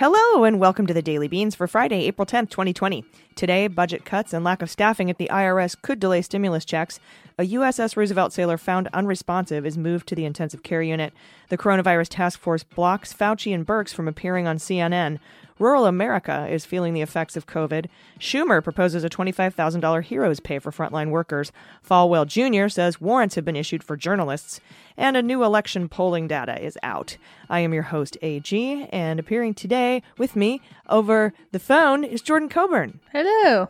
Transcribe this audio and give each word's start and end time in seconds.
Hello, 0.00 0.42
and 0.42 0.58
welcome 0.58 0.88
to 0.88 0.92
the 0.92 1.02
Daily 1.02 1.28
Beans 1.28 1.54
for 1.54 1.68
Friday, 1.68 2.06
April 2.06 2.26
10th, 2.26 2.50
2020. 2.50 3.04
Today, 3.36 3.68
budget 3.68 4.04
cuts 4.04 4.32
and 4.32 4.44
lack 4.44 4.60
of 4.60 4.68
staffing 4.68 5.08
at 5.08 5.18
the 5.18 5.28
IRS 5.30 5.80
could 5.80 6.00
delay 6.00 6.20
stimulus 6.20 6.64
checks. 6.64 6.98
A 7.38 7.44
USS 7.44 7.96
Roosevelt 7.96 8.32
sailor 8.32 8.58
found 8.58 8.88
unresponsive 8.92 9.64
is 9.64 9.78
moved 9.78 10.08
to 10.08 10.16
the 10.16 10.24
intensive 10.24 10.64
care 10.64 10.82
unit. 10.82 11.12
The 11.48 11.56
coronavirus 11.56 12.08
task 12.08 12.40
force 12.40 12.64
blocks 12.64 13.14
Fauci 13.14 13.54
and 13.54 13.64
Birx 13.64 13.94
from 13.94 14.08
appearing 14.08 14.48
on 14.48 14.56
CNN. 14.58 15.20
Rural 15.58 15.86
America 15.86 16.48
is 16.50 16.64
feeling 16.64 16.94
the 16.94 17.00
effects 17.00 17.36
of 17.36 17.46
COVID. 17.46 17.86
Schumer 18.18 18.62
proposes 18.62 19.04
a 19.04 19.08
$25,000 19.08 20.02
heroes 20.02 20.40
pay 20.40 20.58
for 20.58 20.72
frontline 20.72 21.10
workers. 21.10 21.52
Falwell 21.88 22.26
Jr. 22.26 22.68
says 22.68 23.00
warrants 23.00 23.36
have 23.36 23.44
been 23.44 23.54
issued 23.54 23.84
for 23.84 23.96
journalists. 23.96 24.60
And 24.96 25.16
a 25.16 25.22
new 25.22 25.44
election 25.44 25.88
polling 25.88 26.26
data 26.26 26.60
is 26.60 26.76
out. 26.82 27.16
I 27.48 27.60
am 27.60 27.72
your 27.72 27.84
host, 27.84 28.16
AG, 28.20 28.88
and 28.90 29.20
appearing 29.20 29.54
today 29.54 30.02
with 30.18 30.34
me 30.34 30.60
over 30.88 31.32
the 31.52 31.60
phone 31.60 32.02
is 32.02 32.20
Jordan 32.20 32.48
Coburn. 32.48 32.98
Hello. 33.12 33.68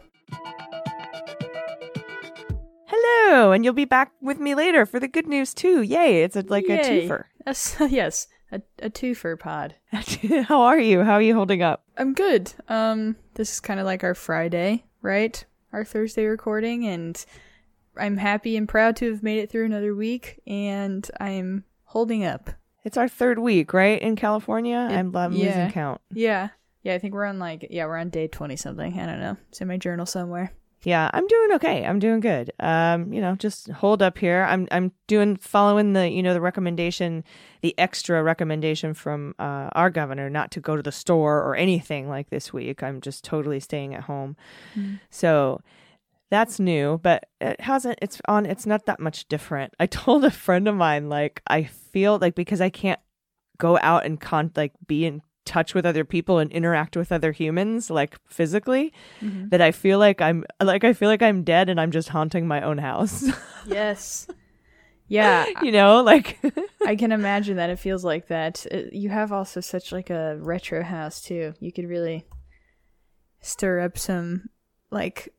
Hello, 2.87 3.52
and 3.52 3.62
you'll 3.65 3.74
be 3.74 3.85
back 3.85 4.12
with 4.23 4.38
me 4.38 4.54
later 4.54 4.87
for 4.87 4.98
the 5.01 5.09
good 5.09 5.26
news 5.26 5.52
too. 5.52 5.82
Yay! 5.82 6.23
It's 6.23 6.37
a, 6.37 6.43
like 6.43 6.65
a 6.65 6.79
twofer. 6.79 7.24
Yes, 7.46 7.76
yes, 7.91 8.26
a, 8.55 8.63
a 8.87 8.91
twofer 8.91 9.38
pod. 9.38 9.74
How 10.49 10.63
are 10.63 10.79
you? 10.79 11.02
How 11.02 11.15
are 11.15 11.23
you 11.23 11.35
holding 11.35 11.63
up? 11.63 11.85
I'm 11.97 12.15
good. 12.15 12.52
Um, 12.69 13.16
this 13.35 13.52
is 13.52 13.60
kind 13.60 13.80
of 13.80 13.87
like 13.87 14.05
our 14.05 14.15
Friday, 14.15 14.85
right? 15.02 15.45
Our 15.73 15.85
Thursday 15.85 16.24
recording, 16.27 16.87
and 16.87 17.23
I'm 17.97 18.16
happy 18.16 18.57
and 18.57 18.69
proud 18.69 18.97
to 18.97 19.10
have 19.10 19.23
made 19.23 19.38
it 19.38 19.51
through 19.51 19.65
another 19.65 19.95
week, 19.95 20.41
and 20.47 21.09
I'm 21.21 21.65
holding 21.85 22.25
up. 22.25 22.51
It's 22.85 22.97
our 22.97 23.09
third 23.09 23.38
week, 23.38 23.73
right, 23.73 24.01
in 24.01 24.15
California. 24.15 24.88
It- 24.91 24.95
I'm, 24.95 25.15
I'm 25.16 25.32
yeah. 25.32 25.47
losing 25.47 25.71
count. 25.73 26.01
Yeah, 26.13 26.51
yeah. 26.82 26.95
I 26.95 26.99
think 26.99 27.15
we're 27.15 27.25
on 27.25 27.38
like 27.38 27.66
yeah, 27.71 27.87
we're 27.87 27.97
on 27.97 28.10
day 28.10 28.29
twenty 28.29 28.57
something. 28.57 28.99
I 28.99 29.07
don't 29.07 29.21
know. 29.21 29.37
It's 29.49 29.60
in 29.60 29.69
my 29.69 29.79
journal 29.79 30.07
somewhere. 30.07 30.52
Yeah, 30.85 31.10
I'm 31.15 31.27
doing 31.27 31.52
okay. 31.52 31.85
I'm 31.87 31.99
doing 31.99 32.21
good. 32.21 32.52
Um, 32.60 33.13
you 33.13 33.21
know, 33.21 33.35
just 33.37 33.71
hold 33.71 34.02
up 34.02 34.18
here. 34.18 34.45
I'm 34.49 34.68
I'm 34.71 34.93
doing 35.07 35.37
following 35.37 35.95
the 35.95 36.09
you 36.09 36.23
know 36.23 36.35
the 36.35 36.41
recommendation, 36.41 37.24
the 37.63 37.76
extra 37.79 38.23
recommendation 38.23 38.93
from 38.93 39.35
uh, 39.38 39.71
our 39.73 39.88
governor 39.91 40.29
not 40.29 40.51
to 40.52 40.60
go 40.60 40.76
to 40.76 40.82
the 40.82 40.93
store 40.93 41.38
or 41.43 41.57
anything 41.57 42.09
like 42.09 42.29
this 42.29 42.52
week. 42.52 42.82
I'm 42.82 43.01
just 43.01 43.24
totally 43.24 43.60
staying 43.60 43.95
at 43.95 44.02
home. 44.02 44.37
So 45.10 45.63
that's 46.30 46.60
new, 46.60 46.98
but 47.02 47.26
it 47.41 47.60
hasn't. 47.60 47.98
It's 48.02 48.21
on. 48.29 48.45
It's 48.45 48.66
not 48.66 48.87
that 48.87 49.01
much 49.01 49.26
different. 49.29 49.73
I 49.80 49.87
told 50.04 50.24
a 50.24 50.30
friend 50.30 50.69
of 50.69 50.74
mine 50.74 51.09
like 51.09 51.43
I 51.46 51.65
feel 51.65 52.19
like 52.21 52.35
because 52.35 52.60
I 52.60 52.71
can't 52.71 53.01
go 53.57 53.79
out 53.80 54.04
and 54.04 54.21
con 54.21 54.51
like 54.57 54.73
be 54.87 55.07
in 55.07 55.23
touch 55.45 55.74
with 55.74 55.84
other 55.87 56.04
people 56.04 56.38
and 56.38 56.50
interact 56.52 56.96
with 56.96 57.12
other 57.12 57.32
humans 57.32 57.90
like 57.90 58.18
physically 58.26 58.92
mm-hmm. 59.20 59.48
that 59.48 59.60
I 59.60 59.73
feel 59.73 59.98
like 59.98 60.20
I'm 60.20 60.45
like 60.62 60.84
I 60.84 60.92
feel 60.92 61.09
like 61.09 61.23
I'm 61.23 61.42
dead 61.42 61.68
and 61.68 61.80
I'm 61.80 61.90
just 61.90 62.09
haunting 62.09 62.46
my 62.46 62.62
own 62.62 62.78
house. 62.78 63.24
Yes. 63.66 64.26
Yeah, 65.09 65.47
you 65.62 65.72
know, 65.72 66.03
like 66.03 66.38
I 66.86 66.97
can 66.97 67.12
imagine 67.12 67.56
that 67.56 67.70
it 67.70 67.78
feels 67.78 68.04
like 68.04 68.28
that. 68.28 68.66
It, 68.66 68.92
you 68.92 69.08
have 69.08 69.32
also 69.32 69.60
such 69.60 69.91
like 69.91 70.10
a 70.10 70.36
retro 70.38 70.82
house 70.82 71.22
too. 71.22 71.54
You 71.60 71.72
could 71.72 71.88
really 71.88 72.26
stir 73.40 73.80
up 73.80 73.96
some 73.96 74.50
like 74.90 75.32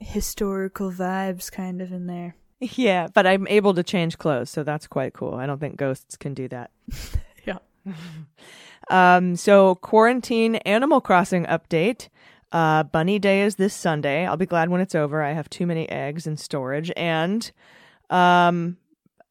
historical 0.00 0.90
vibes 0.90 1.50
kind 1.50 1.80
of 1.80 1.92
in 1.92 2.06
there. 2.06 2.36
yeah, 2.60 3.08
but 3.12 3.26
I'm 3.26 3.46
able 3.48 3.74
to 3.74 3.82
change 3.82 4.18
clothes, 4.18 4.50
so 4.50 4.62
that's 4.62 4.86
quite 4.86 5.12
cool. 5.12 5.34
I 5.34 5.46
don't 5.46 5.58
think 5.58 5.76
ghosts 5.76 6.16
can 6.16 6.34
do 6.34 6.48
that. 6.48 6.70
Yeah. 7.44 7.58
Um 8.90 9.36
so 9.36 9.76
quarantine 9.76 10.56
Animal 10.56 11.00
Crossing 11.00 11.44
update. 11.46 12.08
Uh 12.50 12.82
Bunny 12.82 13.18
Day 13.18 13.42
is 13.42 13.56
this 13.56 13.74
Sunday. 13.74 14.26
I'll 14.26 14.36
be 14.36 14.46
glad 14.46 14.68
when 14.68 14.80
it's 14.80 14.94
over. 14.94 15.22
I 15.22 15.32
have 15.32 15.48
too 15.50 15.66
many 15.66 15.88
eggs 15.88 16.26
in 16.26 16.36
storage 16.36 16.92
and 16.96 17.50
um 18.10 18.76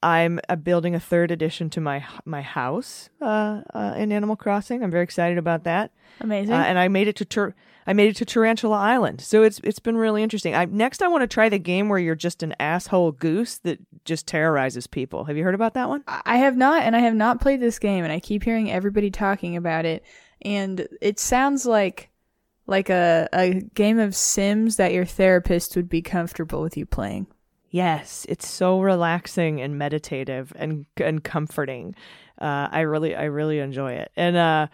I'm 0.04 0.40
uh, 0.50 0.56
building 0.56 0.96
a 0.96 1.00
third 1.00 1.30
addition 1.30 1.70
to 1.72 1.82
my 1.82 2.04
my 2.26 2.42
house 2.42 3.10
uh, 3.22 3.62
uh, 3.74 3.94
in 3.96 4.12
Animal 4.12 4.36
Crossing. 4.36 4.84
I'm 4.84 4.90
very 4.90 5.04
excited 5.04 5.38
about 5.38 5.64
that. 5.66 5.92
Amazing. 6.20 6.54
uh, 6.56 6.58
and 6.64 6.80
I 6.80 6.88
made 6.88 7.08
it 7.08 7.16
to 7.18 7.26
Tur- 7.26 7.54
I 7.86 7.94
made 7.94 8.10
it 8.10 8.16
to 8.18 8.26
Tarantula 8.26 8.78
Island. 8.78 9.22
So 9.22 9.44
it's 9.44 9.60
it's 9.64 9.78
been 9.78 9.98
really 9.98 10.24
interesting. 10.24 10.56
I 10.56 10.66
next 10.66 11.04
I 11.04 11.08
want 11.08 11.22
to 11.22 11.28
try 11.28 11.50
the 11.50 11.60
game 11.60 11.88
where 11.88 12.00
you're 12.00 12.16
just 12.16 12.42
an 12.42 12.56
asshole 12.60 13.12
goose 13.12 13.60
that 13.60 13.78
just 14.06 14.28
terrorizes 14.28 14.88
people. 14.88 15.26
Have 15.26 15.38
you 15.38 15.44
heard 15.44 15.56
about 15.56 15.74
that 15.76 15.90
one? 15.90 16.04
I 16.08 16.38
have 16.38 16.58
not, 16.58 16.84
and 16.84 16.96
I 16.96 17.00
have 17.00 17.16
not 17.16 17.42
played 17.42 17.60
this 17.60 17.80
game, 17.80 18.04
and 18.04 18.12
I 18.14 18.20
keep 18.20 18.44
hearing 18.44 18.72
everybody 18.72 19.12
talking 19.12 19.56
about 19.58 19.86
it, 19.86 20.04
and 20.42 20.88
it 21.02 21.20
sounds 21.20 21.66
like 21.66 22.10
like 22.68 22.90
a 22.90 23.28
a 23.34 23.62
game 23.74 24.00
of 24.00 24.16
Sims 24.16 24.78
that 24.78 24.94
your 24.94 25.06
therapist 25.06 25.76
would 25.76 25.90
be 25.90 26.02
comfortable 26.02 26.62
with 26.62 26.78
you 26.78 26.86
playing. 26.86 27.28
Yes, 27.70 28.26
it's 28.28 28.48
so 28.48 28.82
relaxing 28.82 29.62
and 29.62 29.78
meditative 29.78 30.52
and 30.56 30.86
and 30.98 31.24
comforting. 31.24 31.96
Uh, 32.40 32.68
I 32.72 32.82
really 32.82 33.16
I 33.16 33.26
really 33.26 33.60
enjoy 33.60 33.94
it. 33.94 34.12
And 34.16 34.36
uh 34.36 34.68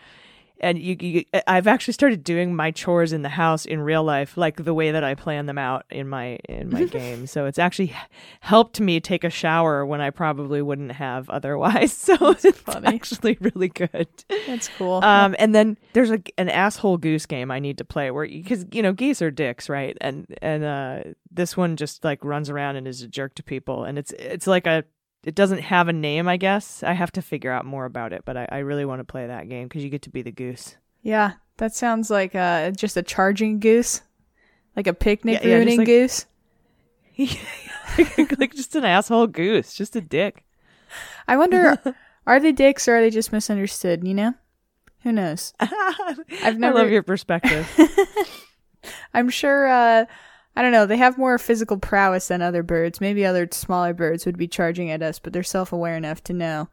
and 0.60 0.80
you, 0.80 0.96
you 1.00 1.24
I've 1.46 1.68
actually 1.68 1.94
started 1.94 2.24
doing 2.24 2.56
my 2.56 2.72
chores 2.72 3.14
in 3.14 3.22
the 3.22 3.30
house 3.30 3.66
in 3.66 3.82
real 3.82 4.04
life 4.04 4.38
like 4.38 4.64
the 4.64 4.74
way 4.74 4.92
that 4.92 5.04
I 5.04 5.16
plan 5.16 5.46
them 5.46 5.58
out 5.58 5.86
in 5.90 6.08
my 6.08 6.40
in 6.50 6.70
my 6.70 6.84
game. 6.86 7.28
So 7.28 7.46
it's 7.46 7.60
actually 7.60 7.96
helped 8.42 8.80
me 8.80 9.00
take 9.00 9.24
a 9.24 9.30
shower 9.30 9.86
when 9.86 10.02
I 10.02 10.10
probably 10.10 10.62
wouldn't 10.62 10.94
have 10.94 11.30
otherwise. 11.30 11.96
So 12.08 12.32
it's 12.32 12.46
funny. 12.60 12.88
actually 12.88 13.38
really 13.42 13.68
good. 13.68 14.08
That's 14.48 14.70
cool. 14.78 15.04
Um, 15.04 15.36
and 15.40 15.54
then 15.54 15.78
there's 15.92 16.10
a, 16.10 16.22
an 16.38 16.48
asshole 16.48 16.98
goose 16.98 17.26
game 17.26 17.52
I 17.52 17.60
need 17.60 17.78
to 17.80 17.86
play 17.86 18.12
where 18.12 18.26
because 18.26 18.66
you 18.72 18.82
know 18.82 18.94
geese 18.94 19.22
are 19.22 19.30
dicks, 19.30 19.68
right? 19.68 19.98
And 20.00 20.26
and 20.42 20.64
uh, 20.64 21.04
this 21.30 21.58
one 21.58 21.76
just 21.76 22.06
like 22.06 22.24
runs 22.24 22.50
around 22.50 22.78
and 22.78 22.88
is 22.88 23.02
a 23.02 23.08
jerk 23.08 23.36
to 23.36 23.44
people, 23.44 23.84
and 23.84 23.98
it's 23.98 24.12
it's 24.14 24.48
like 24.48 24.66
a 24.68 24.86
it 25.24 25.36
doesn't 25.36 25.60
have 25.60 25.88
a 25.88 25.94
name, 25.94 26.28
I 26.28 26.38
guess. 26.38 26.84
I 26.84 26.94
have 26.94 27.12
to 27.14 27.22
figure 27.22 27.52
out 27.52 27.66
more 27.66 27.86
about 27.86 28.14
it, 28.14 28.24
but 28.26 28.38
I, 28.38 28.48
I 28.52 28.58
really 28.60 28.86
want 28.86 29.00
to 29.00 29.04
play 29.04 29.28
that 29.28 29.50
game 29.50 29.68
because 29.68 29.84
you 29.84 29.90
get 29.90 30.04
to 30.04 30.10
be 30.10 30.22
the 30.22 30.32
goose. 30.32 30.78
Yeah, 31.02 31.34
that 31.58 31.74
sounds 31.76 32.10
like 32.10 32.36
uh, 32.36 32.72
just 32.72 32.98
a 32.98 33.02
charging 33.04 33.60
goose, 33.60 34.02
like 34.76 34.88
a 34.88 34.94
picnic 34.94 35.42
Yeah, 35.42 35.48
yeah, 35.50 35.56
ruining 35.56 35.78
like- 35.80 35.88
goose. 35.88 36.26
like 38.38 38.54
just 38.54 38.76
an 38.76 38.86
asshole 38.86 39.28
goose, 39.28 39.74
just 39.74 39.96
a 39.96 40.02
dick. 40.02 40.44
I 41.28 41.36
wonder, 41.38 41.78
are 42.28 42.40
they 42.40 42.52
dicks 42.52 42.88
or 42.88 42.98
are 42.98 43.02
they 43.02 43.10
just 43.10 43.32
misunderstood? 43.32 44.08
You 44.08 44.14
know, 44.14 44.34
who 45.02 45.12
knows? 45.12 45.54
I've 45.60 46.58
never- 46.60 46.78
I 46.78 46.82
love 46.82 46.90
your 46.92 47.04
perspective. 47.04 47.68
I'm 49.14 49.30
sure. 49.30 49.68
Uh, 49.68 50.06
I 50.58 50.64
don't 50.64 50.72
know. 50.72 50.88
They 50.88 50.98
have 50.98 51.20
more 51.20 51.38
physical 51.38 51.78
prowess 51.78 52.30
than 52.30 52.42
other 52.42 52.64
birds. 52.64 53.00
Maybe 53.00 53.24
other 53.24 53.48
smaller 53.52 53.94
birds 53.94 54.26
would 54.26 54.38
be 54.40 54.48
charging 54.48 54.90
at 54.90 55.04
us, 55.04 55.20
but 55.20 55.32
they're 55.32 55.44
self-aware 55.44 55.96
enough 55.96 56.24
to 56.24 56.34
know 56.34 56.68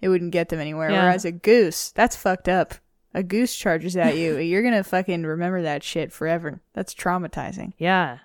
it 0.00 0.08
wouldn't 0.08 0.32
get 0.32 0.48
them 0.48 0.58
anywhere. 0.58 0.90
Yeah. 0.90 1.04
Whereas 1.04 1.24
a 1.24 1.30
goose, 1.30 1.92
that's 1.92 2.16
fucked 2.16 2.48
up. 2.48 2.74
A 3.14 3.22
goose 3.22 3.54
charges 3.54 3.96
at 3.96 4.16
you, 4.16 4.36
you're 4.38 4.62
gonna 4.64 4.82
fucking 4.82 5.22
remember 5.22 5.62
that 5.62 5.84
shit 5.84 6.12
forever. 6.12 6.60
That's 6.74 6.94
traumatizing. 6.94 7.74
yeah. 7.78 8.18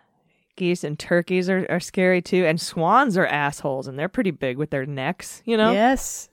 Geese 0.55 0.83
and 0.83 0.99
turkeys 0.99 1.49
are, 1.49 1.65
are 1.69 1.79
scary 1.79 2.21
too, 2.21 2.45
and 2.45 2.61
swans 2.61 3.17
are 3.17 3.25
assholes, 3.25 3.87
and 3.87 3.97
they're 3.97 4.07
pretty 4.09 4.29
big 4.31 4.57
with 4.57 4.69
their 4.69 4.85
necks, 4.85 5.41
you 5.45 5.57
know. 5.57 5.71
Yes, 5.71 6.29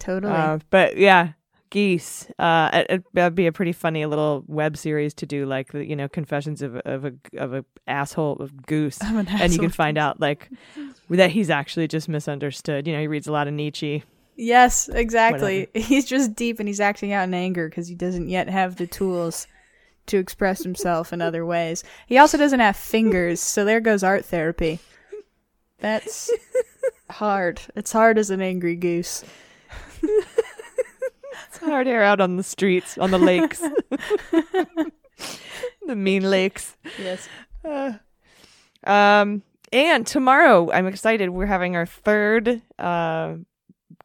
totally. 0.00 0.32
Uh, 0.32 0.58
but 0.70 0.96
yeah, 0.96 1.34
geese. 1.70 2.26
Uh, 2.38 2.70
it, 2.72 2.86
it- 2.90 3.04
that'd 3.14 3.34
be 3.34 3.46
a 3.46 3.52
pretty 3.52 3.72
funny 3.72 4.04
little 4.06 4.44
web 4.46 4.76
series 4.76 5.14
to 5.14 5.26
do, 5.26 5.46
like 5.46 5.72
the 5.72 5.84
you 5.84 5.96
know 5.96 6.08
confessions 6.08 6.62
of 6.62 6.76
of 6.78 7.04
a 7.04 7.12
of 7.36 7.54
a 7.54 7.64
asshole 7.86 8.36
of 8.36 8.66
goose, 8.66 9.00
an 9.00 9.26
and 9.28 9.52
you 9.52 9.58
can 9.58 9.70
find 9.70 9.98
out 9.98 10.20
like 10.20 10.50
that 11.10 11.30
he's 11.30 11.50
actually 11.50 11.88
just 11.88 12.08
misunderstood. 12.08 12.86
You 12.86 12.94
know, 12.94 13.00
he 13.00 13.06
reads 13.06 13.26
a 13.26 13.32
lot 13.32 13.48
of 13.48 13.54
Nietzsche. 13.54 14.04
Yes, 14.36 14.88
exactly. 14.88 15.68
He's 15.74 16.04
just 16.04 16.36
deep 16.36 16.60
and 16.60 16.68
he's 16.68 16.78
acting 16.80 17.12
out 17.12 17.24
in 17.24 17.34
anger 17.34 17.68
because 17.68 17.88
he 17.88 17.94
doesn't 17.96 18.28
yet 18.28 18.48
have 18.48 18.76
the 18.76 18.86
tools 18.86 19.48
to 20.06 20.16
express 20.16 20.62
himself 20.62 21.12
in 21.12 21.20
other 21.20 21.44
ways. 21.44 21.82
He 22.06 22.18
also 22.18 22.38
doesn't 22.38 22.60
have 22.60 22.76
fingers, 22.76 23.40
so 23.40 23.64
there 23.64 23.80
goes 23.80 24.04
art 24.04 24.24
therapy. 24.24 24.78
That's 25.80 26.30
hard. 27.10 27.60
It's 27.74 27.90
hard 27.92 28.16
as 28.16 28.30
an 28.30 28.40
angry 28.40 28.76
goose. 28.76 29.24
It's 31.48 31.58
hard 31.58 31.86
air 31.88 32.02
out 32.02 32.20
on 32.20 32.36
the 32.36 32.42
streets, 32.42 32.98
on 32.98 33.10
the 33.10 33.18
lakes, 33.18 33.60
the 35.86 35.96
mean 35.96 36.28
lakes. 36.30 36.76
Yes. 36.98 37.28
Um, 38.84 39.42
and 39.72 40.06
tomorrow, 40.06 40.70
I'm 40.72 40.86
excited. 40.86 41.30
We're 41.30 41.46
having 41.46 41.76
our 41.76 41.86
third. 41.86 42.62
Uh, 42.78 43.36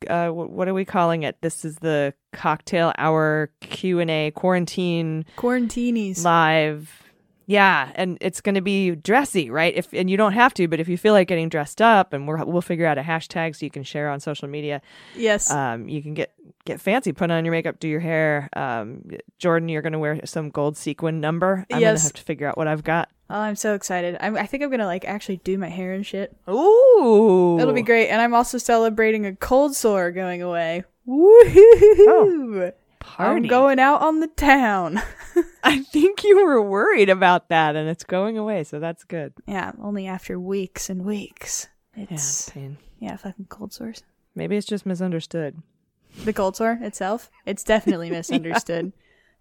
uh, 0.09 0.29
what 0.29 0.67
are 0.67 0.73
we 0.73 0.83
calling 0.85 1.23
it? 1.23 1.37
This 1.41 1.63
is 1.63 1.75
the 1.77 2.13
cocktail 2.33 2.91
hour 2.97 3.51
Q 3.61 3.99
and 3.99 4.09
A 4.11 4.31
quarantine 4.31 5.25
Quarantinis. 5.37 6.23
live. 6.23 7.02
Yeah, 7.45 7.91
and 7.95 8.17
it's 8.21 8.41
going 8.41 8.55
to 8.55 8.61
be 8.61 8.91
dressy, 8.91 9.49
right? 9.49 9.73
If 9.75 9.91
and 9.93 10.09
you 10.09 10.17
don't 10.17 10.33
have 10.33 10.53
to, 10.55 10.67
but 10.67 10.79
if 10.79 10.87
you 10.87 10.97
feel 10.97 11.13
like 11.13 11.27
getting 11.27 11.49
dressed 11.49 11.81
up, 11.81 12.13
and 12.13 12.27
we're, 12.27 12.43
we'll 12.45 12.61
figure 12.61 12.85
out 12.85 12.97
a 12.97 13.01
hashtag 13.01 13.55
so 13.55 13.65
you 13.65 13.69
can 13.71 13.83
share 13.83 14.09
on 14.09 14.19
social 14.19 14.47
media. 14.47 14.81
yes. 15.15 15.51
Um, 15.51 15.89
you 15.89 16.01
can 16.01 16.13
get 16.13 16.33
get 16.65 16.79
fancy, 16.79 17.11
put 17.11 17.29
on 17.29 17.43
your 17.43 17.51
makeup, 17.51 17.79
do 17.79 17.87
your 17.87 17.99
hair. 17.99 18.49
Um, 18.55 19.03
Jordan, 19.37 19.67
you're 19.69 19.81
going 19.81 19.93
to 19.93 19.99
wear 19.99 20.19
some 20.25 20.49
gold 20.49 20.77
sequin 20.77 21.19
number. 21.19 21.65
I'm 21.71 21.79
going 21.81 21.95
to 21.95 22.01
have 22.01 22.13
to 22.13 22.23
figure 22.23 22.47
out 22.47 22.57
what 22.57 22.67
I've 22.67 22.83
got. 22.83 23.09
oh, 23.29 23.35
I'm 23.39 23.55
so 23.55 23.73
excited. 23.73 24.15
I'm, 24.21 24.37
I 24.37 24.45
think 24.45 24.63
I'm 24.63 24.69
gonna 24.69 24.85
like 24.85 25.05
actually 25.05 25.37
do 25.37 25.57
my 25.57 25.69
hair 25.69 25.91
and 25.93 26.05
shit. 26.05 26.35
Ooh, 26.49 27.57
It'll 27.59 27.73
be 27.73 27.81
great. 27.81 28.09
And 28.09 28.21
I'm 28.21 28.33
also 28.33 28.57
celebrating 28.57 29.25
a 29.25 29.35
cold 29.35 29.75
sore 29.75 30.11
going 30.11 30.41
away. 30.41 30.83
Woohoo! 31.07 32.67
I'm 32.67 32.73
Party. 33.03 33.43
I'm 33.43 33.47
going 33.47 33.79
out 33.79 34.01
on 34.01 34.19
the 34.21 34.27
town. 34.27 35.01
I 35.63 35.79
think 35.79 36.23
you 36.23 36.43
were 36.45 36.61
worried 36.61 37.09
about 37.09 37.49
that, 37.49 37.75
and 37.75 37.87
it's 37.89 38.03
going 38.03 38.37
away, 38.37 38.63
so 38.63 38.79
that's 38.79 39.03
good. 39.03 39.33
yeah, 39.47 39.71
only 39.81 40.07
after 40.07 40.39
weeks 40.39 40.89
and 40.89 41.05
weeks. 41.05 41.67
Yeah, 41.95 42.05
It's 42.09 42.49
pain. 42.49 42.77
yeah, 42.99 43.15
fucking 43.17 43.45
cold 43.49 43.71
sores. 43.73 44.03
Maybe 44.35 44.57
it's 44.57 44.65
just 44.65 44.85
misunderstood. 44.85 45.61
The 46.25 46.33
cold 46.33 46.55
sore 46.55 46.79
itself, 46.81 47.29
it's 47.45 47.63
definitely 47.63 48.09
misunderstood. 48.19 48.93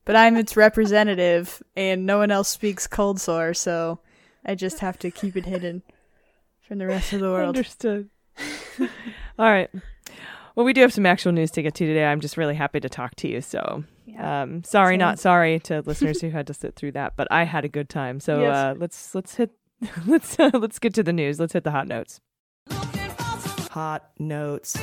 But 0.04 0.16
I'm 0.16 0.36
its 0.36 0.56
representative, 0.56 1.62
and 1.76 2.04
no 2.04 2.18
one 2.18 2.30
else 2.30 2.48
speaks 2.48 2.86
cold 2.86 3.20
sore, 3.20 3.54
so 3.54 4.00
I 4.44 4.54
just 4.54 4.80
have 4.80 4.98
to 4.98 5.10
keep 5.10 5.36
it 5.36 5.46
hidden 5.46 5.82
from 6.66 6.78
the 6.78 6.86
rest 6.86 7.12
of 7.12 7.20
the 7.20 7.30
world. 7.30 7.56
Understood. 7.56 8.10
All 9.38 9.50
right. 9.50 9.70
Well, 10.54 10.66
we 10.66 10.72
do 10.72 10.80
have 10.82 10.92
some 10.92 11.06
actual 11.06 11.32
news 11.32 11.50
to 11.52 11.62
get 11.62 11.74
to 11.76 11.86
today. 11.86 12.04
I'm 12.04 12.20
just 12.20 12.36
really 12.36 12.54
happy 12.54 12.78
to 12.80 12.88
talk 12.88 13.14
to 13.16 13.28
you. 13.28 13.40
So, 13.40 13.84
Yeah. 14.04 14.42
um, 14.42 14.64
sorry, 14.64 14.94
Same. 14.94 14.98
not 15.00 15.18
sorry 15.18 15.58
to 15.60 15.80
listeners 15.86 16.20
who 16.20 16.30
had 16.30 16.46
to 16.48 16.54
sit 16.54 16.76
through 16.76 16.92
that, 16.92 17.14
but 17.16 17.26
I 17.30 17.44
had 17.44 17.64
a 17.64 17.68
good 17.68 17.88
time. 17.88 18.20
So 18.20 18.40
Yes. 18.42 18.54
uh, 18.56 18.74
let's 18.76 19.14
let's 19.14 19.34
hit 19.36 19.50
let's 20.06 20.38
uh, 20.38 20.50
let's 20.54 20.78
get 20.78 20.94
to 20.94 21.02
the 21.02 21.12
news. 21.12 21.40
Let's 21.40 21.52
hit 21.54 21.64
the 21.64 21.70
hot 21.70 21.88
notes. 21.88 22.20
Hot 23.70 24.10
notes. 24.18 24.76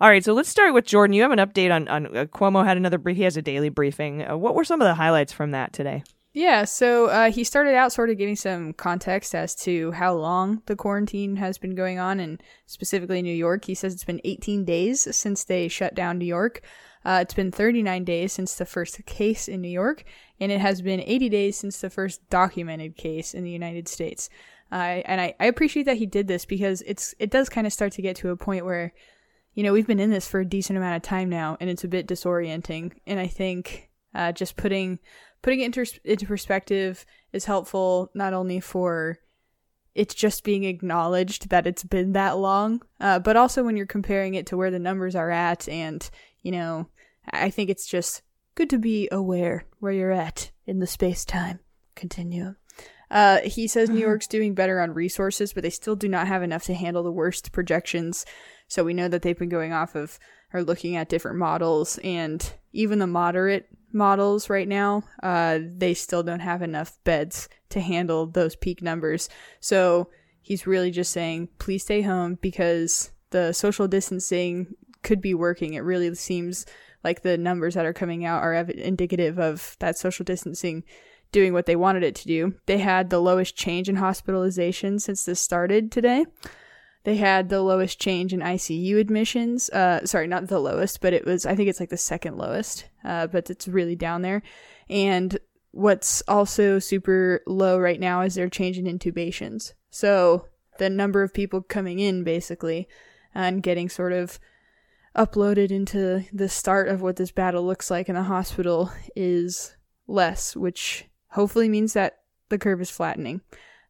All 0.00 0.10
right, 0.10 0.22
so 0.24 0.34
let's 0.34 0.48
start 0.50 0.74
with 0.74 0.84
Jordan. 0.84 1.14
You 1.14 1.22
have 1.22 1.30
an 1.30 1.38
update 1.38 1.74
on 1.74 1.88
on 1.88 2.06
uh, 2.16 2.24
Cuomo 2.26 2.64
had 2.64 2.76
another 2.76 2.98
brief. 2.98 3.16
He 3.16 3.22
has 3.22 3.36
a 3.38 3.42
daily 3.42 3.70
briefing. 3.70 4.28
Uh, 4.28 4.36
what 4.36 4.54
were 4.54 4.64
some 4.64 4.82
of 4.82 4.86
the 4.86 4.94
highlights 4.94 5.32
from 5.32 5.52
that 5.52 5.72
today? 5.72 6.02
Yeah, 6.36 6.64
so 6.64 7.06
uh, 7.06 7.30
he 7.30 7.44
started 7.44 7.76
out 7.76 7.92
sort 7.92 8.10
of 8.10 8.18
giving 8.18 8.34
some 8.34 8.72
context 8.72 9.36
as 9.36 9.54
to 9.56 9.92
how 9.92 10.14
long 10.14 10.62
the 10.66 10.74
quarantine 10.74 11.36
has 11.36 11.58
been 11.58 11.76
going 11.76 12.00
on, 12.00 12.18
and 12.18 12.42
specifically 12.66 13.22
New 13.22 13.32
York. 13.32 13.64
He 13.66 13.76
says 13.76 13.94
it's 13.94 14.02
been 14.02 14.20
18 14.24 14.64
days 14.64 15.16
since 15.16 15.44
they 15.44 15.68
shut 15.68 15.94
down 15.94 16.18
New 16.18 16.24
York. 16.24 16.62
Uh, 17.04 17.20
it's 17.22 17.34
been 17.34 17.52
39 17.52 18.02
days 18.02 18.32
since 18.32 18.56
the 18.56 18.66
first 18.66 19.06
case 19.06 19.46
in 19.46 19.60
New 19.60 19.68
York, 19.68 20.02
and 20.40 20.50
it 20.50 20.60
has 20.60 20.82
been 20.82 20.98
80 21.06 21.28
days 21.28 21.56
since 21.56 21.80
the 21.80 21.88
first 21.88 22.28
documented 22.30 22.96
case 22.96 23.32
in 23.32 23.44
the 23.44 23.50
United 23.50 23.86
States. 23.86 24.28
Uh, 24.72 25.02
and 25.04 25.20
I, 25.20 25.36
I 25.38 25.46
appreciate 25.46 25.84
that 25.84 25.98
he 25.98 26.06
did 26.06 26.26
this 26.26 26.44
because 26.44 26.82
it's 26.82 27.14
it 27.20 27.30
does 27.30 27.48
kind 27.48 27.64
of 27.64 27.72
start 27.72 27.92
to 27.92 28.02
get 28.02 28.16
to 28.16 28.30
a 28.30 28.36
point 28.36 28.64
where, 28.64 28.92
you 29.52 29.62
know, 29.62 29.72
we've 29.72 29.86
been 29.86 30.00
in 30.00 30.10
this 30.10 30.26
for 30.26 30.40
a 30.40 30.44
decent 30.44 30.76
amount 30.76 30.96
of 30.96 31.02
time 31.02 31.28
now, 31.28 31.56
and 31.60 31.70
it's 31.70 31.84
a 31.84 31.88
bit 31.88 32.08
disorienting. 32.08 32.90
And 33.06 33.20
I 33.20 33.28
think 33.28 33.88
uh, 34.14 34.32
just 34.32 34.56
putting 34.56 34.98
putting 35.44 35.60
it 35.60 35.66
into, 35.66 35.84
into 36.04 36.24
perspective 36.24 37.04
is 37.34 37.44
helpful 37.44 38.10
not 38.14 38.32
only 38.32 38.60
for 38.60 39.18
it's 39.94 40.14
just 40.14 40.42
being 40.42 40.64
acknowledged 40.64 41.50
that 41.50 41.66
it's 41.66 41.84
been 41.84 42.14
that 42.14 42.38
long, 42.38 42.80
uh, 42.98 43.18
but 43.18 43.36
also 43.36 43.62
when 43.62 43.76
you're 43.76 43.84
comparing 43.84 44.32
it 44.32 44.46
to 44.46 44.56
where 44.56 44.70
the 44.70 44.78
numbers 44.78 45.14
are 45.14 45.30
at, 45.30 45.68
and 45.68 46.08
you 46.42 46.50
know, 46.50 46.88
I 47.30 47.50
think 47.50 47.68
it's 47.68 47.86
just 47.86 48.22
good 48.54 48.70
to 48.70 48.78
be 48.78 49.06
aware 49.12 49.66
where 49.80 49.92
you're 49.92 50.10
at 50.10 50.50
in 50.66 50.78
the 50.78 50.86
space 50.86 51.26
time 51.26 51.60
continuum. 51.94 52.56
Uh, 53.10 53.40
he 53.40 53.68
says 53.68 53.90
New 53.90 54.00
York's 54.00 54.26
doing 54.26 54.54
better 54.54 54.80
on 54.80 54.94
resources, 54.94 55.52
but 55.52 55.62
they 55.62 55.70
still 55.70 55.94
do 55.94 56.08
not 56.08 56.26
have 56.26 56.42
enough 56.42 56.64
to 56.64 56.74
handle 56.74 57.02
the 57.02 57.12
worst 57.12 57.52
projections. 57.52 58.24
So 58.66 58.82
we 58.82 58.94
know 58.94 59.08
that 59.08 59.20
they've 59.20 59.38
been 59.38 59.50
going 59.50 59.74
off 59.74 59.94
of 59.94 60.18
or 60.54 60.62
looking 60.62 60.96
at 60.96 61.10
different 61.10 61.36
models, 61.36 61.98
and 62.02 62.50
even 62.74 62.98
the 62.98 63.06
moderate 63.06 63.68
models 63.92 64.50
right 64.50 64.68
now, 64.68 65.04
uh, 65.22 65.60
they 65.62 65.94
still 65.94 66.22
don't 66.22 66.40
have 66.40 66.60
enough 66.60 66.98
beds 67.04 67.48
to 67.70 67.80
handle 67.80 68.26
those 68.26 68.56
peak 68.56 68.82
numbers. 68.82 69.28
So 69.60 70.10
he's 70.42 70.66
really 70.66 70.90
just 70.90 71.12
saying, 71.12 71.48
please 71.58 71.82
stay 71.82 72.02
home 72.02 72.38
because 72.42 73.12
the 73.30 73.52
social 73.52 73.88
distancing 73.88 74.74
could 75.02 75.20
be 75.20 75.34
working. 75.34 75.74
It 75.74 75.80
really 75.80 76.14
seems 76.14 76.66
like 77.04 77.22
the 77.22 77.38
numbers 77.38 77.74
that 77.74 77.86
are 77.86 77.92
coming 77.92 78.24
out 78.24 78.42
are 78.42 78.54
ev- 78.54 78.70
indicative 78.70 79.38
of 79.38 79.76
that 79.78 79.96
social 79.96 80.24
distancing 80.24 80.82
doing 81.30 81.52
what 81.52 81.66
they 81.66 81.76
wanted 81.76 82.02
it 82.02 82.14
to 82.14 82.26
do. 82.26 82.54
They 82.66 82.78
had 82.78 83.10
the 83.10 83.20
lowest 83.20 83.56
change 83.56 83.88
in 83.88 83.96
hospitalization 83.96 84.98
since 84.98 85.24
this 85.24 85.40
started 85.40 85.92
today. 85.92 86.26
They 87.04 87.16
had 87.16 87.48
the 87.48 87.62
lowest 87.62 88.00
change 88.00 88.32
in 88.32 88.40
ICU 88.40 88.98
admissions. 88.98 89.68
Uh, 89.70 90.04
sorry, 90.06 90.26
not 90.26 90.48
the 90.48 90.58
lowest, 90.58 91.00
but 91.00 91.12
it 91.12 91.26
was, 91.26 91.44
I 91.44 91.54
think 91.54 91.68
it's 91.68 91.80
like 91.80 91.90
the 91.90 91.96
second 91.98 92.38
lowest, 92.38 92.86
uh, 93.04 93.26
but 93.26 93.50
it's 93.50 93.68
really 93.68 93.94
down 93.94 94.22
there. 94.22 94.42
And 94.88 95.38
what's 95.70 96.22
also 96.26 96.78
super 96.78 97.42
low 97.46 97.78
right 97.78 98.00
now 98.00 98.22
is 98.22 98.34
their 98.34 98.48
change 98.48 98.78
in 98.78 98.86
intubations. 98.86 99.74
So 99.90 100.46
the 100.78 100.88
number 100.88 101.22
of 101.22 101.34
people 101.34 101.60
coming 101.60 101.98
in 101.98 102.24
basically 102.24 102.88
and 103.34 103.62
getting 103.62 103.88
sort 103.88 104.12
of 104.12 104.40
uploaded 105.16 105.70
into 105.70 106.24
the 106.32 106.48
start 106.48 106.88
of 106.88 107.02
what 107.02 107.16
this 107.16 107.30
battle 107.30 107.64
looks 107.64 107.90
like 107.90 108.08
in 108.08 108.14
the 108.14 108.22
hospital 108.22 108.90
is 109.14 109.76
less, 110.06 110.56
which 110.56 111.04
hopefully 111.28 111.68
means 111.68 111.92
that 111.92 112.20
the 112.48 112.58
curve 112.58 112.80
is 112.80 112.90
flattening. 112.90 113.42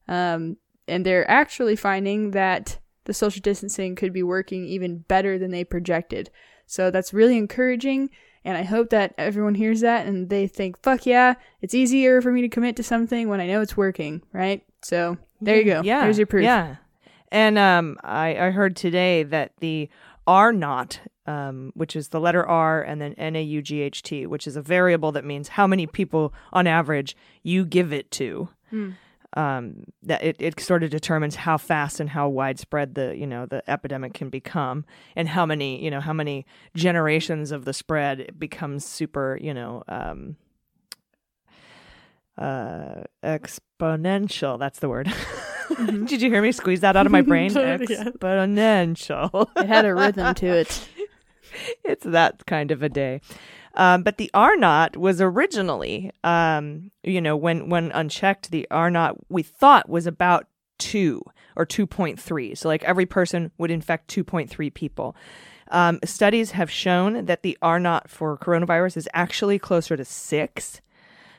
Um, 0.09 0.57
and 0.87 1.05
they're 1.07 1.31
actually 1.31 1.77
finding 1.77 2.33
that 2.33 2.79
the 3.05 3.15
social 3.15 3.41
distancing 3.41 3.95
could 3.95 4.13
be 4.13 4.23
working 4.23 4.67
even 4.67 4.99
better 4.99 5.39
than 5.39 5.51
they 5.51 5.65
projected. 5.65 6.31
So 6.67 6.91
that's 6.91 7.13
really 7.13 7.37
encouraging. 7.37 8.11
And 8.45 8.57
I 8.57 8.63
hope 8.63 8.91
that 8.91 9.15
everyone 9.17 9.55
hears 9.55 9.81
that 9.81 10.07
and 10.07 10.29
they 10.29 10.47
think, 10.47 10.83
fuck 10.83 11.07
yeah, 11.07 11.35
it's 11.63 11.75
easier 11.75 12.21
for 12.21 12.31
me 12.31 12.43
to 12.43 12.49
commit 12.49 12.77
to 12.77 12.83
something 12.83 13.29
when 13.29 13.41
I 13.41 13.47
know 13.47 13.61
it's 13.61 13.77
working, 13.77 14.23
right? 14.33 14.63
So 14.83 15.17
there 15.41 15.57
you 15.57 15.65
go. 15.65 15.83
Yeah, 15.83 16.03
There's 16.05 16.19
your 16.19 16.27
proof. 16.27 16.45
Yeah, 16.45 16.77
and 17.29 17.59
um, 17.59 17.99
I 18.03 18.37
I 18.37 18.51
heard 18.51 18.77
today 18.77 19.23
that 19.23 19.53
the 19.61 19.89
R 20.27 20.53
naught, 20.53 21.01
um, 21.27 21.73
which 21.75 21.97
is 21.97 22.09
the 22.09 22.21
letter 22.21 22.47
R 22.47 22.83
and 22.83 23.01
then 23.01 23.15
N 23.15 23.35
A 23.35 23.43
U 23.43 23.63
G 23.63 23.81
H 23.81 24.03
T, 24.03 24.27
which 24.27 24.47
is 24.47 24.57
a 24.57 24.63
variable 24.63 25.11
that 25.13 25.25
means 25.25 25.49
how 25.49 25.67
many 25.67 25.87
people 25.87 26.35
on 26.53 26.67
average 26.67 27.17
you 27.43 27.65
give 27.65 27.93
it 27.93 28.11
to. 28.13 28.49
Um, 29.37 29.85
that 30.05 30.23
it, 30.23 30.37
it 30.39 30.61
sort 30.61 30.85
of 30.85 30.91
determines 30.91 31.35
how 31.35 31.59
fast 31.59 31.99
and 31.99 32.09
how 32.09 32.29
widespread 32.29 32.95
the 32.95 33.17
you 33.17 33.27
know 33.27 33.47
the 33.47 33.69
epidemic 33.69 34.15
can 34.15 34.31
become, 34.31 34.85
and 35.17 35.29
how 35.29 35.45
many 35.45 35.83
you 35.83 35.91
know 35.91 36.01
how 36.01 36.13
many 36.13 36.47
generations 36.77 37.51
of 37.51 37.65
the 37.65 37.73
spread 37.73 38.21
it 38.21 38.39
becomes 38.39 38.85
super 38.85 39.37
you 39.41 39.53
know 39.53 39.83
um, 39.89 40.37
uh, 42.39 43.03
exponential. 43.23 44.59
That's 44.59 44.79
the 44.79 44.89
word. 44.89 45.13
Did 45.87 46.23
you 46.23 46.31
hear 46.31 46.43
me 46.43 46.53
squeeze 46.53 46.81
that 46.81 46.97
out 46.97 47.07
of 47.07 47.13
my 47.13 47.23
brain? 47.23 47.51
Exponential. 47.55 49.49
It 49.57 49.67
had 49.67 49.85
a 49.85 49.95
rhythm 49.95 50.35
to 50.35 50.47
it. 50.47 50.89
it's 51.85 52.05
that 52.05 52.47
kind 52.47 52.71
of 52.71 52.83
a 52.83 52.89
day. 52.89 53.21
Um, 53.75 54.03
but 54.03 54.19
the 54.19 54.31
R 54.35 54.57
naught 54.57 54.97
was 54.97 55.21
originally, 55.21 56.13
um, 56.23 56.91
you 57.03 57.21
know, 57.21 57.37
when 57.37 57.69
when 57.69 57.91
unchecked, 57.93 58.51
the 58.51 58.67
R 58.71 58.91
naught 58.91 59.17
we 59.29 59.43
thought 59.43 59.89
was 59.89 60.07
about 60.07 60.47
two 60.79 61.23
or 61.57 61.65
two 61.67 61.87
point 61.87 62.21
three. 62.21 62.55
So 62.55 62.69
like 62.69 62.85
every 62.85 63.07
person 63.07 63.51
would 63.59 63.71
infect 63.71 64.09
two 64.09 64.25
point 64.25 64.49
three 64.49 64.71
people. 64.71 65.17
Um, 65.71 65.99
studies 66.05 66.53
have 66.53 66.71
shown 66.71 67.25
that 67.25 67.43
the 67.43 67.59
R 67.63 67.81
naught 67.81 68.09
for 68.09 68.37
coronavirus 68.39 68.97
is 68.97 69.09
actually 69.13 69.59
closer 69.59 69.97
to 69.97 70.05
six 70.05 70.81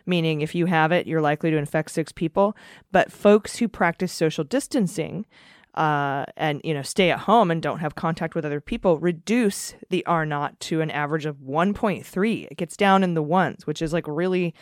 meaning 0.05 0.41
if 0.41 0.53
you 0.53 0.67
have 0.67 0.91
it, 0.91 1.07
you're 1.07 1.21
likely 1.21 1.51
to 1.51 1.57
infect 1.57 1.91
six 1.91 2.11
people. 2.11 2.55
But 2.91 3.11
folks 3.11 3.57
who 3.57 3.67
practice 3.67 4.11
social 4.11 4.43
distancing 4.43 5.25
uh, 5.75 6.25
and 6.37 6.61
you 6.63 6.73
know 6.73 6.81
stay 6.81 7.11
at 7.11 7.19
home 7.19 7.51
and 7.51 7.61
don't 7.61 7.79
have 7.79 7.95
contact 7.95 8.33
with 8.33 8.45
other 8.45 8.61
people 8.61 8.97
reduce 8.97 9.75
the 9.89 10.05
R 10.05 10.25
naught 10.25 10.59
to 10.61 10.81
an 10.81 10.89
average 10.89 11.25
of 11.25 11.37
1.3. 11.37 12.47
It 12.49 12.57
gets 12.57 12.77
down 12.77 13.03
in 13.03 13.13
the 13.13 13.21
ones, 13.21 13.67
which 13.67 13.81
is 13.81 13.93
like 13.93 14.07
really 14.07 14.55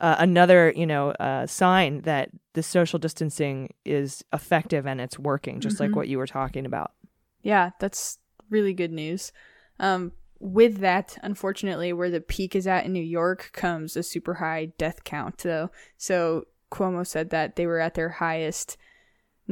uh, 0.00 0.16
another 0.18 0.72
you 0.74 0.86
know 0.86 1.10
uh, 1.12 1.46
sign 1.46 2.00
that 2.02 2.30
the 2.54 2.62
social 2.62 2.98
distancing 2.98 3.72
is 3.84 4.24
effective 4.32 4.86
and 4.86 5.00
it's 5.00 5.18
working, 5.18 5.60
just 5.60 5.80
like 5.80 5.94
what 5.94 6.08
you 6.08 6.18
were 6.18 6.26
talking 6.26 6.66
about. 6.66 6.92
Yeah, 7.42 7.70
that's 7.78 8.18
really 8.50 8.74
good 8.74 8.92
news. 8.92 9.32
Um, 9.78 10.12
with 10.38 10.78
that, 10.78 11.18
unfortunately, 11.22 11.92
where 11.92 12.10
the 12.10 12.20
peak 12.20 12.56
is 12.56 12.66
at 12.66 12.84
in 12.84 12.92
New 12.92 13.02
York 13.02 13.50
comes 13.52 13.96
a 13.96 14.02
super 14.02 14.34
high 14.34 14.72
death 14.76 15.04
count, 15.04 15.38
though. 15.38 15.70
So 15.96 16.46
Cuomo 16.70 17.06
said 17.06 17.30
that 17.30 17.56
they 17.56 17.66
were 17.66 17.78
at 17.78 17.94
their 17.94 18.08
highest 18.08 18.76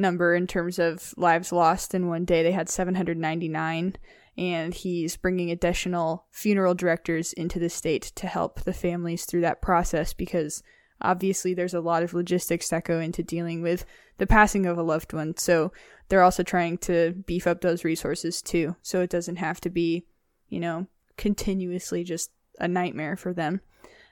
number 0.01 0.35
in 0.35 0.47
terms 0.47 0.79
of 0.79 1.15
lives 1.17 1.53
lost 1.53 1.95
in 1.95 2.09
one 2.09 2.25
day. 2.25 2.43
They 2.43 2.53
had 2.53 2.69
799, 2.69 3.97
and 4.37 4.75
he's 4.75 5.17
bringing 5.17 5.51
additional 5.51 6.27
funeral 6.31 6.75
directors 6.75 7.33
into 7.33 7.59
the 7.59 7.69
state 7.69 8.13
to 8.17 8.27
help 8.27 8.63
the 8.63 8.73
families 8.73 9.25
through 9.25 9.43
that 9.43 9.63
process 9.63 10.13
because 10.13 10.63
obviously 11.03 11.55
there's 11.55 11.75
a 11.75 11.81
lot 11.81 12.03
of 12.03 12.15
logistics 12.15 12.69
that 12.69 12.85
go 12.85 13.01
into 13.01 13.23
dealing 13.23 13.63
with 13.63 13.85
the 14.19 14.27
passing 14.27 14.67
of 14.67 14.79
a 14.79 14.83
loved 14.83 15.13
one. 15.13 15.37
So 15.37 15.73
they're 16.09 16.23
also 16.23 16.43
trying 16.43 16.79
to 16.79 17.13
beef 17.27 17.47
up 17.47 17.61
those 17.61 17.85
resources 17.85 18.43
too, 18.43 18.77
so 18.83 19.01
it 19.01 19.11
doesn't 19.11 19.37
have 19.37 19.61
to 19.63 19.71
be, 19.71 20.07
you 20.49 20.61
know, 20.61 20.87
continuously 21.17 22.05
just 22.05 22.31
a 22.59 22.69
nightmare 22.69 23.17
for 23.17 23.33
them. 23.33 23.61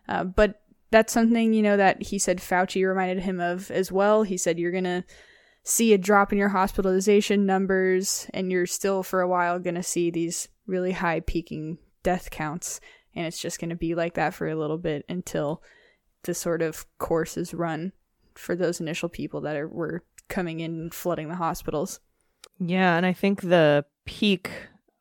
Uh, 0.08 0.24
but 0.24 0.62
that's 0.90 1.12
something, 1.12 1.52
you 1.52 1.62
know, 1.62 1.76
that 1.76 2.02
he 2.02 2.18
said 2.18 2.38
Fauci 2.38 2.86
reminded 2.86 3.20
him 3.20 3.40
of 3.40 3.70
as 3.70 3.92
well. 3.92 4.22
He 4.22 4.36
said, 4.36 4.58
you're 4.58 4.72
going 4.72 4.84
to 4.84 5.04
see 5.68 5.92
a 5.92 5.98
drop 5.98 6.32
in 6.32 6.38
your 6.38 6.48
hospitalization 6.48 7.44
numbers, 7.44 8.26
and 8.32 8.50
you're 8.50 8.66
still 8.66 9.02
for 9.02 9.20
a 9.20 9.28
while 9.28 9.58
going 9.58 9.74
to 9.74 9.82
see 9.82 10.10
these 10.10 10.48
really 10.66 10.92
high 10.92 11.20
peaking 11.20 11.78
death 12.02 12.30
counts. 12.30 12.80
And 13.14 13.26
it's 13.26 13.40
just 13.40 13.60
going 13.60 13.70
to 13.70 13.76
be 13.76 13.94
like 13.94 14.14
that 14.14 14.34
for 14.34 14.48
a 14.48 14.56
little 14.56 14.78
bit 14.78 15.04
until 15.08 15.62
the 16.22 16.34
sort 16.34 16.62
of 16.62 16.86
course 16.98 17.36
is 17.36 17.52
run 17.52 17.92
for 18.34 18.56
those 18.56 18.80
initial 18.80 19.08
people 19.08 19.40
that 19.42 19.56
are 19.56 19.68
were 19.68 20.04
coming 20.28 20.60
in 20.60 20.72
and 20.72 20.94
flooding 20.94 21.28
the 21.28 21.34
hospitals. 21.34 22.00
Yeah, 22.58 22.96
and 22.96 23.04
I 23.04 23.12
think 23.12 23.42
the 23.42 23.84
peak 24.04 24.50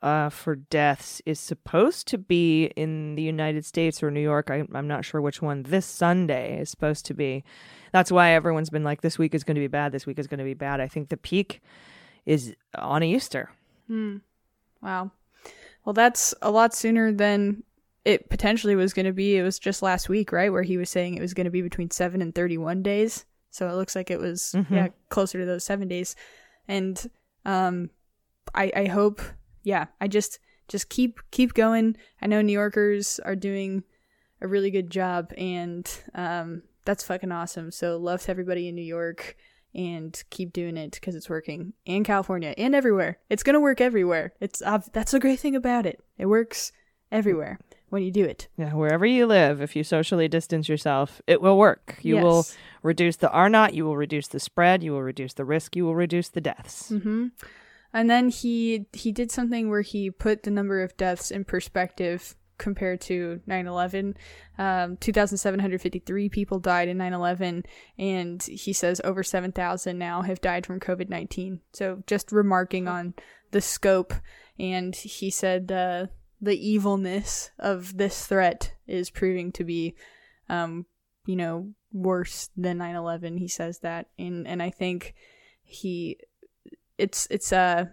uh, 0.01 0.29
for 0.29 0.55
deaths 0.55 1.21
is 1.25 1.39
supposed 1.39 2.07
to 2.09 2.17
be 2.17 2.65
in 2.75 3.15
the 3.15 3.23
United 3.23 3.65
States 3.65 4.03
or 4.03 4.11
New 4.11 4.21
York. 4.21 4.49
I, 4.51 4.63
I'm 4.73 4.87
not 4.87 5.05
sure 5.05 5.21
which 5.21 5.41
one. 5.41 5.63
This 5.63 5.85
Sunday 5.85 6.59
is 6.59 6.69
supposed 6.69 7.05
to 7.07 7.13
be. 7.13 7.43
That's 7.91 8.11
why 8.11 8.31
everyone's 8.31 8.69
been 8.69 8.83
like, 8.83 9.01
this 9.01 9.17
week 9.17 9.33
is 9.33 9.43
going 9.43 9.55
to 9.55 9.61
be 9.61 9.67
bad. 9.67 9.91
This 9.91 10.05
week 10.05 10.19
is 10.19 10.27
going 10.27 10.37
to 10.37 10.43
be 10.43 10.53
bad. 10.53 10.79
I 10.81 10.87
think 10.87 11.09
the 11.09 11.17
peak 11.17 11.61
is 12.25 12.53
on 12.75 13.01
Easter. 13.03 13.49
Hmm. 13.87 14.17
Wow. 14.81 15.11
Well, 15.83 15.93
that's 15.93 16.33
a 16.41 16.51
lot 16.51 16.75
sooner 16.75 17.11
than 17.11 17.63
it 18.05 18.29
potentially 18.29 18.75
was 18.75 18.93
going 18.93 19.05
to 19.05 19.13
be. 19.13 19.37
It 19.37 19.43
was 19.43 19.57
just 19.57 19.81
last 19.81 20.09
week, 20.09 20.31
right, 20.31 20.51
where 20.51 20.63
he 20.63 20.77
was 20.77 20.89
saying 20.89 21.15
it 21.15 21.21
was 21.21 21.33
going 21.33 21.45
to 21.45 21.51
be 21.51 21.61
between 21.61 21.89
seven 21.91 22.21
and 22.21 22.35
thirty-one 22.35 22.83
days. 22.83 23.25
So 23.49 23.67
it 23.69 23.73
looks 23.75 23.95
like 23.95 24.11
it 24.11 24.19
was 24.19 24.53
Mhm. 24.55 24.69
yeah 24.71 24.87
closer 25.09 25.39
to 25.39 25.45
those 25.45 25.63
seven 25.63 25.87
days, 25.87 26.15
and 26.67 27.09
um, 27.45 27.89
I 28.53 28.71
I 28.75 28.85
hope 28.85 29.21
yeah 29.67 29.87
I 29.99 30.07
just 30.07 30.39
just 30.69 30.89
keep 30.89 31.19
keep 31.31 31.53
going. 31.53 31.97
I 32.21 32.27
know 32.27 32.41
New 32.41 32.53
Yorkers 32.53 33.19
are 33.19 33.35
doing 33.35 33.83
a 34.41 34.47
really 34.47 34.71
good 34.71 34.89
job, 34.89 35.33
and 35.37 35.85
um, 36.15 36.63
that's 36.85 37.03
fucking 37.03 37.31
awesome. 37.31 37.71
So 37.71 37.97
love 37.97 38.21
to 38.23 38.31
everybody 38.31 38.67
in 38.67 38.75
New 38.75 38.89
York. 38.97 39.35
And 39.75 40.23
keep 40.31 40.53
doing 40.53 40.75
it 40.75 40.93
because 40.93 41.13
it's 41.13 41.29
working 41.29 41.73
in 41.85 42.03
California 42.03 42.55
and 42.57 42.73
everywhere. 42.73 43.19
It's 43.29 43.43
gonna 43.43 43.59
work 43.59 43.79
everywhere. 43.79 44.33
It's 44.39 44.61
uh, 44.61 44.79
that's 44.91 45.11
the 45.11 45.19
great 45.19 45.39
thing 45.39 45.55
about 45.55 45.85
it. 45.85 45.99
It 46.17 46.25
works 46.25 46.71
everywhere 47.11 47.59
when 47.89 48.01
you 48.01 48.09
do 48.09 48.23
it. 48.23 48.47
Yeah, 48.57 48.73
wherever 48.73 49.05
you 49.05 49.27
live, 49.27 49.61
if 49.61 49.75
you 49.75 49.83
socially 49.83 50.27
distance 50.27 50.67
yourself, 50.67 51.21
it 51.27 51.41
will 51.41 51.57
work. 51.57 51.99
You 52.01 52.15
will 52.17 52.45
reduce 52.81 53.17
the 53.17 53.29
R 53.29 53.49
naught, 53.49 53.75
you 53.75 53.85
will 53.85 53.97
reduce 53.97 54.27
the 54.29 54.39
spread, 54.39 54.81
you 54.81 54.93
will 54.93 55.03
reduce 55.03 55.33
the 55.33 55.45
risk, 55.45 55.75
you 55.75 55.85
will 55.85 55.95
reduce 55.95 56.29
the 56.29 56.41
deaths. 56.41 56.89
hmm 56.89 57.27
And 57.97 58.11
then 58.11 58.29
he 58.29 58.85
he 58.93 59.11
did 59.11 59.31
something 59.31 59.71
where 59.71 59.81
he 59.81 60.11
put 60.11 60.43
the 60.43 60.51
number 60.51 60.83
of 60.83 60.95
deaths 60.97 61.31
in 61.31 61.45
perspective 61.45 62.35
compared 62.59 63.01
to 63.01 63.41
9/11. 63.47 64.15
Um, 64.59 64.97
2,753 64.97 66.29
people 66.29 66.59
died 66.59 66.89
in 66.89 66.97
9/11, 66.99 67.65
and 67.97 68.43
he 68.43 68.71
says 68.71 69.01
over 69.03 69.23
7,000 69.23 69.97
now 69.97 70.21
have 70.21 70.41
died 70.41 70.63
from 70.63 70.79
COVID-19. 70.79 71.61
So 71.73 72.03
just 72.05 72.31
remarking 72.31 72.87
on 72.87 73.15
the 73.49 73.61
scope, 73.61 74.13
and 74.59 74.95
he 74.95 75.31
said 75.31 75.71
uh, 75.71 76.05
the 76.39 76.69
evilness 76.69 77.49
of 77.57 77.97
this 77.97 78.27
threat 78.27 78.75
is 78.85 79.09
proving 79.09 79.51
to 79.53 79.63
be, 79.63 79.95
um, 80.49 80.85
you 81.25 81.35
know, 81.35 81.73
worse 81.91 82.51
than 82.55 82.77
9/11. 82.77 83.39
He 83.39 83.47
says 83.47 83.79
that, 83.79 84.09
and 84.19 84.47
and 84.47 84.61
I 84.61 84.69
think 84.69 85.15
he 85.63 86.19
it's 86.97 87.27
it's 87.29 87.51
uh 87.51 87.85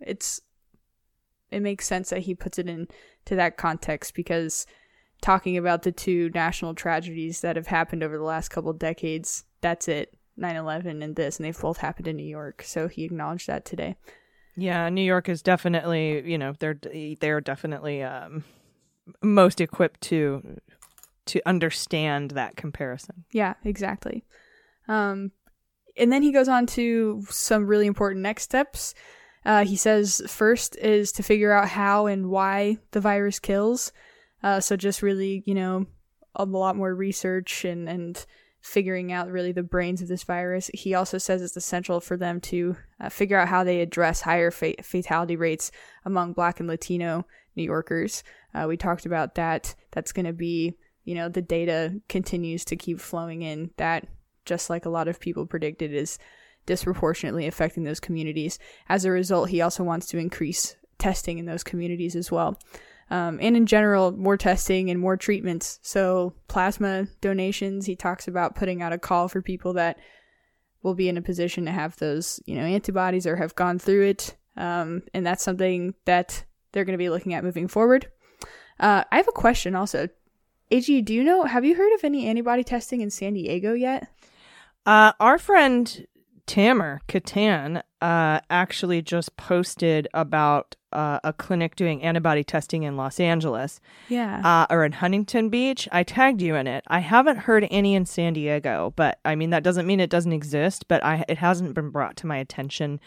it's 0.00 0.40
it 1.50 1.60
makes 1.60 1.86
sense 1.86 2.10
that 2.10 2.20
he 2.20 2.34
puts 2.34 2.58
it 2.58 2.68
in 2.68 2.88
to 3.24 3.36
that 3.36 3.56
context 3.56 4.14
because 4.14 4.66
talking 5.20 5.56
about 5.56 5.82
the 5.82 5.92
two 5.92 6.30
national 6.34 6.74
tragedies 6.74 7.40
that 7.40 7.56
have 7.56 7.68
happened 7.68 8.02
over 8.02 8.18
the 8.18 8.24
last 8.24 8.48
couple 8.48 8.72
decades 8.72 9.44
that's 9.60 9.88
it 9.88 10.14
9-11 10.38 11.02
and 11.02 11.16
this 11.16 11.38
and 11.38 11.46
they've 11.46 11.60
both 11.60 11.78
happened 11.78 12.08
in 12.08 12.16
new 12.16 12.26
york. 12.26 12.62
So 12.64 12.88
he 12.88 13.04
acknowledged 13.04 13.46
that 13.46 13.64
today. 13.64 13.96
Yeah, 14.56 14.88
New 14.88 15.02
York 15.02 15.28
is 15.28 15.42
definitely, 15.42 16.30
you 16.30 16.38
know, 16.38 16.54
they're 16.58 16.78
they're 17.20 17.40
definitely 17.40 18.04
um, 18.04 18.44
most 19.20 19.60
equipped 19.60 20.00
to 20.02 20.60
to 21.26 21.40
understand 21.46 22.32
that 22.32 22.56
comparison. 22.56 23.24
yeah 23.32 23.54
exactly. 23.64 24.24
Um 24.86 25.32
and 25.96 26.12
then 26.12 26.22
he 26.22 26.32
goes 26.32 26.48
on 26.48 26.66
to 26.66 27.22
some 27.30 27.66
really 27.66 27.86
important 27.86 28.22
next 28.22 28.42
steps 28.42 28.94
uh, 29.44 29.64
he 29.64 29.76
says 29.76 30.22
first 30.26 30.76
is 30.76 31.12
to 31.12 31.22
figure 31.22 31.52
out 31.52 31.68
how 31.68 32.06
and 32.06 32.28
why 32.30 32.78
the 32.92 33.00
virus 33.00 33.38
kills 33.38 33.92
Uh, 34.44 34.60
so 34.60 34.76
just 34.76 35.00
really, 35.00 35.42
you 35.46 35.54
know, 35.54 35.86
a 36.34 36.44
lot 36.44 36.76
more 36.76 36.94
research 36.94 37.64
and 37.64 37.88
and 37.88 38.26
figuring 38.60 39.10
out 39.10 39.30
really 39.30 39.52
the 39.52 39.62
brains 39.62 40.02
of 40.02 40.08
this 40.08 40.24
virus. 40.24 40.70
He 40.74 40.94
also 40.94 41.18
says 41.18 41.40
it's 41.42 41.56
essential 41.56 42.00
for 42.00 42.16
them 42.16 42.40
to 42.40 42.76
uh, 43.00 43.08
figure 43.08 43.38
out 43.38 43.48
how 43.48 43.64
they 43.64 43.80
address 43.80 44.22
higher 44.22 44.50
fa- 44.50 44.82
fatality 44.82 45.36
rates 45.36 45.70
among 46.04 46.34
Black 46.34 46.60
and 46.60 46.68
Latino 46.68 47.26
New 47.56 47.62
Yorkers. 47.62 48.22
Uh, 48.54 48.66
we 48.68 48.76
talked 48.76 49.06
about 49.06 49.34
that. 49.34 49.74
That's 49.92 50.12
going 50.12 50.26
to 50.26 50.32
be, 50.32 50.74
you 51.04 51.14
know, 51.14 51.28
the 51.30 51.42
data 51.42 52.00
continues 52.08 52.64
to 52.66 52.76
keep 52.76 53.00
flowing 53.00 53.42
in. 53.42 53.70
That 53.76 54.08
just 54.44 54.70
like 54.70 54.86
a 54.86 54.90
lot 54.90 55.08
of 55.08 55.20
people 55.20 55.46
predicted 55.46 55.92
is 55.92 56.18
disproportionately 56.66 57.46
affecting 57.46 57.84
those 57.84 58.00
communities. 58.00 58.58
As 58.88 59.04
a 59.04 59.10
result, 59.10 59.50
he 59.50 59.60
also 59.60 59.84
wants 59.84 60.06
to 60.08 60.18
increase 60.18 60.76
testing 60.98 61.38
in 61.38 61.46
those 61.46 61.64
communities 61.64 62.16
as 62.16 62.30
well 62.30 62.58
um, 63.10 63.38
and 63.40 63.56
in 63.56 63.66
general, 63.66 64.12
more 64.12 64.36
testing 64.36 64.90
and 64.90 64.98
more 64.98 65.16
treatments. 65.16 65.78
So, 65.82 66.34
plasma 66.48 67.06
donations, 67.20 67.86
he 67.86 67.96
talks 67.96 68.28
about 68.28 68.54
putting 68.54 68.82
out 68.82 68.92
a 68.92 68.98
call 68.98 69.28
for 69.28 69.42
people 69.42 69.74
that 69.74 69.98
will 70.82 70.94
be 70.94 71.08
in 71.08 71.16
a 71.16 71.22
position 71.22 71.66
to 71.66 71.72
have 71.72 71.96
those, 71.96 72.40
you 72.46 72.56
know, 72.56 72.64
antibodies 72.64 73.26
or 73.26 73.36
have 73.36 73.54
gone 73.54 73.78
through 73.78 74.06
it. 74.06 74.36
Um, 74.56 75.02
and 75.12 75.26
that's 75.26 75.42
something 75.42 75.94
that 76.04 76.44
they're 76.72 76.84
going 76.84 76.94
to 76.94 77.02
be 77.02 77.10
looking 77.10 77.34
at 77.34 77.44
moving 77.44 77.68
forward. 77.68 78.10
Uh, 78.80 79.04
I 79.10 79.16
have 79.16 79.28
a 79.28 79.32
question 79.32 79.74
also. 79.74 80.08
AG, 80.70 81.02
do 81.02 81.14
you 81.14 81.22
know, 81.22 81.44
have 81.44 81.64
you 81.64 81.74
heard 81.74 81.94
of 81.94 82.04
any 82.04 82.26
antibody 82.26 82.64
testing 82.64 83.00
in 83.00 83.10
San 83.10 83.34
Diego 83.34 83.74
yet? 83.74 84.08
Uh, 84.86 85.12
our 85.20 85.38
friend 85.38 86.06
Tamer 86.46 87.00
Katan 87.08 87.82
uh, 88.02 88.40
actually 88.50 89.00
just 89.00 89.34
posted 89.36 90.08
about 90.12 90.76
uh, 90.92 91.18
a 91.24 91.32
clinic 91.32 91.74
doing 91.74 92.02
antibody 92.02 92.44
testing 92.44 92.82
in 92.82 92.96
Los 92.96 93.18
Angeles 93.18 93.80
Yeah. 94.08 94.40
uh, 94.44 94.66
or 94.72 94.84
in 94.84 94.92
Huntington 94.92 95.48
Beach. 95.48 95.88
I 95.90 96.02
tagged 96.02 96.42
you 96.42 96.54
in 96.54 96.66
it. 96.66 96.84
I 96.86 96.98
haven't 97.00 97.38
heard 97.38 97.66
any 97.70 97.94
in 97.94 98.04
San 98.04 98.34
Diego, 98.34 98.92
but 98.94 99.18
I 99.24 99.34
mean 99.34 99.50
that 99.50 99.62
doesn't 99.62 99.86
mean 99.86 100.00
it 100.00 100.10
doesn't 100.10 100.32
exist. 100.32 100.86
But 100.86 101.02
I 101.02 101.24
it 101.28 101.38
hasn't 101.38 101.74
been 101.74 101.88
brought 101.90 102.16
to 102.18 102.26
my 102.26 102.36
attention, 102.36 103.00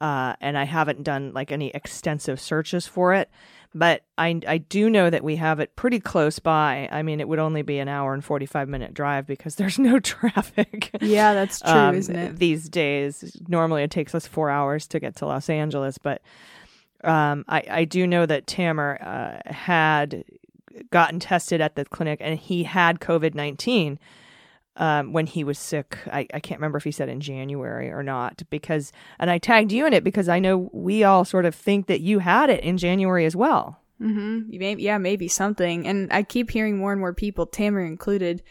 uh, 0.00 0.34
and 0.40 0.56
I 0.58 0.64
haven't 0.64 1.02
done 1.02 1.32
like 1.32 1.50
any 1.50 1.70
extensive 1.70 2.38
searches 2.38 2.86
for 2.86 3.14
it. 3.14 3.30
But 3.74 4.02
I 4.16 4.40
I 4.46 4.58
do 4.58 4.88
know 4.88 5.10
that 5.10 5.24
we 5.24 5.36
have 5.36 5.58
it 5.58 5.74
pretty 5.74 5.98
close 5.98 6.38
by. 6.38 6.88
I 6.92 7.02
mean, 7.02 7.18
it 7.20 7.26
would 7.28 7.40
only 7.40 7.62
be 7.62 7.78
an 7.78 7.88
hour 7.88 8.14
and 8.14 8.24
forty 8.24 8.46
five 8.46 8.68
minute 8.68 8.94
drive 8.94 9.26
because 9.26 9.54
there's 9.56 9.78
no 9.78 9.98
traffic. 9.98 10.90
yeah, 11.00 11.34
that's 11.34 11.60
true, 11.60 11.70
um, 11.70 11.94
isn't 11.94 12.16
it? 12.16 12.36
These 12.36 12.68
days, 12.68 13.40
normally 13.48 13.82
it 13.82 13.90
takes 13.90 14.14
us 14.14 14.26
four 14.26 14.50
hours 14.50 14.86
to 14.88 15.00
get 15.00 15.16
to 15.16 15.26
Los 15.26 15.50
Angeles, 15.50 15.98
but 15.98 16.22
um, 17.02 17.44
I, 17.48 17.64
I 17.68 17.84
do 17.84 18.06
know 18.06 18.26
that 18.26 18.46
Tamer 18.46 18.98
uh, 19.02 19.52
had 19.52 20.24
gotten 20.90 21.20
tested 21.20 21.60
at 21.60 21.76
the 21.76 21.84
clinic 21.84 22.18
and 22.20 22.38
he 22.38 22.64
had 22.64 23.00
COVID 23.00 23.34
19 23.34 23.98
um, 24.76 25.12
when 25.12 25.26
he 25.26 25.44
was 25.44 25.58
sick. 25.58 25.98
I, 26.06 26.26
I 26.34 26.40
can't 26.40 26.60
remember 26.60 26.78
if 26.78 26.84
he 26.84 26.90
said 26.90 27.08
in 27.08 27.20
January 27.20 27.90
or 27.90 28.02
not, 28.02 28.42
because, 28.50 28.92
and 29.18 29.30
I 29.30 29.38
tagged 29.38 29.72
you 29.72 29.86
in 29.86 29.92
it 29.92 30.04
because 30.04 30.28
I 30.28 30.38
know 30.38 30.70
we 30.72 31.04
all 31.04 31.24
sort 31.24 31.44
of 31.44 31.54
think 31.54 31.86
that 31.86 32.00
you 32.00 32.18
had 32.18 32.50
it 32.50 32.62
in 32.64 32.78
January 32.78 33.24
as 33.24 33.36
well. 33.36 33.80
Mm-hmm. 34.00 34.58
Maybe, 34.58 34.82
yeah, 34.82 34.98
maybe 34.98 35.28
something. 35.28 35.86
And 35.86 36.12
I 36.12 36.22
keep 36.22 36.50
hearing 36.50 36.76
more 36.76 36.92
and 36.92 37.00
more 37.00 37.14
people, 37.14 37.46
Tamer 37.46 37.84
included, 37.84 38.42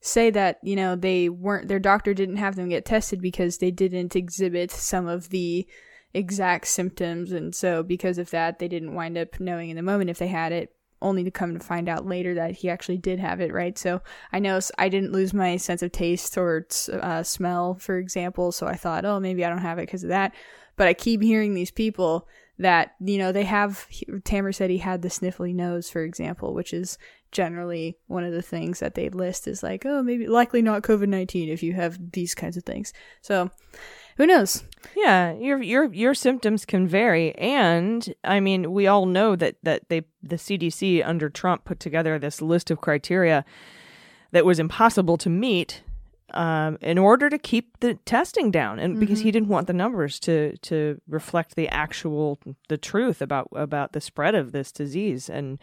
say 0.00 0.30
that 0.30 0.58
you 0.62 0.74
know 0.76 0.96
they 0.96 1.28
weren't 1.28 1.68
their 1.68 1.78
doctor 1.78 2.14
didn't 2.14 2.36
have 2.36 2.56
them 2.56 2.70
get 2.70 2.84
tested 2.84 3.20
because 3.20 3.58
they 3.58 3.70
didn't 3.70 4.16
exhibit 4.16 4.70
some 4.70 5.06
of 5.06 5.28
the 5.28 5.66
exact 6.14 6.66
symptoms. 6.66 7.32
And 7.32 7.54
so, 7.54 7.82
because 7.82 8.18
of 8.18 8.30
that, 8.30 8.58
they 8.58 8.68
didn't 8.68 8.94
wind 8.94 9.16
up 9.16 9.40
knowing 9.40 9.70
in 9.70 9.76
the 9.76 9.82
moment 9.82 10.10
if 10.10 10.18
they 10.18 10.28
had 10.28 10.52
it, 10.52 10.74
only 11.02 11.24
to 11.24 11.30
come 11.30 11.54
to 11.54 11.64
find 11.64 11.88
out 11.88 12.06
later 12.06 12.34
that 12.34 12.52
he 12.52 12.68
actually 12.68 12.98
did 12.98 13.18
have 13.18 13.40
it, 13.40 13.52
right? 13.52 13.76
So, 13.78 14.02
I 14.32 14.38
know 14.38 14.60
I 14.78 14.88
didn't 14.88 15.12
lose 15.12 15.34
my 15.34 15.56
sense 15.56 15.82
of 15.82 15.92
taste 15.92 16.36
or 16.36 16.66
uh, 16.92 17.22
smell, 17.22 17.74
for 17.74 17.98
example. 17.98 18.52
So, 18.52 18.66
I 18.66 18.76
thought, 18.76 19.04
oh, 19.04 19.20
maybe 19.20 19.44
I 19.44 19.48
don't 19.48 19.58
have 19.58 19.78
it 19.78 19.86
because 19.86 20.02
of 20.02 20.10
that. 20.10 20.34
But 20.76 20.88
I 20.88 20.94
keep 20.94 21.22
hearing 21.22 21.54
these 21.54 21.70
people 21.70 22.26
that, 22.58 22.94
you 23.00 23.18
know, 23.18 23.32
they 23.32 23.44
have, 23.44 23.86
Tamer 24.24 24.52
said 24.52 24.70
he 24.70 24.78
had 24.78 25.02
the 25.02 25.08
sniffly 25.08 25.54
nose, 25.54 25.88
for 25.88 26.02
example, 26.02 26.54
which 26.54 26.74
is 26.74 26.98
generally 27.32 27.96
one 28.06 28.24
of 28.24 28.32
the 28.32 28.42
things 28.42 28.80
that 28.80 28.94
they 28.94 29.08
list 29.08 29.48
is 29.48 29.62
like, 29.62 29.86
oh, 29.86 30.02
maybe 30.02 30.26
likely 30.26 30.62
not 30.62 30.82
COVID 30.82 31.08
19 31.08 31.48
if 31.48 31.62
you 31.62 31.72
have 31.72 32.12
these 32.12 32.34
kinds 32.34 32.56
of 32.56 32.64
things. 32.64 32.92
So, 33.22 33.50
who 34.16 34.26
knows? 34.26 34.64
Yeah, 34.96 35.32
your 35.32 35.62
your 35.62 35.92
your 35.92 36.14
symptoms 36.14 36.64
can 36.64 36.88
vary, 36.88 37.34
and 37.36 38.14
I 38.24 38.40
mean, 38.40 38.72
we 38.72 38.86
all 38.86 39.06
know 39.06 39.36
that 39.36 39.56
that 39.62 39.88
they 39.88 40.02
the 40.22 40.36
CDC 40.36 41.06
under 41.06 41.28
Trump 41.28 41.64
put 41.64 41.80
together 41.80 42.18
this 42.18 42.42
list 42.42 42.70
of 42.70 42.80
criteria 42.80 43.44
that 44.32 44.44
was 44.44 44.58
impossible 44.58 45.16
to 45.18 45.28
meet 45.28 45.82
um, 46.32 46.78
in 46.80 46.98
order 46.98 47.28
to 47.28 47.38
keep 47.38 47.80
the 47.80 47.94
testing 48.04 48.50
down, 48.50 48.78
and 48.78 49.00
because 49.00 49.20
he 49.20 49.30
didn't 49.30 49.48
want 49.48 49.66
the 49.66 49.72
numbers 49.72 50.18
to 50.20 50.56
to 50.58 51.00
reflect 51.08 51.56
the 51.56 51.68
actual 51.68 52.38
the 52.68 52.78
truth 52.78 53.20
about 53.20 53.48
about 53.52 53.92
the 53.92 54.00
spread 54.00 54.34
of 54.34 54.52
this 54.52 54.72
disease, 54.72 55.28
and 55.28 55.58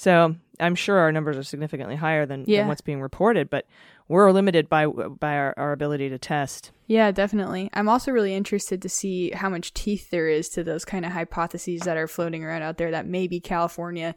so 0.00 0.34
I'm 0.58 0.74
sure 0.74 0.96
our 0.96 1.12
numbers 1.12 1.36
are 1.36 1.42
significantly 1.42 1.96
higher 1.96 2.24
than, 2.24 2.44
Yeah. 2.46 2.60
than 2.60 2.68
what's 2.68 2.80
being 2.80 3.02
reported, 3.02 3.50
but 3.50 3.66
we're 4.08 4.32
limited 4.32 4.68
by 4.68 4.86
by 4.86 5.36
our, 5.36 5.54
our 5.58 5.72
ability 5.72 6.08
to 6.08 6.18
test. 6.18 6.72
Yeah, 6.86 7.10
definitely. 7.12 7.68
I'm 7.74 7.88
also 7.88 8.10
really 8.10 8.34
interested 8.34 8.80
to 8.82 8.88
see 8.88 9.30
how 9.30 9.50
much 9.50 9.74
teeth 9.74 10.08
there 10.10 10.26
is 10.28 10.48
to 10.50 10.64
those 10.64 10.84
kind 10.86 11.04
of 11.04 11.12
hypotheses 11.12 11.82
that 11.82 11.96
are 11.98 12.08
floating 12.08 12.42
around 12.42 12.62
out 12.62 12.78
there 12.78 12.90
that 12.90 13.06
maybe 13.06 13.40
California, 13.40 14.14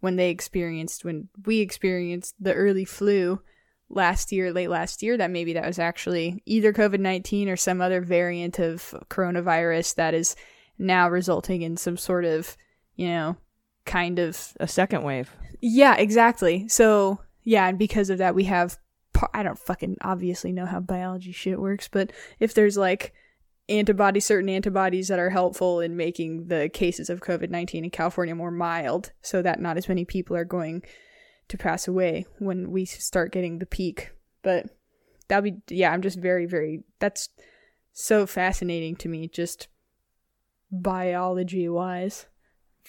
when 0.00 0.16
they 0.16 0.28
experienced, 0.30 1.04
when 1.04 1.28
we 1.46 1.60
experienced 1.60 2.34
the 2.38 2.52
early 2.54 2.84
flu 2.84 3.40
last 3.88 4.32
year, 4.32 4.52
late 4.52 4.68
last 4.70 5.02
year, 5.02 5.16
that 5.16 5.30
maybe 5.30 5.54
that 5.54 5.66
was 5.66 5.78
actually 5.78 6.42
either 6.44 6.72
COVID 6.74 7.00
19 7.00 7.48
or 7.48 7.56
some 7.56 7.80
other 7.80 8.02
variant 8.02 8.58
of 8.58 8.94
coronavirus 9.08 9.94
that 9.94 10.12
is 10.14 10.36
now 10.78 11.08
resulting 11.08 11.62
in 11.62 11.76
some 11.76 11.96
sort 11.96 12.24
of, 12.26 12.56
you 12.96 13.08
know, 13.08 13.36
kind 13.84 14.18
of 14.18 14.52
A 14.60 14.68
second 14.68 15.02
wave. 15.02 15.34
yeah, 15.60 15.96
exactly. 15.96 16.68
So, 16.68 17.20
yeah, 17.42 17.68
and 17.68 17.78
because 17.78 18.10
of 18.10 18.18
that, 18.18 18.34
we 18.34 18.44
have. 18.44 18.78
par- 19.12 19.30
I 19.34 19.42
don't 19.42 19.58
fucking 19.58 19.96
obviously 20.02 20.52
know 20.52 20.66
how 20.66 20.80
biology 20.80 21.32
shit 21.32 21.60
works, 21.60 21.88
but 21.88 22.12
if 22.40 22.54
there's 22.54 22.76
like 22.76 23.12
antibodies, 23.68 24.24
certain 24.24 24.48
antibodies 24.48 25.08
that 25.08 25.18
are 25.18 25.30
helpful 25.30 25.80
in 25.80 25.96
making 25.96 26.48
the 26.48 26.68
cases 26.68 27.08
of 27.10 27.20
COVID 27.20 27.50
19 27.50 27.84
in 27.84 27.90
California 27.90 28.34
more 28.34 28.50
mild, 28.50 29.12
so 29.20 29.42
that 29.42 29.60
not 29.60 29.76
as 29.76 29.88
many 29.88 30.04
people 30.04 30.36
are 30.36 30.44
going 30.44 30.82
to 31.48 31.58
pass 31.58 31.86
away 31.88 32.24
when 32.38 32.70
we 32.70 32.84
start 32.84 33.32
getting 33.32 33.58
the 33.58 33.66
peak. 33.66 34.10
But 34.42 34.66
that'll 35.28 35.42
be, 35.42 35.58
yeah, 35.68 35.92
I'm 35.92 36.02
just 36.02 36.18
very, 36.18 36.46
very, 36.46 36.82
that's 36.98 37.28
so 37.92 38.26
fascinating 38.26 38.96
to 38.96 39.08
me, 39.08 39.28
just 39.28 39.68
biology 40.70 41.68
wise. 41.68 42.26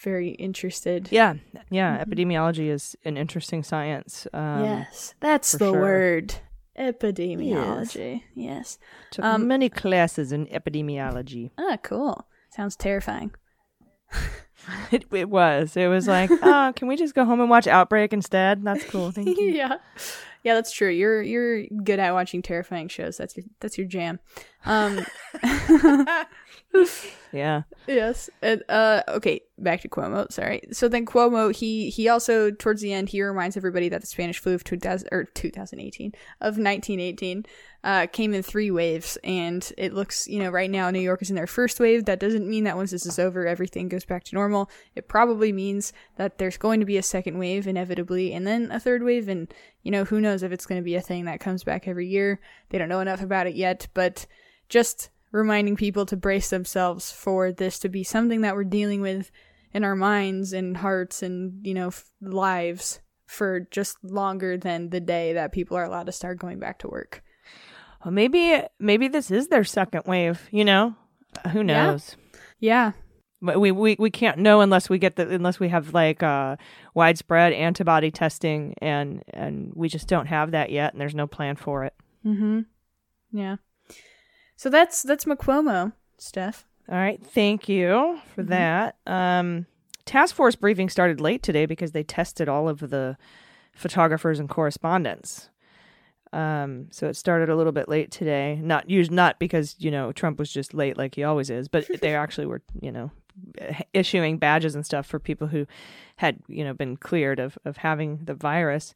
Very 0.04 0.32
interested. 0.32 1.08
Yeah, 1.12 1.36
yeah. 1.70 2.04
Epidemiology 2.04 2.70
is 2.70 2.96
an 3.06 3.16
interesting 3.18 3.64
science. 3.64 4.28
Um, 4.34 4.64
yes, 4.64 5.14
that's 5.22 5.54
the 5.54 5.72
sure. 5.72 5.80
word. 5.80 6.36
Epidemiology. 6.78 8.24
Yes. 8.36 8.80
Took 9.12 9.24
Um, 9.24 9.48
many 9.48 9.70
classes 9.70 10.32
in 10.32 10.48
epidemiology. 10.48 11.52
Ah, 11.58 11.78
cool. 11.82 12.28
Sounds 12.50 12.76
terrifying. 12.76 13.32
It, 14.92 15.04
it 15.12 15.30
was. 15.30 15.76
It 15.76 15.88
was 15.88 16.08
like, 16.08 16.30
oh, 16.42 16.72
can 16.74 16.88
we 16.88 16.96
just 16.96 17.14
go 17.14 17.26
home 17.26 17.42
and 17.42 17.50
watch 17.50 17.68
Outbreak 17.68 18.14
instead? 18.14 18.64
That's 18.64 18.86
cool. 18.86 19.12
Thank 19.12 19.28
you. 19.28 19.36
yeah. 19.50 19.76
Yeah, 20.44 20.54
that's 20.56 20.72
true. 20.72 20.90
You're 20.90 21.22
you're 21.22 21.66
good 21.84 22.00
at 22.00 22.14
watching 22.14 22.42
terrifying 22.42 22.88
shows. 22.88 23.18
That's 23.18 23.36
your 23.36 23.46
that's 23.60 23.78
your 23.78 23.88
jam. 23.88 24.22
Um 24.66 25.06
Yeah. 27.34 27.64
Yes. 27.88 28.30
And, 28.44 28.64
uh, 28.70 29.02
okay, 29.08 29.42
back 29.58 29.82
to 29.82 29.90
Cuomo. 29.90 30.32
Sorry. 30.32 30.62
So 30.72 30.88
then 30.88 31.04
Cuomo, 31.04 31.54
he 31.54 31.90
he 31.90 32.08
also 32.08 32.52
towards 32.52 32.82
the 32.82 32.94
end 32.94 33.10
he 33.10 33.24
reminds 33.24 33.58
everybody 33.58 33.90
that 33.90 34.02
the 34.02 34.08
Spanish 34.08 34.38
flu 34.38 34.54
of 34.54 34.64
2000 34.64 35.10
or 35.12 35.24
2018 35.24 36.12
of 36.42 36.60
1918 36.60 37.46
uh, 37.84 38.06
came 38.14 38.36
in 38.36 38.44
three 38.44 38.70
waves, 38.70 39.18
and 39.24 39.74
it 39.80 39.94
looks 39.94 40.28
you 40.28 40.40
know 40.40 40.52
right 40.52 40.70
now 40.70 40.92
New 40.92 41.00
York 41.00 41.24
is 41.24 41.32
in 41.32 41.36
their 41.36 41.48
first 41.48 41.80
wave. 41.80 42.06
That 42.06 42.20
doesn't 42.20 42.48
mean 42.48 42.66
that 42.66 42.78
once 42.78 42.92
this 42.92 43.08
is 43.08 43.18
over 43.18 43.48
everything 43.48 43.90
goes 43.90 44.06
back 44.06 44.24
to 44.26 44.36
normal. 44.36 44.70
It 44.96 45.08
probably 45.08 45.52
means 45.52 45.92
that 46.18 46.38
there's 46.38 46.58
going 46.58 46.82
to 46.82 46.86
be 46.86 46.98
a 46.98 47.04
second 47.04 47.40
wave 47.40 47.66
inevitably, 47.66 48.32
and 48.32 48.46
then 48.46 48.70
a 48.72 48.80
third 48.80 49.02
wave, 49.02 49.28
and 49.28 49.52
you 49.82 49.90
know 49.90 50.04
who 50.04 50.22
knows 50.22 50.44
if 50.44 50.52
it's 50.52 50.68
going 50.68 50.80
to 50.80 50.86
be 50.86 50.96
a 50.96 51.02
thing 51.02 51.26
that 51.26 51.40
comes 51.40 51.64
back 51.64 51.88
every 51.88 52.08
year. 52.08 52.40
They 52.70 52.78
don't 52.78 52.90
know 52.90 53.02
enough 53.02 53.24
about 53.24 53.48
it 53.48 53.56
yet, 53.56 53.88
but 53.96 54.28
just 54.70 55.10
reminding 55.32 55.76
people 55.76 56.06
to 56.06 56.16
brace 56.18 56.50
themselves 56.50 57.12
for 57.12 57.52
this 57.52 57.80
to 57.80 57.90
be 57.90 58.04
something 58.04 58.42
that 58.42 58.56
we're 58.56 58.64
dealing 58.64 59.02
with 59.02 59.32
in 59.74 59.84
our 59.84 59.96
minds 59.96 60.54
and 60.54 60.78
hearts 60.78 61.24
and 61.24 61.66
you 61.66 61.74
know 61.74 61.88
f- 61.88 62.06
lives 62.22 63.00
for 63.26 63.62
just 63.72 63.98
longer 64.04 64.58
than 64.58 64.90
the 64.90 65.00
day 65.00 65.34
that 65.34 65.52
people 65.52 65.76
are 65.76 65.84
allowed 65.86 66.06
to 66.06 66.12
start 66.12 66.38
going 66.38 66.60
back 66.60 66.78
to 66.80 66.88
work. 66.88 67.24
Well, 68.06 68.12
maybe 68.12 68.62
maybe 68.80 69.08
this 69.08 69.32
is 69.32 69.48
their 69.48 69.64
second 69.64 70.04
wave. 70.06 70.48
You 70.52 70.66
know, 70.66 70.96
Uh, 71.44 71.50
who 71.50 71.64
knows? 71.64 72.16
Yeah. 72.60 72.92
But 73.42 73.60
we, 73.60 73.72
we 73.72 73.98
we 74.00 74.10
can't 74.12 74.38
know 74.38 74.62
unless 74.62 74.90
we 74.90 75.00
get 75.00 75.16
the 75.18 75.28
unless 75.28 75.60
we 75.60 75.68
have 75.70 75.94
like 75.94 76.22
uh, 76.24 76.56
widespread 76.94 77.52
antibody 77.54 78.12
testing 78.12 78.76
and 78.82 79.24
and 79.34 79.72
we 79.76 79.90
just 79.90 80.08
don't 80.08 80.28
have 80.28 80.52
that 80.52 80.70
yet 80.70 80.94
and 80.94 81.02
there's 81.02 81.16
no 81.16 81.28
plan 81.28 81.56
for 81.58 81.84
it. 81.84 81.94
Mhm. 82.26 82.66
Yeah. 83.34 83.58
So 84.56 84.70
that's 84.70 85.04
that's 85.04 85.26
McQuomo, 85.26 85.94
Steph. 86.18 86.66
All 86.90 86.96
right, 86.96 87.26
thank 87.26 87.70
you 87.70 88.20
for 88.36 88.44
that. 88.44 88.98
Um, 89.08 89.66
task 90.06 90.36
force 90.36 90.56
briefing 90.56 90.90
started 90.90 91.22
late 91.22 91.42
today 91.42 91.66
because 91.66 91.92
they 91.92 92.04
tested 92.04 92.50
all 92.50 92.68
of 92.68 92.80
the 92.80 93.18
photographers 93.74 94.40
and 94.40 94.50
correspondents. 94.50 95.50
Um, 96.34 96.88
so 96.92 97.08
it 97.08 97.16
started 97.16 97.50
a 97.50 97.56
little 97.56 97.72
bit 97.72 97.88
late 97.88 98.12
today. 98.12 98.60
Not 98.62 98.90
us- 98.90 99.12
not 99.12 99.40
because 99.40 99.76
you 99.80 99.92
know 99.92 100.12
Trump 100.12 100.40
was 100.40 100.52
just 100.52 100.74
late 100.74 100.98
like 100.98 101.16
he 101.16 101.24
always 101.24 101.50
is, 101.50 101.68
but 101.68 101.88
they 102.02 102.16
actually 102.16 102.48
were 102.48 102.62
you 102.82 102.92
know 102.92 103.12
issuing 103.94 104.38
badges 104.38 104.76
and 104.76 104.86
stuff 104.86 105.06
for 105.06 105.20
people 105.20 105.48
who 105.48 105.66
had 106.18 106.40
you 106.48 106.64
know 106.64 106.74
been 106.74 106.98
cleared 106.98 107.40
of 107.40 107.58
of 107.66 107.78
having 107.78 108.20
the 108.24 108.34
virus. 108.34 108.94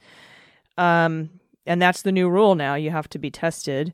Um, 0.77 1.29
and 1.65 1.81
that's 1.81 2.01
the 2.01 2.11
new 2.11 2.29
rule 2.29 2.55
now. 2.55 2.75
You 2.75 2.91
have 2.91 3.09
to 3.09 3.19
be 3.19 3.29
tested 3.29 3.93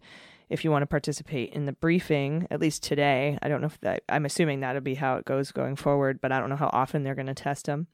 if 0.54 0.64
you 0.64 0.70
want 0.70 0.84
to 0.84 0.88
participate 0.88 1.52
in 1.52 1.66
the 1.66 1.74
briefing, 1.74 2.48
at 2.52 2.62
least 2.62 2.84
today. 2.84 3.40
I 3.42 3.50
don't 3.50 3.60
know 3.60 3.68
if 3.68 3.82
that, 3.82 4.04
I'm 4.08 4.24
assuming 4.24 4.60
that'll 4.60 4.82
be 4.82 4.94
how 4.94 5.16
it 5.18 5.26
goes 5.26 5.52
going 5.52 5.76
forward, 5.76 6.22
but 6.22 6.32
I 6.32 6.40
don't 6.40 6.50
know 6.50 6.56
how 6.56 6.70
often 6.72 7.02
they're 7.02 7.16
going 7.16 7.26
to 7.26 7.34
test 7.34 7.66
them. 7.66 7.88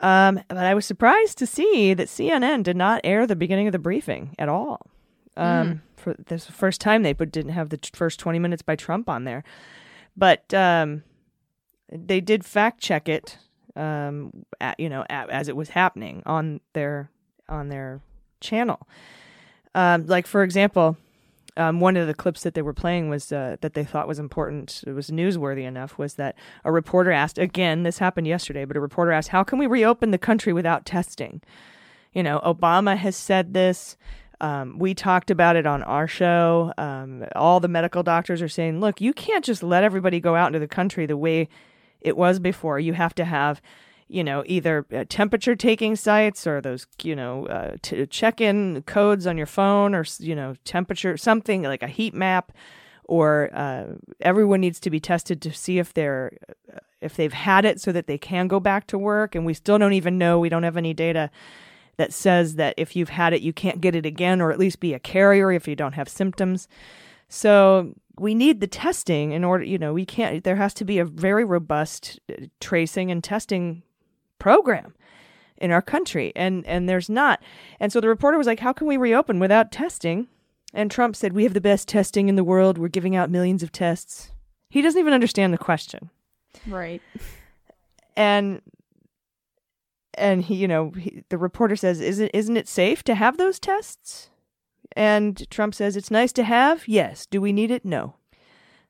Um, 0.00 0.40
but 0.48 0.56
I 0.56 0.72
was 0.74 0.86
surprised 0.86 1.36
to 1.38 1.46
see 1.46 1.92
that 1.92 2.08
CNN 2.08 2.62
did 2.62 2.76
not 2.76 3.02
air 3.04 3.26
the 3.26 3.36
beginning 3.36 3.68
of 3.68 3.72
the 3.72 3.78
briefing 3.78 4.34
at 4.38 4.48
all. 4.48 4.80
Um, 5.36 5.82
For 5.96 6.14
this 6.14 6.46
first 6.46 6.80
time 6.80 7.02
they 7.02 7.12
put, 7.12 7.30
didn't 7.30 7.52
have 7.52 7.68
the 7.68 7.76
t- 7.76 7.90
first 7.92 8.18
20 8.18 8.38
minutes 8.38 8.62
by 8.62 8.74
Trump 8.74 9.08
on 9.08 9.24
there, 9.24 9.44
but 10.16 10.52
um, 10.54 11.04
they 11.90 12.20
did 12.20 12.44
fact 12.44 12.80
check 12.80 13.08
it. 13.08 13.36
Um, 13.76 14.44
at, 14.60 14.78
you 14.80 14.88
know, 14.88 15.04
at, 15.08 15.30
as 15.30 15.48
it 15.48 15.56
was 15.56 15.70
happening 15.70 16.22
on 16.26 16.60
their 16.74 17.10
on 17.48 17.68
their 17.68 18.00
channel. 18.40 18.86
Um, 19.74 20.06
like 20.06 20.26
for 20.26 20.42
example, 20.42 20.98
um, 21.56 21.80
one 21.80 21.96
of 21.96 22.06
the 22.06 22.14
clips 22.14 22.42
that 22.42 22.54
they 22.54 22.62
were 22.62 22.72
playing 22.72 23.08
was 23.08 23.30
uh, 23.32 23.56
that 23.60 23.74
they 23.74 23.84
thought 23.84 24.08
was 24.08 24.18
important, 24.18 24.82
it 24.86 24.92
was 24.92 25.10
newsworthy 25.10 25.64
enough, 25.64 25.98
was 25.98 26.14
that 26.14 26.36
a 26.64 26.72
reporter 26.72 27.12
asked, 27.12 27.38
again, 27.38 27.82
this 27.82 27.98
happened 27.98 28.26
yesterday, 28.26 28.64
but 28.64 28.76
a 28.76 28.80
reporter 28.80 29.12
asked, 29.12 29.28
How 29.28 29.44
can 29.44 29.58
we 29.58 29.66
reopen 29.66 30.10
the 30.10 30.18
country 30.18 30.52
without 30.52 30.86
testing? 30.86 31.42
You 32.12 32.22
know, 32.22 32.40
Obama 32.44 32.96
has 32.96 33.16
said 33.16 33.54
this. 33.54 33.96
Um, 34.40 34.78
we 34.78 34.92
talked 34.92 35.30
about 35.30 35.56
it 35.56 35.66
on 35.66 35.82
our 35.84 36.08
show. 36.08 36.72
Um, 36.76 37.24
all 37.36 37.60
the 37.60 37.68
medical 37.68 38.02
doctors 38.02 38.42
are 38.42 38.48
saying, 38.48 38.80
Look, 38.80 39.00
you 39.00 39.12
can't 39.12 39.44
just 39.44 39.62
let 39.62 39.84
everybody 39.84 40.20
go 40.20 40.34
out 40.34 40.48
into 40.48 40.58
the 40.58 40.68
country 40.68 41.06
the 41.06 41.16
way 41.16 41.48
it 42.00 42.16
was 42.16 42.38
before. 42.38 42.80
You 42.80 42.94
have 42.94 43.14
to 43.16 43.24
have 43.24 43.62
you 44.12 44.22
know, 44.22 44.44
either 44.46 44.84
uh, 44.92 45.04
temperature 45.08 45.56
taking 45.56 45.96
sites 45.96 46.46
or 46.46 46.60
those, 46.60 46.86
you 47.02 47.16
know, 47.16 47.46
uh, 47.46 47.76
t- 47.80 48.04
check 48.06 48.40
in 48.40 48.82
codes 48.82 49.26
on 49.26 49.38
your 49.38 49.46
phone 49.46 49.94
or, 49.94 50.04
you 50.18 50.36
know, 50.36 50.54
temperature, 50.64 51.16
something 51.16 51.62
like 51.62 51.82
a 51.82 51.88
heat 51.88 52.12
map, 52.12 52.52
or 53.04 53.48
uh, 53.54 53.86
everyone 54.20 54.60
needs 54.60 54.78
to 54.80 54.90
be 54.90 55.00
tested 55.00 55.40
to 55.40 55.52
see 55.52 55.78
if 55.78 55.94
they're, 55.94 56.36
uh, 56.70 56.78
if 57.00 57.16
they've 57.16 57.32
had 57.32 57.64
it 57.64 57.80
so 57.80 57.90
that 57.90 58.06
they 58.06 58.18
can 58.18 58.48
go 58.48 58.60
back 58.60 58.86
to 58.86 58.98
work. 58.98 59.34
And 59.34 59.46
we 59.46 59.54
still 59.54 59.78
don't 59.78 59.94
even 59.94 60.18
know, 60.18 60.38
we 60.38 60.50
don't 60.50 60.62
have 60.62 60.76
any 60.76 60.92
data 60.92 61.30
that 61.96 62.12
says 62.12 62.56
that 62.56 62.74
if 62.76 62.94
you've 62.94 63.08
had 63.08 63.32
it, 63.32 63.40
you 63.40 63.52
can't 63.54 63.80
get 63.80 63.94
it 63.94 64.04
again, 64.04 64.42
or 64.42 64.52
at 64.52 64.58
least 64.58 64.78
be 64.78 64.92
a 64.92 64.98
carrier 64.98 65.50
if 65.50 65.66
you 65.66 65.74
don't 65.74 65.94
have 65.94 66.08
symptoms. 66.08 66.68
So 67.28 67.94
we 68.18 68.34
need 68.34 68.60
the 68.60 68.66
testing 68.66 69.32
in 69.32 69.42
order, 69.42 69.64
you 69.64 69.78
know, 69.78 69.94
we 69.94 70.04
can't, 70.04 70.44
there 70.44 70.56
has 70.56 70.74
to 70.74 70.84
be 70.84 70.98
a 70.98 71.04
very 71.04 71.46
robust 71.46 72.20
uh, 72.30 72.44
tracing 72.60 73.10
and 73.10 73.24
testing 73.24 73.82
program 74.42 74.92
in 75.56 75.70
our 75.70 75.80
country. 75.80 76.32
And, 76.34 76.66
and 76.66 76.88
there's 76.88 77.08
not. 77.08 77.40
And 77.78 77.92
so 77.92 78.00
the 78.00 78.08
reporter 78.08 78.36
was 78.36 78.48
like, 78.48 78.58
how 78.58 78.72
can 78.72 78.88
we 78.88 78.96
reopen 78.96 79.38
without 79.38 79.70
testing? 79.70 80.26
And 80.74 80.90
Trump 80.90 81.14
said, 81.14 81.32
we 81.32 81.44
have 81.44 81.54
the 81.54 81.60
best 81.60 81.86
testing 81.86 82.28
in 82.28 82.34
the 82.34 82.42
world. 82.42 82.76
We're 82.76 82.88
giving 82.88 83.14
out 83.14 83.30
millions 83.30 83.62
of 83.62 83.70
tests. 83.70 84.32
He 84.68 84.82
doesn't 84.82 84.98
even 84.98 85.12
understand 85.12 85.52
the 85.52 85.58
question. 85.58 86.10
Right. 86.66 87.00
And, 88.16 88.60
and 90.14 90.42
he, 90.42 90.56
you 90.56 90.66
know, 90.66 90.90
he, 90.90 91.22
the 91.28 91.38
reporter 91.38 91.76
says, 91.76 92.00
isn't, 92.00 92.30
isn't 92.34 92.56
it 92.56 92.68
safe 92.68 93.04
to 93.04 93.14
have 93.14 93.36
those 93.36 93.60
tests? 93.60 94.30
And 94.96 95.48
Trump 95.50 95.74
says, 95.74 95.96
it's 95.96 96.10
nice 96.10 96.32
to 96.32 96.42
have. 96.42 96.88
Yes. 96.88 97.26
Do 97.26 97.40
we 97.40 97.52
need 97.52 97.70
it? 97.70 97.84
No. 97.84 98.16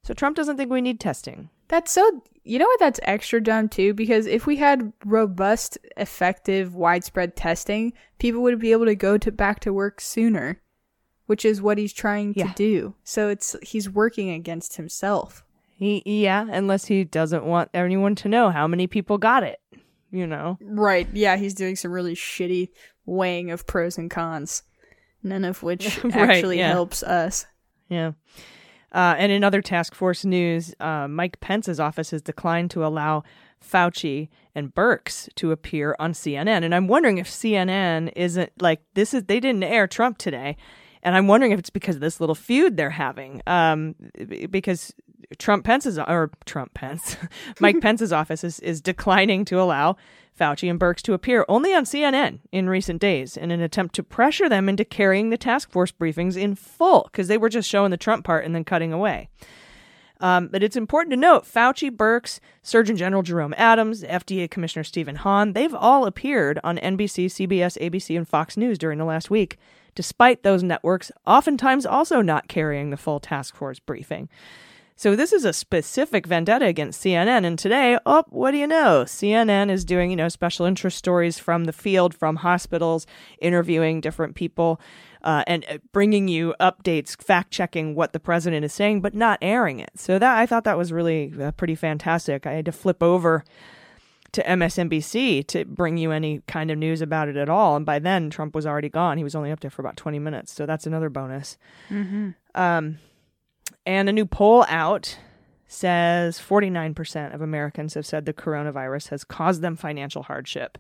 So 0.02 0.14
Trump 0.14 0.36
doesn't 0.36 0.56
think 0.56 0.70
we 0.70 0.80
need 0.80 0.98
testing. 0.98 1.50
That's 1.72 1.90
so. 1.90 2.22
You 2.44 2.58
know 2.58 2.66
what? 2.66 2.80
That's 2.80 3.00
extra 3.04 3.42
dumb 3.42 3.68
too. 3.70 3.94
Because 3.94 4.26
if 4.26 4.46
we 4.46 4.56
had 4.56 4.92
robust, 5.06 5.78
effective, 5.96 6.74
widespread 6.74 7.34
testing, 7.34 7.94
people 8.18 8.42
would 8.42 8.58
be 8.58 8.72
able 8.72 8.84
to 8.84 8.94
go 8.94 9.16
to 9.16 9.32
back 9.32 9.60
to 9.60 9.72
work 9.72 9.98
sooner, 10.00 10.60
which 11.26 11.46
is 11.46 11.62
what 11.62 11.78
he's 11.78 11.92
trying 11.94 12.34
Yeah. 12.36 12.48
to 12.48 12.54
do. 12.54 12.94
So 13.04 13.28
it's 13.30 13.56
he's 13.62 13.88
working 13.88 14.28
against 14.30 14.76
himself. 14.76 15.44
He, 15.78 16.02
yeah, 16.04 16.46
unless 16.50 16.84
he 16.84 17.04
doesn't 17.04 17.44
want 17.44 17.70
anyone 17.72 18.14
to 18.16 18.28
know 18.28 18.50
how 18.50 18.66
many 18.68 18.86
people 18.86 19.16
got 19.18 19.42
it, 19.42 19.58
you 20.10 20.26
know. 20.26 20.58
Right. 20.60 21.08
Yeah, 21.14 21.36
he's 21.36 21.54
doing 21.54 21.74
some 21.76 21.90
really 21.90 22.14
shitty 22.14 22.68
weighing 23.06 23.50
of 23.50 23.66
pros 23.66 23.96
and 23.98 24.10
cons, 24.10 24.62
none 25.22 25.44
of 25.44 25.62
which 25.62 25.98
Right, 26.04 26.14
actually 26.16 26.58
yeah. 26.58 26.70
helps 26.72 27.02
us. 27.02 27.46
Yeah. 27.88 28.12
Uh, 28.92 29.14
and 29.16 29.32
in 29.32 29.42
other 29.42 29.62
task 29.62 29.94
force 29.94 30.24
news, 30.24 30.74
uh, 30.80 31.08
Mike 31.08 31.40
Pence's 31.40 31.80
office 31.80 32.10
has 32.10 32.22
declined 32.22 32.70
to 32.72 32.84
allow 32.84 33.22
Fauci 33.62 34.28
and 34.54 34.74
Birx 34.74 35.32
to 35.36 35.52
appear 35.52 35.96
on 35.98 36.12
CNN. 36.12 36.62
And 36.62 36.74
I'm 36.74 36.88
wondering 36.88 37.18
if 37.18 37.28
CNN 37.28 38.12
isn't 38.14 38.52
like 38.60 38.82
this 38.94 39.14
is 39.14 39.24
they 39.24 39.40
didn't 39.40 39.62
air 39.62 39.86
Trump 39.86 40.18
today. 40.18 40.56
And 41.02 41.16
I'm 41.16 41.26
wondering 41.26 41.52
if 41.52 41.58
it's 41.58 41.70
because 41.70 41.96
of 41.96 42.00
this 42.00 42.20
little 42.20 42.34
feud 42.34 42.76
they're 42.76 42.90
having. 42.90 43.42
Um, 43.46 43.94
because 44.50 44.94
Trump 45.38 45.64
Pence's 45.64 45.98
or 45.98 46.30
Trump 46.44 46.74
Pence, 46.74 47.16
Mike 47.60 47.80
Pence's 47.80 48.12
office 48.12 48.44
is, 48.44 48.60
is 48.60 48.80
declining 48.80 49.44
to 49.46 49.60
allow 49.60 49.96
Fauci 50.38 50.70
and 50.70 50.80
Birx 50.80 51.00
to 51.02 51.12
appear 51.12 51.44
only 51.48 51.74
on 51.74 51.84
CNN 51.84 52.40
in 52.50 52.68
recent 52.68 53.00
days 53.00 53.36
in 53.36 53.50
an 53.50 53.60
attempt 53.60 53.94
to 53.96 54.02
pressure 54.02 54.48
them 54.48 54.68
into 54.68 54.84
carrying 54.84 55.30
the 55.30 55.36
task 55.36 55.70
force 55.70 55.92
briefings 55.92 56.36
in 56.36 56.54
full 56.54 57.04
because 57.04 57.28
they 57.28 57.38
were 57.38 57.48
just 57.48 57.68
showing 57.68 57.90
the 57.90 57.96
Trump 57.96 58.24
part 58.24 58.44
and 58.44 58.54
then 58.54 58.64
cutting 58.64 58.92
away. 58.92 59.28
Um, 60.22 60.48
but 60.48 60.62
it's 60.62 60.76
important 60.76 61.10
to 61.10 61.16
note 61.16 61.44
Fauci, 61.44 61.90
Birx, 61.90 62.38
Surgeon 62.62 62.96
General 62.96 63.22
Jerome 63.22 63.54
Adams, 63.56 64.04
FDA 64.04 64.48
Commissioner 64.48 64.84
Stephen 64.84 65.16
Hahn, 65.16 65.52
they've 65.52 65.74
all 65.74 66.06
appeared 66.06 66.60
on 66.62 66.78
NBC, 66.78 67.26
CBS, 67.26 67.76
ABC, 67.78 68.16
and 68.16 68.26
Fox 68.26 68.56
News 68.56 68.78
during 68.78 68.98
the 68.98 69.04
last 69.04 69.30
week, 69.30 69.58
despite 69.96 70.44
those 70.44 70.62
networks 70.62 71.10
oftentimes 71.26 71.84
also 71.84 72.22
not 72.22 72.46
carrying 72.46 72.90
the 72.90 72.96
full 72.96 73.18
task 73.18 73.56
force 73.56 73.80
briefing. 73.80 74.28
So 75.02 75.16
this 75.16 75.32
is 75.32 75.44
a 75.44 75.52
specific 75.52 76.28
vendetta 76.28 76.64
against 76.64 77.02
CNN. 77.02 77.44
And 77.44 77.58
today, 77.58 77.98
oh, 78.06 78.22
what 78.28 78.52
do 78.52 78.56
you 78.56 78.68
know? 78.68 79.02
CNN 79.04 79.68
is 79.68 79.84
doing, 79.84 80.10
you 80.10 80.16
know, 80.16 80.28
special 80.28 80.64
interest 80.64 80.96
stories 80.96 81.40
from 81.40 81.64
the 81.64 81.72
field, 81.72 82.14
from 82.14 82.36
hospitals, 82.36 83.04
interviewing 83.40 84.00
different 84.00 84.36
people, 84.36 84.80
uh, 85.24 85.42
and 85.48 85.64
uh, 85.68 85.78
bringing 85.90 86.28
you 86.28 86.54
updates, 86.60 87.20
fact 87.20 87.50
checking 87.50 87.96
what 87.96 88.12
the 88.12 88.20
president 88.20 88.64
is 88.64 88.72
saying, 88.72 89.00
but 89.00 89.12
not 89.12 89.40
airing 89.42 89.80
it. 89.80 89.90
So 89.96 90.20
that 90.20 90.38
I 90.38 90.46
thought 90.46 90.62
that 90.62 90.78
was 90.78 90.92
really 90.92 91.34
uh, 91.42 91.50
pretty 91.50 91.74
fantastic. 91.74 92.46
I 92.46 92.52
had 92.52 92.66
to 92.66 92.72
flip 92.72 93.02
over 93.02 93.42
to 94.30 94.42
MSNBC 94.44 95.44
to 95.48 95.64
bring 95.64 95.96
you 95.96 96.12
any 96.12 96.42
kind 96.46 96.70
of 96.70 96.78
news 96.78 97.02
about 97.02 97.26
it 97.26 97.36
at 97.36 97.48
all. 97.48 97.74
And 97.74 97.84
by 97.84 97.98
then, 97.98 98.30
Trump 98.30 98.54
was 98.54 98.66
already 98.66 98.88
gone. 98.88 99.18
He 99.18 99.24
was 99.24 99.34
only 99.34 99.50
up 99.50 99.58
there 99.58 99.70
for 99.72 99.82
about 99.82 99.96
20 99.96 100.20
minutes. 100.20 100.52
So 100.52 100.64
that's 100.64 100.86
another 100.86 101.10
bonus. 101.10 101.58
Mhm. 101.90 102.36
Um, 102.54 102.98
and 103.86 104.08
a 104.08 104.12
new 104.12 104.26
poll 104.26 104.64
out 104.68 105.18
says 105.66 106.38
49% 106.38 107.34
of 107.34 107.40
Americans 107.40 107.94
have 107.94 108.04
said 108.04 108.26
the 108.26 108.32
coronavirus 108.32 109.08
has 109.08 109.24
caused 109.24 109.62
them 109.62 109.74
financial 109.74 110.22
hardship. 110.22 110.78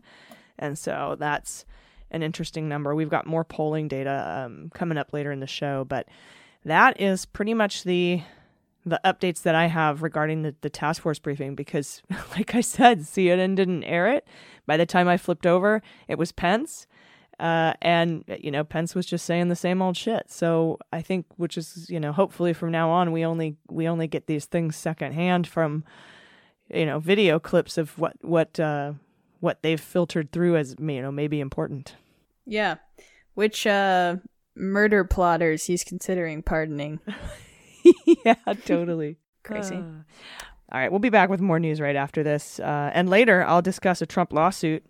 And 0.58 0.78
so 0.78 1.16
that's 1.18 1.64
an 2.10 2.22
interesting 2.22 2.68
number. 2.68 2.94
We've 2.94 3.08
got 3.08 3.26
more 3.26 3.42
polling 3.42 3.88
data 3.88 4.44
um, 4.44 4.70
coming 4.74 4.98
up 4.98 5.12
later 5.12 5.32
in 5.32 5.40
the 5.40 5.46
show, 5.46 5.84
but 5.84 6.06
that 6.64 7.00
is 7.00 7.24
pretty 7.24 7.54
much 7.54 7.84
the 7.84 8.22
the 8.84 9.00
updates 9.04 9.42
that 9.42 9.54
I 9.54 9.66
have 9.66 10.02
regarding 10.02 10.42
the, 10.42 10.56
the 10.60 10.68
task 10.68 11.02
force 11.02 11.20
briefing 11.20 11.54
because, 11.54 12.02
like 12.36 12.54
I 12.56 12.60
said, 12.60 13.00
CNN 13.02 13.54
didn't 13.54 13.84
air 13.84 14.08
it. 14.08 14.26
By 14.66 14.76
the 14.76 14.86
time 14.86 15.06
I 15.06 15.16
flipped 15.16 15.46
over, 15.46 15.82
it 16.08 16.18
was 16.18 16.32
Pence. 16.32 16.88
Uh, 17.42 17.74
and, 17.82 18.24
you 18.38 18.52
know, 18.52 18.62
Pence 18.62 18.94
was 18.94 19.04
just 19.04 19.26
saying 19.26 19.48
the 19.48 19.56
same 19.56 19.82
old 19.82 19.96
shit. 19.96 20.30
So 20.30 20.78
I 20.92 21.02
think, 21.02 21.26
which 21.38 21.58
is, 21.58 21.90
you 21.90 21.98
know, 21.98 22.12
hopefully 22.12 22.52
from 22.52 22.70
now 22.70 22.88
on, 22.88 23.10
we 23.10 23.24
only, 23.24 23.56
we 23.68 23.88
only 23.88 24.06
get 24.06 24.28
these 24.28 24.44
things 24.44 24.76
secondhand 24.76 25.48
from, 25.48 25.82
you 26.72 26.86
know, 26.86 27.00
video 27.00 27.40
clips 27.40 27.76
of 27.78 27.98
what, 27.98 28.14
what, 28.20 28.60
uh, 28.60 28.92
what 29.40 29.60
they've 29.62 29.80
filtered 29.80 30.30
through 30.30 30.56
as, 30.56 30.76
you 30.78 31.02
know, 31.02 31.10
maybe 31.10 31.40
important. 31.40 31.96
Yeah. 32.46 32.76
Which 33.34 33.66
uh 33.66 34.16
murder 34.54 35.02
plotters 35.02 35.64
he's 35.64 35.82
considering 35.82 36.42
pardoning. 36.42 37.00
yeah, 38.24 38.34
totally. 38.64 39.16
Crazy. 39.42 39.74
Uh, 39.74 39.80
all 40.70 40.80
right, 40.80 40.92
we'll 40.92 41.00
be 41.00 41.10
back 41.10 41.28
with 41.28 41.40
more 41.40 41.58
news 41.58 41.80
right 41.80 41.96
after 41.96 42.22
this. 42.22 42.60
Uh, 42.60 42.90
and 42.94 43.10
later, 43.10 43.44
I'll 43.44 43.62
discuss 43.62 44.00
a 44.00 44.06
Trump 44.06 44.32
lawsuit 44.32 44.84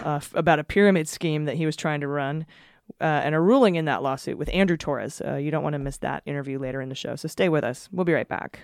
uh, 0.00 0.20
about 0.34 0.58
a 0.58 0.64
pyramid 0.64 1.08
scheme 1.08 1.44
that 1.44 1.56
he 1.56 1.66
was 1.66 1.76
trying 1.76 2.00
to 2.00 2.08
run 2.08 2.46
uh, 3.00 3.04
and 3.04 3.34
a 3.34 3.40
ruling 3.40 3.76
in 3.76 3.84
that 3.86 4.02
lawsuit 4.02 4.38
with 4.38 4.48
Andrew 4.52 4.76
Torrez. 4.76 5.24
Uh, 5.26 5.36
you 5.36 5.50
don't 5.50 5.62
want 5.62 5.74
to 5.74 5.78
miss 5.78 5.98
that 5.98 6.22
interview 6.26 6.58
later 6.58 6.80
in 6.80 6.88
the 6.88 6.94
show, 6.94 7.16
so 7.16 7.28
stay 7.28 7.48
with 7.48 7.64
us. 7.64 7.88
We'll 7.92 8.04
be 8.04 8.12
right 8.14 8.28
back. 8.28 8.60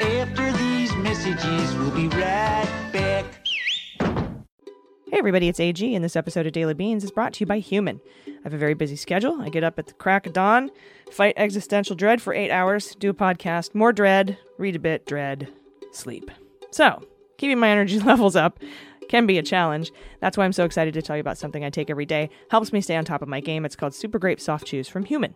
After 0.00 0.52
these 0.52 0.94
messages, 0.96 1.74
we'll 1.76 1.90
be 1.90 2.08
right 2.08 2.90
back. 2.92 3.24
Hey 5.08 5.18
everybody, 5.18 5.48
it's 5.48 5.60
AG, 5.60 5.94
and 5.94 6.04
this 6.04 6.16
episode 6.16 6.46
of 6.46 6.52
Daily 6.52 6.74
Beans 6.74 7.04
is 7.04 7.12
brought 7.12 7.32
to 7.34 7.40
you 7.40 7.46
by 7.46 7.60
Human. 7.60 8.00
I 8.26 8.32
have 8.42 8.54
a 8.54 8.58
very 8.58 8.74
busy 8.74 8.96
schedule. 8.96 9.40
I 9.40 9.48
get 9.48 9.64
up 9.64 9.78
at 9.78 9.86
the 9.86 9.94
crack 9.94 10.26
of 10.26 10.32
dawn, 10.32 10.70
fight 11.10 11.34
existential 11.36 11.96
dread 11.96 12.20
for 12.20 12.34
eight 12.34 12.50
hours, 12.50 12.94
do 12.96 13.10
a 13.10 13.14
podcast, 13.14 13.74
more 13.74 13.92
dread, 13.92 14.36
read 14.58 14.76
a 14.76 14.80
bit, 14.80 15.06
dread, 15.06 15.48
sleep. 15.92 16.30
So, 16.72 17.02
keeping 17.38 17.58
my 17.58 17.68
energy 17.68 17.98
levels 18.00 18.36
up 18.36 18.58
can 19.08 19.26
be 19.26 19.38
a 19.38 19.42
challenge. 19.42 19.92
That's 20.20 20.36
why 20.36 20.44
I'm 20.44 20.52
so 20.52 20.64
excited 20.64 20.94
to 20.94 21.02
tell 21.02 21.16
you 21.16 21.20
about 21.20 21.38
something 21.38 21.64
I 21.64 21.70
take 21.70 21.90
every 21.90 22.06
day. 22.06 22.30
Helps 22.50 22.72
me 22.72 22.80
stay 22.80 22.96
on 22.96 23.04
top 23.04 23.22
of 23.22 23.28
my 23.28 23.40
game. 23.40 23.64
It's 23.64 23.76
called 23.76 23.94
Super 23.94 24.18
Grape 24.18 24.40
Soft 24.40 24.66
Chews 24.66 24.88
from 24.88 25.04
Human. 25.04 25.34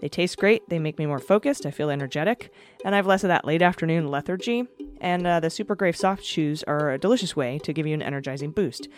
They 0.00 0.08
taste 0.08 0.36
great, 0.38 0.68
they 0.68 0.78
make 0.78 0.98
me 0.98 1.06
more 1.06 1.20
focused, 1.20 1.64
I 1.64 1.70
feel 1.70 1.88
energetic, 1.88 2.52
and 2.84 2.94
I 2.94 2.98
have 2.98 3.06
less 3.06 3.22
of 3.22 3.28
that 3.28 3.44
late 3.44 3.62
afternoon 3.62 4.08
lethargy. 4.08 4.66
And 5.00 5.26
uh, 5.26 5.40
the 5.40 5.50
Super 5.50 5.74
Grape 5.74 5.96
Soft 5.96 6.24
Chews 6.24 6.62
are 6.64 6.90
a 6.90 6.98
delicious 6.98 7.36
way 7.36 7.58
to 7.60 7.72
give 7.72 7.86
you 7.86 7.94
an 7.94 8.02
energizing 8.02 8.50
boost. 8.50 8.88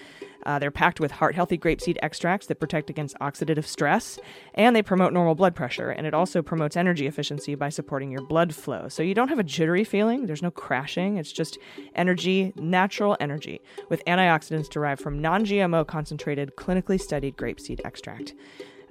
Uh, 0.44 0.58
they're 0.58 0.70
packed 0.70 1.00
with 1.00 1.12
heart 1.12 1.34
healthy 1.34 1.56
grapeseed 1.56 1.96
extracts 2.02 2.46
that 2.46 2.60
protect 2.60 2.90
against 2.90 3.16
oxidative 3.20 3.64
stress, 3.64 4.18
and 4.54 4.74
they 4.74 4.82
promote 4.82 5.12
normal 5.12 5.34
blood 5.34 5.54
pressure. 5.54 5.90
And 5.90 6.06
it 6.06 6.14
also 6.14 6.42
promotes 6.42 6.76
energy 6.76 7.06
efficiency 7.06 7.54
by 7.54 7.68
supporting 7.68 8.10
your 8.10 8.22
blood 8.22 8.54
flow. 8.54 8.88
So 8.88 9.02
you 9.02 9.14
don't 9.14 9.28
have 9.28 9.38
a 9.38 9.44
jittery 9.44 9.84
feeling, 9.84 10.26
there's 10.26 10.42
no 10.42 10.50
crashing. 10.50 11.16
It's 11.16 11.32
just 11.32 11.58
energy, 11.94 12.52
natural 12.56 13.16
energy, 13.20 13.60
with 13.88 14.04
antioxidants 14.06 14.68
derived 14.68 15.00
from 15.00 15.20
non 15.20 15.44
GMO 15.44 15.86
concentrated, 15.86 16.56
clinically 16.56 17.00
studied 17.00 17.36
grapeseed 17.36 17.80
extract. 17.84 18.34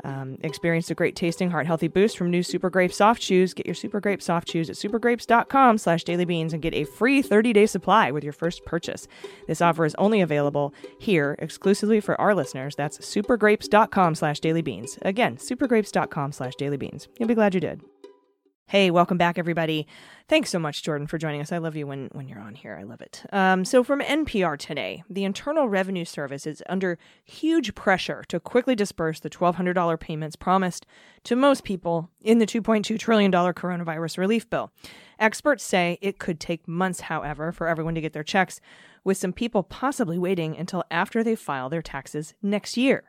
Um, 0.03 0.37
experience 0.41 0.89
a 0.91 0.95
great 0.95 1.15
tasting, 1.15 1.49
heart 1.49 1.65
healthy 1.65 1.87
boost 1.87 2.17
from 2.17 2.29
new 2.29 2.43
Super 2.43 2.69
Grape 2.69 2.93
Soft 2.93 3.21
Chews. 3.21 3.53
Get 3.53 3.65
your 3.65 3.75
Super 3.75 3.99
Grape 3.99 4.21
Soft 4.21 4.47
Chews 4.47 4.69
at 4.69 4.75
supergrapes.com 4.75 5.77
slash 5.77 6.03
dailybeans 6.03 6.53
and 6.53 6.61
get 6.61 6.73
a 6.73 6.83
free 6.83 7.21
30 7.21 7.53
day 7.53 7.65
supply 7.65 8.11
with 8.11 8.23
your 8.23 8.33
first 8.33 8.65
purchase. 8.65 9.07
This 9.47 9.61
offer 9.61 9.85
is 9.85 9.95
only 9.95 10.21
available 10.21 10.73
here 10.99 11.35
exclusively 11.39 11.99
for 11.99 12.19
our 12.19 12.35
listeners. 12.35 12.75
That's 12.75 12.97
supergrapes.com 12.99 14.15
slash 14.15 14.39
dailybeans. 14.39 14.97
Again, 15.01 15.37
supergrapes.com 15.37 16.31
slash 16.31 16.53
dailybeans. 16.55 17.07
You'll 17.19 17.29
be 17.29 17.35
glad 17.35 17.53
you 17.53 17.61
did. 17.61 17.81
Hey, 18.67 18.89
welcome 18.89 19.17
back, 19.19 19.37
everybody. 19.37 19.85
Thanks 20.27 20.49
so 20.49 20.57
much, 20.57 20.81
Jordan, 20.81 21.05
for 21.05 21.19
joining 21.19 21.41
us. 21.41 21.51
I 21.51 21.59
love 21.59 21.75
you 21.75 21.85
when, 21.85 22.09
when 22.13 22.27
you're 22.27 22.39
on 22.39 22.55
here. 22.55 22.75
I 22.79 22.83
love 22.83 23.01
it. 23.01 23.23
Um, 23.31 23.65
so, 23.65 23.83
from 23.83 23.99
NPR 23.99 24.57
today, 24.57 25.03
the 25.09 25.25
Internal 25.25 25.69
Revenue 25.69 26.05
Service 26.05 26.47
is 26.47 26.63
under 26.67 26.97
huge 27.23 27.75
pressure 27.75 28.23
to 28.29 28.39
quickly 28.39 28.73
disperse 28.73 29.19
the 29.19 29.29
$1,200 29.29 29.99
payments 29.99 30.35
promised 30.35 30.87
to 31.25 31.35
most 31.35 31.63
people 31.63 32.09
in 32.21 32.39
the 32.39 32.47
$2.2 32.47 32.97
trillion 32.97 33.31
coronavirus 33.31 34.17
relief 34.17 34.49
bill. 34.49 34.71
Experts 35.19 35.63
say 35.63 35.99
it 36.01 36.17
could 36.17 36.39
take 36.39 36.67
months, 36.67 37.01
however, 37.01 37.51
for 37.51 37.67
everyone 37.67 37.93
to 37.93 38.01
get 38.01 38.13
their 38.13 38.23
checks, 38.23 38.59
with 39.03 39.17
some 39.17 39.33
people 39.33 39.61
possibly 39.61 40.17
waiting 40.17 40.57
until 40.57 40.83
after 40.89 41.23
they 41.23 41.35
file 41.35 41.69
their 41.69 41.81
taxes 41.83 42.33
next 42.41 42.75
year. 42.75 43.03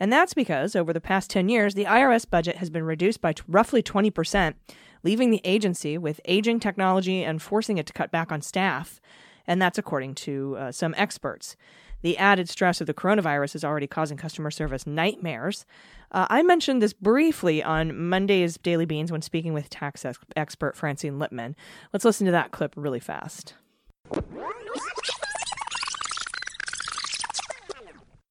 And 0.00 0.12
that's 0.12 0.34
because 0.34 0.74
over 0.74 0.92
the 0.92 1.00
past 1.00 1.30
10 1.30 1.48
years, 1.48 1.74
the 1.74 1.84
IRS 1.84 2.28
budget 2.28 2.56
has 2.56 2.70
been 2.70 2.82
reduced 2.82 3.20
by 3.20 3.34
t- 3.34 3.42
roughly 3.46 3.82
20%, 3.82 4.54
leaving 5.02 5.30
the 5.30 5.40
agency 5.44 5.98
with 5.98 6.20
aging 6.24 6.60
technology 6.60 7.24
and 7.24 7.42
forcing 7.42 7.78
it 7.78 7.86
to 7.86 7.92
cut 7.92 8.10
back 8.10 8.30
on 8.30 8.42
staff. 8.42 9.00
And 9.46 9.60
that's 9.60 9.78
according 9.78 10.14
to 10.16 10.56
uh, 10.58 10.72
some 10.72 10.94
experts. 10.96 11.56
The 12.02 12.18
added 12.18 12.48
stress 12.48 12.80
of 12.80 12.86
the 12.86 12.94
coronavirus 12.94 13.54
is 13.54 13.64
already 13.64 13.86
causing 13.86 14.16
customer 14.16 14.50
service 14.50 14.86
nightmares. 14.86 15.64
Uh, 16.10 16.26
I 16.28 16.42
mentioned 16.42 16.82
this 16.82 16.92
briefly 16.92 17.62
on 17.62 18.08
Monday's 18.08 18.58
Daily 18.58 18.84
Beans 18.84 19.12
when 19.12 19.22
speaking 19.22 19.52
with 19.52 19.70
tax 19.70 20.04
ex- 20.04 20.18
expert 20.36 20.76
Francine 20.76 21.18
Lipman. 21.18 21.54
Let's 21.92 22.04
listen 22.04 22.26
to 22.26 22.32
that 22.32 22.50
clip 22.50 22.74
really 22.76 23.00
fast. 23.00 23.54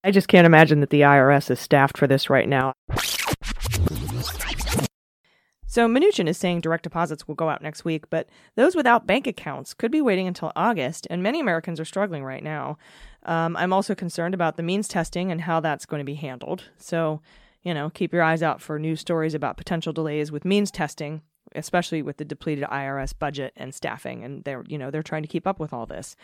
I 0.03 0.11
just 0.11 0.27
can't 0.27 0.45
imagine 0.45 0.79
that 0.81 0.89
the 0.89 1.01
IRS 1.01 1.49
is 1.49 1.59
staffed 1.59 1.97
for 1.97 2.07
this 2.07 2.29
right 2.29 2.49
now. 2.49 2.73
So 5.71 5.87
Mnuchin 5.87 6.27
is 6.27 6.37
saying 6.37 6.59
direct 6.59 6.83
deposits 6.83 7.29
will 7.29 7.35
go 7.35 7.47
out 7.47 7.61
next 7.61 7.85
week, 7.85 8.09
but 8.09 8.27
those 8.57 8.75
without 8.75 9.07
bank 9.07 9.25
accounts 9.25 9.73
could 9.73 9.89
be 9.89 10.01
waiting 10.01 10.27
until 10.27 10.51
August, 10.53 11.07
and 11.09 11.23
many 11.23 11.39
Americans 11.39 11.79
are 11.79 11.85
struggling 11.85 12.25
right 12.25 12.43
now. 12.43 12.77
Um, 13.23 13.55
I'm 13.55 13.71
also 13.71 13.95
concerned 13.95 14.33
about 14.33 14.57
the 14.57 14.63
means 14.63 14.89
testing 14.89 15.31
and 15.31 15.39
how 15.39 15.61
that's 15.61 15.85
going 15.85 16.01
to 16.01 16.05
be 16.05 16.15
handled. 16.15 16.65
So, 16.75 17.21
you 17.63 17.73
know, 17.73 17.89
keep 17.89 18.11
your 18.11 18.21
eyes 18.21 18.43
out 18.43 18.59
for 18.59 18.77
news 18.79 18.99
stories 18.99 19.33
about 19.33 19.55
potential 19.55 19.93
delays 19.93 20.29
with 20.29 20.43
means 20.43 20.71
testing, 20.71 21.21
especially 21.55 22.01
with 22.01 22.17
the 22.17 22.25
depleted 22.25 22.65
IRS 22.65 23.17
budget 23.17 23.53
and 23.55 23.73
staffing, 23.73 24.25
and 24.25 24.43
they're 24.43 24.65
you 24.67 24.77
know 24.77 24.91
they're 24.91 25.01
trying 25.01 25.23
to 25.23 25.29
keep 25.29 25.47
up 25.47 25.57
with 25.57 25.71
all 25.71 25.85
this. 25.85 26.17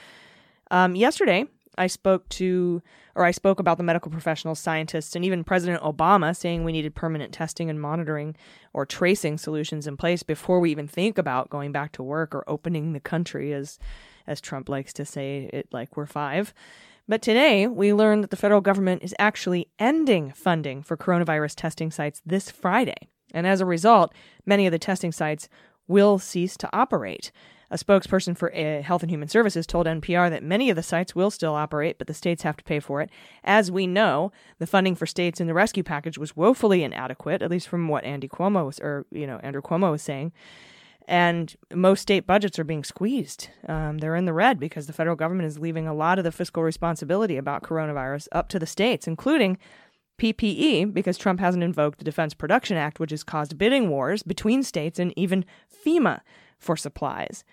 Um, 0.72 0.94
yesterday, 0.94 1.46
I 1.78 1.88
spoke 1.88 2.28
to, 2.30 2.82
or 3.16 3.26
I 3.26 3.32
spoke 3.32 3.60
about 3.60 3.78
the 3.78 3.84
medical 3.84 4.12
professionals, 4.12 4.60
scientists, 4.60 5.16
and 5.16 5.24
even 5.24 5.44
President 5.44 5.82
Obama 5.84 6.36
saying 6.36 6.64
we 6.64 6.72
needed 6.72 6.96
permanent 6.96 7.34
testing 7.34 7.70
and 7.70 7.80
monitoring 7.80 8.36
or 8.74 8.86
tracing 8.86 9.38
solutions 9.38 9.88
in 9.88 9.98
place 9.98 10.24
before 10.24 10.60
we 10.60 10.72
even 10.72 10.88
think 10.88 11.18
about 11.18 11.50
going 11.50 11.72
back 11.72 11.92
to 11.94 12.04
work 12.04 12.34
or 12.34 12.44
opening 12.48 12.94
the 12.94 13.00
country, 13.00 13.54
as 13.54 13.80
as 14.26 14.42
Trump 14.42 14.68
likes 14.68 14.92
to 14.94 15.06
say 15.06 15.50
it 15.54 15.68
like 15.72 15.96
we're 15.96 16.06
five. 16.06 16.54
But 17.08 17.22
today, 17.22 17.68
we 17.68 17.94
learned 17.94 18.24
that 18.24 18.32
the 18.32 18.36
federal 18.36 18.60
government 18.60 19.02
is 19.02 19.16
actually 19.18 19.70
ending 19.80 20.32
funding 20.32 20.84
for 20.84 20.98
coronavirus 20.98 21.56
testing 21.56 21.90
sites 21.90 22.22
this 22.26 22.52
Friday. 22.52 23.08
And 23.34 23.48
as 23.48 23.62
a 23.62 23.66
result, 23.66 24.14
many 24.46 24.66
of 24.66 24.72
the 24.72 24.80
testing 24.80 25.14
sites 25.14 25.48
will 25.88 26.20
cease 26.20 26.58
to 26.58 26.70
operate. 26.74 27.32
A 27.70 27.78
spokesperson 27.78 28.38
for 28.38 28.56
uh, 28.56 28.82
Health 28.82 29.04
and 29.04 29.12
Human 29.12 29.28
Services 29.28 29.68
told 29.68 29.88
NPR 29.88 30.30
that 30.30 30.44
many 30.44 30.70
of 30.70 30.78
the 30.78 30.84
sites 30.84 31.16
will 31.16 31.30
still 31.30 31.54
operate, 31.54 31.98
but 31.98 32.08
the 32.08 32.14
states 32.14 32.44
have 32.44 32.56
to 32.58 32.64
pay 32.64 32.80
for 32.80 33.02
it. 33.02 33.10
As 33.44 33.70
we 33.70 33.86
know, 33.86 34.32
the 34.58 34.68
funding 34.68 34.96
for 34.96 35.06
states 35.06 35.42
in 35.42 35.48
the 35.48 35.54
rescue 35.54 35.84
package 35.84 36.18
was 36.18 36.36
woefully 36.36 36.84
inadequate, 36.84 37.42
at 37.42 37.52
least 37.52 37.68
from 37.68 37.90
what 37.90 38.06
Andy 38.06 38.30
Cuomo 38.30 38.66
was, 38.66 38.80
or 38.80 39.06
you 39.12 39.28
know, 39.28 39.38
Andrew 39.44 39.62
Cuomo 39.62 39.92
was 39.92 40.02
saying. 40.02 40.32
And 41.10 41.56
most 41.74 42.02
state 42.02 42.28
budgets 42.28 42.60
are 42.60 42.66
being 42.66 42.84
squeezed. 42.84 43.50
Um, 43.68 44.00
they're 44.00 44.16
in 44.16 44.26
the 44.26 44.34
red 44.34 44.60
because 44.60 44.88
the 44.88 44.94
federal 44.94 45.16
government 45.16 45.48
is 45.48 45.60
leaving 45.60 45.88
a 45.88 45.94
lot 45.94 46.18
of 46.18 46.26
the 46.26 46.34
fiscal 46.34 46.64
responsibility 46.64 47.38
about 47.38 47.64
coronavirus 47.64 48.28
up 48.34 48.50
to 48.50 48.60
the 48.60 48.66
states, 48.66 49.08
including 49.08 49.58
PPE, 50.18 50.94
because 50.94 51.18
Trump 51.18 51.40
hasn't 51.40 51.64
invoked 51.64 52.00
the 52.00 52.06
Defense 52.06 52.34
Production 52.34 52.76
Act, 52.76 53.00
which 53.00 53.12
has 53.12 53.24
caused 53.24 53.58
bidding 53.58 53.90
wars 53.90 54.24
between 54.24 54.64
states 54.64 55.00
and 55.00 55.14
even 55.16 55.46
FEMA 55.86 56.22
for 56.60 56.76
supplies. 56.76 57.44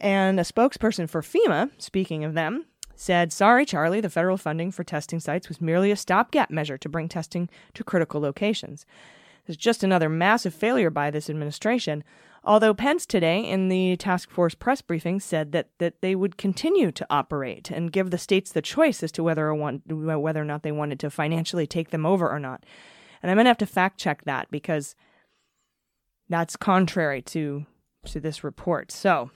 And 0.00 0.38
a 0.38 0.44
spokesperson 0.44 1.08
for 1.08 1.22
FEMA, 1.22 1.70
speaking 1.78 2.24
of 2.24 2.34
them, 2.34 2.66
said, 2.94 3.32
Sorry, 3.32 3.64
Charlie, 3.64 4.00
the 4.00 4.10
federal 4.10 4.36
funding 4.36 4.70
for 4.70 4.84
testing 4.84 5.20
sites 5.20 5.48
was 5.48 5.60
merely 5.60 5.90
a 5.90 5.96
stopgap 5.96 6.50
measure 6.50 6.78
to 6.78 6.88
bring 6.88 7.08
testing 7.08 7.48
to 7.74 7.84
critical 7.84 8.20
locations. 8.20 8.86
It's 9.46 9.56
just 9.56 9.82
another 9.82 10.08
massive 10.08 10.54
failure 10.54 10.90
by 10.90 11.10
this 11.10 11.30
administration. 11.30 12.04
Although 12.44 12.74
Pence 12.74 13.06
today 13.06 13.40
in 13.40 13.68
the 13.68 13.96
task 13.96 14.30
force 14.30 14.54
press 14.54 14.82
briefing 14.82 15.20
said 15.20 15.52
that, 15.52 15.70
that 15.78 16.00
they 16.00 16.14
would 16.14 16.36
continue 16.36 16.92
to 16.92 17.06
operate 17.10 17.70
and 17.70 17.92
give 17.92 18.10
the 18.10 18.18
states 18.18 18.52
the 18.52 18.62
choice 18.62 19.02
as 19.02 19.12
to 19.12 19.22
whether 19.22 19.46
or, 19.46 19.54
want, 19.54 19.82
whether 19.86 20.42
or 20.42 20.44
not 20.44 20.62
they 20.62 20.72
wanted 20.72 21.00
to 21.00 21.10
financially 21.10 21.66
take 21.66 21.90
them 21.90 22.06
over 22.06 22.30
or 22.30 22.38
not. 22.38 22.64
And 23.22 23.30
I'm 23.30 23.36
going 23.36 23.46
to 23.46 23.50
have 23.50 23.58
to 23.58 23.66
fact 23.66 23.98
check 23.98 24.24
that 24.24 24.50
because 24.50 24.94
that's 26.28 26.56
contrary 26.56 27.22
to 27.22 27.66
to 28.04 28.20
this 28.20 28.44
report. 28.44 28.92
So, 28.92 29.30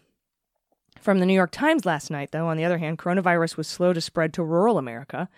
from 1.02 1.18
the 1.18 1.26
New 1.26 1.34
York 1.34 1.50
Times 1.50 1.84
last 1.84 2.10
night, 2.10 2.30
though, 2.30 2.46
on 2.46 2.56
the 2.56 2.64
other 2.64 2.78
hand, 2.78 2.98
coronavirus 2.98 3.56
was 3.56 3.66
slow 3.66 3.92
to 3.92 4.00
spread 4.00 4.32
to 4.34 4.44
rural 4.44 4.78
America, 4.78 5.28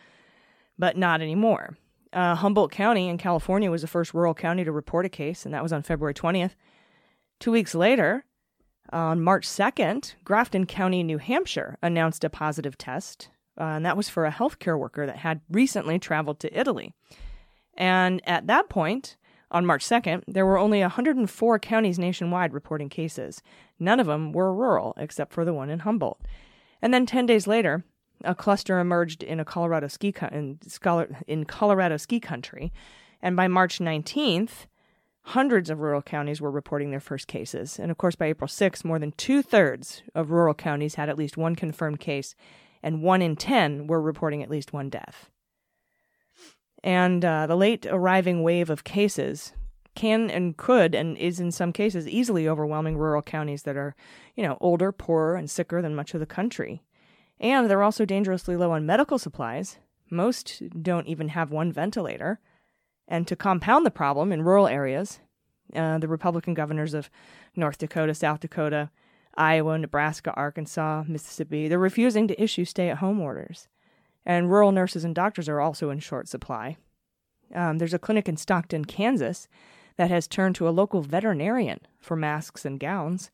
but 0.78 0.96
not 0.96 1.20
anymore. 1.20 1.76
Uh, 2.12 2.34
Humboldt 2.34 2.70
County 2.70 3.08
in 3.08 3.18
California 3.18 3.70
was 3.70 3.80
the 3.80 3.88
first 3.88 4.14
rural 4.14 4.34
county 4.34 4.62
to 4.62 4.70
report 4.70 5.06
a 5.06 5.08
case, 5.08 5.44
and 5.44 5.54
that 5.54 5.62
was 5.62 5.72
on 5.72 5.82
February 5.82 6.14
20th. 6.14 6.52
Two 7.40 7.50
weeks 7.50 7.74
later, 7.74 8.24
on 8.92 9.22
March 9.22 9.48
2nd, 9.48 10.14
Grafton 10.22 10.66
County, 10.66 11.02
New 11.02 11.18
Hampshire, 11.18 11.78
announced 11.82 12.22
a 12.24 12.30
positive 12.30 12.78
test, 12.78 13.30
uh, 13.58 13.64
and 13.64 13.86
that 13.86 13.96
was 13.96 14.08
for 14.08 14.26
a 14.26 14.32
healthcare 14.32 14.78
worker 14.78 15.06
that 15.06 15.16
had 15.16 15.40
recently 15.50 15.98
traveled 15.98 16.40
to 16.40 16.58
Italy. 16.58 16.94
And 17.76 18.20
at 18.28 18.46
that 18.46 18.68
point, 18.68 19.16
on 19.54 19.64
March 19.64 19.86
2nd, 19.86 20.24
there 20.26 20.44
were 20.44 20.58
only 20.58 20.80
104 20.80 21.58
counties 21.60 21.98
nationwide 21.98 22.52
reporting 22.52 22.88
cases. 22.88 23.40
None 23.78 24.00
of 24.00 24.06
them 24.06 24.32
were 24.32 24.52
rural, 24.52 24.94
except 24.96 25.32
for 25.32 25.44
the 25.44 25.54
one 25.54 25.70
in 25.70 25.78
Humboldt. 25.80 26.20
And 26.82 26.92
then 26.92 27.06
10 27.06 27.24
days 27.24 27.46
later, 27.46 27.84
a 28.24 28.34
cluster 28.34 28.80
emerged 28.80 29.22
in 29.22 29.38
a 29.38 29.44
Colorado 29.44 29.86
ski 29.86 30.10
co- 30.10 30.26
in, 30.26 30.58
in 31.28 31.44
Colorado 31.44 31.96
ski 31.96 32.18
country, 32.18 32.72
and 33.22 33.36
by 33.36 33.46
March 33.46 33.78
19th, 33.78 34.66
hundreds 35.22 35.70
of 35.70 35.80
rural 35.80 36.02
counties 36.02 36.40
were 36.40 36.50
reporting 36.50 36.90
their 36.90 37.00
first 37.00 37.28
cases. 37.28 37.78
And 37.78 37.90
of 37.92 37.96
course, 37.96 38.16
by 38.16 38.26
April 38.26 38.48
6th, 38.48 38.84
more 38.84 38.98
than 38.98 39.12
two 39.12 39.40
thirds 39.40 40.02
of 40.16 40.32
rural 40.32 40.54
counties 40.54 40.96
had 40.96 41.08
at 41.08 41.16
least 41.16 41.36
one 41.36 41.54
confirmed 41.54 42.00
case, 42.00 42.34
and 42.82 43.02
one 43.02 43.22
in 43.22 43.36
10 43.36 43.86
were 43.86 44.00
reporting 44.00 44.42
at 44.42 44.50
least 44.50 44.72
one 44.72 44.90
death. 44.90 45.30
And 46.84 47.24
uh, 47.24 47.46
the 47.46 47.56
late 47.56 47.86
arriving 47.86 48.42
wave 48.42 48.68
of 48.68 48.84
cases 48.84 49.54
can 49.94 50.30
and 50.30 50.54
could 50.54 50.94
and 50.94 51.16
is 51.16 51.40
in 51.40 51.50
some 51.50 51.72
cases 51.72 52.06
easily 52.06 52.46
overwhelming 52.46 52.98
rural 52.98 53.22
counties 53.22 53.62
that 53.62 53.74
are, 53.74 53.96
you 54.36 54.42
know, 54.42 54.58
older, 54.60 54.92
poorer, 54.92 55.34
and 55.34 55.48
sicker 55.48 55.80
than 55.80 55.94
much 55.94 56.12
of 56.12 56.20
the 56.20 56.26
country. 56.26 56.82
And 57.40 57.70
they're 57.70 57.82
also 57.82 58.04
dangerously 58.04 58.54
low 58.54 58.70
on 58.70 58.84
medical 58.84 59.18
supplies. 59.18 59.78
Most 60.10 60.62
don't 60.82 61.06
even 61.06 61.28
have 61.28 61.50
one 61.50 61.72
ventilator. 61.72 62.38
And 63.08 63.26
to 63.28 63.36
compound 63.36 63.86
the 63.86 63.90
problem 63.90 64.30
in 64.30 64.42
rural 64.42 64.68
areas, 64.68 65.20
uh, 65.74 65.96
the 65.96 66.08
Republican 66.08 66.52
governors 66.52 66.92
of 66.92 67.08
North 67.56 67.78
Dakota, 67.78 68.14
South 68.14 68.40
Dakota, 68.40 68.90
Iowa, 69.36 69.78
Nebraska, 69.78 70.32
Arkansas, 70.32 71.04
Mississippi, 71.08 71.66
they're 71.66 71.78
refusing 71.78 72.28
to 72.28 72.42
issue 72.42 72.66
stay 72.66 72.90
at 72.90 72.98
home 72.98 73.20
orders 73.20 73.68
and 74.26 74.50
rural 74.50 74.72
nurses 74.72 75.04
and 75.04 75.14
doctors 75.14 75.48
are 75.48 75.60
also 75.60 75.90
in 75.90 75.98
short 75.98 76.28
supply. 76.28 76.76
Um, 77.54 77.78
there's 77.78 77.94
a 77.94 77.98
clinic 77.98 78.28
in 78.28 78.36
Stockton, 78.36 78.84
Kansas, 78.84 79.48
that 79.96 80.10
has 80.10 80.26
turned 80.26 80.56
to 80.56 80.68
a 80.68 80.70
local 80.70 81.02
veterinarian 81.02 81.80
for 82.00 82.16
masks 82.16 82.64
and 82.64 82.80
gowns. 82.80 83.30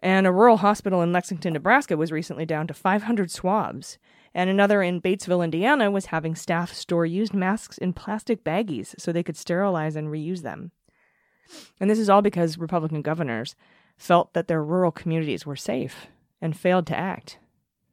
And 0.00 0.26
a 0.26 0.32
rural 0.32 0.58
hospital 0.58 1.00
in 1.02 1.12
Lexington, 1.12 1.54
Nebraska 1.54 1.96
was 1.96 2.12
recently 2.12 2.44
down 2.44 2.66
to 2.66 2.74
500 2.74 3.30
swabs. 3.30 3.98
And 4.34 4.50
another 4.50 4.82
in 4.82 5.00
Batesville, 5.00 5.44
Indiana 5.44 5.90
was 5.90 6.06
having 6.06 6.34
staff 6.34 6.74
store 6.74 7.06
used 7.06 7.32
masks 7.32 7.78
in 7.78 7.92
plastic 7.92 8.44
baggies 8.44 8.94
so 8.98 9.12
they 9.12 9.22
could 9.22 9.36
sterilize 9.36 9.96
and 9.96 10.08
reuse 10.08 10.42
them. 10.42 10.72
And 11.80 11.88
this 11.88 11.98
is 11.98 12.10
all 12.10 12.22
because 12.22 12.58
Republican 12.58 13.00
governors 13.00 13.54
felt 13.96 14.34
that 14.34 14.48
their 14.48 14.62
rural 14.62 14.90
communities 14.90 15.46
were 15.46 15.56
safe 15.56 16.08
and 16.40 16.56
failed 16.56 16.86
to 16.88 16.98
act 16.98 17.38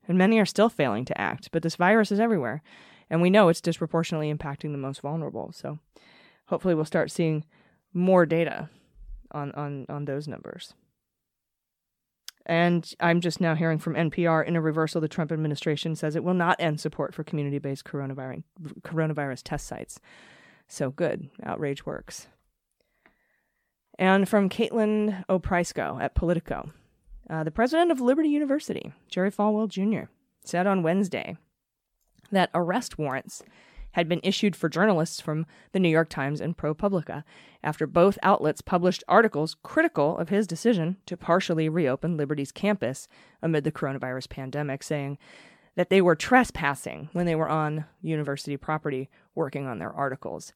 and 0.07 0.17
many 0.17 0.39
are 0.39 0.45
still 0.45 0.69
failing 0.69 1.05
to 1.05 1.19
act. 1.19 1.49
But 1.51 1.63
this 1.63 1.75
virus 1.75 2.11
is 2.11 2.19
everywhere, 2.19 2.61
and 3.09 3.21
we 3.21 3.29
know 3.29 3.49
it's 3.49 3.61
disproportionately 3.61 4.33
impacting 4.33 4.71
the 4.71 4.77
most 4.77 5.01
vulnerable. 5.01 5.51
So 5.53 5.79
hopefully, 6.47 6.75
we'll 6.75 6.85
start 6.85 7.11
seeing 7.11 7.45
more 7.93 8.25
data 8.25 8.69
on 9.31 9.51
on 9.53 9.85
on 9.89 10.05
those 10.05 10.27
numbers. 10.27 10.73
And 12.45 12.91
I'm 12.99 13.21
just 13.21 13.39
now 13.39 13.55
hearing 13.55 13.77
from 13.77 13.93
NPR 13.93 14.45
in 14.45 14.55
a 14.55 14.61
reversal, 14.61 14.99
the 14.99 15.07
Trump 15.07 15.31
administration 15.31 15.95
says 15.95 16.15
it 16.15 16.23
will 16.23 16.33
not 16.33 16.59
end 16.59 16.79
support 16.79 17.13
for 17.13 17.23
community 17.23 17.59
based 17.59 17.85
coronavirus, 17.85 18.43
coronavirus 18.81 19.41
test 19.43 19.67
sites. 19.67 19.99
So 20.67 20.89
good. 20.89 21.29
Outrage 21.43 21.85
works. 21.85 22.27
And 23.99 24.27
from 24.27 24.49
Caitlin 24.49 25.25
Oprysko 25.27 26.01
at 26.01 26.15
Politico. 26.15 26.71
Uh, 27.31 27.45
the 27.45 27.51
president 27.51 27.91
of 27.91 28.01
Liberty 28.01 28.27
University, 28.27 28.91
Jerry 29.09 29.31
Falwell 29.31 29.69
Jr., 29.69 30.09
said 30.43 30.67
on 30.67 30.83
Wednesday 30.83 31.37
that 32.29 32.49
arrest 32.53 32.97
warrants 32.97 33.41
had 33.91 34.09
been 34.09 34.19
issued 34.21 34.53
for 34.53 34.67
journalists 34.67 35.21
from 35.21 35.45
the 35.71 35.79
New 35.79 35.89
York 35.89 36.09
Times 36.09 36.41
and 36.41 36.57
ProPublica 36.57 37.23
after 37.63 37.87
both 37.87 38.19
outlets 38.21 38.61
published 38.61 39.03
articles 39.07 39.55
critical 39.63 40.17
of 40.17 40.27
his 40.27 40.45
decision 40.45 40.97
to 41.05 41.15
partially 41.15 41.69
reopen 41.69 42.17
Liberty's 42.17 42.51
campus 42.51 43.07
amid 43.41 43.63
the 43.63 43.71
coronavirus 43.71 44.29
pandemic, 44.29 44.83
saying 44.83 45.17
that 45.75 45.89
they 45.89 46.01
were 46.01 46.15
trespassing 46.15 47.07
when 47.13 47.25
they 47.25 47.35
were 47.35 47.49
on 47.49 47.85
university 48.01 48.57
property 48.57 49.09
working 49.35 49.67
on 49.67 49.79
their 49.79 49.93
articles. 49.93 50.51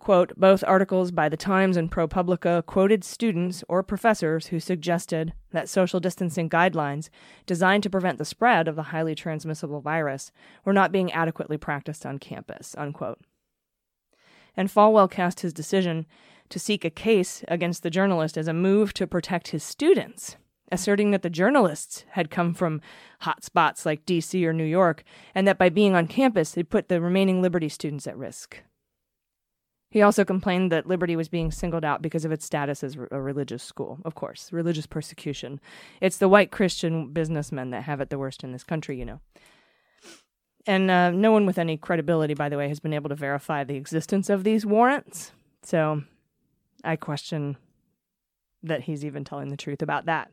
Quote, 0.00 0.32
both 0.34 0.64
articles 0.66 1.10
by 1.10 1.28
the 1.28 1.36
Times 1.36 1.76
and 1.76 1.90
ProPublica 1.90 2.64
quoted 2.64 3.04
students 3.04 3.62
or 3.68 3.82
professors 3.82 4.46
who 4.46 4.58
suggested 4.58 5.34
that 5.52 5.68
social 5.68 6.00
distancing 6.00 6.48
guidelines 6.48 7.10
designed 7.44 7.82
to 7.82 7.90
prevent 7.90 8.16
the 8.16 8.24
spread 8.24 8.66
of 8.66 8.76
the 8.76 8.84
highly 8.84 9.14
transmissible 9.14 9.82
virus 9.82 10.32
were 10.64 10.72
not 10.72 10.90
being 10.90 11.12
adequately 11.12 11.58
practiced 11.58 12.06
on 12.06 12.18
campus, 12.18 12.74
unquote. 12.78 13.20
And 14.56 14.70
Falwell 14.70 15.10
cast 15.10 15.40
his 15.40 15.52
decision 15.52 16.06
to 16.48 16.58
seek 16.58 16.82
a 16.82 16.90
case 16.90 17.44
against 17.46 17.82
the 17.82 17.90
journalist 17.90 18.38
as 18.38 18.48
a 18.48 18.54
move 18.54 18.94
to 18.94 19.06
protect 19.06 19.48
his 19.48 19.62
students, 19.62 20.36
asserting 20.72 21.10
that 21.10 21.20
the 21.20 21.28
journalists 21.28 22.06
had 22.12 22.30
come 22.30 22.54
from 22.54 22.80
hot 23.20 23.44
spots 23.44 23.84
like 23.84 24.06
DC 24.06 24.42
or 24.46 24.54
New 24.54 24.64
York, 24.64 25.04
and 25.34 25.46
that 25.46 25.58
by 25.58 25.68
being 25.68 25.94
on 25.94 26.06
campus, 26.06 26.52
they 26.52 26.62
put 26.62 26.88
the 26.88 27.02
remaining 27.02 27.42
Liberty 27.42 27.68
students 27.68 28.06
at 28.06 28.16
risk. 28.16 28.62
He 29.90 30.02
also 30.02 30.24
complained 30.24 30.70
that 30.70 30.86
Liberty 30.86 31.16
was 31.16 31.28
being 31.28 31.50
singled 31.50 31.84
out 31.84 32.00
because 32.00 32.24
of 32.24 32.30
its 32.30 32.44
status 32.44 32.84
as 32.84 32.96
a 33.10 33.20
religious 33.20 33.62
school. 33.62 33.98
Of 34.04 34.14
course, 34.14 34.52
religious 34.52 34.86
persecution. 34.86 35.60
It's 36.00 36.18
the 36.18 36.28
white 36.28 36.52
Christian 36.52 37.12
businessmen 37.12 37.70
that 37.70 37.82
have 37.82 38.00
it 38.00 38.08
the 38.08 38.18
worst 38.18 38.44
in 38.44 38.52
this 38.52 38.62
country, 38.62 38.98
you 38.98 39.04
know. 39.04 39.20
And 40.66 40.90
uh, 40.90 41.10
no 41.10 41.32
one 41.32 41.46
with 41.46 41.58
any 41.58 41.76
credibility, 41.76 42.34
by 42.34 42.48
the 42.48 42.56
way, 42.56 42.68
has 42.68 42.78
been 42.78 42.92
able 42.92 43.08
to 43.08 43.14
verify 43.16 43.64
the 43.64 43.76
existence 43.76 44.30
of 44.30 44.44
these 44.44 44.64
warrants. 44.64 45.32
So 45.62 46.02
I 46.84 46.96
question 46.96 47.56
that 48.62 48.82
he's 48.82 49.04
even 49.04 49.24
telling 49.24 49.48
the 49.48 49.56
truth 49.56 49.82
about 49.82 50.06
that. 50.06 50.30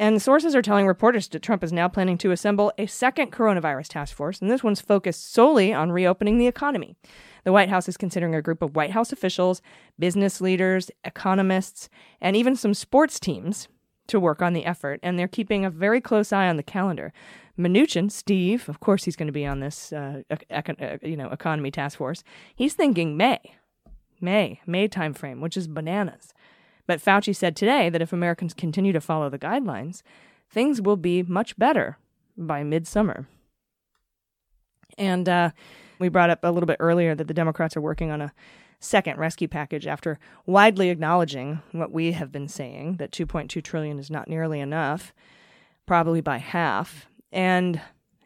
And 0.00 0.22
sources 0.22 0.54
are 0.54 0.62
telling 0.62 0.86
reporters 0.86 1.28
that 1.28 1.42
Trump 1.42 1.62
is 1.62 1.74
now 1.74 1.86
planning 1.86 2.16
to 2.18 2.30
assemble 2.30 2.72
a 2.78 2.86
second 2.86 3.32
coronavirus 3.32 3.88
task 3.88 4.16
force, 4.16 4.40
and 4.40 4.50
this 4.50 4.64
one's 4.64 4.80
focused 4.80 5.30
solely 5.30 5.74
on 5.74 5.92
reopening 5.92 6.38
the 6.38 6.46
economy. 6.46 6.96
The 7.44 7.52
White 7.52 7.68
House 7.68 7.86
is 7.86 7.98
considering 7.98 8.34
a 8.34 8.40
group 8.40 8.62
of 8.62 8.74
White 8.74 8.92
House 8.92 9.12
officials, 9.12 9.60
business 9.98 10.40
leaders, 10.40 10.90
economists, 11.04 11.90
and 12.18 12.34
even 12.34 12.56
some 12.56 12.72
sports 12.72 13.20
teams 13.20 13.68
to 14.06 14.18
work 14.18 14.40
on 14.40 14.54
the 14.54 14.64
effort, 14.64 15.00
and 15.02 15.18
they're 15.18 15.28
keeping 15.28 15.66
a 15.66 15.70
very 15.70 16.00
close 16.00 16.32
eye 16.32 16.48
on 16.48 16.56
the 16.56 16.62
calendar. 16.62 17.12
Mnuchin, 17.58 18.10
Steve, 18.10 18.70
of 18.70 18.80
course, 18.80 19.04
he's 19.04 19.16
going 19.16 19.26
to 19.26 19.32
be 19.32 19.44
on 19.44 19.60
this, 19.60 19.92
uh, 19.92 20.22
econ- 20.50 20.80
uh, 20.82 20.96
you 21.06 21.14
know, 21.14 21.28
economy 21.28 21.70
task 21.70 21.98
force. 21.98 22.24
He's 22.56 22.72
thinking 22.72 23.18
May, 23.18 23.38
May, 24.18 24.62
May 24.66 24.88
timeframe, 24.88 25.40
which 25.40 25.58
is 25.58 25.68
bananas. 25.68 26.32
But 26.90 26.98
Fauci 26.98 27.36
said 27.36 27.54
today 27.54 27.88
that 27.88 28.02
if 28.02 28.12
Americans 28.12 28.52
continue 28.52 28.92
to 28.92 29.00
follow 29.00 29.30
the 29.30 29.38
guidelines, 29.38 30.02
things 30.50 30.82
will 30.82 30.96
be 30.96 31.22
much 31.22 31.56
better 31.56 31.98
by 32.36 32.64
midsummer. 32.64 33.28
And 34.98 35.28
uh, 35.28 35.50
we 36.00 36.08
brought 36.08 36.30
up 36.30 36.40
a 36.42 36.50
little 36.50 36.66
bit 36.66 36.78
earlier 36.80 37.14
that 37.14 37.28
the 37.28 37.32
Democrats 37.32 37.76
are 37.76 37.80
working 37.80 38.10
on 38.10 38.20
a 38.20 38.32
second 38.80 39.18
rescue 39.18 39.46
package 39.46 39.86
after 39.86 40.18
widely 40.46 40.90
acknowledging 40.90 41.62
what 41.70 41.92
we 41.92 42.10
have 42.10 42.32
been 42.32 42.48
saying 42.48 42.96
that 42.96 43.12
2.2 43.12 43.62
trillion 43.62 44.00
is 44.00 44.10
not 44.10 44.26
nearly 44.26 44.58
enough, 44.58 45.14
probably 45.86 46.20
by 46.20 46.38
half. 46.38 47.06
And 47.30 47.80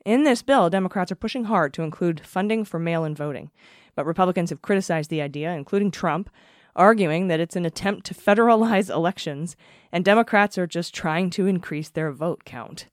in 0.07 0.25
this 0.25 0.41
bill, 0.41 0.71
Democrats 0.71 1.13
are 1.13 1.17
pushing 1.17 1.45
hard 1.45 1.75
to 1.75 1.83
include 1.83 2.25
funding 2.25 2.65
for 2.65 2.79
mail-in 2.79 3.15
voting. 3.15 3.51
But 3.95 4.07
Republicans 4.07 4.49
have 4.49 4.63
criticized 4.63 5.11
the 5.11 5.21
idea, 5.21 5.53
including 5.53 5.91
Trump, 5.91 6.31
arguing 6.77 7.29
that 7.29 7.41
it's 7.41 7.57
an 7.57 7.65
attempt 7.65 8.07
to 8.07 8.15
federalize 8.15 8.93
elections 8.93 9.57
and 9.93 10.05
Democrats 10.05 10.59
are 10.59 10.67
just 10.67 10.95
trying 10.95 11.31
to 11.31 11.47
increase 11.47 11.89
their 11.89 12.11
vote 12.11 12.45
count. 12.45 12.89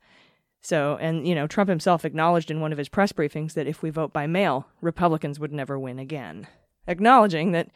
So, 0.61 0.97
and 1.01 1.27
you 1.27 1.33
know, 1.33 1.47
Trump 1.47 1.69
himself 1.69 2.05
acknowledged 2.05 2.51
in 2.51 2.61
one 2.61 2.71
of 2.71 2.77
his 2.77 2.89
press 2.89 3.11
briefings 3.11 3.53
that 3.53 3.67
if 3.67 3.81
we 3.81 3.89
vote 3.89 4.13
by 4.13 4.27
mail, 4.27 4.67
Republicans 4.79 5.39
would 5.39 5.51
never 5.51 5.79
win 5.79 5.97
again, 5.97 6.47
acknowledging 6.87 7.51
that 7.53 7.69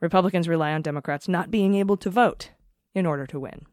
Republicans 0.00 0.48
rely 0.48 0.72
on 0.72 0.82
Democrats 0.82 1.28
not 1.28 1.50
being 1.50 1.76
able 1.76 1.96
to 1.96 2.10
vote 2.10 2.50
in 2.94 3.06
order 3.06 3.26
to 3.28 3.38
win. 3.38 3.64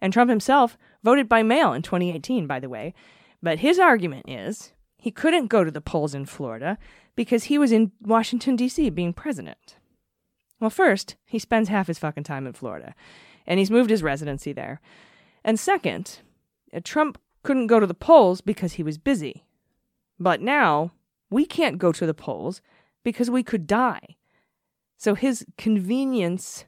And 0.00 0.12
Trump 0.12 0.28
himself 0.28 0.76
voted 1.04 1.28
by 1.28 1.44
mail 1.44 1.72
in 1.72 1.82
2018, 1.82 2.46
by 2.46 2.58
the 2.58 2.68
way, 2.68 2.94
but 3.40 3.60
his 3.60 3.78
argument 3.78 4.28
is 4.28 4.72
he 4.96 5.12
couldn't 5.12 5.46
go 5.46 5.62
to 5.62 5.70
the 5.70 5.80
polls 5.80 6.14
in 6.14 6.26
Florida 6.26 6.76
because 7.14 7.44
he 7.44 7.58
was 7.58 7.70
in 7.70 7.92
Washington, 8.02 8.56
D.C. 8.56 8.90
being 8.90 9.12
president. 9.12 9.76
Well, 10.60 10.70
first, 10.70 11.16
he 11.24 11.38
spends 11.38 11.68
half 11.68 11.86
his 11.86 11.98
fucking 11.98 12.24
time 12.24 12.46
in 12.46 12.52
Florida, 12.52 12.94
and 13.46 13.58
he's 13.58 13.70
moved 13.70 13.90
his 13.90 14.02
residency 14.02 14.52
there. 14.52 14.80
And 15.44 15.58
second, 15.58 16.20
uh, 16.72 16.80
Trump 16.82 17.18
couldn't 17.42 17.68
go 17.68 17.80
to 17.80 17.86
the 17.86 17.94
polls 17.94 18.40
because 18.40 18.74
he 18.74 18.82
was 18.82 18.98
busy. 18.98 19.44
But 20.18 20.40
now, 20.40 20.92
we 21.30 21.46
can't 21.46 21.78
go 21.78 21.92
to 21.92 22.06
the 22.06 22.14
polls 22.14 22.60
because 23.04 23.30
we 23.30 23.42
could 23.42 23.66
die. 23.66 24.16
So 24.96 25.14
his 25.14 25.46
convenience 25.56 26.64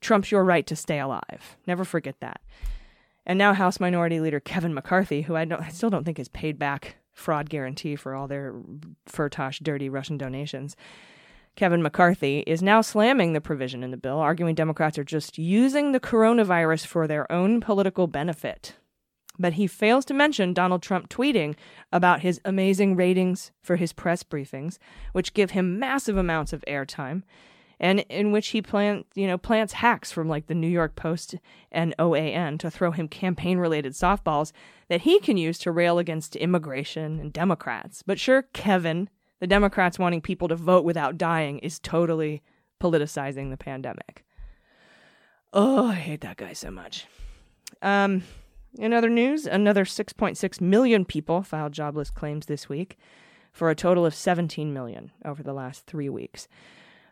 trumps 0.00 0.32
your 0.32 0.44
right 0.44 0.66
to 0.66 0.74
stay 0.74 0.98
alive. 0.98 1.56
Never 1.66 1.84
forget 1.84 2.16
that. 2.20 2.40
And 3.24 3.38
now 3.38 3.54
House 3.54 3.78
Minority 3.78 4.18
Leader 4.18 4.40
Kevin 4.40 4.74
McCarthy, 4.74 5.22
who 5.22 5.36
I 5.36 5.44
don't 5.44 5.62
I 5.62 5.68
still 5.68 5.90
don't 5.90 6.04
think 6.04 6.18
is 6.18 6.28
paid 6.28 6.58
back 6.58 6.96
fraud 7.12 7.48
guarantee 7.48 7.94
for 7.94 8.14
all 8.14 8.26
their 8.26 8.54
Firtash 9.08 9.62
dirty 9.62 9.88
Russian 9.88 10.18
donations. 10.18 10.76
Kevin 11.54 11.82
McCarthy 11.82 12.40
is 12.46 12.62
now 12.62 12.80
slamming 12.80 13.32
the 13.32 13.40
provision 13.40 13.82
in 13.82 13.90
the 13.90 13.96
bill, 13.96 14.18
arguing 14.18 14.54
Democrats 14.54 14.98
are 14.98 15.04
just 15.04 15.36
using 15.38 15.92
the 15.92 16.00
coronavirus 16.00 16.86
for 16.86 17.06
their 17.06 17.30
own 17.30 17.60
political 17.60 18.06
benefit. 18.06 18.74
But 19.38 19.54
he 19.54 19.66
fails 19.66 20.04
to 20.06 20.14
mention 20.14 20.54
Donald 20.54 20.82
Trump 20.82 21.08
tweeting 21.08 21.54
about 21.92 22.20
his 22.20 22.40
amazing 22.44 22.96
ratings 22.96 23.50
for 23.62 23.76
his 23.76 23.92
press 23.92 24.22
briefings, 24.22 24.78
which 25.12 25.34
give 25.34 25.52
him 25.52 25.78
massive 25.78 26.16
amounts 26.16 26.52
of 26.52 26.64
airtime, 26.66 27.22
and 27.80 28.00
in 28.08 28.30
which 28.30 28.48
he 28.48 28.62
plant, 28.62 29.06
you 29.14 29.26
know, 29.26 29.36
plants 29.36 29.74
hacks 29.74 30.12
from 30.12 30.28
like 30.28 30.46
the 30.46 30.54
New 30.54 30.68
York 30.68 30.94
Post 30.96 31.34
and 31.70 31.94
OAN 31.98 32.58
to 32.60 32.70
throw 32.70 32.92
him 32.92 33.08
campaign-related 33.08 33.92
softballs 33.92 34.52
that 34.88 35.02
he 35.02 35.18
can 35.18 35.36
use 35.36 35.58
to 35.58 35.72
rail 35.72 35.98
against 35.98 36.36
immigration 36.36 37.18
and 37.18 37.32
Democrats. 37.32 38.02
But 38.06 38.20
sure, 38.20 38.42
Kevin, 38.52 39.08
the 39.42 39.48
Democrats 39.48 39.98
wanting 39.98 40.20
people 40.20 40.46
to 40.46 40.54
vote 40.54 40.84
without 40.84 41.18
dying 41.18 41.58
is 41.58 41.80
totally 41.80 42.44
politicizing 42.80 43.50
the 43.50 43.56
pandemic. 43.56 44.24
Oh, 45.52 45.88
I 45.88 45.94
hate 45.94 46.20
that 46.20 46.36
guy 46.36 46.52
so 46.52 46.70
much. 46.70 47.06
Um, 47.82 48.22
in 48.78 48.92
other 48.92 49.08
news, 49.08 49.44
another 49.44 49.84
6.6 49.84 50.60
million 50.60 51.04
people 51.04 51.42
filed 51.42 51.72
jobless 51.72 52.08
claims 52.08 52.46
this 52.46 52.68
week 52.68 52.96
for 53.50 53.68
a 53.68 53.74
total 53.74 54.06
of 54.06 54.14
17 54.14 54.72
million 54.72 55.10
over 55.24 55.42
the 55.42 55.52
last 55.52 55.86
three 55.86 56.08
weeks. 56.08 56.46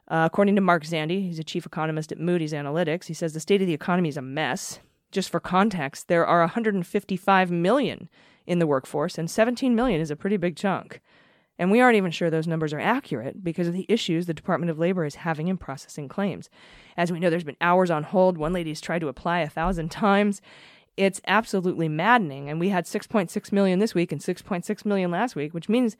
Uh, 0.07 0.23
according 0.25 0.55
to 0.55 0.61
Mark 0.61 0.85
Zandi, 0.85 1.25
he's 1.25 1.41
a 1.41 1.45
chief 1.45 1.67
economist 1.67 2.13
at 2.13 2.21
Moody's 2.21 2.53
Analytics, 2.53 3.07
he 3.07 3.15
says 3.15 3.33
the 3.33 3.41
state 3.41 3.61
of 3.61 3.67
the 3.67 3.75
economy 3.75 4.09
is 4.09 4.17
a 4.17 4.23
mess. 4.23 4.79
Just 5.11 5.31
for 5.31 5.41
context, 5.41 6.07
there 6.07 6.25
are 6.25 6.43
155 6.43 7.51
million 7.51 8.09
in 8.47 8.61
the 8.61 8.69
workforce, 8.69 9.19
and 9.19 9.29
17 9.29 9.75
million 9.75 10.01
is 10.01 10.13
a 10.13 10.17
pretty 10.17 10.37
big 10.37 10.55
chunk. 10.55 11.01
And 11.61 11.71
we 11.71 11.83
aren't 11.83 11.99
even 11.99 12.11
sure 12.11 12.31
those 12.31 12.47
numbers 12.47 12.73
are 12.73 12.81
accurate 12.81 13.45
because 13.45 13.69
of 13.69 13.75
the 13.75 13.85
issues 13.87 14.25
the 14.25 14.33
Department 14.33 14.71
of 14.71 14.79
Labor 14.79 15.05
is 15.05 15.17
having 15.17 15.49
in 15.49 15.59
processing 15.59 16.09
claims. 16.09 16.49
As 16.97 17.13
we 17.13 17.21
know, 17.21 17.29
there's 17.29 17.45
been 17.45 17.59
hours 17.61 17.91
on 17.91 18.03
hold. 18.03 18.39
One 18.39 18.55
lady's 18.55 18.81
tried 18.81 19.01
to 19.01 19.09
apply 19.09 19.41
a 19.41 19.49
thousand 19.51 19.91
times. 19.91 20.41
It's 20.97 21.21
absolutely 21.27 21.87
maddening. 21.87 22.49
And 22.49 22.61
we 22.61 22.71
had 22.71 22.87
6.6 22.87 23.53
million 23.53 23.79
this 23.79 23.95
week 23.95 24.11
and 24.11 24.23
6.6 24.23 24.87
million 24.87 25.11
last 25.11 25.37
week, 25.37 25.53
which 25.53 25.69
means 25.69 25.99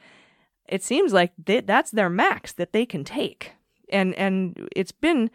it 0.67 0.83
seems 0.83 1.13
like 1.13 1.33
they, 1.37 1.61
that's 1.61 1.91
their 1.91 2.09
max 2.09 2.53
that 2.53 2.73
they 2.73 2.87
can 2.87 3.05
take. 3.05 3.53
And 3.91 4.15
and 4.15 4.67
it's 4.75 4.93
been 4.93 5.31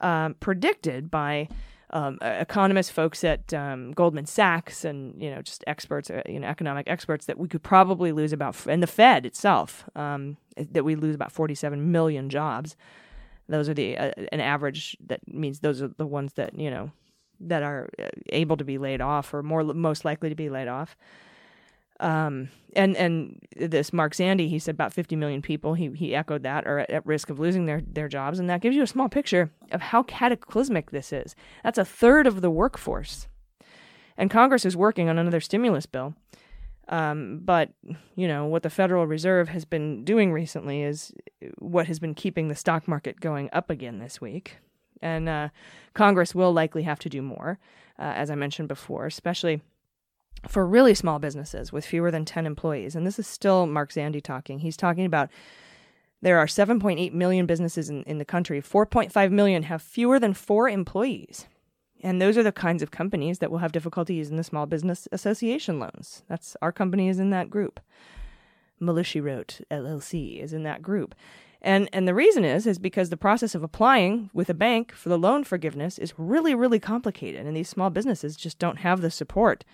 um, 0.00 0.36
predicted 0.40 1.10
by 1.10 1.48
um, 1.92 2.18
economists, 2.22 2.90
folks 2.90 3.24
at 3.24 3.52
um, 3.52 3.92
Goldman 3.92 4.26
Sachs, 4.26 4.84
and 4.84 5.20
you 5.20 5.30
know 5.30 5.42
just 5.42 5.64
experts, 5.66 6.10
uh, 6.10 6.22
you 6.26 6.40
know 6.40 6.46
economic 6.46 6.88
experts, 6.88 7.26
that 7.26 7.38
we 7.38 7.48
could 7.48 7.62
probably 7.62 8.12
lose 8.12 8.32
about, 8.32 8.56
and 8.66 8.82
the 8.82 8.86
Fed 8.86 9.26
itself, 9.26 9.88
um, 9.96 10.36
that 10.56 10.84
we 10.84 10.94
lose 10.94 11.14
about 11.14 11.32
47 11.32 11.90
million 11.90 12.30
jobs. 12.30 12.76
Those 13.48 13.68
are 13.68 13.74
the 13.74 13.96
uh, 13.96 14.12
an 14.30 14.40
average 14.40 14.96
that 15.06 15.20
means 15.26 15.60
those 15.60 15.82
are 15.82 15.88
the 15.88 16.06
ones 16.06 16.34
that 16.34 16.58
you 16.58 16.70
know 16.70 16.92
that 17.40 17.62
are 17.62 17.88
uh, 17.98 18.08
able 18.28 18.56
to 18.56 18.64
be 18.64 18.78
laid 18.78 19.00
off 19.00 19.34
or 19.34 19.42
more 19.42 19.64
most 19.64 20.04
likely 20.04 20.28
to 20.28 20.34
be 20.34 20.48
laid 20.48 20.68
off. 20.68 20.96
Um, 22.00 22.48
and 22.74 22.96
and 22.96 23.40
this 23.56 23.92
Mark 23.92 24.14
Zandi, 24.14 24.48
he 24.48 24.58
said 24.58 24.74
about 24.74 24.92
50 24.92 25.16
million 25.16 25.42
people. 25.42 25.74
He 25.74 25.88
he 25.90 26.14
echoed 26.14 26.42
that 26.42 26.66
are 26.66 26.80
at, 26.80 26.90
at 26.90 27.06
risk 27.06 27.30
of 27.30 27.38
losing 27.38 27.66
their 27.66 27.80
their 27.80 28.08
jobs, 28.08 28.38
and 28.38 28.48
that 28.48 28.60
gives 28.60 28.74
you 28.74 28.82
a 28.82 28.88
small 28.88 29.08
picture 29.08 29.50
of 29.70 29.80
how 29.80 30.02
cataclysmic 30.04 30.90
this 30.90 31.12
is. 31.12 31.36
That's 31.62 31.78
a 31.78 31.84
third 31.84 32.26
of 32.26 32.40
the 32.40 32.50
workforce, 32.50 33.28
and 34.16 34.30
Congress 34.30 34.64
is 34.64 34.76
working 34.76 35.08
on 35.08 35.18
another 35.18 35.40
stimulus 35.40 35.86
bill. 35.86 36.14
Um, 36.88 37.40
but 37.44 37.70
you 38.16 38.26
know 38.26 38.46
what 38.46 38.62
the 38.62 38.70
Federal 38.70 39.06
Reserve 39.06 39.48
has 39.50 39.64
been 39.64 40.04
doing 40.04 40.32
recently 40.32 40.82
is 40.82 41.12
what 41.58 41.86
has 41.86 41.98
been 41.98 42.14
keeping 42.14 42.48
the 42.48 42.56
stock 42.56 42.88
market 42.88 43.20
going 43.20 43.48
up 43.52 43.68
again 43.70 43.98
this 43.98 44.20
week, 44.20 44.58
and 45.02 45.28
uh, 45.28 45.48
Congress 45.94 46.34
will 46.34 46.52
likely 46.52 46.82
have 46.84 46.98
to 47.00 47.08
do 47.08 47.20
more, 47.20 47.58
uh, 47.98 48.12
as 48.14 48.30
I 48.30 48.36
mentioned 48.36 48.68
before, 48.68 49.06
especially 49.06 49.60
for 50.48 50.66
really 50.66 50.94
small 50.94 51.18
businesses 51.18 51.72
with 51.72 51.84
fewer 51.84 52.10
than 52.10 52.24
10 52.24 52.46
employees. 52.46 52.94
And 52.94 53.06
this 53.06 53.18
is 53.18 53.26
still 53.26 53.66
Mark 53.66 53.92
Zandi 53.92 54.22
talking. 54.22 54.60
He's 54.60 54.76
talking 54.76 55.04
about 55.04 55.30
There 56.22 56.38
are 56.38 56.46
7.8 56.46 57.12
million 57.12 57.46
businesses 57.46 57.88
in, 57.88 58.02
in 58.04 58.18
the 58.18 58.24
country. 58.24 58.60
4.5 58.60 59.30
million 59.30 59.64
have 59.64 59.80
fewer 59.80 60.18
than 60.18 60.34
four 60.34 60.68
employees. 60.68 61.46
And 62.02 62.20
those 62.20 62.38
are 62.38 62.42
the 62.42 62.52
kinds 62.52 62.82
of 62.82 62.90
companies 62.90 63.38
that 63.38 63.50
will 63.50 63.58
have 63.58 63.72
difficulty 63.72 64.14
using 64.14 64.36
the 64.36 64.44
Small 64.44 64.66
Business 64.66 65.06
Association 65.12 65.78
loans. 65.78 66.22
That's 66.28 66.56
our 66.62 66.72
company 66.72 67.08
is 67.08 67.18
in 67.18 67.30
that 67.30 67.50
group. 67.50 67.80
Mueller 68.80 69.04
She 69.04 69.20
Wrote 69.20 69.60
LLC 69.70 70.42
is 70.42 70.52
in 70.52 70.62
that 70.62 70.82
group. 70.82 71.14
And 71.62 71.90
and 71.92 72.08
the 72.08 72.14
reason 72.14 72.44
is 72.44 72.66
is 72.66 72.78
because 72.78 73.10
the 73.10 73.18
process 73.18 73.54
of 73.54 73.62
applying 73.62 74.30
with 74.32 74.48
a 74.48 74.54
bank 74.54 74.92
for 74.92 75.10
the 75.10 75.18
loan 75.18 75.44
forgiveness 75.44 75.98
is 75.98 76.14
really 76.16 76.54
really 76.54 76.80
complicated, 76.80 77.44
and 77.46 77.54
these 77.54 77.68
small 77.68 77.90
businesses 77.90 78.34
just 78.36 78.58
don't 78.58 78.78
have 78.78 79.02
the 79.02 79.10
support 79.10 79.64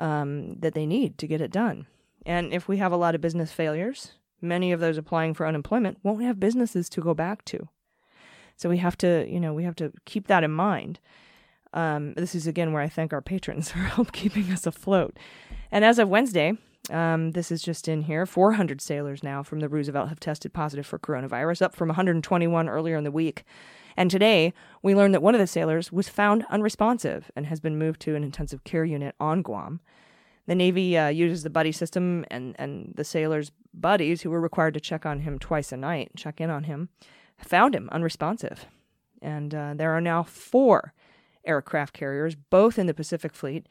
um, 0.00 0.54
that 0.58 0.74
they 0.74 0.86
need 0.86 1.18
to 1.18 1.28
get 1.28 1.40
it 1.40 1.52
done. 1.52 1.86
And 2.26 2.52
if 2.52 2.66
we 2.66 2.78
have 2.78 2.90
a 2.90 2.96
lot 2.96 3.14
of 3.14 3.20
business 3.20 3.52
failures, 3.52 4.12
many 4.40 4.72
of 4.72 4.80
those 4.80 4.98
applying 4.98 5.34
for 5.34 5.46
unemployment 5.46 5.98
won't 6.02 6.24
have 6.24 6.40
businesses 6.40 6.88
to 6.90 7.00
go 7.00 7.14
back 7.14 7.44
to. 7.46 7.68
So 8.56 8.68
we 8.68 8.78
have 8.78 8.96
to, 8.98 9.26
you 9.28 9.38
know, 9.38 9.54
we 9.54 9.64
have 9.64 9.76
to 9.76 9.92
keep 10.04 10.26
that 10.26 10.44
in 10.44 10.50
mind. 10.50 10.98
Um, 11.72 12.14
this 12.14 12.34
is 12.34 12.46
again 12.46 12.72
where 12.72 12.82
I 12.82 12.88
thank 12.88 13.12
our 13.12 13.22
patrons 13.22 13.70
for 13.72 13.78
help 13.78 14.12
keeping 14.12 14.50
us 14.50 14.66
afloat. 14.66 15.16
And 15.70 15.84
as 15.84 15.98
of 15.98 16.08
Wednesday, 16.08 16.54
um, 16.90 17.32
this 17.32 17.52
is 17.52 17.62
just 17.62 17.86
in 17.86 18.02
here 18.02 18.26
400 18.26 18.80
sailors 18.80 19.22
now 19.22 19.42
from 19.42 19.60
the 19.60 19.68
Roosevelt 19.68 20.08
have 20.08 20.20
tested 20.20 20.52
positive 20.52 20.86
for 20.86 20.98
coronavirus, 20.98 21.62
up 21.62 21.76
from 21.76 21.88
121 21.88 22.68
earlier 22.68 22.96
in 22.96 23.04
the 23.04 23.10
week. 23.10 23.44
And 23.96 24.10
today, 24.10 24.52
we 24.82 24.94
learned 24.94 25.14
that 25.14 25.22
one 25.22 25.34
of 25.34 25.40
the 25.40 25.46
sailors 25.46 25.92
was 25.92 26.08
found 26.08 26.44
unresponsive 26.50 27.30
and 27.36 27.46
has 27.46 27.60
been 27.60 27.78
moved 27.78 28.00
to 28.02 28.14
an 28.14 28.24
intensive 28.24 28.64
care 28.64 28.84
unit 28.84 29.14
on 29.20 29.42
Guam. 29.42 29.80
The 30.46 30.54
Navy 30.54 30.96
uh, 30.96 31.08
uses 31.08 31.42
the 31.42 31.50
buddy 31.50 31.72
system, 31.72 32.24
and, 32.30 32.56
and 32.58 32.92
the 32.96 33.04
sailors' 33.04 33.52
buddies, 33.72 34.22
who 34.22 34.30
were 34.30 34.40
required 34.40 34.74
to 34.74 34.80
check 34.80 35.06
on 35.06 35.20
him 35.20 35.38
twice 35.38 35.70
a 35.70 35.76
night, 35.76 36.12
check 36.16 36.40
in 36.40 36.50
on 36.50 36.64
him, 36.64 36.88
found 37.38 37.74
him 37.74 37.88
unresponsive. 37.92 38.66
And 39.22 39.54
uh, 39.54 39.74
there 39.74 39.92
are 39.92 40.00
now 40.00 40.22
four 40.22 40.92
aircraft 41.44 41.92
carriers, 41.92 42.34
both 42.34 42.78
in 42.78 42.86
the 42.86 42.94
Pacific 42.94 43.34
Fleet, 43.34 43.66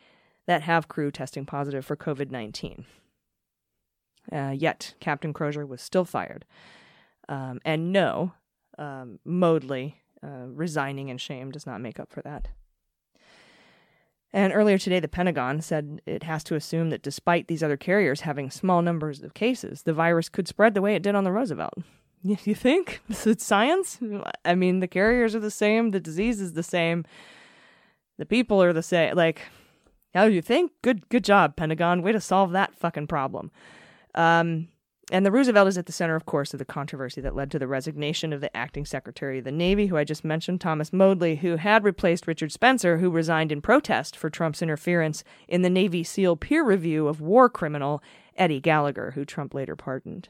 that 0.45 0.63
have 0.63 0.87
crew 0.87 1.11
testing 1.11 1.45
positive 1.45 1.85
for 1.85 1.95
COVID 1.95 2.31
19. 2.31 2.85
Uh, 4.31 4.53
yet, 4.55 4.93
Captain 4.99 5.33
Crozier 5.33 5.65
was 5.65 5.81
still 5.81 6.05
fired. 6.05 6.45
Um, 7.27 7.59
and 7.65 7.91
no, 7.91 8.33
um, 8.77 9.19
Modly 9.25 9.95
uh, 10.23 10.47
resigning 10.47 11.09
in 11.09 11.17
shame 11.17 11.51
does 11.51 11.65
not 11.65 11.81
make 11.81 11.99
up 11.99 12.11
for 12.11 12.21
that. 12.21 12.49
And 14.31 14.53
earlier 14.53 14.77
today, 14.77 14.99
the 14.99 15.07
Pentagon 15.07 15.61
said 15.61 16.01
it 16.05 16.23
has 16.23 16.43
to 16.45 16.55
assume 16.55 16.91
that 16.91 17.01
despite 17.01 17.47
these 17.47 17.63
other 17.63 17.77
carriers 17.77 18.21
having 18.21 18.51
small 18.51 18.81
numbers 18.81 19.23
of 19.23 19.33
cases, 19.33 19.83
the 19.83 19.93
virus 19.93 20.29
could 20.29 20.47
spread 20.47 20.75
the 20.75 20.81
way 20.81 20.95
it 20.95 21.01
did 21.01 21.15
on 21.15 21.23
the 21.23 21.31
Roosevelt. 21.31 21.73
You, 22.21 22.53
think? 22.53 22.99
It's 23.09 23.45
science? 23.45 23.97
I 24.43 24.53
mean, 24.53 24.81
the 24.81 24.89
carriers 24.89 25.35
are 25.35 25.39
the 25.39 25.49
same, 25.49 25.91
the 25.91 26.01
disease 26.01 26.41
is 26.41 26.51
the 26.51 26.63
same, 26.63 27.05
the 28.17 28.25
people 28.25 28.61
are 28.61 28.73
the 28.73 28.83
same. 28.83 29.15
Like, 29.15 29.43
how 30.13 30.27
do 30.27 30.33
you 30.33 30.41
think? 30.41 30.73
Good, 30.81 31.07
good 31.07 31.23
job, 31.23 31.55
Pentagon. 31.55 32.01
Way 32.01 32.11
to 32.11 32.19
solve 32.19 32.51
that 32.51 32.75
fucking 32.75 33.07
problem. 33.07 33.51
Um, 34.15 34.67
and 35.11 35.25
the 35.25 35.31
Roosevelt 35.31 35.67
is 35.67 35.77
at 35.77 35.87
the 35.87 35.91
center, 35.91 36.15
of 36.15 36.25
course, 36.25 36.53
of 36.53 36.59
the 36.59 36.65
controversy 36.65 37.19
that 37.21 37.35
led 37.35 37.49
to 37.51 37.59
the 37.59 37.67
resignation 37.67 38.31
of 38.31 38.41
the 38.41 38.55
acting 38.55 38.85
Secretary 38.85 39.39
of 39.39 39.43
the 39.43 39.51
Navy, 39.51 39.87
who 39.87 39.97
I 39.97 40.03
just 40.03 40.23
mentioned, 40.23 40.61
Thomas 40.61 40.91
Modly, 40.91 41.37
who 41.37 41.55
had 41.55 41.83
replaced 41.83 42.27
Richard 42.27 42.51
Spencer, 42.51 42.97
who 42.99 43.09
resigned 43.09 43.51
in 43.51 43.61
protest 43.61 44.15
for 44.15 44.29
Trump's 44.29 44.61
interference 44.61 45.23
in 45.47 45.63
the 45.63 45.69
Navy 45.69 46.03
SEAL 46.03 46.37
peer 46.37 46.63
review 46.63 47.07
of 47.07 47.21
war 47.21 47.49
criminal 47.49 48.03
Eddie 48.37 48.59
Gallagher, 48.59 49.11
who 49.11 49.25
Trump 49.25 49.53
later 49.53 49.75
pardoned. 49.75 50.29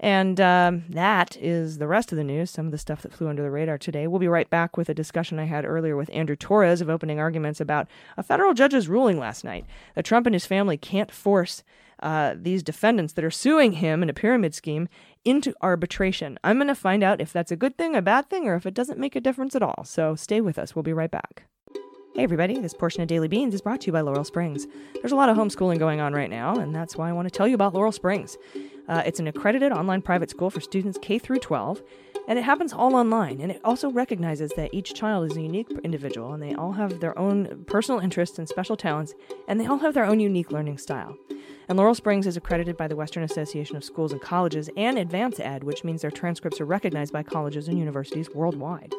And 0.00 0.40
um, 0.40 0.82
that 0.88 1.36
is 1.36 1.78
the 1.78 1.86
rest 1.86 2.10
of 2.10 2.18
the 2.18 2.24
news, 2.24 2.50
some 2.50 2.66
of 2.66 2.72
the 2.72 2.78
stuff 2.78 3.02
that 3.02 3.12
flew 3.12 3.28
under 3.28 3.42
the 3.42 3.52
radar 3.52 3.78
today. 3.78 4.08
We'll 4.08 4.18
be 4.18 4.26
right 4.26 4.50
back 4.50 4.76
with 4.76 4.88
a 4.88 4.94
discussion 4.94 5.38
I 5.38 5.44
had 5.44 5.64
earlier 5.64 5.96
with 5.96 6.10
Andrew 6.12 6.34
Torrez 6.34 6.80
of 6.80 6.90
opening 6.90 7.20
arguments 7.20 7.60
about 7.60 7.86
a 8.16 8.22
federal 8.24 8.52
judge's 8.52 8.88
ruling 8.88 9.20
last 9.20 9.44
night 9.44 9.64
that 9.94 10.04
Trump 10.04 10.26
and 10.26 10.34
his 10.34 10.44
family 10.44 10.76
can't 10.76 11.12
force 11.12 11.62
uh, 12.02 12.34
these 12.36 12.62
defendants 12.62 13.12
that 13.14 13.24
are 13.24 13.30
suing 13.30 13.72
him 13.72 14.02
in 14.02 14.10
a 14.10 14.14
pyramid 14.14 14.54
scheme 14.54 14.88
into 15.24 15.54
arbitration. 15.62 16.38
I'm 16.42 16.56
going 16.56 16.68
to 16.68 16.74
find 16.74 17.02
out 17.02 17.20
if 17.20 17.32
that's 17.32 17.52
a 17.52 17.56
good 17.56 17.78
thing, 17.78 17.94
a 17.94 18.02
bad 18.02 18.28
thing, 18.28 18.46
or 18.46 18.56
if 18.56 18.66
it 18.66 18.74
doesn't 18.74 18.98
make 18.98 19.16
a 19.16 19.20
difference 19.20 19.54
at 19.54 19.62
all. 19.62 19.84
So 19.84 20.14
stay 20.14 20.40
with 20.40 20.58
us. 20.58 20.74
We'll 20.74 20.82
be 20.82 20.92
right 20.92 21.10
back. 21.10 21.44
Hey, 22.14 22.24
everybody, 22.24 22.58
this 22.58 22.74
portion 22.74 23.00
of 23.00 23.08
Daily 23.08 23.26
Beans 23.26 23.54
is 23.54 23.62
brought 23.62 23.80
to 23.80 23.86
you 23.86 23.92
by 23.92 24.02
Laurel 24.02 24.24
Springs. 24.24 24.66
There's 25.00 25.12
a 25.12 25.16
lot 25.16 25.30
of 25.30 25.36
homeschooling 25.38 25.78
going 25.78 26.00
on 26.00 26.12
right 26.12 26.28
now, 26.28 26.58
and 26.58 26.74
that's 26.74 26.94
why 26.94 27.08
I 27.08 27.12
want 27.12 27.26
to 27.26 27.30
tell 27.30 27.48
you 27.48 27.54
about 27.54 27.72
Laurel 27.72 27.90
Springs. 27.90 28.36
Uh, 28.86 29.02
it's 29.06 29.18
an 29.18 29.28
accredited 29.28 29.72
online 29.72 30.02
private 30.02 30.28
school 30.28 30.50
for 30.50 30.60
students 30.60 30.98
K 31.00 31.18
through 31.18 31.38
12, 31.38 31.82
and 32.28 32.38
it 32.38 32.42
happens 32.42 32.72
all 32.72 32.94
online. 32.94 33.40
And 33.40 33.50
it 33.50 33.60
also 33.64 33.90
recognizes 33.90 34.52
that 34.56 34.72
each 34.72 34.94
child 34.94 35.30
is 35.30 35.36
a 35.36 35.42
unique 35.42 35.70
individual, 35.84 36.32
and 36.32 36.42
they 36.42 36.54
all 36.54 36.72
have 36.72 37.00
their 37.00 37.18
own 37.18 37.64
personal 37.66 38.00
interests 38.00 38.38
and 38.38 38.48
special 38.48 38.76
talents, 38.76 39.14
and 39.48 39.60
they 39.60 39.66
all 39.66 39.78
have 39.78 39.94
their 39.94 40.04
own 40.04 40.20
unique 40.20 40.52
learning 40.52 40.78
style. 40.78 41.16
And 41.68 41.78
Laurel 41.78 41.94
Springs 41.94 42.26
is 42.26 42.36
accredited 42.36 42.76
by 42.76 42.88
the 42.88 42.96
Western 42.96 43.22
Association 43.22 43.76
of 43.76 43.84
Schools 43.84 44.12
and 44.12 44.20
Colleges 44.20 44.68
and 44.76 44.98
Advance 44.98 45.40
Ed, 45.40 45.64
which 45.64 45.84
means 45.84 46.02
their 46.02 46.10
transcripts 46.10 46.60
are 46.60 46.66
recognized 46.66 47.12
by 47.12 47.22
colleges 47.22 47.68
and 47.68 47.78
universities 47.78 48.28
worldwide. 48.34 48.94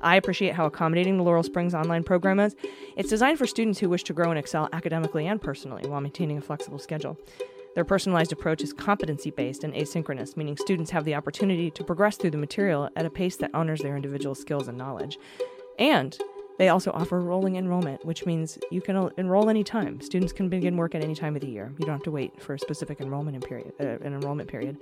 I 0.00 0.16
appreciate 0.16 0.54
how 0.54 0.66
accommodating 0.66 1.16
the 1.16 1.22
Laurel 1.22 1.42
Springs 1.42 1.74
online 1.74 2.04
program 2.04 2.38
is. 2.38 2.54
It's 2.96 3.08
designed 3.08 3.38
for 3.38 3.46
students 3.46 3.78
who 3.78 3.88
wish 3.88 4.04
to 4.04 4.12
grow 4.12 4.30
and 4.30 4.38
excel 4.38 4.68
academically 4.72 5.26
and 5.26 5.40
personally 5.40 5.88
while 5.88 6.00
maintaining 6.00 6.38
a 6.38 6.42
flexible 6.42 6.78
schedule. 6.78 7.18
Their 7.74 7.84
personalized 7.84 8.32
approach 8.32 8.62
is 8.62 8.72
competency 8.72 9.30
based 9.30 9.64
and 9.64 9.74
asynchronous, 9.74 10.36
meaning 10.36 10.56
students 10.56 10.92
have 10.92 11.04
the 11.04 11.14
opportunity 11.14 11.70
to 11.72 11.84
progress 11.84 12.16
through 12.16 12.30
the 12.30 12.38
material 12.38 12.88
at 12.94 13.06
a 13.06 13.10
pace 13.10 13.36
that 13.38 13.50
honors 13.52 13.80
their 13.80 13.96
individual 13.96 14.34
skills 14.34 14.68
and 14.68 14.78
knowledge. 14.78 15.18
And 15.78 16.16
they 16.58 16.68
also 16.68 16.90
offer 16.92 17.20
rolling 17.20 17.56
enrollment, 17.56 18.04
which 18.04 18.26
means 18.26 18.58
you 18.70 18.80
can 18.80 18.96
en- 18.96 19.10
enroll 19.16 19.50
anytime. 19.50 20.00
Students 20.00 20.32
can 20.32 20.48
begin 20.48 20.76
work 20.76 20.94
at 20.94 21.02
any 21.02 21.14
time 21.14 21.34
of 21.34 21.42
the 21.42 21.48
year. 21.48 21.72
You 21.78 21.86
don't 21.86 21.94
have 21.94 22.02
to 22.04 22.10
wait 22.10 22.40
for 22.40 22.54
a 22.54 22.58
specific 22.58 23.00
enrollment 23.00 23.44
period. 23.44 23.72
Uh, 23.80 23.84
an 24.04 24.14
enrollment 24.14 24.48
period. 24.48 24.76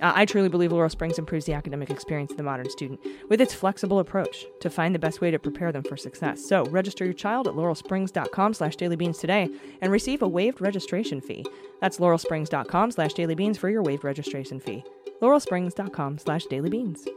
Uh, 0.00 0.12
I 0.14 0.24
truly 0.24 0.48
believe 0.48 0.72
Laurel 0.72 0.90
Springs 0.90 1.18
improves 1.18 1.44
the 1.44 1.54
academic 1.54 1.90
experience 1.90 2.30
of 2.30 2.36
the 2.36 2.42
modern 2.42 2.70
student 2.70 3.00
with 3.28 3.40
its 3.40 3.54
flexible 3.54 3.98
approach 3.98 4.46
to 4.60 4.70
find 4.70 4.94
the 4.94 4.98
best 4.98 5.20
way 5.20 5.30
to 5.30 5.38
prepare 5.38 5.72
them 5.72 5.82
for 5.82 5.96
success. 5.96 6.44
So 6.44 6.64
register 6.66 7.04
your 7.04 7.14
child 7.14 7.48
at 7.48 7.54
laurelsprings.com/slash 7.54 8.76
dailybeans 8.76 9.20
today 9.20 9.48
and 9.80 9.90
receive 9.90 10.22
a 10.22 10.28
waived 10.28 10.60
registration 10.60 11.20
fee. 11.20 11.44
That's 11.80 11.98
laurelsprings.com/slash 11.98 13.14
dailybeans 13.14 13.56
for 13.56 13.68
your 13.70 13.82
waived 13.82 14.04
registration 14.04 14.60
fee. 14.60 14.84
laurelsprings.com/slash 15.20 16.46
dailybeans. 16.46 17.08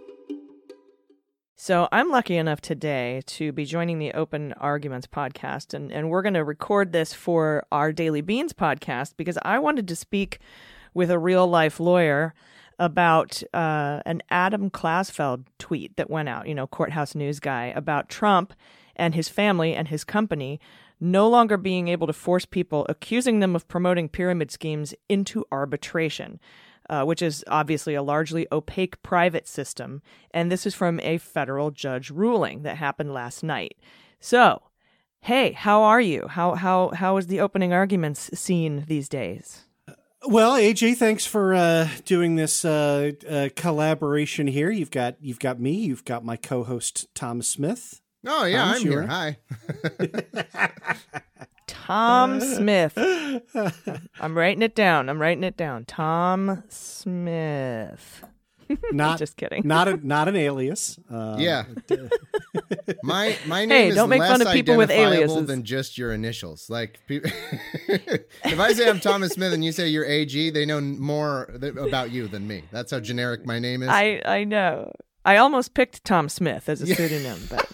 So 1.57 1.87
I'm 1.89 2.09
lucky 2.09 2.35
enough 2.35 2.59
today 2.59 3.21
to 3.27 3.53
be 3.53 3.63
joining 3.63 3.97
the 3.97 4.11
Open 4.11 4.51
Arguments 4.53 5.07
podcast, 5.07 5.73
and, 5.73 5.89
and 5.89 6.09
we're 6.09 6.21
going 6.21 6.33
to 6.33 6.43
record 6.43 6.91
this 6.91 7.13
for 7.13 7.65
our 7.71 7.93
Daily 7.93 8.19
Beans 8.19 8.51
podcast 8.51 9.13
because 9.15 9.37
I 9.41 9.59
wanted 9.59 9.87
to 9.87 9.95
speak 9.95 10.39
with 10.93 11.09
a 11.09 11.17
real 11.17 11.47
life 11.47 11.79
lawyer 11.79 12.33
about 12.77 13.41
uh, 13.53 14.01
an 14.05 14.21
Adam 14.29 14.69
Klasfeld 14.69 15.45
tweet 15.57 15.95
that 15.95 16.09
went 16.09 16.27
out, 16.27 16.45
you 16.45 16.53
know, 16.53 16.67
courthouse 16.67 17.15
news 17.15 17.39
guy, 17.39 17.67
about 17.67 18.09
Trump 18.09 18.51
and 18.97 19.15
his 19.15 19.29
family 19.29 19.73
and 19.73 19.87
his 19.87 20.03
company 20.03 20.59
no 20.99 21.29
longer 21.29 21.55
being 21.55 21.87
able 21.87 22.07
to 22.07 22.13
force 22.13 22.43
people 22.43 22.85
accusing 22.89 23.39
them 23.39 23.55
of 23.55 23.65
promoting 23.69 24.09
pyramid 24.09 24.51
schemes 24.51 24.93
into 25.07 25.45
arbitration 25.53 26.37
uh, 26.89 27.03
which 27.03 27.21
is 27.21 27.43
obviously 27.47 27.95
a 27.95 28.03
largely 28.03 28.47
opaque 28.51 29.01
private 29.03 29.47
system. 29.47 30.01
And 30.31 30.51
this 30.51 30.65
is 30.65 30.75
from 30.75 30.99
a 31.01 31.17
federal 31.17 31.71
judge 31.71 32.09
ruling 32.09 32.63
that 32.63 32.77
happened 32.77 33.13
last 33.13 33.43
night. 33.43 33.77
So, 34.19 34.61
hey, 35.21 35.51
how 35.51 35.83
are 35.83 36.01
you? 36.01 36.27
How 36.27 36.55
how 36.55 36.89
how 36.89 37.17
is 37.17 37.27
the 37.27 37.39
opening 37.39 37.73
arguments 37.73 38.29
seen 38.33 38.85
these 38.87 39.09
days? 39.09 39.65
Well, 40.27 40.55
AG, 40.55 40.95
thanks 40.95 41.25
for 41.25 41.53
uh, 41.53 41.87
doing 42.03 42.35
this 42.35 42.65
uh, 42.65 43.11
uh, 43.29 43.49
collaboration 43.55 44.47
here. 44.47 44.71
You've 44.71 44.91
got 44.91 45.17
you've 45.21 45.39
got 45.39 45.59
me. 45.59 45.73
You've 45.73 46.05
got 46.05 46.25
my 46.25 46.35
co-host 46.35 47.13
Thomas 47.13 47.47
Smith. 47.47 48.01
Oh 48.25 48.45
yeah, 48.45 48.63
Thomas, 48.63 48.79
I'm 48.79 48.85
you 48.85 48.91
here. 48.91 49.07
Hi. 49.07 49.37
Tom 51.67 52.39
Smith. 52.55 52.93
I'm 54.19 54.37
writing 54.37 54.61
it 54.61 54.75
down. 54.75 55.09
I'm 55.09 55.19
writing 55.21 55.43
it 55.43 55.57
down. 55.57 55.85
Tom 55.85 56.63
Smith. 56.69 58.23
Not 58.91 59.19
Just 59.19 59.37
kidding. 59.37 59.61
Not 59.67 59.87
a 59.87 59.97
not 60.07 60.27
an 60.27 60.35
alias. 60.35 60.97
Uh, 61.11 61.35
yeah. 61.37 61.65
My 63.03 63.37
my 63.45 63.61
name 63.65 63.69
Hey, 63.69 63.87
is 63.89 63.95
don't 63.95 64.09
make 64.09 64.19
less 64.21 64.31
fun 64.31 64.41
of 64.41 64.51
people 64.53 64.75
with 64.75 64.89
identifiable 64.89 65.23
aliases. 65.33 65.47
than 65.47 65.63
just 65.63 65.97
your 65.99 66.11
initials. 66.13 66.67
Like, 66.67 66.99
pe- 67.07 67.21
if 67.87 68.59
I 68.59 68.73
say 68.73 68.89
I'm 68.89 68.99
Thomas 68.99 69.33
Smith 69.33 69.53
and 69.53 69.63
you 69.63 69.71
say 69.71 69.87
you're 69.87 70.05
AG, 70.05 70.49
they 70.49 70.65
know 70.65 70.81
more 70.81 71.47
th- 71.61 71.75
about 71.75 72.09
you 72.11 72.27
than 72.27 72.47
me. 72.47 72.63
That's 72.71 72.89
how 72.89 72.99
generic 72.99 73.45
my 73.45 73.59
name 73.59 73.83
is. 73.83 73.89
I 73.89 74.19
I 74.25 74.43
know. 74.45 74.91
I 75.23 75.37
almost 75.37 75.75
picked 75.75 76.03
Tom 76.03 76.27
Smith 76.27 76.67
as 76.67 76.81
a 76.81 76.87
pseudonym, 76.87 77.39
but 77.49 77.67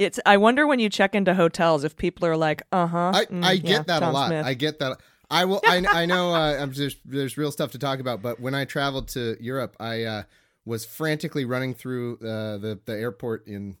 it's. 0.00 0.18
I 0.24 0.38
wonder 0.38 0.66
when 0.66 0.78
you 0.78 0.88
check 0.88 1.14
into 1.14 1.34
hotels 1.34 1.84
if 1.84 1.96
people 1.96 2.26
are 2.26 2.36
like, 2.36 2.62
"Uh 2.72 2.86
huh." 2.86 3.12
I, 3.14 3.26
I 3.42 3.56
get 3.56 3.86
that 3.86 4.02
a 4.02 4.10
lot. 4.10 4.28
Smith. 4.28 4.46
I 4.46 4.54
get 4.54 4.78
that. 4.78 5.00
I 5.30 5.44
will. 5.44 5.60
I, 5.64 5.84
I 5.88 6.06
know. 6.06 6.34
Uh, 6.40 6.56
I'm 6.58 6.72
just 6.72 6.98
there's 7.04 7.36
real 7.36 7.52
stuff 7.52 7.72
to 7.72 7.78
talk 7.78 8.00
about. 8.00 8.22
But 8.22 8.40
when 8.40 8.54
I 8.54 8.64
traveled 8.64 9.08
to 9.08 9.36
Europe, 9.40 9.76
I 9.78 10.04
uh, 10.04 10.22
was 10.64 10.84
frantically 10.84 11.44
running 11.44 11.74
through 11.74 12.14
uh, 12.16 12.58
the 12.58 12.80
the 12.84 12.92
airport 12.92 13.46
in 13.46 13.76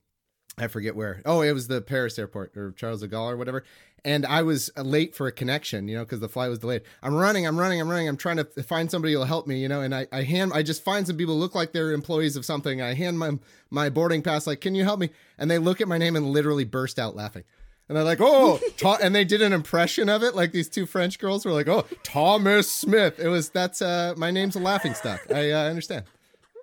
I 0.58 0.68
forget 0.68 0.94
where. 0.94 1.22
Oh, 1.24 1.40
it 1.40 1.52
was 1.52 1.68
the 1.68 1.80
Paris 1.80 2.18
airport 2.18 2.56
or 2.56 2.72
Charles 2.72 3.00
de 3.00 3.08
Gaulle 3.08 3.32
or 3.32 3.36
whatever. 3.36 3.64
And 4.04 4.24
I 4.24 4.42
was 4.42 4.70
uh, 4.76 4.82
late 4.82 5.14
for 5.14 5.26
a 5.26 5.32
connection, 5.32 5.88
you 5.88 5.96
know, 5.96 6.04
because 6.04 6.20
the 6.20 6.28
flight 6.28 6.48
was 6.48 6.58
delayed. 6.58 6.82
I'm 7.02 7.14
running, 7.14 7.46
I'm 7.46 7.58
running, 7.58 7.80
I'm 7.80 7.88
running. 7.88 8.08
I'm 8.08 8.16
trying 8.16 8.38
to 8.38 8.44
find 8.62 8.90
somebody 8.90 9.12
who'll 9.12 9.24
help 9.24 9.46
me, 9.46 9.60
you 9.60 9.68
know. 9.68 9.80
And 9.82 9.94
I, 9.94 10.06
I 10.12 10.22
hand, 10.22 10.52
I 10.54 10.62
just 10.62 10.82
find 10.82 11.06
some 11.06 11.16
people 11.16 11.34
who 11.34 11.40
look 11.40 11.54
like 11.54 11.72
they're 11.72 11.92
employees 11.92 12.36
of 12.36 12.44
something. 12.44 12.80
I 12.80 12.94
hand 12.94 13.18
my 13.18 13.38
my 13.70 13.88
boarding 13.88 14.22
pass, 14.22 14.46
like, 14.46 14.60
can 14.60 14.74
you 14.74 14.84
help 14.84 14.98
me? 14.98 15.10
And 15.38 15.50
they 15.50 15.58
look 15.58 15.80
at 15.80 15.88
my 15.88 15.98
name 15.98 16.16
and 16.16 16.30
literally 16.30 16.64
burst 16.64 16.98
out 16.98 17.14
laughing. 17.14 17.44
And 17.88 17.96
they're 17.96 18.04
like, 18.04 18.20
oh, 18.20 18.60
and 19.02 19.14
they 19.14 19.24
did 19.24 19.42
an 19.42 19.52
impression 19.52 20.08
of 20.08 20.22
it. 20.22 20.34
Like 20.36 20.52
these 20.52 20.68
two 20.68 20.86
French 20.86 21.18
girls 21.18 21.44
were 21.44 21.52
like, 21.52 21.68
oh, 21.68 21.86
Thomas 22.04 22.70
Smith. 22.70 23.18
It 23.18 23.28
was 23.28 23.50
that's 23.50 23.82
uh, 23.82 24.14
my 24.16 24.30
name's 24.30 24.56
a 24.56 24.60
laughing 24.60 24.94
stock. 24.94 25.20
I 25.34 25.50
uh, 25.50 25.68
understand. 25.68 26.04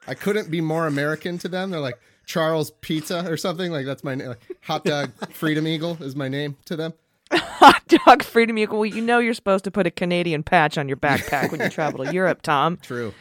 I 0.07 0.13
couldn't 0.13 0.49
be 0.49 0.61
more 0.61 0.87
American 0.87 1.37
to 1.39 1.49
them. 1.49 1.69
They're 1.69 1.81
like 1.81 1.99
Charles 2.25 2.71
Pizza 2.79 3.29
or 3.29 3.35
something. 3.35 3.71
Like 3.73 3.85
that's 3.85 4.05
my 4.05 4.15
name. 4.15 4.29
Like, 4.29 4.57
hot 4.61 4.85
dog 4.85 5.11
Freedom 5.33 5.67
Eagle 5.67 5.97
is 6.01 6.15
my 6.15 6.29
name 6.29 6.55
to 6.65 6.77
them. 6.77 6.93
Hot 7.33 7.81
dog 7.87 8.23
freedom 8.23 8.57
eagle. 8.57 8.79
Well, 8.79 8.85
you 8.85 9.01
know 9.01 9.19
you're 9.19 9.33
supposed 9.33 9.63
to 9.65 9.71
put 9.71 9.87
a 9.87 9.91
Canadian 9.91 10.43
patch 10.43 10.77
on 10.77 10.87
your 10.87 10.97
backpack 10.97 11.51
when 11.51 11.59
you 11.61 11.69
travel 11.69 12.05
to 12.05 12.13
Europe, 12.13 12.41
Tom. 12.41 12.77
True. 12.81 13.13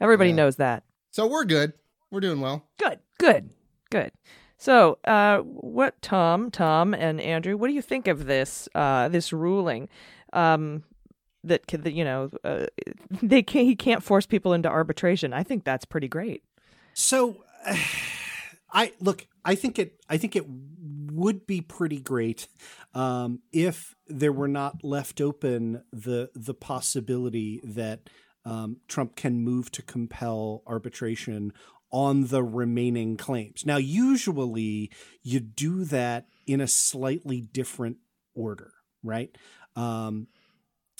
Everybody 0.00 0.30
Yeah. 0.30 0.36
knows 0.36 0.56
that. 0.56 0.82
So 1.10 1.26
we're 1.26 1.44
good. 1.44 1.72
We're 2.10 2.20
doing 2.20 2.40
well. 2.40 2.64
Good, 2.78 2.98
good, 3.18 3.50
good. 3.90 4.12
So, 4.58 4.98
uh, 5.04 5.38
what, 5.38 6.00
Tom, 6.02 6.50
Tom, 6.50 6.94
and 6.94 7.20
Andrew, 7.20 7.56
what 7.56 7.66
do 7.68 7.72
you 7.74 7.82
think 7.82 8.06
of 8.08 8.26
this 8.26 8.68
uh, 8.74 9.08
this 9.08 9.32
ruling? 9.32 9.88
Um, 10.32 10.84
that 11.44 11.66
could- 11.66 11.82
that 11.84 11.92
you 11.92 12.04
know 12.04 12.30
uh, 12.44 12.66
they 13.22 13.42
can't, 13.42 13.66
he 13.66 13.74
can't 13.76 14.02
force 14.02 14.26
people 14.26 14.52
into 14.52 14.68
arbitration. 14.68 15.32
I 15.32 15.42
think 15.42 15.64
that's 15.64 15.84
pretty 15.84 16.06
great. 16.08 16.42
So, 16.94 17.42
I 18.72 18.92
look. 19.00 19.26
I 19.44 19.54
think 19.54 19.78
it. 19.78 20.00
I 20.08 20.16
think 20.16 20.36
it 20.36 20.46
would 21.12 21.46
be 21.46 21.60
pretty 21.60 22.00
great 22.00 22.48
um, 22.94 23.40
if 23.52 23.94
there 24.08 24.32
were 24.32 24.48
not 24.48 24.82
left 24.82 25.20
open 25.20 25.82
the 25.92 26.30
the 26.34 26.54
possibility 26.54 27.60
that 27.64 28.08
um, 28.44 28.78
Trump 28.88 29.16
can 29.16 29.40
move 29.40 29.70
to 29.72 29.82
compel 29.82 30.62
arbitration 30.66 31.52
on 31.92 32.28
the 32.28 32.42
remaining 32.42 33.16
claims. 33.16 33.66
Now, 33.66 33.76
usually 33.76 34.90
you 35.22 35.40
do 35.40 35.84
that 35.84 36.26
in 36.46 36.60
a 36.60 36.66
slightly 36.66 37.42
different 37.42 37.98
order, 38.34 38.72
right? 39.02 39.36
Um, 39.76 40.28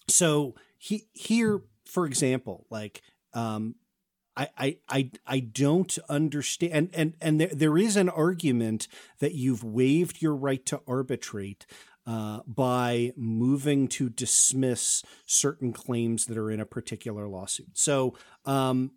so 0.09 0.55
he, 0.77 1.09
here, 1.15 1.63
for 1.87 2.05
example, 2.05 2.67
like 2.71 3.01
um, 3.33 3.77
I, 4.37 4.49
I, 4.57 4.77
I, 4.89 5.11
I 5.27 5.41
don't 5.41 5.99
understand, 6.09 6.73
and 6.73 6.91
and 6.93 7.15
and 7.21 7.41
there, 7.41 7.51
there 7.53 7.79
is 7.79 7.97
an 7.97 8.09
argument 8.09 8.89
that 9.19 9.35
you've 9.35 9.63
waived 9.63 10.23
your 10.23 10.35
right 10.35 10.65
to 10.67 10.81
arbitrate 10.87 11.67
uh, 12.07 12.41
by 12.47 13.13
moving 13.17 13.89
to 13.89 14.09
dismiss 14.09 15.03
certain 15.27 15.73
claims 15.73 16.27
that 16.27 16.39
are 16.39 16.51
in 16.51 16.61
a 16.61 16.67
particular 16.67 17.29
lawsuit. 17.29 17.71
So, 17.75 18.15
um, 18.45 18.93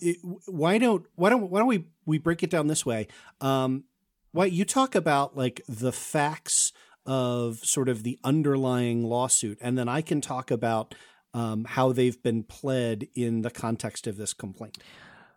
it, 0.00 0.18
why 0.46 0.78
don't 0.78 1.06
why 1.14 1.30
don't 1.30 1.50
why 1.50 1.60
don't 1.60 1.68
we 1.68 1.86
we 2.04 2.18
break 2.18 2.42
it 2.42 2.50
down 2.50 2.66
this 2.66 2.84
way? 2.84 3.06
Um, 3.40 3.84
why 4.32 4.46
you 4.46 4.64
talk 4.64 4.94
about 4.94 5.36
like 5.36 5.62
the 5.68 5.92
facts 5.92 6.72
of 7.06 7.58
sort 7.58 7.88
of 7.88 8.02
the 8.02 8.18
underlying 8.22 9.04
lawsuit, 9.04 9.58
and 9.60 9.78
then 9.78 9.88
I 9.88 10.02
can 10.02 10.20
talk 10.20 10.50
about 10.50 10.94
um, 11.34 11.64
how 11.64 11.92
they've 11.92 12.22
been 12.22 12.42
pled 12.42 13.08
in 13.14 13.42
the 13.42 13.50
context 13.50 14.06
of 14.06 14.16
this 14.16 14.32
complaint. 14.32 14.78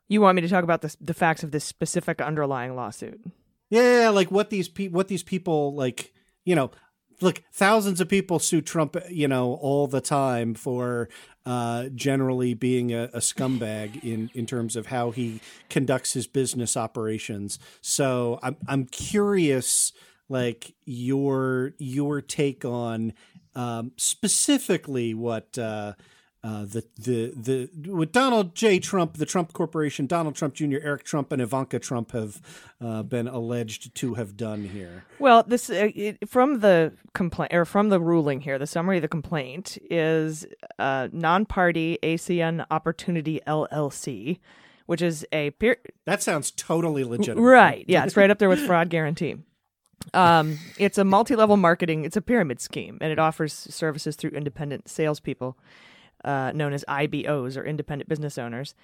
You 0.07 0.21
want 0.21 0.35
me 0.35 0.41
to 0.41 0.49
talk 0.49 0.63
about 0.63 0.81
the 0.81 0.95
the 0.99 1.13
facts 1.13 1.43
of 1.43 1.51
this 1.51 1.63
specific 1.63 2.21
underlying 2.21 2.75
lawsuit? 2.75 3.21
Yeah, 3.69 4.09
like 4.09 4.29
what 4.29 4.49
these 4.49 4.67
pe- 4.67 4.89
what 4.89 5.07
these 5.07 5.23
people 5.23 5.73
like, 5.73 6.13
you 6.45 6.55
know, 6.55 6.71
look, 7.21 7.41
thousands 7.51 8.01
of 8.01 8.09
people 8.09 8.37
sue 8.39 8.61
Trump, 8.61 8.95
you 9.09 9.27
know, 9.27 9.53
all 9.55 9.87
the 9.87 10.01
time 10.01 10.53
for 10.53 11.09
uh, 11.45 11.89
generally 11.95 12.53
being 12.53 12.93
a, 12.93 13.05
a 13.13 13.19
scumbag 13.19 14.03
in 14.03 14.29
in 14.33 14.45
terms 14.45 14.75
of 14.75 14.87
how 14.87 15.11
he 15.11 15.41
conducts 15.69 16.13
his 16.13 16.27
business 16.27 16.77
operations. 16.77 17.57
So 17.81 18.39
I'm 18.43 18.57
I'm 18.67 18.85
curious, 18.85 19.93
like 20.29 20.75
your 20.85 21.73
your 21.79 22.21
take 22.21 22.65
on 22.65 23.13
um, 23.55 23.91
specifically 23.97 25.13
what. 25.13 25.57
Uh, 25.57 25.93
uh, 26.45 26.65
the 26.65 26.83
the 26.99 27.33
the 27.37 27.91
what 27.91 28.11
Donald 28.11 28.53
J. 28.53 28.77
Trump, 28.77 29.15
the 29.15 29.25
Trump 29.25 29.53
Corporation, 29.53 30.07
Donald 30.07 30.35
Trump 30.35 30.53
Jr., 30.55 30.77
Eric 30.81 31.05
Trump, 31.05 31.31
and 31.31 31.41
Ivanka 31.41 31.79
Trump 31.79 32.11
have 32.11 32.41
uh, 32.81 33.01
been 33.01 33.29
alleged 33.29 33.95
to 33.95 34.15
have 34.15 34.35
done 34.35 34.65
here. 34.65 35.05
Well, 35.19 35.43
this 35.43 35.69
uh, 35.69 35.89
it, 35.95 36.27
from 36.27 36.59
the 36.59 36.91
complaint 37.13 37.53
or 37.53 37.63
from 37.63 37.87
the 37.87 37.99
ruling 37.99 38.41
here, 38.41 38.59
the 38.59 38.67
summary 38.67 38.97
of 38.97 39.03
the 39.03 39.07
complaint 39.07 39.77
is 39.89 40.45
uh, 40.77 41.07
non-party 41.13 41.99
ACN 42.03 42.65
Opportunity 42.69 43.39
LLC, 43.47 44.39
which 44.85 45.01
is 45.01 45.25
a 45.31 45.51
peer. 45.51 45.77
That 46.05 46.21
sounds 46.21 46.51
totally 46.51 47.05
legitimate. 47.05 47.41
Right. 47.41 47.85
Yeah, 47.87 48.03
it's 48.03 48.17
right 48.17 48.29
up 48.29 48.39
there 48.39 48.49
with 48.49 48.59
fraud 48.59 48.89
guarantee. 48.89 49.37
Um, 50.13 50.59
it's 50.77 50.97
a 50.97 51.03
multi-level 51.03 51.57
marketing. 51.57 52.05
It's 52.05 52.17
a 52.17 52.21
pyramid 52.21 52.59
scheme, 52.59 52.97
and 53.01 53.11
it 53.11 53.19
offers 53.19 53.53
services 53.53 54.15
through 54.15 54.31
independent 54.31 54.89
salespeople, 54.89 55.57
uh, 56.23 56.51
known 56.53 56.73
as 56.73 56.83
IBOs 56.87 57.57
or 57.57 57.63
independent 57.65 58.09
business 58.09 58.37
owners. 58.37 58.75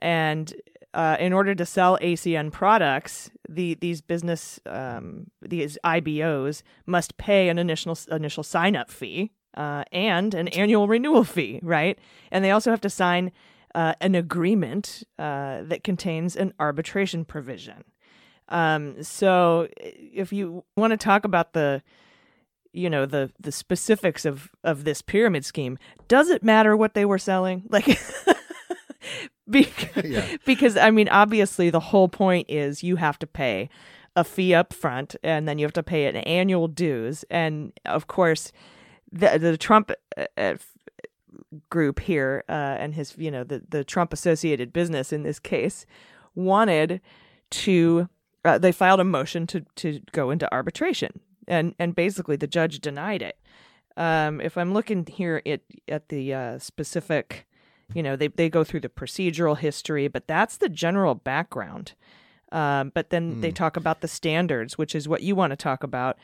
And 0.00 0.52
uh, 0.94 1.16
in 1.20 1.32
order 1.32 1.54
to 1.54 1.64
sell 1.64 1.98
ACN 1.98 2.52
products, 2.52 3.30
the 3.48 3.74
these 3.74 4.00
business 4.00 4.60
um, 4.66 5.30
these 5.40 5.78
IBOs 5.84 6.62
must 6.86 7.16
pay 7.16 7.48
an 7.48 7.58
initial 7.58 7.96
initial 8.10 8.42
sign 8.42 8.76
up 8.76 8.90
fee 8.90 9.30
uh, 9.56 9.84
and 9.92 10.34
an 10.34 10.48
annual 10.48 10.88
renewal 10.88 11.24
fee, 11.24 11.60
right? 11.62 11.98
And 12.30 12.44
they 12.44 12.50
also 12.50 12.70
have 12.70 12.80
to 12.82 12.90
sign 12.90 13.32
uh, 13.74 13.94
an 14.00 14.14
agreement 14.14 15.02
uh, 15.18 15.62
that 15.62 15.82
contains 15.84 16.36
an 16.36 16.52
arbitration 16.58 17.24
provision. 17.24 17.84
Um, 18.48 19.02
so 19.02 19.68
if 19.78 20.32
you 20.32 20.64
want 20.76 20.90
to 20.92 20.96
talk 20.96 21.24
about 21.24 21.52
the 21.52 21.82
you 22.72 22.88
know 22.88 23.04
the 23.06 23.30
the 23.38 23.52
specifics 23.52 24.24
of 24.24 24.50
of 24.64 24.84
this 24.84 25.02
pyramid 25.02 25.44
scheme 25.44 25.76
does 26.08 26.30
it 26.30 26.42
matter 26.42 26.74
what 26.76 26.94
they 26.94 27.04
were 27.04 27.18
selling 27.18 27.64
like 27.68 27.84
because, 29.48 30.04
Yeah. 30.04 30.36
because 30.46 30.76
i 30.78 30.90
mean 30.90 31.06
obviously 31.10 31.68
the 31.68 31.80
whole 31.80 32.08
point 32.08 32.46
is 32.48 32.82
you 32.82 32.96
have 32.96 33.18
to 33.18 33.26
pay 33.26 33.68
a 34.16 34.24
fee 34.24 34.54
up 34.54 34.72
front 34.72 35.16
and 35.22 35.46
then 35.46 35.58
you 35.58 35.66
have 35.66 35.72
to 35.74 35.82
pay 35.82 36.06
an 36.06 36.16
annual 36.16 36.66
dues 36.66 37.24
and 37.30 37.72
of 37.84 38.06
course 38.06 38.52
the 39.10 39.38
the 39.38 39.58
trump 39.58 39.92
uh, 40.16 40.24
uh, 40.38 40.54
group 41.68 42.00
here 42.00 42.42
uh, 42.48 42.52
and 42.78 42.94
his 42.94 43.14
you 43.18 43.30
know 43.30 43.44
the 43.44 43.62
the 43.68 43.84
trump 43.84 44.14
associated 44.14 44.72
business 44.72 45.12
in 45.12 45.24
this 45.24 45.38
case 45.38 45.84
wanted 46.34 47.00
to 47.50 48.08
uh, 48.44 48.58
they 48.58 48.72
filed 48.72 49.00
a 49.00 49.04
motion 49.04 49.46
to 49.48 49.60
to 49.76 50.00
go 50.12 50.30
into 50.30 50.52
arbitration. 50.52 51.20
And 51.48 51.74
and 51.78 51.94
basically 51.94 52.36
the 52.36 52.46
judge 52.46 52.80
denied 52.80 53.22
it. 53.22 53.38
Um 53.96 54.40
if 54.40 54.56
i'm 54.56 54.72
looking 54.72 55.06
here 55.06 55.42
at 55.44 55.60
at 55.88 56.08
the 56.08 56.32
uh 56.34 56.58
specific 56.58 57.46
you 57.94 58.02
know 58.02 58.16
they 58.16 58.28
they 58.28 58.48
go 58.48 58.64
through 58.64 58.80
the 58.80 58.88
procedural 58.88 59.58
history 59.58 60.08
but 60.08 60.26
that's 60.26 60.56
the 60.56 60.68
general 60.68 61.14
background. 61.14 61.92
Um 62.50 62.92
but 62.94 63.10
then 63.10 63.40
they 63.40 63.50
talk 63.50 63.76
about 63.76 64.00
the 64.00 64.08
standards 64.08 64.78
which 64.78 64.94
is 64.94 65.08
what 65.08 65.22
you 65.22 65.34
want 65.34 65.50
to 65.50 65.56
talk 65.56 65.82
about 65.82 66.16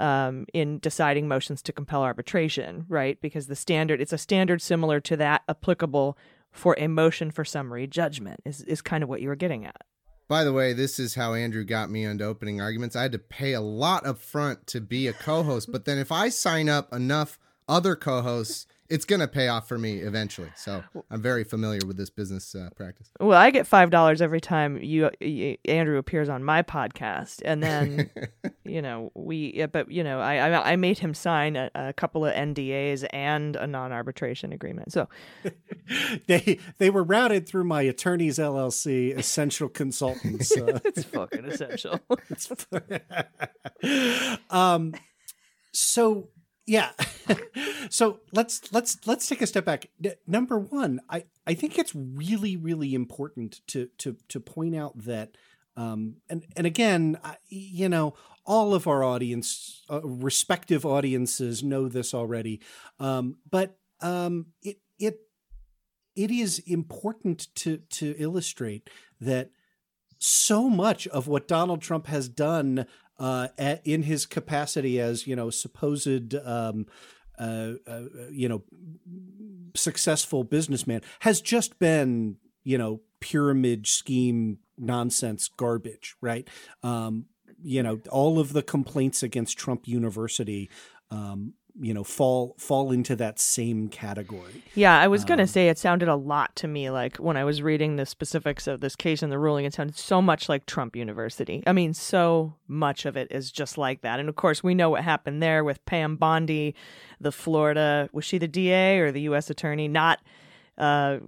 um 0.00 0.44
in 0.52 0.78
deciding 0.80 1.28
motions 1.28 1.62
to 1.62 1.72
compel 1.72 2.02
arbitration 2.02 2.84
right? 2.88 3.18
Because 3.20 3.46
the 3.46 3.56
standard 3.56 4.00
it's 4.00 4.12
a 4.12 4.18
standard 4.18 4.60
similar 4.60 5.00
to 5.00 5.16
that 5.16 5.42
applicable 5.48 6.18
for 6.52 6.76
a 6.78 6.88
motion 6.88 7.30
for 7.30 7.44
summary 7.44 7.86
judgment 7.86 8.40
is 8.44 8.62
is 8.62 8.82
kind 8.82 9.02
of 9.02 9.08
what 9.08 9.20
you 9.22 9.28
were 9.28 9.36
getting 9.36 9.64
at 9.64 9.82
By 10.26 10.44
the 10.44 10.52
way, 10.52 10.72
this 10.72 10.98
is 10.98 11.14
how 11.14 11.34
Andrew 11.34 11.64
got 11.64 11.90
me 11.90 12.04
into 12.04 12.24
opening 12.24 12.60
arguments. 12.60 12.96
I 12.96 13.02
had 13.02 13.12
to 13.12 13.18
pay 13.18 13.52
a 13.52 13.60
lot 13.60 14.06
up 14.06 14.18
front 14.18 14.66
to 14.68 14.80
be 14.80 15.06
a 15.06 15.12
co-host, 15.12 15.70
but 15.70 15.84
then 15.84 15.98
if 15.98 16.10
I 16.10 16.30
sign 16.30 16.68
up 16.68 16.92
enough 16.92 17.38
other 17.68 17.94
co-hosts, 17.94 18.66
it's 18.94 19.04
going 19.04 19.18
to 19.18 19.26
pay 19.26 19.48
off 19.48 19.66
for 19.66 19.76
me 19.76 19.98
eventually. 19.98 20.50
So 20.54 20.84
I'm 21.10 21.20
very 21.20 21.42
familiar 21.42 21.80
with 21.84 21.96
this 21.96 22.10
business 22.10 22.54
uh, 22.54 22.68
practice. 22.76 23.10
Well, 23.18 23.36
I 23.36 23.50
get 23.50 23.66
five 23.66 23.90
dollars 23.90 24.22
every 24.22 24.40
time 24.40 24.80
you, 24.80 25.10
y 25.20 25.58
Andrew 25.64 25.98
appears 25.98 26.28
on 26.28 26.44
my 26.44 26.62
podcast, 26.62 27.42
and 27.44 27.60
then 27.60 28.10
you 28.64 28.80
know 28.80 29.10
we. 29.14 29.52
Yeah, 29.56 29.66
but 29.66 29.90
you 29.90 30.04
know, 30.04 30.20
I 30.20 30.36
I, 30.36 30.72
I 30.72 30.76
made 30.76 31.00
him 31.00 31.12
sign 31.12 31.56
a, 31.56 31.70
a 31.74 31.92
couple 31.92 32.24
of 32.24 32.32
NDAs 32.34 33.04
and 33.10 33.56
a 33.56 33.66
non-arbitration 33.66 34.52
agreement. 34.52 34.92
So 34.92 35.08
They 36.26 36.58
they 36.78 36.90
were 36.90 37.02
routed 37.02 37.48
through 37.48 37.64
my 37.64 37.82
attorneys 37.82 38.38
LLC, 38.38 39.16
essential 39.16 39.68
consultants. 39.68 40.56
Uh, 40.56 40.78
it's 40.84 41.04
fucking 41.04 41.44
essential. 41.44 42.00
um, 44.50 44.94
so 45.72 46.28
yeah. 46.66 46.90
so 47.90 48.20
let's 48.32 48.72
let's 48.72 49.06
let's 49.06 49.28
take 49.28 49.42
a 49.42 49.46
step 49.46 49.64
back. 49.64 49.88
Number 50.26 50.58
one, 50.58 51.00
I 51.08 51.24
I 51.46 51.54
think 51.54 51.78
it's 51.78 51.94
really 51.94 52.56
really 52.56 52.94
important 52.94 53.60
to 53.68 53.88
to 53.98 54.16
to 54.28 54.40
point 54.40 54.74
out 54.74 54.96
that. 55.04 55.36
Um, 55.76 56.16
and 56.30 56.44
and 56.56 56.66
again, 56.66 57.18
I, 57.24 57.36
you 57.48 57.88
know, 57.88 58.14
all 58.46 58.74
of 58.74 58.86
our 58.86 59.02
audience, 59.02 59.82
uh, 59.90 60.00
respective 60.02 60.86
audiences, 60.86 61.64
know 61.64 61.88
this 61.88 62.14
already. 62.14 62.60
Um, 63.00 63.38
but 63.50 63.76
um, 64.00 64.46
it 64.62 64.78
it 64.98 65.18
it 66.14 66.30
is 66.30 66.60
important 66.60 67.48
to 67.56 67.78
to 67.90 68.14
illustrate 68.18 68.88
that 69.20 69.50
so 70.18 70.70
much 70.70 71.06
of 71.08 71.26
what 71.26 71.48
Donald 71.48 71.82
Trump 71.82 72.06
has 72.06 72.28
done 72.28 72.86
uh, 73.18 73.48
at, 73.58 73.86
in 73.86 74.02
his 74.02 74.26
capacity 74.26 75.00
as 75.00 75.26
you 75.26 75.36
know 75.36 75.50
supposed 75.50 76.34
um, 76.34 76.86
uh, 77.38 77.72
uh, 77.86 78.02
you 78.30 78.48
know 78.48 78.62
successful 79.74 80.44
businessman 80.44 81.00
has 81.20 81.40
just 81.40 81.78
been 81.78 82.36
you 82.62 82.78
know 82.78 83.00
pyramid 83.20 83.86
scheme 83.86 84.58
nonsense 84.76 85.48
garbage, 85.48 86.16
right? 86.20 86.48
Um, 86.82 87.26
you 87.62 87.82
know 87.82 88.00
all 88.10 88.38
of 88.38 88.52
the 88.52 88.62
complaints 88.62 89.22
against 89.22 89.58
Trump 89.58 89.88
University. 89.88 90.70
Um, 91.10 91.54
you 91.80 91.92
know, 91.92 92.04
fall 92.04 92.54
fall 92.58 92.92
into 92.92 93.16
that 93.16 93.40
same 93.40 93.88
category. 93.88 94.62
Yeah, 94.76 94.96
I 95.00 95.08
was 95.08 95.24
going 95.24 95.40
Um, 95.40 95.46
to 95.46 95.52
say 95.52 95.68
it 95.68 95.76
sounded 95.76 96.08
a 96.08 96.14
lot 96.14 96.54
to 96.56 96.68
me 96.68 96.88
like 96.90 97.16
when 97.16 97.36
I 97.36 97.42
was 97.44 97.62
reading 97.62 97.96
the 97.96 98.06
specifics 98.06 98.68
of 98.68 98.80
this 98.80 98.94
case 98.94 99.22
and 99.24 99.32
the 99.32 99.38
ruling, 99.40 99.64
it 99.64 99.74
sounded 99.74 99.96
so 99.96 100.22
much 100.22 100.48
like 100.48 100.66
Trump 100.66 100.94
University. 100.94 101.64
I 101.66 101.72
mean, 101.72 101.92
so 101.92 102.54
much 102.68 103.06
of 103.06 103.16
it 103.16 103.26
is 103.32 103.50
just 103.50 103.76
like 103.76 104.02
that. 104.02 104.20
And 104.20 104.28
of 104.28 104.36
course, 104.36 104.62
we 104.62 104.74
know 104.74 104.90
what 104.90 105.02
happened 105.02 105.42
there 105.42 105.64
with 105.64 105.84
Pam 105.84 106.14
Bondi, 106.14 106.76
the 107.20 107.32
Florida, 107.32 108.08
was 108.12 108.24
she 108.24 108.38
the 108.38 108.46
DA 108.46 108.98
or 109.00 109.10
the 109.10 109.22
U.S. 109.22 109.50
attorney, 109.50 109.88
not 109.88 110.20
uh, 110.78 111.18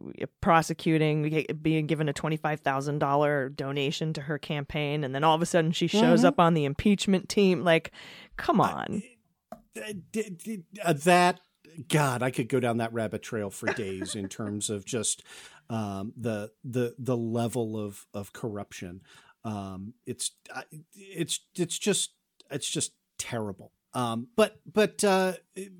prosecuting, 0.41 1.45
being 1.61 1.87
given 1.87 2.09
a 2.09 2.13
$25,000 2.13 3.57
donation 3.57 4.13
to 4.13 4.23
her 4.23 4.39
campaign. 4.39 5.05
And 5.05 5.15
then 5.15 5.25
all 5.25 5.35
of 5.35 5.43
a 5.43 5.47
sudden 5.47 5.73
she 5.73 5.87
shows 5.87 6.21
Mm-hmm. 6.21 6.27
up 6.27 6.41
on 6.41 6.55
the 6.55 6.65
impeachment 6.65 7.29
team. 7.29 7.65
Like, 7.65 7.91
come 8.37 8.61
on. 8.61 9.03
Uh, 9.05 9.16
that 10.85 11.41
God, 11.89 12.22
I 12.22 12.31
could 12.31 12.49
go 12.49 12.61
down 12.61 12.79
that 12.79 12.93
rabbit 12.93 13.22
trail 13.22 13.51
for 13.51 13.72
days 13.72 14.14
in 14.14 14.29
terms 14.29 14.70
of 14.70 14.85
just 14.85 15.22
um, 15.68 16.12
the 16.16 16.53
the 16.64 16.95
the 16.99 17.16
level 17.16 17.79
of 17.79 18.07
of 18.14 18.33
corruption. 18.33 19.03
Um, 19.45 19.95
it's 20.07 20.33
it's 20.95 21.41
it's 21.55 21.79
just 21.79 22.12
it's 22.51 22.68
just 22.68 22.93
terrible. 23.18 23.72
Um, 23.95 24.29
but 24.37 24.61
but 24.70 25.03
uh, 25.05 25.35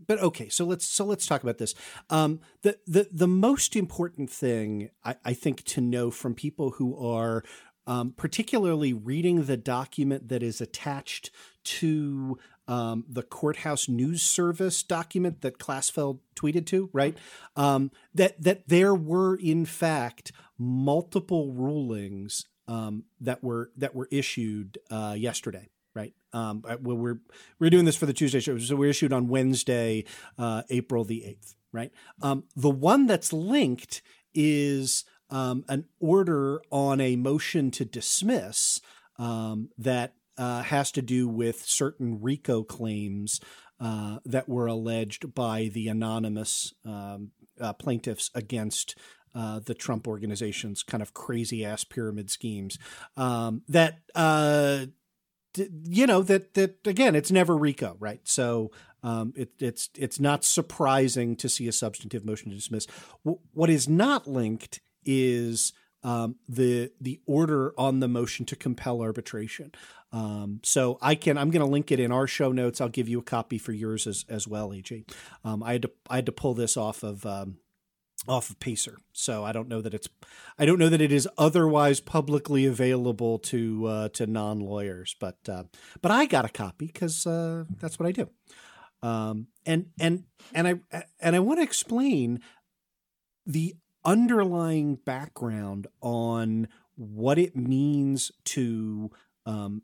but 0.07 0.21
okay, 0.21 0.49
so 0.49 0.65
let's 0.65 0.87
so 0.87 1.05
let's 1.05 1.27
talk 1.27 1.43
about 1.43 1.59
this. 1.59 1.75
Um, 2.11 2.41
the 2.63 2.79
the 2.87 3.09
the 3.13 3.29
most 3.29 3.77
important 3.77 4.31
thing 4.31 4.91
I, 5.05 5.17
I 5.25 5.35
think 5.35 5.65
to 5.65 5.81
know 5.81 6.11
from 6.11 6.35
people 6.35 6.71
who 6.73 6.97
are 6.97 7.45
um, 7.87 8.13
particularly 8.17 8.93
reading 8.93 9.45
the 9.45 9.57
document 9.57 10.29
that 10.29 10.43
is 10.43 10.61
attached 10.61 11.31
to 11.65 12.39
um, 12.69 13.05
the 13.09 13.23
courthouse 13.23 13.89
news 13.89 14.23
service 14.23 14.83
document 14.83 15.43
that 15.43 15.59
Klasfeld 15.59 16.21
tweeted 16.35 16.67
to, 16.67 16.91
right? 16.93 17.17
Um, 17.55 17.91
that 18.15 18.41
that 18.43 18.69
there 18.69 18.95
were 18.95 19.37
in 19.37 19.65
fact 19.65 20.33
multiple 20.59 21.53
rulings 21.53 22.45
um, 22.69 23.05
that 23.21 23.43
were 23.43 23.71
that 23.77 23.95
were 23.95 24.09
issued 24.11 24.79
uh, 24.91 25.15
yesterday. 25.17 25.69
Right. 25.95 26.13
Um, 26.35 26.63
well, 26.83 26.97
we're 26.97 27.21
we're 27.59 27.71
doing 27.71 27.87
this 27.87 27.97
for 27.97 28.05
the 28.05 28.13
Tuesday 28.13 28.41
show, 28.41 28.59
so 28.59 28.77
we're 28.77 28.91
issued 28.91 29.15
on 29.15 29.29
Wednesday, 29.29 30.05
uh, 30.39 30.63
April 30.69 31.05
the 31.05 31.25
eighth. 31.25 31.55
Right. 31.73 31.91
Um, 32.21 32.45
the 32.55 32.71
one 32.71 33.07
that's 33.07 33.33
linked 33.33 34.03
is 34.35 35.05
um, 35.31 35.65
an 35.69 35.87
order 35.99 36.61
on 36.71 37.01
a 37.01 37.17
motion 37.17 37.71
to 37.73 37.85
dismiss 37.85 38.81
um, 39.19 39.71
that 39.79 40.15
uh, 40.39 40.63
has 40.63 40.91
to 40.93 41.03
do 41.03 41.29
with 41.29 41.65
certain 41.65 42.21
RICO 42.21 42.63
claims 42.63 43.41
uh, 43.81 44.19
that 44.25 44.49
were 44.49 44.67
alleged 44.67 45.35
by 45.35 45.71
the 45.73 45.89
anonymous 45.89 46.73
um, 46.85 47.31
uh, 47.61 47.73
plaintiffs 47.75 48.31
against 48.35 48.97
uh, 49.35 49.61
the 49.61 49.75
Trump 49.75 50.09
organization's 50.09 50.83
kind 50.83 51.03
of 51.03 51.13
crazy 51.13 51.65
ass 51.65 51.85
pyramid 51.85 52.31
schemes. 52.31 52.79
Um, 53.17 53.63
that 53.69 53.99
uh, 54.15 54.87
d- 55.53 55.69
you 55.85 56.07
know 56.07 56.23
that 56.23 56.55
that 56.55 56.87
again, 56.87 57.15
it's 57.15 57.31
never 57.31 57.55
RICO, 57.57 57.97
right? 58.01 58.21
So 58.25 58.71
um, 59.03 59.35
it, 59.37 59.51
it's 59.59 59.91
it's 59.97 60.19
not 60.19 60.43
surprising 60.43 61.37
to 61.37 61.51
see 61.51 61.69
a 61.69 61.73
substantive 61.73 62.25
motion 62.25 62.51
to 62.51 62.57
dismiss. 62.57 62.87
W- 63.25 63.41
what 63.53 63.69
is 63.69 63.87
not 63.87 64.27
linked 64.27 64.81
is 65.05 65.75
um, 66.03 66.37
the 66.49 66.93
the 67.01 67.21
order 67.27 67.73
on 67.79 68.01
the 68.01 68.09
motion 68.09 68.47
to 68.47 68.57
compel 68.57 69.01
arbitration. 69.01 69.73
Um, 70.13 70.61
so 70.63 70.99
I 71.03 71.15
can 71.15 71.37
I'm 71.37 71.51
going 71.51 71.65
to 71.65 71.71
link 71.71 71.91
it 71.91 72.01
in 72.01 72.13
our 72.13 72.27
show 72.27 72.53
notes. 72.53 72.81
I'll 72.81 72.89
give 72.89 73.09
you 73.09 73.19
a 73.19 73.25
copy 73.25 73.59
for 73.59 73.73
yours 73.73 74.07
as 74.07 74.25
as 74.29 74.47
well, 74.47 74.73
AG. 74.73 75.05
Um, 75.45 75.63
I 75.63 75.73
had 75.73 75.83
to 75.83 75.91
I 76.09 76.17
had 76.17 76.27
to 76.27 76.33
pull 76.33 76.55
this 76.55 76.77
off 76.77 77.03
of. 77.03 77.25
Um, 77.27 77.59
off 78.27 78.51
of 78.51 78.59
Pacer, 78.59 78.97
so 79.13 79.45
I 79.45 79.53
don't 79.53 79.69
know 79.69 79.81
that 79.83 79.93
it's, 79.93 80.09
I 80.59 80.65
don't 80.65 80.79
know 80.79 80.89
that 80.89 81.03
it 81.03 81.13
is 81.13 81.29
otherwise 81.37 82.01
publicly 82.01 82.65
available 82.65 83.39
to 83.41 83.87
uh, 83.87 84.09
to 84.15 84.27
non 84.27 84.59
lawyers, 84.59 85.15
but 85.21 85.37
uh, 85.49 85.65
but 86.01 86.11
I 86.11 86.25
got 86.25 86.45
a 86.45 86.49
copy 86.49 86.87
because 86.87 87.27
uh, 87.27 87.65
that's 87.79 87.99
what 87.99 88.09
I 88.09 88.13
do, 88.13 88.29
um, 89.03 89.49
and 89.65 89.91
and 90.01 90.25
and 90.55 90.67
I 90.67 91.05
and 91.21 91.37
I 91.37 91.41
want 91.41 91.59
to 91.61 91.63
explain 91.63 92.41
the 93.45 93.77
underlying 94.07 94.95
background 94.95 95.89
on 96.01 96.69
what 96.95 97.39
it 97.39 97.57
means 97.57 98.33
to 98.45 99.11
um, 99.45 99.83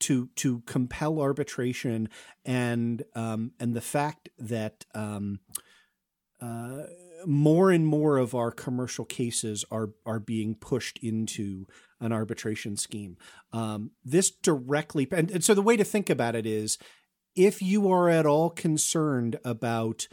to 0.00 0.28
to 0.36 0.60
compel 0.62 1.20
arbitration 1.20 2.08
and 2.44 3.04
um, 3.14 3.52
and 3.60 3.74
the 3.74 3.80
fact 3.80 4.28
that 4.38 4.84
um, 4.94 5.38
uh, 6.40 6.82
more 7.26 7.70
and 7.70 7.86
more 7.86 8.18
of 8.18 8.34
our 8.34 8.50
commercial 8.50 9.04
cases 9.04 9.64
are 9.70 9.90
are 10.04 10.20
being 10.20 10.54
pushed 10.54 10.98
into 10.98 11.66
an 12.00 12.12
arbitration 12.12 12.76
scheme. 12.76 13.16
Um, 13.52 13.92
this 14.04 14.30
directly 14.30 15.06
and, 15.12 15.30
and 15.30 15.44
so 15.44 15.54
the 15.54 15.62
way 15.62 15.76
to 15.76 15.84
think 15.84 16.10
about 16.10 16.34
it 16.34 16.46
is 16.46 16.78
if 17.36 17.62
you 17.62 17.90
are 17.90 18.08
at 18.08 18.26
all 18.26 18.50
concerned 18.50 19.38
about 19.44 20.08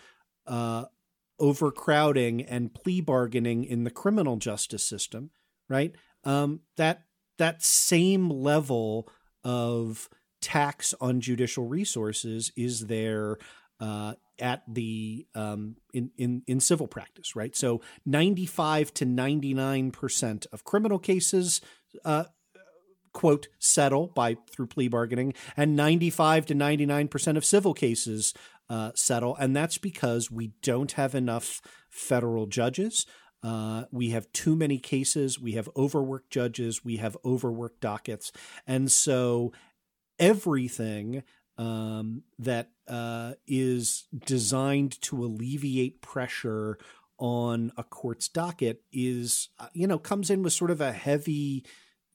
uh, 0.48 0.86
overcrowding 1.42 2.42
and 2.44 2.74
plea 2.74 3.02
bargaining 3.02 3.66
in 3.66 3.84
the 3.84 3.92
criminal 3.92 4.38
justice 4.38 4.86
system, 4.86 5.32
right? 5.68 5.94
Um, 6.24 6.62
that 6.78 7.04
that 7.38 7.64
same 7.64 8.30
level 8.30 9.10
of 9.44 10.08
tax 10.42 10.94
on 11.02 11.20
judicial 11.20 11.66
resources 11.66 12.52
is 12.56 12.88
there 12.88 13.38
uh, 13.80 14.14
at 14.40 14.62
the 14.68 15.26
um, 15.34 15.76
in, 15.94 16.12
in 16.18 16.44
in 16.48 16.60
civil 16.60 16.88
practice, 16.88 17.36
right? 17.36 17.56
So 17.56 17.82
ninety 18.06 18.46
five 18.46 18.94
to 18.96 19.06
ninety 19.06 19.54
nine 19.54 19.92
percent 19.92 20.46
of 20.54 20.64
criminal 20.64 21.00
cases. 21.00 21.62
Uh, 22.06 22.26
quote 23.14 23.50
settle 23.60 24.08
by 24.08 24.38
through 24.50 24.68
plea 24.68 24.88
bargaining 24.88 25.34
and 25.58 25.76
95 25.76 26.46
to 26.46 26.56
99% 26.56 27.36
of 27.36 27.44
civil 27.44 27.74
cases 27.74 28.34
uh, 28.72 28.92
settle 28.96 29.36
and 29.36 29.54
that's 29.54 29.78
because 29.78 30.32
we 30.32 30.54
don't 30.64 30.94
have 30.94 31.14
enough 31.14 31.62
federal 31.90 32.46
judges. 32.46 33.06
Uh, 33.44 33.84
we 33.92 34.12
have 34.12 34.32
too 34.32 34.56
many 34.56 34.78
cases. 34.78 35.38
We 35.38 35.54
have 35.54 35.68
overworked 35.76 36.30
judges. 36.30 36.86
We 36.86 36.98
have 36.98 37.18
overworked 37.26 37.82
dockets. 37.82 38.32
And 38.66 38.90
so 38.90 39.52
everything 40.18 41.24
um, 41.58 42.24
that 42.40 42.70
uh, 42.88 43.34
is 43.46 44.08
designed 44.26 45.02
to 45.02 45.22
alleviate 45.22 46.02
pressure 46.02 46.78
on 47.18 47.74
a 47.76 47.84
court's 47.84 48.30
docket 48.30 48.84
is 48.92 49.50
uh, 49.60 49.68
you 49.74 49.86
know 49.86 50.00
comes 50.00 50.30
in 50.30 50.42
with 50.42 50.54
sort 50.54 50.72
of 50.72 50.82
a 50.82 50.92
heavy 50.92 51.66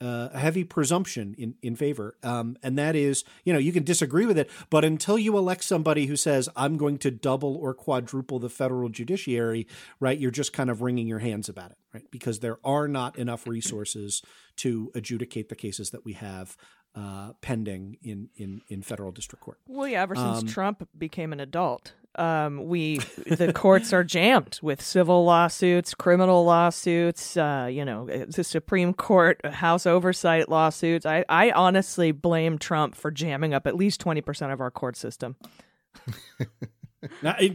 uh, 0.01 0.29
a 0.33 0.39
heavy 0.39 0.65
presumption 0.65 1.35
in 1.39 1.55
in 1.63 1.77
favor, 1.77 2.17
um, 2.23 2.57
and 2.63 2.79
that 2.79 2.95
is, 2.95 3.25
you 3.45 3.53
know, 3.53 3.59
you 3.59 3.73
can 3.73 3.83
disagree 3.85 4.27
with 4.27 4.39
it, 4.39 4.51
but 4.71 4.85
until 4.85 5.19
you 5.19 5.37
elect 5.39 5.65
somebody 5.65 6.07
who 6.07 6.17
says 6.17 6.49
I'm 6.55 6.77
going 6.77 6.99
to 6.99 7.11
double 7.11 7.57
or 7.57 7.73
quadruple 7.75 8.39
the 8.39 8.51
federal 8.51 8.89
judiciary, 8.89 9.67
right, 10.01 10.19
you're 10.19 10.31
just 10.31 10.53
kind 10.53 10.71
of 10.71 10.83
wringing 10.83 11.07
your 11.07 11.21
hands 11.21 11.49
about 11.49 11.71
it, 11.71 11.79
right, 11.95 12.11
because 12.11 12.41
there 12.41 12.59
are 12.65 12.89
not 12.89 13.17
enough 13.19 13.47
resources 13.47 14.23
to 14.57 14.91
adjudicate 14.95 15.49
the 15.49 15.57
cases 15.57 15.91
that 15.91 16.05
we 16.05 16.13
have 16.13 16.57
uh, 16.95 17.33
pending 17.41 17.99
in 18.03 18.29
in 18.37 18.63
in 18.69 18.83
federal 18.83 19.13
district 19.13 19.45
court. 19.45 19.59
Well, 19.67 19.89
yeah, 19.89 20.03
ever 20.03 20.15
since 20.15 20.43
Um, 20.43 20.47
Trump 20.47 20.89
became 20.97 21.33
an 21.33 21.41
adult, 21.41 21.93
um, 22.19 22.67
we 22.67 22.99
the 23.27 23.53
courts 23.55 23.93
are 23.93 24.05
jammed 24.05 24.59
with 24.63 24.81
civil 24.81 25.25
lawsuits, 25.25 25.95
criminal 25.95 26.45
lawsuits. 26.45 27.37
Uh, 27.37 27.69
you 27.71 27.85
know, 27.85 28.07
the 28.07 28.45
Supreme 28.45 28.95
Court, 28.95 29.45
House 29.47 29.87
oversight 29.87 30.49
lawsuits. 30.49 31.07
I, 31.07 31.25
I 31.29 31.51
honestly 31.51 32.13
blame 32.13 32.59
Trump 32.59 32.95
for 32.95 33.11
jamming 33.11 33.55
up 33.55 33.67
at 33.67 33.77
least 33.77 34.01
twenty 34.01 34.21
percent 34.21 34.53
of 34.53 34.61
our 34.61 34.71
court 34.71 34.97
system. 34.97 35.37
I, 37.23 37.55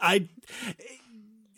I, 0.00 0.28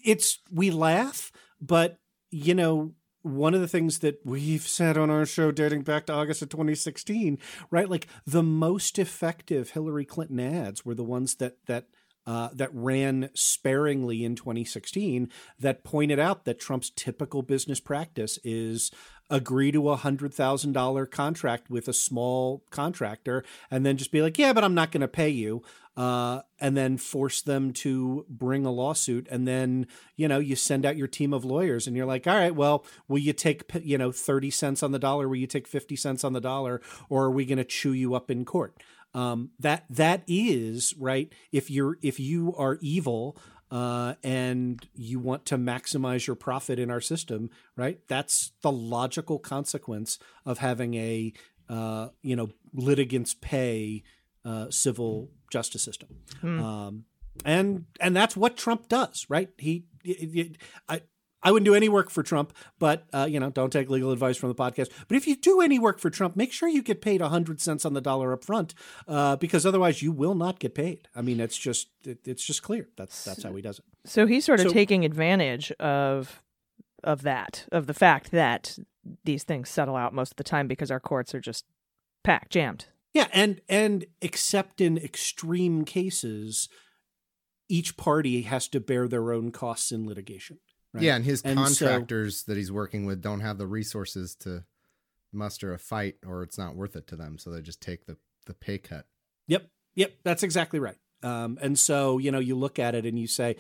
it's 0.05 0.39
we 0.53 0.71
laugh, 0.71 1.33
but 1.61 1.99
you 2.31 2.55
know, 2.55 2.95
one 3.23 3.55
of 3.55 3.61
the 3.61 3.69
things 3.69 3.99
that 4.01 4.21
we've 4.25 4.67
said 4.67 4.97
on 4.97 5.11
our 5.11 5.27
show 5.27 5.51
dating 5.51 5.83
back 5.83 6.07
to 6.07 6.13
August 6.13 6.43
of 6.43 6.49
2016, 6.51 7.39
right? 7.71 7.89
Like 7.89 8.07
the 8.27 8.43
most 8.43 8.99
effective 8.99 9.71
Hillary 9.71 10.05
Clinton 10.05 10.41
ads 10.41 10.85
were 10.85 10.95
the 10.95 11.05
ones 11.05 11.37
that 11.37 11.57
that 11.67 11.87
uh, 12.29 12.51
that 12.53 12.69
ran 12.75 13.31
sparingly 13.33 14.23
in 14.23 14.37
2016 14.37 15.31
that 15.59 15.83
pointed 15.83 16.19
out 16.19 16.45
that 16.45 16.61
Trump's 16.61 16.91
typical 16.91 17.41
business 17.41 17.81
practice 17.81 18.39
is 18.45 18.91
agree 19.31 19.73
to 19.73 19.89
a 19.89 19.97
hundred 19.97 20.35
thousand 20.35 20.73
dollar 20.73 21.07
contract 21.07 21.71
with 21.71 21.89
a 21.89 21.93
small 21.95 22.63
contractor 22.69 23.45
and 23.71 23.87
then 23.87 23.97
just 23.97 24.13
be 24.13 24.21
like, 24.21 24.39
yeah, 24.39 24.53
but 24.53 24.63
I'm 24.63 24.75
not 24.75 24.93
going 24.93 25.01
to 25.01 25.09
pay 25.09 25.31
you. 25.31 25.63
Uh, 25.97 26.43
and 26.61 26.77
then 26.77 26.97
force 26.97 27.43
them 27.43 27.73
to 27.73 28.25
bring 28.29 28.65
a 28.65 28.71
lawsuit. 28.71 29.27
And 29.33 29.49
then, 29.49 29.87
you 30.15 30.29
know, 30.29 30.39
you 30.39 30.55
send 30.55 30.87
out 30.87 30.97
your 30.97 31.09
team 31.09 31.33
of 31.33 31.45
lawyers 31.45 31.89
and 31.89 31.97
you're 31.97 32.07
like, 32.07 32.27
all 32.27 32.37
right, 32.37 32.55
well, 32.55 32.85
will 33.09 33.19
you 33.19 33.33
take, 33.33 33.65
you 33.83 33.99
know, 33.99 34.13
30 34.13 34.51
cents 34.51 34.85
on 34.85 34.93
the 34.93 35.01
dollar? 35.01 35.29
Will 35.29 35.37
you 35.37 35.49
take 35.49 35.67
50 35.67 35.97
cents 35.97 36.23
on 36.23 36.35
the 36.35 36.41
dollar? 36.41 36.81
Or 37.09 37.25
are 37.25 37.31
we 37.33 37.47
going 37.47 37.59
to 37.59 37.65
chew 37.65 37.93
you 37.95 38.15
up 38.15 38.31
in 38.31 38.45
court? 38.45 38.81
Um, 39.15 39.51
that, 39.59 39.85
that 39.91 40.23
is 40.27 40.95
right. 40.99 41.33
If 41.53 41.71
you're, 41.71 41.99
if 42.03 42.21
you 42.21 42.55
are 42.57 42.79
evil, 42.81 43.37
uh, 43.71 44.15
and 44.25 44.87
you 44.95 45.19
want 45.19 45.45
to 45.47 45.59
maximize 45.59 46.27
your 46.27 46.37
profit 46.37 46.79
in 46.79 46.91
our 46.91 47.01
system, 47.03 47.51
right? 47.77 48.01
That's 48.09 48.53
the 48.63 48.73
logical 48.73 49.39
consequence 49.39 50.19
of 50.47 50.57
having 50.59 50.95
a 50.95 51.33
uh, 51.69 52.09
you 52.23 52.35
know 52.35 52.49
litigants 52.73 53.35
pay 53.39 54.05
uh, 54.43 54.71
civil 54.71 55.29
justice 55.53 55.83
system, 55.83 56.09
um, 56.43 57.05
and 57.45 57.85
and 58.01 58.17
that's 58.17 58.35
what 58.35 58.57
Trump 58.57 58.89
does, 58.89 59.27
right? 59.29 59.51
He, 59.59 59.85
it- 60.03 60.35
it- 60.35 60.57
I. 60.89 61.03
I 61.43 61.53
wouldn't 61.53 61.67
do 61.67 61.75
any 61.75 61.89
work 61.89 62.11
for 62.11 62.23
Trump, 62.23 62.53
but 62.79 63.07
uh, 63.13 63.27
you 63.31 63.39
know, 63.39 63.51
don't 63.51 63.73
take 63.73 63.89
legal 63.89 64.11
advice 64.11 64.37
from 64.37 64.49
the 64.49 64.55
podcast. 64.55 64.91
But 65.07 65.17
if 65.17 65.27
you 65.27 65.37
do 65.37 65.61
any 65.61 65.79
work 65.79 65.99
for 66.01 66.11
Trump, 66.11 66.35
make 66.37 66.53
sure 66.53 66.69
you 66.69 66.83
get 66.83 67.01
paid 67.01 67.21
hundred 67.21 67.61
cents 67.61 67.85
on 67.85 67.95
the 67.95 68.01
dollar 68.01 68.33
up 68.33 68.45
front, 68.45 68.75
uh, 69.07 69.37
because 69.37 69.65
otherwise 69.65 70.03
you 70.03 70.11
will 70.13 70.35
not 70.35 70.59
get 70.59 70.75
paid. 70.75 71.09
I 71.15 71.23
mean, 71.23 71.39
it's 71.41 71.57
just 71.57 71.89
it, 72.05 72.27
it's 72.27 72.45
just 72.45 72.63
clear. 72.63 72.89
That's 72.97 73.25
that's 73.25 73.43
how 73.45 73.55
he 73.55 73.63
does 73.63 73.79
it. 73.79 73.85
So 74.05 74.27
he's 74.27 74.45
sort 74.45 74.61
of 74.61 74.67
So- 74.69 74.73
taking 74.73 75.05
advantage 75.05 75.71
of 75.73 76.43
of 77.05 77.23
that, 77.23 77.67
of 77.71 77.87
the 77.87 77.95
fact 77.95 78.33
that 78.33 78.77
these 79.25 79.45
things 79.45 79.69
settle 79.69 79.95
out 79.97 80.13
most 80.13 80.33
of 80.33 80.37
the 80.37 80.45
time 80.45 80.67
because 80.67 80.91
our 80.91 80.99
courts 81.01 81.35
are 81.35 81.41
just 81.41 81.65
packed, 82.25 82.51
jammed. 82.51 82.87
Yeah, 83.15 83.29
and 83.33 83.61
and 83.69 84.07
except 84.21 84.81
in 84.81 84.99
extreme 84.99 85.85
cases, 85.85 86.69
each 87.69 87.97
party 87.97 88.43
has 88.43 88.67
to 88.69 88.81
bear 88.81 89.07
their 89.07 89.33
own 89.33 89.51
costs 89.53 89.93
in 89.93 90.07
litigation. 90.07 90.59
Right? 90.95 91.05
Yeah, 91.05 91.17
and 91.17 91.25
his 91.25 91.43
And 91.43 91.59
so- 91.69 91.87
contractors 91.87 92.45
that 92.45 92.57
he's 92.57 92.73
working 92.73 93.05
with 93.07 93.21
don't 93.21 93.41
have 93.41 93.59
the 93.59 93.67
resources 93.67 94.35
to 94.37 94.65
muster 95.33 95.73
a 95.75 95.79
fight, 95.79 96.17
or 96.27 96.43
it's 96.43 96.57
not 96.59 96.75
worth 96.75 96.97
it 96.97 97.07
to 97.09 97.17
them, 97.17 97.39
so 97.39 97.51
they 97.51 97.61
just 97.63 97.81
take 97.81 98.07
the 98.07 98.17
the 98.47 98.55
pay 98.55 98.79
cut. 98.79 99.07
Yep, 99.47 99.69
yep, 99.95 100.15
that's 100.23 100.43
exactly 100.43 100.79
right. 100.79 100.97
Um, 101.23 101.59
and 101.61 101.79
so 101.79 102.17
you 102.19 102.31
know, 102.31 102.39
you 102.39 102.55
look 102.55 102.79
at 102.79 102.95
it 102.95 103.05
and 103.05 103.19
you 103.19 103.27
say, 103.27 103.57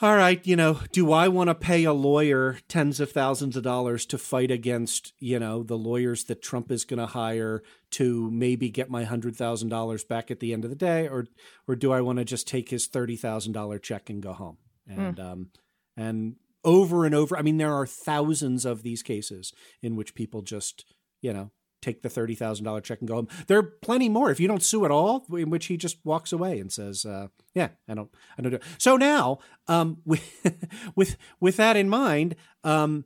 all 0.00 0.16
right, 0.16 0.44
you 0.44 0.56
know, 0.56 0.80
do 0.90 1.12
I 1.12 1.28
want 1.28 1.48
to 1.48 1.54
pay 1.54 1.84
a 1.84 1.92
lawyer 1.92 2.58
tens 2.66 2.98
of 2.98 3.12
thousands 3.12 3.56
of 3.56 3.62
dollars 3.62 4.04
to 4.06 4.18
fight 4.18 4.50
against, 4.50 5.12
you 5.20 5.38
know, 5.38 5.62
the 5.62 5.78
lawyers 5.78 6.24
that 6.24 6.42
Trump 6.42 6.72
is 6.72 6.84
going 6.84 6.98
to 6.98 7.06
hire 7.06 7.62
to 7.92 8.28
maybe 8.32 8.68
get 8.68 8.90
my 8.90 9.04
hundred 9.04 9.36
thousand 9.36 9.68
dollars 9.68 10.02
back 10.02 10.32
at 10.32 10.40
the 10.40 10.52
end 10.52 10.64
of 10.64 10.70
the 10.70 10.76
day, 10.76 11.06
or 11.06 11.28
or 11.68 11.76
do 11.76 11.92
I 11.92 12.00
want 12.00 12.18
to 12.18 12.24
just 12.24 12.48
take 12.48 12.70
his 12.70 12.88
thirty 12.88 13.14
thousand 13.14 13.52
dollar 13.52 13.78
check 13.78 14.10
and 14.10 14.20
go 14.20 14.32
home? 14.32 14.56
And 14.88 15.20
um, 15.20 15.50
and 15.96 16.36
over 16.64 17.04
and 17.04 17.14
over, 17.14 17.36
I 17.36 17.42
mean, 17.42 17.56
there 17.58 17.74
are 17.74 17.86
thousands 17.86 18.64
of 18.64 18.82
these 18.82 19.02
cases 19.02 19.52
in 19.82 19.96
which 19.96 20.14
people 20.14 20.42
just, 20.42 20.84
you 21.20 21.32
know, 21.32 21.50
take 21.80 22.02
the 22.02 22.08
thirty 22.08 22.34
thousand 22.34 22.64
dollar 22.64 22.80
check 22.80 23.00
and 23.00 23.08
go 23.08 23.16
home. 23.16 23.28
There 23.48 23.58
are 23.58 23.62
plenty 23.62 24.08
more. 24.08 24.30
If 24.30 24.40
you 24.40 24.48
don't 24.48 24.62
sue 24.62 24.84
at 24.84 24.90
all, 24.90 25.26
in 25.32 25.50
which 25.50 25.66
he 25.66 25.76
just 25.76 25.98
walks 26.04 26.32
away 26.32 26.58
and 26.60 26.72
says, 26.72 27.04
uh, 27.04 27.28
"Yeah, 27.54 27.70
I 27.88 27.94
don't, 27.94 28.10
I 28.38 28.42
don't 28.42 28.52
do." 28.52 28.56
It. 28.56 28.62
So 28.78 28.96
now, 28.96 29.38
um, 29.66 29.98
with 30.04 30.56
with 30.94 31.16
with 31.40 31.56
that 31.56 31.76
in 31.76 31.88
mind, 31.88 32.36
um, 32.64 33.04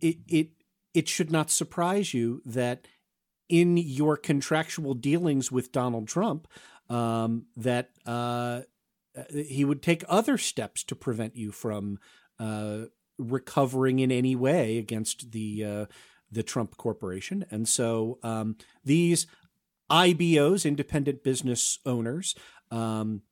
it 0.00 0.18
it 0.28 0.48
it 0.92 1.08
should 1.08 1.30
not 1.30 1.50
surprise 1.50 2.12
you 2.12 2.42
that 2.44 2.86
in 3.48 3.76
your 3.78 4.16
contractual 4.16 4.92
dealings 4.94 5.50
with 5.50 5.72
Donald 5.72 6.06
Trump, 6.08 6.48
um, 6.90 7.46
that 7.56 7.90
uh, 8.04 8.62
he 9.30 9.64
would 9.64 9.82
take 9.82 10.04
other 10.08 10.38
steps 10.38 10.82
to 10.84 10.94
prevent 10.94 11.36
you 11.36 11.52
from 11.52 11.98
uh, 12.38 12.84
recovering 13.18 13.98
in 13.98 14.12
any 14.12 14.36
way 14.36 14.78
against 14.78 15.32
the 15.32 15.64
uh, 15.64 15.86
the 16.30 16.42
Trump 16.42 16.76
Corporation. 16.76 17.44
And 17.50 17.68
so 17.68 18.18
um, 18.22 18.56
these 18.84 19.26
IBOs, 19.90 20.66
independent 20.66 21.24
business 21.24 21.78
owners, 21.86 22.34
um, 22.70 23.22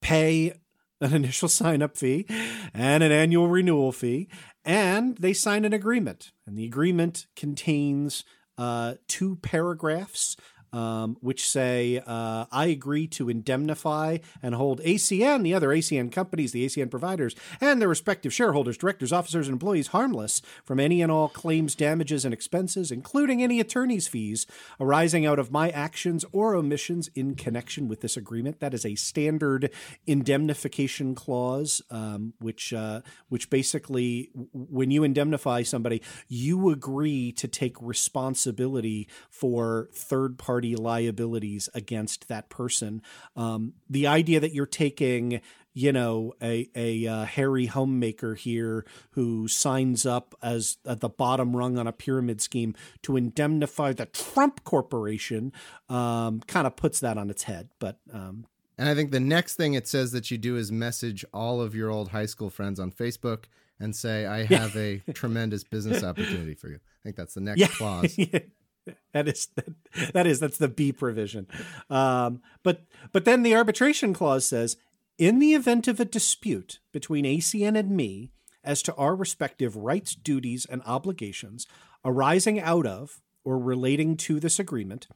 pay 0.00 0.54
an 1.00 1.14
initial 1.14 1.48
sign 1.48 1.82
up 1.82 1.96
fee 1.96 2.26
and 2.72 3.02
an 3.02 3.10
annual 3.10 3.48
renewal 3.48 3.92
fee, 3.92 4.28
and 4.64 5.16
they 5.18 5.32
sign 5.32 5.64
an 5.64 5.72
agreement. 5.72 6.32
And 6.46 6.56
the 6.56 6.64
agreement 6.64 7.26
contains 7.34 8.24
uh, 8.56 8.94
two 9.08 9.36
paragraphs. 9.36 10.36
Um, 10.72 11.18
which 11.20 11.46
say, 11.46 12.02
uh, 12.06 12.46
I 12.50 12.66
agree 12.66 13.06
to 13.08 13.28
indemnify 13.28 14.18
and 14.42 14.54
hold 14.54 14.80
ACN, 14.80 15.42
the 15.42 15.52
other 15.52 15.68
ACN 15.68 16.10
companies, 16.10 16.52
the 16.52 16.64
ACN 16.64 16.90
providers, 16.90 17.36
and 17.60 17.78
their 17.78 17.88
respective 17.88 18.32
shareholders, 18.32 18.78
directors, 18.78 19.12
officers, 19.12 19.48
and 19.48 19.54
employees 19.54 19.88
harmless 19.88 20.40
from 20.64 20.80
any 20.80 21.02
and 21.02 21.12
all 21.12 21.28
claims, 21.28 21.74
damages, 21.74 22.24
and 22.24 22.32
expenses, 22.32 22.90
including 22.90 23.42
any 23.42 23.60
attorney's 23.60 24.08
fees 24.08 24.46
arising 24.80 25.26
out 25.26 25.38
of 25.38 25.50
my 25.50 25.68
actions 25.70 26.24
or 26.32 26.54
omissions 26.54 27.10
in 27.14 27.34
connection 27.34 27.86
with 27.86 28.00
this 28.00 28.16
agreement. 28.16 28.60
That 28.60 28.72
is 28.72 28.86
a 28.86 28.94
standard 28.94 29.70
indemnification 30.06 31.14
clause, 31.14 31.82
um, 31.90 32.32
which 32.38 32.72
uh, 32.72 33.02
which 33.28 33.50
basically, 33.50 34.30
when 34.52 34.90
you 34.90 35.04
indemnify 35.04 35.62
somebody, 35.62 36.00
you 36.28 36.70
agree 36.70 37.32
to 37.32 37.48
take 37.48 37.76
responsibility 37.80 39.08
for 39.28 39.88
third 39.92 40.38
party 40.38 40.61
liabilities 40.62 41.68
against 41.74 42.28
that 42.28 42.48
person. 42.48 43.02
Um, 43.36 43.74
the 43.88 44.06
idea 44.06 44.40
that 44.40 44.54
you're 44.54 44.66
taking 44.66 45.40
you 45.74 45.92
know 45.92 46.34
a 46.42 46.68
a 46.74 47.06
uh, 47.06 47.24
hairy 47.24 47.66
homemaker 47.66 48.34
here 48.34 48.84
who 49.12 49.48
signs 49.48 50.04
up 50.04 50.34
as 50.42 50.76
at 50.86 51.00
the 51.00 51.08
bottom 51.08 51.56
rung 51.56 51.78
on 51.78 51.86
a 51.86 51.92
pyramid 51.92 52.40
scheme 52.40 52.74
to 53.02 53.16
indemnify 53.16 53.92
the 53.92 54.06
Trump 54.06 54.64
Corporation 54.64 55.52
um, 55.88 56.40
kind 56.46 56.66
of 56.66 56.76
puts 56.76 57.00
that 57.00 57.18
on 57.18 57.30
its 57.30 57.44
head. 57.44 57.68
But 57.78 57.98
um, 58.12 58.46
And 58.78 58.88
I 58.88 58.94
think 58.94 59.10
the 59.10 59.20
next 59.20 59.56
thing 59.56 59.74
it 59.74 59.88
says 59.88 60.12
that 60.12 60.30
you 60.30 60.38
do 60.38 60.56
is 60.56 60.70
message 60.70 61.24
all 61.32 61.60
of 61.60 61.74
your 61.74 61.90
old 61.90 62.08
high 62.10 62.26
school 62.26 62.50
friends 62.50 62.78
on 62.78 62.90
Facebook 62.90 63.44
and 63.80 63.96
say, 63.96 64.26
I 64.26 64.44
have 64.44 64.76
a 64.76 65.02
tremendous 65.12 65.64
business 65.64 66.04
opportunity 66.04 66.54
for 66.54 66.68
you. 66.68 66.76
I 66.76 67.02
think 67.02 67.16
that's 67.16 67.34
the 67.34 67.40
next 67.40 67.60
yeah, 67.60 67.66
clause. 67.66 68.16
that 69.12 69.28
is 69.28 69.48
that, 69.54 70.12
that 70.12 70.26
is 70.26 70.40
that's 70.40 70.58
the 70.58 70.68
B 70.68 70.92
provision. 70.92 71.46
Um, 71.90 72.42
but 72.62 72.82
but 73.12 73.24
then 73.24 73.42
the 73.42 73.54
arbitration 73.54 74.14
clause 74.14 74.46
says, 74.46 74.76
in 75.18 75.38
the 75.38 75.54
event 75.54 75.88
of 75.88 76.00
a 76.00 76.04
dispute 76.04 76.80
between 76.92 77.24
ACN 77.24 77.78
and 77.78 77.90
me 77.90 78.30
as 78.64 78.82
to 78.82 78.94
our 78.94 79.14
respective 79.14 79.76
rights, 79.76 80.14
duties, 80.14 80.64
and 80.66 80.82
obligations 80.86 81.66
arising 82.04 82.60
out 82.60 82.86
of 82.86 83.20
or 83.44 83.58
relating 83.58 84.16
to 84.16 84.38
this 84.38 84.58
agreement, 84.58 85.08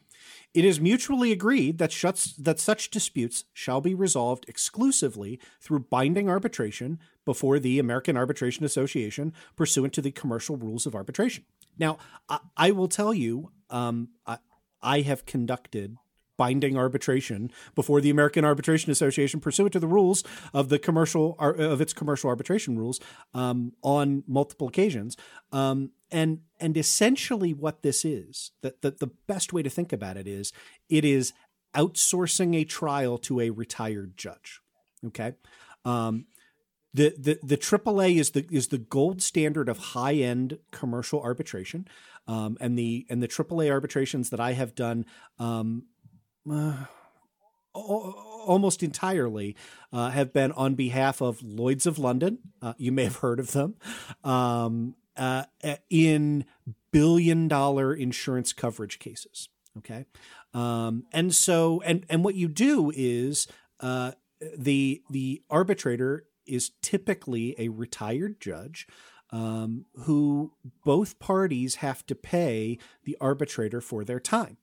it 0.52 0.64
is 0.64 0.80
mutually 0.80 1.32
agreed 1.32 1.78
that, 1.78 1.92
shuts, 1.92 2.32
that 2.32 2.58
such 2.58 2.90
disputes 2.90 3.44
shall 3.52 3.80
be 3.80 3.94
resolved 3.94 4.44
exclusively 4.48 5.38
through 5.60 5.80
binding 5.90 6.28
arbitration 6.28 6.98
before 7.24 7.58
the 7.58 7.78
American 7.78 8.16
Arbitration 8.16 8.64
Association 8.64 9.32
pursuant 9.54 9.92
to 9.92 10.02
the 10.02 10.10
commercial 10.10 10.56
rules 10.56 10.86
of 10.86 10.94
arbitration. 10.94 11.44
Now, 11.78 11.98
I, 12.28 12.38
I 12.56 12.70
will 12.70 12.88
tell 12.88 13.14
you, 13.14 13.50
um, 13.70 14.08
I, 14.26 14.38
I 14.82 15.00
have 15.00 15.26
conducted 15.26 15.96
binding 16.36 16.76
arbitration 16.76 17.50
before 17.74 18.00
the 18.00 18.10
American 18.10 18.44
Arbitration 18.44 18.92
Association 18.92 19.40
pursuant 19.40 19.72
to 19.72 19.80
the 19.80 19.86
rules 19.86 20.22
of 20.52 20.68
the 20.68 20.78
commercial 20.78 21.34
of 21.38 21.80
its 21.80 21.92
commercial 21.92 22.28
arbitration 22.28 22.78
rules 22.78 23.00
um, 23.34 23.72
on 23.82 24.22
multiple 24.26 24.68
occasions. 24.68 25.16
Um, 25.52 25.92
and 26.10 26.40
and 26.60 26.76
essentially 26.76 27.52
what 27.52 27.82
this 27.82 28.04
is, 28.04 28.52
that 28.62 28.82
the, 28.82 28.92
the 28.92 29.10
best 29.26 29.52
way 29.52 29.62
to 29.62 29.70
think 29.70 29.92
about 29.92 30.16
it 30.16 30.28
is 30.28 30.52
it 30.88 31.04
is 31.04 31.32
outsourcing 31.74 32.54
a 32.56 32.64
trial 32.64 33.18
to 33.18 33.40
a 33.40 33.50
retired 33.50 34.16
judge. 34.16 34.60
Okay. 35.06 35.34
Um, 35.84 36.26
the, 36.96 37.14
the 37.18 37.38
the 37.42 37.56
AAA 37.58 38.18
is 38.18 38.30
the 38.30 38.46
is 38.50 38.68
the 38.68 38.78
gold 38.78 39.20
standard 39.20 39.68
of 39.68 39.78
high 39.78 40.14
end 40.14 40.58
commercial 40.70 41.20
arbitration, 41.20 41.86
um, 42.26 42.56
and 42.58 42.78
the 42.78 43.06
and 43.10 43.22
the 43.22 43.28
AAA 43.28 43.70
arbitrations 43.70 44.30
that 44.30 44.40
I 44.40 44.54
have 44.54 44.74
done 44.74 45.04
um, 45.38 45.84
uh, 46.50 46.84
almost 47.74 48.82
entirely 48.82 49.56
uh, 49.92 50.08
have 50.10 50.32
been 50.32 50.52
on 50.52 50.74
behalf 50.74 51.20
of 51.20 51.42
Lloyd's 51.42 51.84
of 51.84 51.98
London. 51.98 52.38
Uh, 52.62 52.72
you 52.78 52.92
may 52.92 53.04
have 53.04 53.16
heard 53.16 53.40
of 53.40 53.52
them 53.52 53.74
um, 54.24 54.94
uh, 55.18 55.44
in 55.90 56.46
billion 56.92 57.46
dollar 57.46 57.92
insurance 57.92 58.54
coverage 58.54 58.98
cases. 58.98 59.50
Okay, 59.76 60.06
um, 60.54 61.04
and 61.12 61.34
so 61.34 61.82
and 61.84 62.06
and 62.08 62.24
what 62.24 62.36
you 62.36 62.48
do 62.48 62.90
is 62.94 63.46
uh, 63.80 64.12
the 64.56 65.02
the 65.10 65.42
arbitrator 65.50 66.24
is 66.46 66.70
typically 66.82 67.54
a 67.58 67.68
retired 67.68 68.40
judge 68.40 68.86
um, 69.30 69.86
who 70.04 70.52
both 70.84 71.18
parties 71.18 71.76
have 71.76 72.06
to 72.06 72.14
pay 72.14 72.78
the 73.04 73.16
arbitrator 73.20 73.80
for 73.80 74.04
their 74.04 74.20
time. 74.20 74.56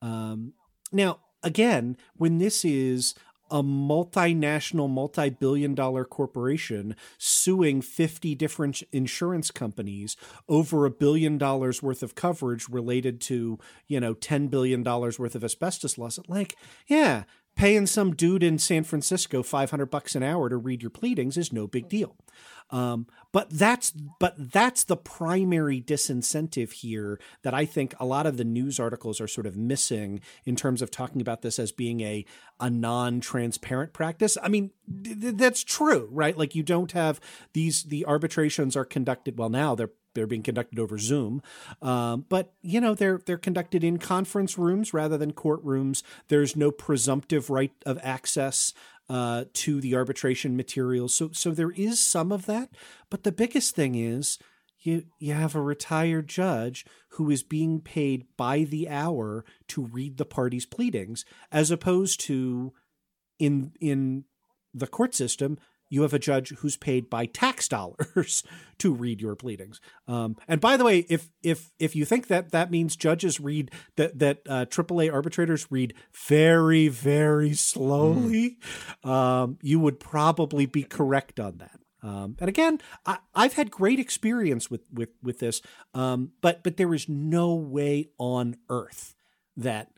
Um, 0.00 0.54
now, 0.92 1.20
again, 1.42 1.96
when 2.16 2.38
this 2.38 2.64
is 2.64 3.14
a 3.50 3.62
multinational, 3.62 4.88
multi 4.88 5.28
billion 5.28 5.74
dollar 5.74 6.04
corporation 6.04 6.94
suing 7.18 7.82
50 7.82 8.34
different 8.36 8.82
insurance 8.92 9.50
companies 9.50 10.16
over 10.48 10.86
a 10.86 10.90
billion 10.90 11.36
dollars 11.36 11.82
worth 11.82 12.02
of 12.02 12.14
coverage 12.14 12.68
related 12.68 13.20
to, 13.22 13.58
you 13.88 13.98
know, 14.00 14.14
$10 14.14 14.50
billion 14.50 14.84
worth 14.84 15.34
of 15.34 15.44
asbestos 15.44 15.98
loss, 15.98 16.18
like, 16.28 16.56
yeah, 16.86 17.24
paying 17.60 17.86
some 17.86 18.14
dude 18.14 18.42
in 18.42 18.58
San 18.58 18.84
Francisco 18.84 19.42
500 19.42 19.86
bucks 19.86 20.14
an 20.14 20.22
hour 20.22 20.48
to 20.48 20.56
read 20.56 20.80
your 20.80 20.90
pleadings 20.90 21.36
is 21.36 21.52
no 21.52 21.66
big 21.66 21.90
deal. 21.90 22.16
Um, 22.70 23.06
but 23.32 23.50
that's 23.50 23.90
but 23.90 24.34
that's 24.38 24.84
the 24.84 24.96
primary 24.96 25.82
disincentive 25.82 26.72
here 26.72 27.20
that 27.42 27.52
I 27.52 27.66
think 27.66 27.94
a 28.00 28.06
lot 28.06 28.26
of 28.26 28.36
the 28.38 28.44
news 28.44 28.80
articles 28.80 29.20
are 29.20 29.26
sort 29.26 29.46
of 29.46 29.56
missing 29.56 30.20
in 30.46 30.56
terms 30.56 30.80
of 30.80 30.90
talking 30.90 31.20
about 31.20 31.42
this 31.42 31.58
as 31.58 31.70
being 31.72 32.00
a 32.00 32.24
a 32.60 32.70
non-transparent 32.70 33.92
practice. 33.92 34.38
I 34.42 34.48
mean, 34.48 34.70
th- 35.04 35.34
that's 35.34 35.62
true, 35.62 36.08
right? 36.10 36.38
Like 36.38 36.54
you 36.54 36.62
don't 36.62 36.92
have 36.92 37.20
these 37.52 37.82
the 37.82 38.06
arbitrations 38.06 38.76
are 38.76 38.84
conducted 38.84 39.36
well 39.36 39.50
now 39.50 39.74
they're 39.74 39.90
they're 40.14 40.26
being 40.26 40.42
conducted 40.42 40.78
over 40.78 40.98
Zoom, 40.98 41.42
um, 41.82 42.24
but 42.28 42.52
you 42.62 42.80
know 42.80 42.94
they're 42.94 43.20
they're 43.24 43.38
conducted 43.38 43.84
in 43.84 43.98
conference 43.98 44.58
rooms 44.58 44.92
rather 44.92 45.16
than 45.16 45.32
courtrooms. 45.32 46.02
There's 46.28 46.56
no 46.56 46.70
presumptive 46.70 47.50
right 47.50 47.72
of 47.86 47.98
access 48.02 48.72
uh, 49.08 49.44
to 49.52 49.80
the 49.80 49.94
arbitration 49.94 50.56
materials. 50.56 51.14
So 51.14 51.30
so 51.32 51.50
there 51.50 51.72
is 51.72 52.00
some 52.00 52.32
of 52.32 52.46
that, 52.46 52.70
but 53.10 53.24
the 53.24 53.32
biggest 53.32 53.74
thing 53.74 53.94
is 53.94 54.38
you 54.80 55.04
you 55.18 55.34
have 55.34 55.54
a 55.54 55.60
retired 55.60 56.28
judge 56.28 56.86
who 57.10 57.30
is 57.30 57.42
being 57.42 57.80
paid 57.80 58.26
by 58.36 58.64
the 58.64 58.88
hour 58.88 59.44
to 59.68 59.82
read 59.82 60.16
the 60.16 60.24
parties' 60.24 60.66
pleadings, 60.66 61.24
as 61.52 61.70
opposed 61.70 62.20
to 62.20 62.72
in 63.38 63.72
in 63.80 64.24
the 64.72 64.86
court 64.86 65.14
system 65.14 65.58
you 65.90 66.02
have 66.02 66.14
a 66.14 66.18
judge 66.18 66.50
who's 66.58 66.76
paid 66.76 67.10
by 67.10 67.26
tax 67.26 67.68
dollars 67.68 68.42
to 68.78 68.94
read 68.94 69.20
your 69.20 69.34
pleadings. 69.34 69.80
Um, 70.08 70.36
and 70.48 70.60
by 70.60 70.76
the 70.78 70.84
way, 70.84 71.00
if 71.10 71.28
if 71.42 71.70
if 71.78 71.94
you 71.94 72.06
think 72.06 72.28
that 72.28 72.52
that 72.52 72.70
means 72.70 72.96
judges 72.96 73.38
read 73.40 73.70
that 73.96 74.18
that 74.20 74.38
uh, 74.48 74.64
AAA 74.64 75.12
arbitrators 75.12 75.66
read 75.70 75.92
very 76.12 76.88
very 76.88 77.52
slowly, 77.52 78.58
um, 79.04 79.58
you 79.60 79.78
would 79.80 80.00
probably 80.00 80.64
be 80.64 80.84
correct 80.84 81.38
on 81.38 81.58
that. 81.58 81.80
Um, 82.02 82.36
and 82.40 82.48
again, 82.48 82.80
I, 83.04 83.18
I've 83.34 83.54
had 83.54 83.70
great 83.70 83.98
experience 83.98 84.70
with 84.70 84.82
with 84.92 85.10
with 85.22 85.40
this, 85.40 85.60
um, 85.92 86.32
but 86.40 86.62
but 86.62 86.76
there 86.76 86.94
is 86.94 87.08
no 87.08 87.54
way 87.54 88.10
on 88.16 88.56
earth 88.68 89.14
that 89.56 89.90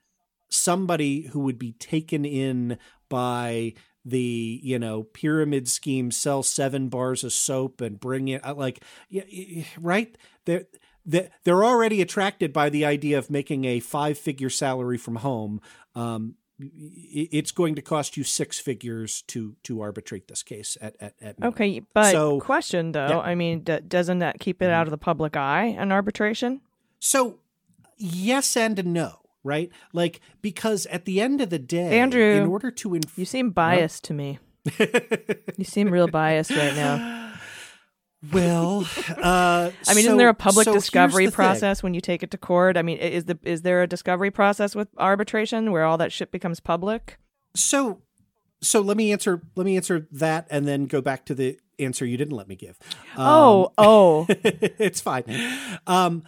somebody 0.48 1.28
who 1.28 1.40
would 1.40 1.58
be 1.58 1.72
taken 1.72 2.24
in 2.24 2.78
by 3.08 3.74
the 4.04 4.60
you 4.62 4.78
know 4.78 5.04
pyramid 5.04 5.68
scheme 5.68 6.10
sell 6.10 6.42
seven 6.42 6.88
bars 6.88 7.22
of 7.24 7.32
soap 7.32 7.80
and 7.80 8.00
bring 8.00 8.28
it 8.28 8.44
uh, 8.44 8.54
like 8.54 8.82
right 9.80 10.16
they're 10.44 10.64
they're 11.44 11.64
already 11.64 12.00
attracted 12.02 12.52
by 12.52 12.68
the 12.68 12.84
idea 12.84 13.16
of 13.18 13.30
making 13.30 13.64
a 13.64 13.80
five 13.80 14.18
figure 14.18 14.50
salary 14.50 14.98
from 14.98 15.16
home 15.16 15.60
um 15.94 16.34
it's 16.64 17.50
going 17.50 17.74
to 17.74 17.82
cost 17.82 18.16
you 18.16 18.22
six 18.22 18.58
figures 18.60 19.22
to 19.22 19.56
to 19.64 19.80
arbitrate 19.80 20.28
this 20.28 20.42
case 20.44 20.76
at 20.80 20.94
at, 21.00 21.14
at. 21.20 21.34
Okay, 21.42 21.80
but 21.92 22.12
So- 22.12 22.40
question 22.40 22.92
though, 22.92 23.06
Yeah. 23.08 23.14
Mm-hmm. 23.16 23.28
I 23.28 23.34
mean, 23.34 23.60
d- 23.60 23.80
doesn't 23.88 24.18
that 24.20 24.38
keep 24.38 24.62
it 24.62 24.70
out 24.70 24.86
of 24.86 24.92
the 24.92 24.98
public 24.98 25.36
eye 25.36 25.74
an 25.78 25.90
arbitration? 25.92 26.60
so 27.00 27.38
yes 27.96 28.56
and 28.56 28.84
no 28.86 29.21
right 29.44 29.70
like 29.92 30.20
because 30.40 30.86
at 30.86 31.04
the 31.04 31.20
end 31.20 31.40
of 31.40 31.50
the 31.50 31.58
day 31.58 31.98
Andrew, 31.98 32.22
in 32.42 32.46
order 32.48 32.70
to 32.70 32.94
inf- 32.94 33.18
You 33.18 33.24
seem 33.24 33.50
biased 33.50 34.04
to 34.04 34.14
me. 34.14 34.38
you 35.58 35.64
seem 35.64 35.90
real 35.90 36.06
biased 36.08 36.50
right 36.50 36.74
now. 36.76 37.32
well 38.32 38.86
uh 39.16 39.70
I 39.88 39.94
mean, 39.94 39.94
so- 39.94 39.98
isn't 40.00 40.16
there 40.16 40.28
a 40.28 40.34
public 40.34 40.64
so 40.64 40.72
discovery 40.72 41.24
the 41.26 41.30
thing. 41.32 41.34
process 41.34 41.82
when 41.82 41.92
you 41.94 42.00
take 42.00 42.22
it 42.22 42.30
to 42.30 42.38
court? 42.38 42.76
I 42.76 42.82
mean, 42.82 42.98
is 42.98 43.24
the 43.24 43.38
is 43.42 43.62
there 43.62 43.82
a 43.82 43.86
discovery 43.88 44.30
process 44.30 44.74
with 44.76 44.88
arbitration 44.98 45.72
where 45.72 45.84
all 45.84 45.98
that 45.98 46.12
shit 46.12 46.30
becomes 46.30 46.60
public? 46.60 47.18
so 47.54 48.00
so 48.62 48.80
let 48.80 48.96
me 48.96 49.12
answer 49.12 49.42
let 49.56 49.64
me 49.66 49.76
answer 49.76 50.06
that 50.12 50.46
and 50.50 50.66
then 50.68 50.86
go 50.86 51.00
back 51.02 51.26
to 51.26 51.34
the 51.34 51.58
answer 51.78 52.06
you 52.06 52.16
didn't 52.16 52.36
let 52.36 52.46
me 52.48 52.54
give 52.54 52.78
Um, 53.16 53.26
oh, 53.26 53.72
oh, 53.76 54.26
it's 54.28 55.00
fine 55.00 55.24
um 55.86 56.22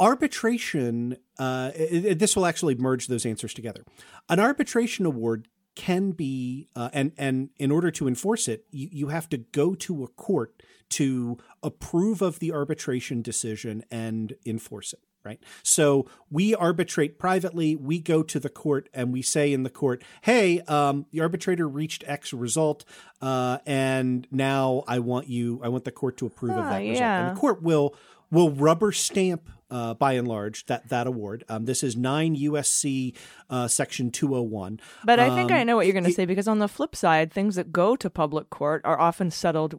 arbitration 0.00 1.16
uh 1.38 1.70
it- 1.74 2.04
it- 2.04 2.18
this 2.18 2.34
will 2.36 2.46
actually 2.46 2.74
merge 2.74 3.06
those 3.06 3.24
answers 3.26 3.54
together. 3.54 3.84
An 4.28 4.40
arbitration 4.40 5.06
award 5.06 5.48
can 5.76 6.10
be 6.10 6.68
uh, 6.74 6.90
and 6.92 7.12
and 7.16 7.50
in 7.58 7.70
order 7.70 7.90
to 7.92 8.08
enforce 8.08 8.48
it 8.48 8.64
you, 8.70 8.88
you 8.90 9.08
have 9.08 9.28
to 9.28 9.36
go 9.38 9.74
to 9.74 10.02
a 10.02 10.08
court 10.08 10.62
to 10.90 11.38
approve 11.62 12.20
of 12.22 12.40
the 12.40 12.50
arbitration 12.52 13.22
decision 13.22 13.84
and 13.90 14.34
enforce 14.44 14.92
it 14.92 15.00
right? 15.22 15.38
So 15.62 16.06
we 16.30 16.54
arbitrate 16.54 17.18
privately 17.18 17.76
we 17.76 18.00
go 18.00 18.22
to 18.22 18.40
the 18.40 18.48
court 18.48 18.88
and 18.92 19.12
we 19.12 19.22
say 19.22 19.52
in 19.52 19.62
the 19.62 19.70
court 19.70 20.02
hey 20.22 20.60
um, 20.62 21.06
the 21.12 21.20
arbitrator 21.20 21.68
reached 21.68 22.02
x 22.06 22.32
result 22.32 22.84
uh, 23.22 23.58
and 23.66 24.26
now 24.32 24.82
i 24.88 24.98
want 24.98 25.28
you 25.28 25.60
i 25.62 25.68
want 25.68 25.84
the 25.84 25.92
court 25.92 26.16
to 26.16 26.26
approve 26.26 26.56
of 26.56 26.64
Ah, 26.64 26.70
that 26.70 26.80
result. 26.80 27.00
And 27.20 27.36
the 27.36 27.40
court 27.40 27.62
will 27.62 27.94
will 28.30 28.50
rubber 28.50 28.92
stamp 28.92 29.48
uh, 29.70 29.94
by 29.94 30.12
and 30.14 30.26
large 30.28 30.66
that 30.66 30.88
that 30.88 31.06
award 31.06 31.44
um, 31.48 31.64
this 31.64 31.82
is 31.82 31.96
9 31.96 32.36
usc 32.36 33.14
uh, 33.48 33.68
section 33.68 34.10
201 34.10 34.80
but 35.04 35.18
I 35.20 35.34
think 35.34 35.50
Um, 35.50 35.56
I 35.58 35.64
know 35.64 35.76
what 35.76 35.86
you're 35.86 35.92
going 35.92 36.04
to 36.04 36.12
say 36.12 36.26
because 36.26 36.48
on 36.48 36.58
the 36.58 36.68
flip 36.68 36.94
side, 36.96 37.32
things 37.32 37.54
that 37.56 37.72
go 37.72 37.96
to 37.96 38.10
public 38.10 38.50
court 38.50 38.82
are 38.84 38.98
often 39.00 39.30
settled 39.30 39.74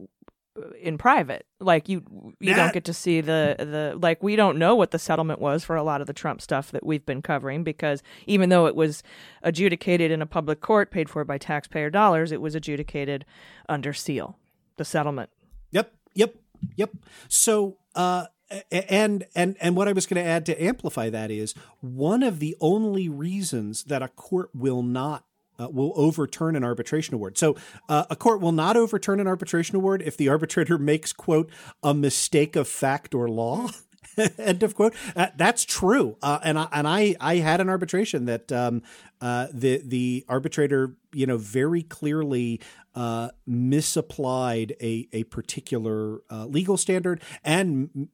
uh, 0.56 0.70
in 0.80 0.98
private. 0.98 1.46
Like 1.60 1.88
you, 1.88 2.02
you 2.40 2.54
That- 2.54 2.56
don't 2.56 2.72
get 2.74 2.84
to 2.86 2.92
see 2.92 3.20
the 3.20 3.56
the 3.58 3.98
like 4.00 4.22
we 4.22 4.36
don't 4.36 4.58
know 4.58 4.74
what 4.74 4.90
the 4.90 4.98
settlement 4.98 5.40
was 5.40 5.64
for 5.64 5.76
a 5.76 5.82
lot 5.82 6.00
of 6.00 6.06
the 6.06 6.12
Trump 6.12 6.40
stuff 6.42 6.70
that 6.72 6.84
we've 6.84 7.06
been 7.06 7.22
covering 7.22 7.64
because 7.64 8.02
even 8.26 8.48
though 8.50 8.66
it 8.66 8.74
was 8.76 9.02
adjudicated 9.42 10.10
in 10.10 10.20
a 10.22 10.26
public 10.26 10.60
court 10.60 10.90
paid 10.90 11.08
for 11.08 11.24
by 11.24 11.38
taxpayer 11.38 11.90
dollars, 11.90 12.32
it 12.32 12.40
was 12.40 12.54
adjudicated 12.54 13.24
under 13.68 13.92
seal. 13.92 14.38
The 14.76 14.84
settlement. 14.84 15.30
Yep, 15.70 15.92
yep, 16.14 16.34
yep. 16.76 16.90
So, 17.28 17.78
uh, 17.94 18.26
and 18.70 19.24
and 19.34 19.56
and 19.60 19.76
what 19.76 19.88
I 19.88 19.92
was 19.92 20.06
going 20.06 20.22
to 20.22 20.28
add 20.28 20.46
to 20.46 20.62
amplify 20.62 21.10
that 21.10 21.30
is 21.30 21.54
one 21.80 22.22
of 22.22 22.38
the 22.38 22.56
only 22.60 23.08
reasons 23.08 23.84
that 23.84 24.02
a 24.02 24.08
court 24.08 24.50
will 24.54 24.82
not. 24.82 25.24
Uh, 25.60 25.68
will 25.68 25.92
overturn 25.96 26.56
an 26.56 26.64
arbitration 26.64 27.14
award. 27.14 27.36
So, 27.36 27.56
uh, 27.86 28.06
a 28.08 28.16
court 28.16 28.40
will 28.40 28.52
not 28.52 28.74
overturn 28.74 29.20
an 29.20 29.26
arbitration 29.26 29.76
award 29.76 30.02
if 30.02 30.16
the 30.16 30.30
arbitrator 30.30 30.78
makes, 30.92 31.12
quote, 31.12 31.50
a 31.82 31.92
mistake 31.92 32.56
of 32.56 32.66
fact 32.66 33.14
or 33.14 33.28
law. 33.28 33.68
End 34.38 34.62
of 34.62 34.74
quote. 34.74 34.94
Uh, 35.16 35.28
that's 35.36 35.64
true. 35.64 36.16
Uh, 36.22 36.38
and 36.42 36.58
I, 36.58 36.68
and 36.72 36.88
I, 36.88 37.16
I 37.20 37.36
had 37.36 37.60
an 37.60 37.68
arbitration 37.68 38.26
that 38.26 38.52
um, 38.52 38.82
uh, 39.20 39.48
the 39.52 39.82
the 39.84 40.24
arbitrator, 40.28 40.94
you 41.12 41.26
know, 41.26 41.38
very 41.38 41.82
clearly 41.82 42.60
uh, 42.94 43.30
misapplied 43.46 44.76
a 44.80 45.08
a 45.12 45.24
particular 45.24 46.20
uh, 46.30 46.46
legal 46.46 46.76
standard 46.76 47.22
and 47.44 48.08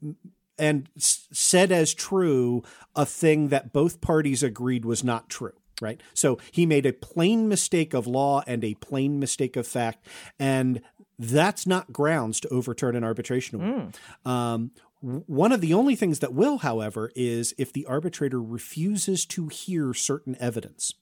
and 0.58 0.88
said 0.96 1.72
as 1.72 1.94
true 1.94 2.62
a 2.94 3.06
thing 3.06 3.48
that 3.48 3.72
both 3.72 4.00
parties 4.00 4.42
agreed 4.42 4.84
was 4.84 5.02
not 5.04 5.28
true. 5.28 5.52
Right. 5.80 6.00
So 6.12 6.38
he 6.50 6.66
made 6.66 6.86
a 6.86 6.92
plain 6.92 7.48
mistake 7.48 7.94
of 7.94 8.08
law 8.08 8.42
and 8.48 8.64
a 8.64 8.74
plain 8.74 9.20
mistake 9.20 9.56
of 9.56 9.64
fact, 9.66 10.04
and 10.36 10.80
that's 11.20 11.66
not 11.66 11.92
grounds 11.92 12.40
to 12.40 12.48
overturn 12.48 12.96
an 12.96 13.04
arbitration 13.04 13.60
award. 13.60 13.96
Um, 14.24 14.72
One 15.00 15.52
of 15.52 15.60
the 15.60 15.74
only 15.74 15.94
things 15.94 16.18
that 16.18 16.34
will, 16.34 16.58
however, 16.58 17.12
is 17.14 17.54
if 17.56 17.72
the 17.72 17.86
arbitrator 17.86 18.42
refuses 18.42 19.24
to 19.26 19.46
hear 19.46 19.94
certain 19.94 20.36
evidence. 20.40 20.92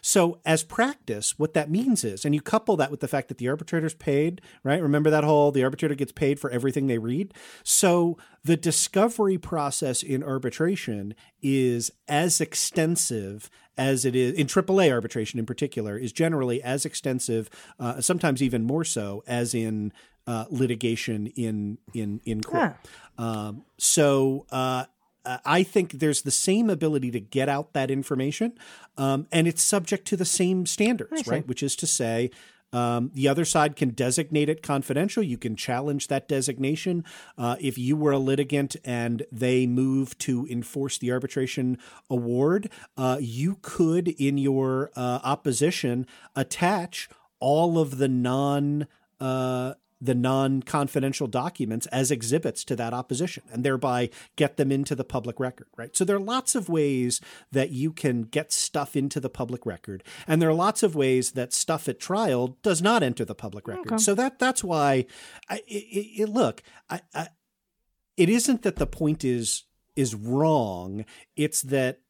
So, 0.00 0.40
as 0.46 0.64
practice, 0.64 1.38
what 1.38 1.52
that 1.52 1.70
means 1.70 2.02
is, 2.02 2.24
and 2.24 2.34
you 2.34 2.40
couple 2.40 2.76
that 2.78 2.90
with 2.90 3.00
the 3.00 3.08
fact 3.08 3.28
that 3.28 3.36
the 3.38 3.48
arbitrator's 3.48 3.94
paid, 3.94 4.40
right? 4.64 4.82
Remember 4.82 5.10
that 5.10 5.22
whole 5.22 5.52
the 5.52 5.64
arbitrator 5.64 5.94
gets 5.94 6.12
paid 6.12 6.40
for 6.40 6.50
everything 6.50 6.86
they 6.86 6.98
read? 6.98 7.34
So, 7.62 8.16
the 8.42 8.56
discovery 8.56 9.38
process 9.38 10.02
in 10.02 10.24
arbitration 10.24 11.14
is 11.42 11.90
as 12.08 12.40
extensive 12.40 13.50
as 13.76 14.04
it 14.04 14.14
is 14.14 14.34
in 14.34 14.46
AAA 14.46 14.90
arbitration 14.90 15.38
in 15.38 15.46
particular, 15.46 15.96
is 15.96 16.12
generally 16.12 16.62
as 16.62 16.84
extensive, 16.84 17.48
uh, 17.78 18.00
sometimes 18.00 18.42
even 18.42 18.64
more 18.64 18.84
so, 18.84 19.22
as 19.26 19.54
in 19.54 19.92
uh, 20.26 20.44
litigation 20.50 21.26
in 21.28 21.78
in 21.94 22.20
in 22.24 22.40
court. 22.42 22.76
Um, 23.18 23.64
so 23.78 24.46
uh, 24.50 24.84
uh, 25.24 25.38
I 25.44 25.62
think 25.62 25.92
there's 25.92 26.22
the 26.22 26.30
same 26.30 26.70
ability 26.70 27.10
to 27.12 27.20
get 27.20 27.48
out 27.48 27.72
that 27.74 27.90
information, 27.90 28.52
um, 28.96 29.26
and 29.30 29.46
it's 29.46 29.62
subject 29.62 30.06
to 30.08 30.16
the 30.16 30.24
same 30.24 30.66
standards, 30.66 31.10
right? 31.26 31.46
Which 31.46 31.62
is 31.62 31.76
to 31.76 31.86
say. 31.86 32.30
Um, 32.74 33.10
the 33.12 33.28
other 33.28 33.44
side 33.44 33.76
can 33.76 33.90
designate 33.90 34.48
it 34.48 34.62
confidential. 34.62 35.22
You 35.22 35.36
can 35.36 35.56
challenge 35.56 36.08
that 36.08 36.26
designation. 36.26 37.04
Uh, 37.36 37.56
if 37.60 37.76
you 37.76 37.96
were 37.96 38.12
a 38.12 38.18
litigant 38.18 38.76
and 38.82 39.26
they 39.30 39.66
move 39.66 40.16
to 40.18 40.46
enforce 40.50 40.96
the 40.96 41.12
arbitration 41.12 41.76
award, 42.08 42.70
uh, 42.96 43.18
you 43.20 43.58
could, 43.60 44.08
in 44.08 44.38
your 44.38 44.90
uh, 44.96 45.20
opposition, 45.22 46.06
attach 46.34 47.10
all 47.40 47.78
of 47.78 47.98
the 47.98 48.08
non 48.08 48.86
the 50.02 50.14
non-confidential 50.14 51.28
documents 51.28 51.86
as 51.86 52.10
exhibits 52.10 52.64
to 52.64 52.74
that 52.74 52.92
opposition 52.92 53.44
and 53.52 53.62
thereby 53.62 54.10
get 54.34 54.56
them 54.56 54.72
into 54.72 54.94
the 54.94 55.04
public 55.04 55.38
record 55.38 55.68
right? 55.76 55.96
So 55.96 56.04
there 56.04 56.16
are 56.16 56.20
lots 56.20 56.54
of 56.54 56.68
ways 56.68 57.20
that 57.52 57.70
you 57.70 57.92
can 57.92 58.22
get 58.22 58.52
stuff 58.52 58.96
into 58.96 59.20
the 59.20 59.30
public 59.30 59.64
record 59.64 60.02
and 60.26 60.42
there 60.42 60.48
are 60.48 60.54
lots 60.54 60.82
of 60.82 60.96
ways 60.96 61.32
that 61.32 61.52
stuff 61.52 61.88
at 61.88 62.00
trial 62.00 62.58
does 62.62 62.82
not 62.82 63.02
enter 63.02 63.24
the 63.24 63.34
public 63.34 63.68
record. 63.68 64.00
So 64.00 64.14
that 64.16 64.38
that's 64.38 64.64
why 64.64 65.06
I, 65.48 65.62
it, 65.68 66.20
it, 66.20 66.28
look 66.28 66.62
I, 66.90 67.00
I, 67.14 67.28
it 68.16 68.28
isn't 68.28 68.62
that 68.62 68.76
the 68.76 68.86
point 68.86 69.24
is 69.24 69.64
is 69.94 70.14
wrong. 70.14 71.04
It's 71.36 71.62
that 71.62 72.00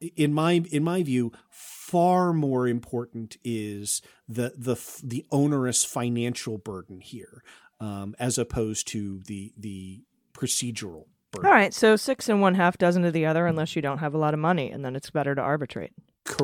in 0.00 0.32
my 0.32 0.62
in 0.70 0.84
my 0.84 1.02
view 1.02 1.32
far 1.48 2.32
more 2.32 2.66
important 2.68 3.36
is 3.44 4.02
the 4.28 4.52
the 4.56 4.76
the 5.02 5.24
onerous 5.30 5.84
financial 5.84 6.58
burden 6.58 7.00
here 7.00 7.42
um, 7.80 8.14
as 8.18 8.38
opposed 8.38 8.88
to 8.88 9.20
the 9.26 9.52
the 9.56 10.02
procedural 10.32 11.06
burden 11.30 11.46
All 11.46 11.52
right, 11.52 11.72
so 11.72 11.96
six 11.96 12.28
and 12.28 12.40
one 12.40 12.54
half 12.54 12.78
dozen 12.78 13.04
of 13.04 13.12
the 13.12 13.26
other, 13.26 13.46
unless 13.46 13.76
you 13.76 13.82
don't 13.82 13.98
have 13.98 14.14
a 14.14 14.18
lot 14.18 14.34
of 14.34 14.40
money, 14.40 14.70
and 14.70 14.84
then 14.84 14.96
it's 14.96 15.10
better 15.10 15.34
to 15.34 15.40
arbitrate. 15.40 15.92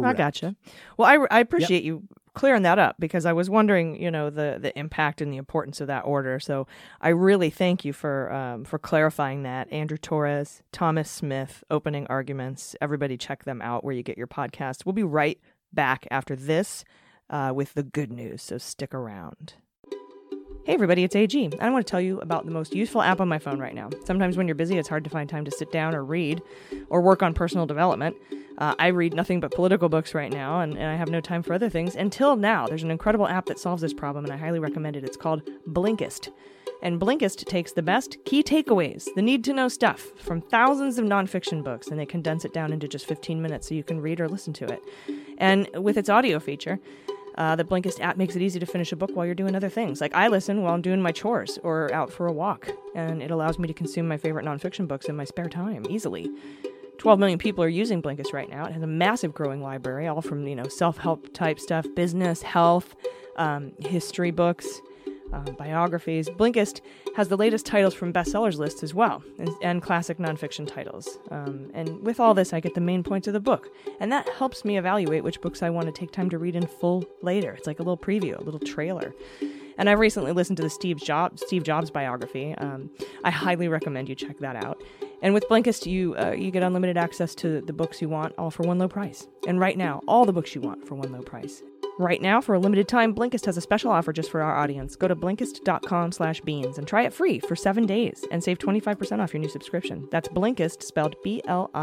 I 0.03 0.13
gotcha. 0.13 0.55
Well, 0.97 1.09
I, 1.09 1.37
I 1.37 1.41
appreciate 1.41 1.83
you 1.83 2.05
clearing 2.35 2.63
that 2.63 2.79
up 2.79 2.97
because 2.99 3.27
I 3.27 3.33
was 3.33 3.51
wondering, 3.51 4.01
you 4.01 4.11
know, 4.11 4.31
the 4.31 4.59
the 4.61 4.77
impact 4.79 5.21
and 5.21 5.33
the 5.33 5.37
importance 5.37 5.81
of 5.81 5.87
that 5.89 6.05
order. 6.05 6.41
So 6.41 6.67
I 7.01 7.09
really 7.09 7.51
thank 7.51 7.85
you 7.85 7.93
for 7.93 8.33
um, 8.33 8.65
for 8.65 8.79
clarifying 8.79 9.43
that. 9.43 9.71
Andrew 9.73 9.99
Torrez, 9.99 10.63
Thomas 10.73 11.11
Smith, 11.11 11.65
opening 11.71 12.07
arguments. 12.09 12.75
Everybody, 12.81 13.17
check 13.17 13.45
them 13.45 13.61
out 13.63 13.85
where 13.85 13.95
you 13.95 14.03
get 14.03 14.19
your 14.19 14.27
podcast. 14.27 14.85
We'll 14.85 14.93
be 14.93 15.03
right 15.03 15.39
back 15.73 16.07
after 16.11 16.37
this 16.37 16.85
uh, 17.31 17.53
with 17.55 17.75
the 17.75 17.83
good 17.83 18.13
news. 18.13 18.43
So 18.43 18.59
stick 18.59 18.95
around. 18.95 19.55
Hey 20.65 20.75
everybody, 20.75 21.03
it's 21.03 21.17
AG. 21.17 21.51
I 21.61 21.71
want 21.71 21.85
to 21.85 21.91
tell 21.91 22.01
you 22.01 22.21
about 22.21 22.45
the 22.45 22.53
most 22.53 22.75
useful 22.75 23.03
app 23.03 23.21
on 23.21 23.29
my 23.29 23.39
phone 23.39 23.59
right 23.59 23.75
now. 23.75 23.91
Sometimes 24.05 24.37
when 24.37 24.47
you're 24.47 24.55
busy, 24.55 24.79
it's 24.79 24.89
hard 24.89 25.03
to 25.05 25.11
find 25.11 25.29
time 25.29 25.45
to 25.45 25.51
sit 25.51 25.73
down 25.73 25.95
or 25.95 26.05
read 26.05 26.41
or 26.89 27.01
work 27.01 27.23
on 27.23 27.35
personal 27.35 27.67
development. 27.67 28.17
Uh, 28.59 28.75
I 28.79 28.87
read 28.89 29.13
nothing 29.13 29.41
but 29.41 29.51
political 29.51 29.89
books 29.89 30.15
right 30.15 30.33
now, 30.33 30.61
and, 30.61 30.75
and 30.75 30.87
I 30.87 30.95
have 30.95 31.11
no 31.11 31.21
time 31.21 31.43
for 31.43 31.53
other 31.53 31.69
things 31.69 31.97
until 31.97 32.37
now. 32.37 32.67
There's 32.69 32.85
an 32.85 32.91
incredible 32.93 33.27
app 33.27 33.47
that 33.47 33.59
solves 33.59 33.83
this 33.83 33.93
problem, 33.93 34.25
and 34.25 34.33
I 34.33 34.37
highly 34.37 34.61
recommend 34.61 34.97
it. 34.97 35.05
It's 35.05 35.17
called 35.17 35.43
Blinkist. 35.69 36.31
And 36.81 37.01
Blinkist 37.01 37.45
takes 37.47 37.73
the 37.73 37.83
best 37.83 38.19
key 38.25 38.43
takeaways, 38.43 39.09
the 39.15 39.23
need 39.23 39.43
to 39.45 39.53
know 39.53 39.69
stuff 39.69 40.13
from 40.17 40.41
thousands 40.41 40.99
of 40.99 41.05
nonfiction 41.05 41.65
books, 41.65 41.89
and 41.89 41.99
they 41.99 42.07
condense 42.07 42.45
it 42.45 42.55
down 42.55 42.73
into 42.73 42.87
just 42.87 43.07
15 43.07 43.43
minutes 43.43 43.69
so 43.69 43.75
you 43.75 43.85
can 43.85 44.01
read 44.01 44.21
or 44.21 44.29
listen 44.29 44.53
to 44.55 44.67
it. 44.67 44.83
And 45.39 45.69
with 45.75 45.97
its 45.97 46.09
audio 46.09 46.39
feature, 46.39 46.79
uh, 47.37 47.57
the 47.57 47.65
Blinkist 47.65 48.01
app 48.01 48.17
makes 48.17 48.37
it 48.37 48.43
easy 48.43 48.59
to 48.61 48.67
finish 48.67 48.93
a 48.93 48.97
book 48.97 49.11
while 49.15 49.25
you're 49.27 49.35
doing 49.35 49.55
other 49.55 49.69
things. 49.69 50.01
Like 50.01 50.15
I 50.15 50.29
listen 50.29 50.63
while 50.63 50.75
I'm 50.75 50.83
doing 50.83 51.01
my 51.01 51.13
chores 51.13 51.59
or 51.63 51.93
out 51.93 52.13
for 52.13 52.27
a 52.27 52.33
walk, 52.33 52.69
and 52.95 53.23
it 53.23 53.31
allows 53.31 53.59
me 53.59 53.67
to 53.69 53.75
consume 53.75 54.07
my 54.09 54.17
favorite 54.17 54.45
nonfiction 54.45 54.87
books 54.87 55.07
in 55.07 55.17
my 55.17 55.25
spare 55.25 55.49
time 55.49 55.87
easily. 55.89 56.31
12 56.99 57.19
million 57.19 57.39
people 57.39 57.65
are 57.65 57.69
using 57.69 58.01
Blinkist 58.01 58.33
right 58.33 58.49
now. 58.49 58.65
It 58.67 58.73
has 58.73 58.83
a 58.83 58.87
massive 58.87 59.35
growing 59.35 59.63
library, 59.63 60.07
all 60.07 60.23
from 60.23 60.47
you 60.47 60.55
know 60.55 60.69
self-help 60.69 61.33
type 61.33 61.59
stuff, 61.59 61.87
business, 61.97 62.43
health, 62.43 62.95
um, 63.37 63.73
history 63.81 64.31
books, 64.31 64.81
um, 65.33 65.55
biographies. 65.59 66.29
Blinkist 66.29 66.81
has 67.17 67.29
the 67.29 67.37
latest 67.37 67.67
titles 67.67 67.95
from 67.95 68.13
bestsellers 68.13 68.59
lists 68.59 68.83
as 68.83 68.95
well, 68.95 69.23
and, 69.39 69.51
and 69.63 69.83
classic 69.83 70.19
nonfiction 70.19 70.67
titles. 70.67 71.19
Um, 71.31 71.71
and 71.75 72.01
with 72.03 72.21
all 72.21 72.35
this, 72.35 72.53
I 72.53 72.61
get 72.61 72.75
the 72.75 72.81
main 72.81 73.03
points 73.03 73.27
of 73.27 73.33
the 73.33 73.41
book, 73.41 73.69
and 74.01 74.11
that 74.13 74.29
helps 74.29 74.65
me 74.65 74.79
evaluate 74.79 75.25
which 75.25 75.41
books 75.41 75.63
I 75.63 75.71
want 75.71 75.87
to 75.87 75.93
take 75.93 76.13
time 76.13 76.31
to 76.31 76.39
read 76.39 76.57
in 76.57 76.67
full 76.67 77.05
later. 77.23 77.53
It's 77.53 77.67
like 77.67 77.79
a 77.79 77.83
little 77.83 77.99
preview, 77.99 78.39
a 78.39 78.43
little 78.43 78.61
trailer. 78.61 79.15
And 79.79 79.89
I've 79.89 79.99
recently 79.99 80.33
listened 80.33 80.59
to 80.59 80.63
the 80.63 80.71
Steve 80.71 80.99
Jobs 80.99 81.43
Steve 81.47 81.65
Jobs 81.65 81.91
biography. 81.91 82.55
Um, 82.59 82.91
I 83.25 83.31
highly 83.31 83.69
recommend 83.69 84.09
you 84.09 84.15
check 84.15 84.39
that 84.41 84.57
out. 84.57 84.83
And 85.23 85.35
with 85.35 85.49
Blinkist, 85.49 85.87
you 85.87 86.15
uh, 86.17 86.33
you 86.33 86.51
get 86.51 86.63
unlimited 86.63 86.97
access 86.97 87.35
to 87.37 87.61
the 87.63 87.73
books 87.73 88.03
you 88.03 88.09
want, 88.09 88.35
all 88.37 88.51
for 88.51 88.65
one 88.65 88.79
low 88.79 88.89
price. 88.89 89.27
And 89.47 89.59
right 89.59 89.79
now, 89.79 90.03
all 90.07 90.25
the 90.25 90.33
books 90.33 90.55
you 90.55 90.61
want 90.61 90.87
for 90.87 90.95
one 90.95 91.11
low 91.11 91.23
price. 91.23 91.63
Right 91.99 92.23
now, 92.23 92.41
for 92.41 92.55
a 92.55 92.59
limited 92.59 92.89
time, 92.89 93.15
Blinkist 93.15 93.45
has 93.47 93.59
a 93.59 93.61
special 93.61 93.91
offer 93.91 94.13
just 94.13 94.31
for 94.31 94.41
our 94.41 94.57
audience. 94.57 94.97
Go 94.97 95.09
to 95.09 95.15
Blinkist.com 95.15 96.13
slash 96.13 96.41
beans 96.41 96.79
and 96.79 96.89
try 96.89 97.03
it 97.03 97.13
free 97.13 97.39
for 97.39 97.55
seven 97.55 97.85
days 97.85 98.25
and 98.31 98.43
save 98.43 98.59
25% 98.59 99.21
off 99.21 99.35
your 99.35 99.41
new 99.41 99.49
subscription. 99.49 100.09
That's 100.11 100.29
Blinkist, 100.29 100.83
spelled 100.83 101.17
B-L-I-N-K-I-S-T 101.23 101.75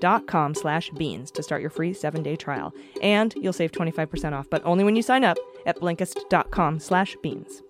dot 0.00 0.26
com 0.26 0.54
slash 0.54 0.90
beans 0.90 1.30
to 1.32 1.42
start 1.42 1.60
your 1.60 1.70
free 1.70 1.92
seven-day 1.92 2.36
trial. 2.36 2.74
And 3.02 3.34
you'll 3.36 3.52
save 3.52 3.72
25% 3.72 4.32
off, 4.32 4.48
but 4.48 4.64
only 4.64 4.84
when 4.84 4.96
you 4.96 5.02
sign 5.02 5.22
up 5.22 5.36
at 5.66 5.78
Blinkist.com 5.78 6.80
slash 6.80 7.16
beans. 7.22 7.62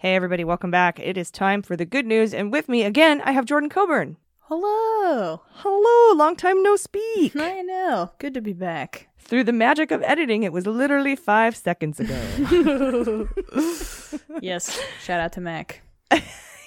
Hey 0.00 0.14
everybody, 0.14 0.44
welcome 0.44 0.70
back. 0.70 0.98
It 0.98 1.18
is 1.18 1.30
time 1.30 1.60
for 1.60 1.76
the 1.76 1.84
good 1.84 2.06
news, 2.06 2.32
and 2.32 2.50
with 2.50 2.70
me 2.70 2.84
again, 2.84 3.20
I 3.20 3.32
have 3.32 3.44
Jordan 3.44 3.68
Coburn. 3.68 4.16
Hello. 4.44 5.42
Hello, 5.56 6.16
long 6.16 6.36
time 6.36 6.62
no 6.62 6.74
speak. 6.76 7.36
I 7.38 7.60
know. 7.60 8.10
Good 8.16 8.32
to 8.32 8.40
be 8.40 8.54
back. 8.54 9.08
Through 9.18 9.44
the 9.44 9.52
magic 9.52 9.90
of 9.90 10.02
editing, 10.04 10.42
it 10.42 10.54
was 10.54 10.66
literally 10.66 11.16
five 11.16 11.54
seconds 11.54 12.00
ago. 12.00 13.28
Yes. 14.40 14.80
Shout 15.04 15.20
out 15.20 15.34
to 15.34 15.42
Mac. 15.42 15.82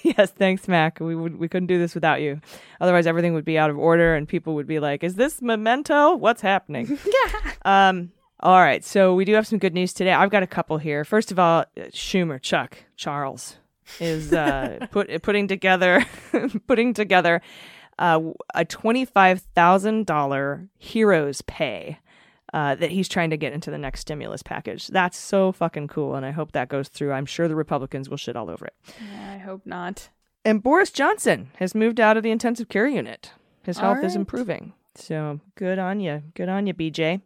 yes, 0.03 0.29
thanks, 0.29 0.67
Mac. 0.67 0.99
We 0.99 1.15
would 1.15 1.39
we 1.39 1.47
couldn't 1.47 1.65
do 1.65 1.79
this 1.79 1.95
without 1.95 2.21
you. 2.21 2.39
Otherwise, 2.79 3.07
everything 3.07 3.33
would 3.33 3.45
be 3.45 3.57
out 3.57 3.71
of 3.71 3.79
order, 3.79 4.13
and 4.13 4.27
people 4.27 4.53
would 4.53 4.67
be 4.67 4.79
like, 4.79 5.03
"Is 5.03 5.15
this 5.15 5.41
memento? 5.41 6.15
What's 6.15 6.41
happening?" 6.41 6.99
yeah. 7.03 7.51
Um. 7.89 8.11
All 8.43 8.59
right. 8.59 8.83
So 8.83 9.15
we 9.15 9.23
do 9.23 9.33
have 9.35 9.47
some 9.47 9.57
good 9.57 9.73
news 9.73 9.93
today. 9.93 10.11
I've 10.11 10.29
got 10.29 10.43
a 10.43 10.47
couple 10.47 10.77
here. 10.77 11.05
First 11.05 11.31
of 11.31 11.39
all, 11.39 11.63
Schumer, 11.77 12.41
Chuck, 12.41 12.77
Charles 12.97 13.55
is 14.01 14.33
uh, 14.33 14.85
put 14.91 15.23
putting 15.23 15.47
together 15.47 16.05
putting 16.67 16.93
together 16.93 17.41
uh, 17.97 18.19
a 18.53 18.65
twenty 18.65 19.05
five 19.05 19.39
thousand 19.55 20.05
dollar 20.05 20.67
heroes 20.77 21.41
pay. 21.41 21.99
Uh, 22.53 22.75
that 22.75 22.91
he's 22.91 23.09
trying 23.09 23.31
to 23.31 23.37
get 23.37 23.51
into 23.51 23.71
the 23.71 23.79
next 23.79 24.01
stimulus 24.01 24.43
package. 24.43 24.87
That's 24.89 25.17
so 25.17 25.51
fucking 25.51 25.87
cool, 25.87 26.13
and 26.13 26.23
I 26.23 26.29
hope 26.29 26.51
that 26.51 26.69
goes 26.69 26.87
through. 26.87 27.11
I'm 27.11 27.25
sure 27.25 27.47
the 27.47 27.55
Republicans 27.55 28.09
will 28.09 28.17
shit 28.17 28.35
all 28.35 28.47
over 28.47 28.67
it. 28.67 28.75
I 29.27 29.39
hope 29.39 29.65
not. 29.65 30.09
And 30.45 30.61
Boris 30.61 30.91
Johnson 30.91 31.49
has 31.57 31.73
moved 31.73 31.99
out 31.99 32.15
of 32.15 32.21
the 32.21 32.29
intensive 32.29 32.69
care 32.69 32.87
unit. 32.87 33.31
His 33.63 33.79
All 33.79 33.95
health 33.95 34.05
is 34.05 34.15
improving. 34.15 34.73
So 34.93 35.39
good 35.55 35.79
on 35.79 35.99
you. 35.99 36.21
Good 36.35 36.47
on 36.47 36.67
you, 36.67 36.75
BJ. 36.75 37.21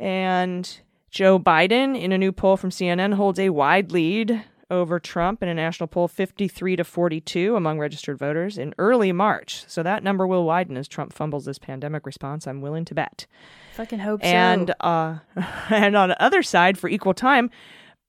And 0.00 0.80
Joe 1.10 1.38
Biden, 1.38 2.00
in 2.00 2.10
a 2.10 2.18
new 2.18 2.32
poll 2.32 2.56
from 2.56 2.70
CNN, 2.70 3.14
holds 3.14 3.38
a 3.38 3.50
wide 3.50 3.92
lead 3.92 4.42
over 4.70 4.98
Trump 4.98 5.42
in 5.42 5.48
a 5.48 5.54
national 5.54 5.88
poll 5.88 6.08
53 6.08 6.76
to 6.76 6.84
42 6.84 7.56
among 7.56 7.78
registered 7.78 8.18
voters 8.18 8.56
in 8.56 8.74
early 8.78 9.12
March. 9.12 9.64
So 9.66 9.82
that 9.82 10.02
number 10.02 10.26
will 10.26 10.44
widen 10.44 10.76
as 10.76 10.88
Trump 10.88 11.12
fumbles 11.12 11.44
this 11.44 11.58
pandemic 11.58 12.06
response, 12.06 12.46
I'm 12.46 12.60
willing 12.60 12.84
to 12.86 12.94
bet. 12.94 13.26
Fucking 13.74 13.98
hope 13.98 14.24
And 14.24 14.68
so. 14.68 14.88
uh, 14.88 15.18
and 15.70 15.96
on 15.96 16.08
the 16.08 16.22
other 16.22 16.42
side, 16.42 16.78
for 16.78 16.88
equal 16.88 17.14
time, 17.14 17.50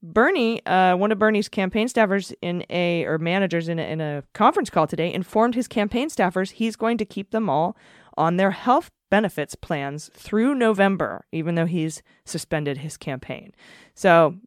Bernie, 0.03 0.65
uh, 0.65 0.95
one 0.95 1.11
of 1.11 1.19
Bernie's 1.19 1.49
campaign 1.49 1.87
staffers 1.87 2.33
in 2.41 2.65
a 2.69 3.05
or 3.05 3.17
managers 3.17 3.67
in 3.67 3.77
a, 3.79 3.83
in 3.83 4.01
a 4.01 4.23
conference 4.33 4.69
call 4.69 4.87
today, 4.87 5.13
informed 5.13 5.55
his 5.55 5.67
campaign 5.67 6.09
staffers 6.09 6.51
he's 6.51 6.75
going 6.75 6.97
to 6.97 7.05
keep 7.05 7.31
them 7.31 7.49
all 7.49 7.75
on 8.17 8.37
their 8.37 8.51
health 8.51 8.89
benefits 9.11 9.53
plans 9.53 10.09
through 10.15 10.55
November, 10.55 11.25
even 11.31 11.53
though 11.53 11.67
he's 11.67 12.01
suspended 12.25 12.79
his 12.79 12.97
campaign. 12.97 13.53
So, 13.93 14.37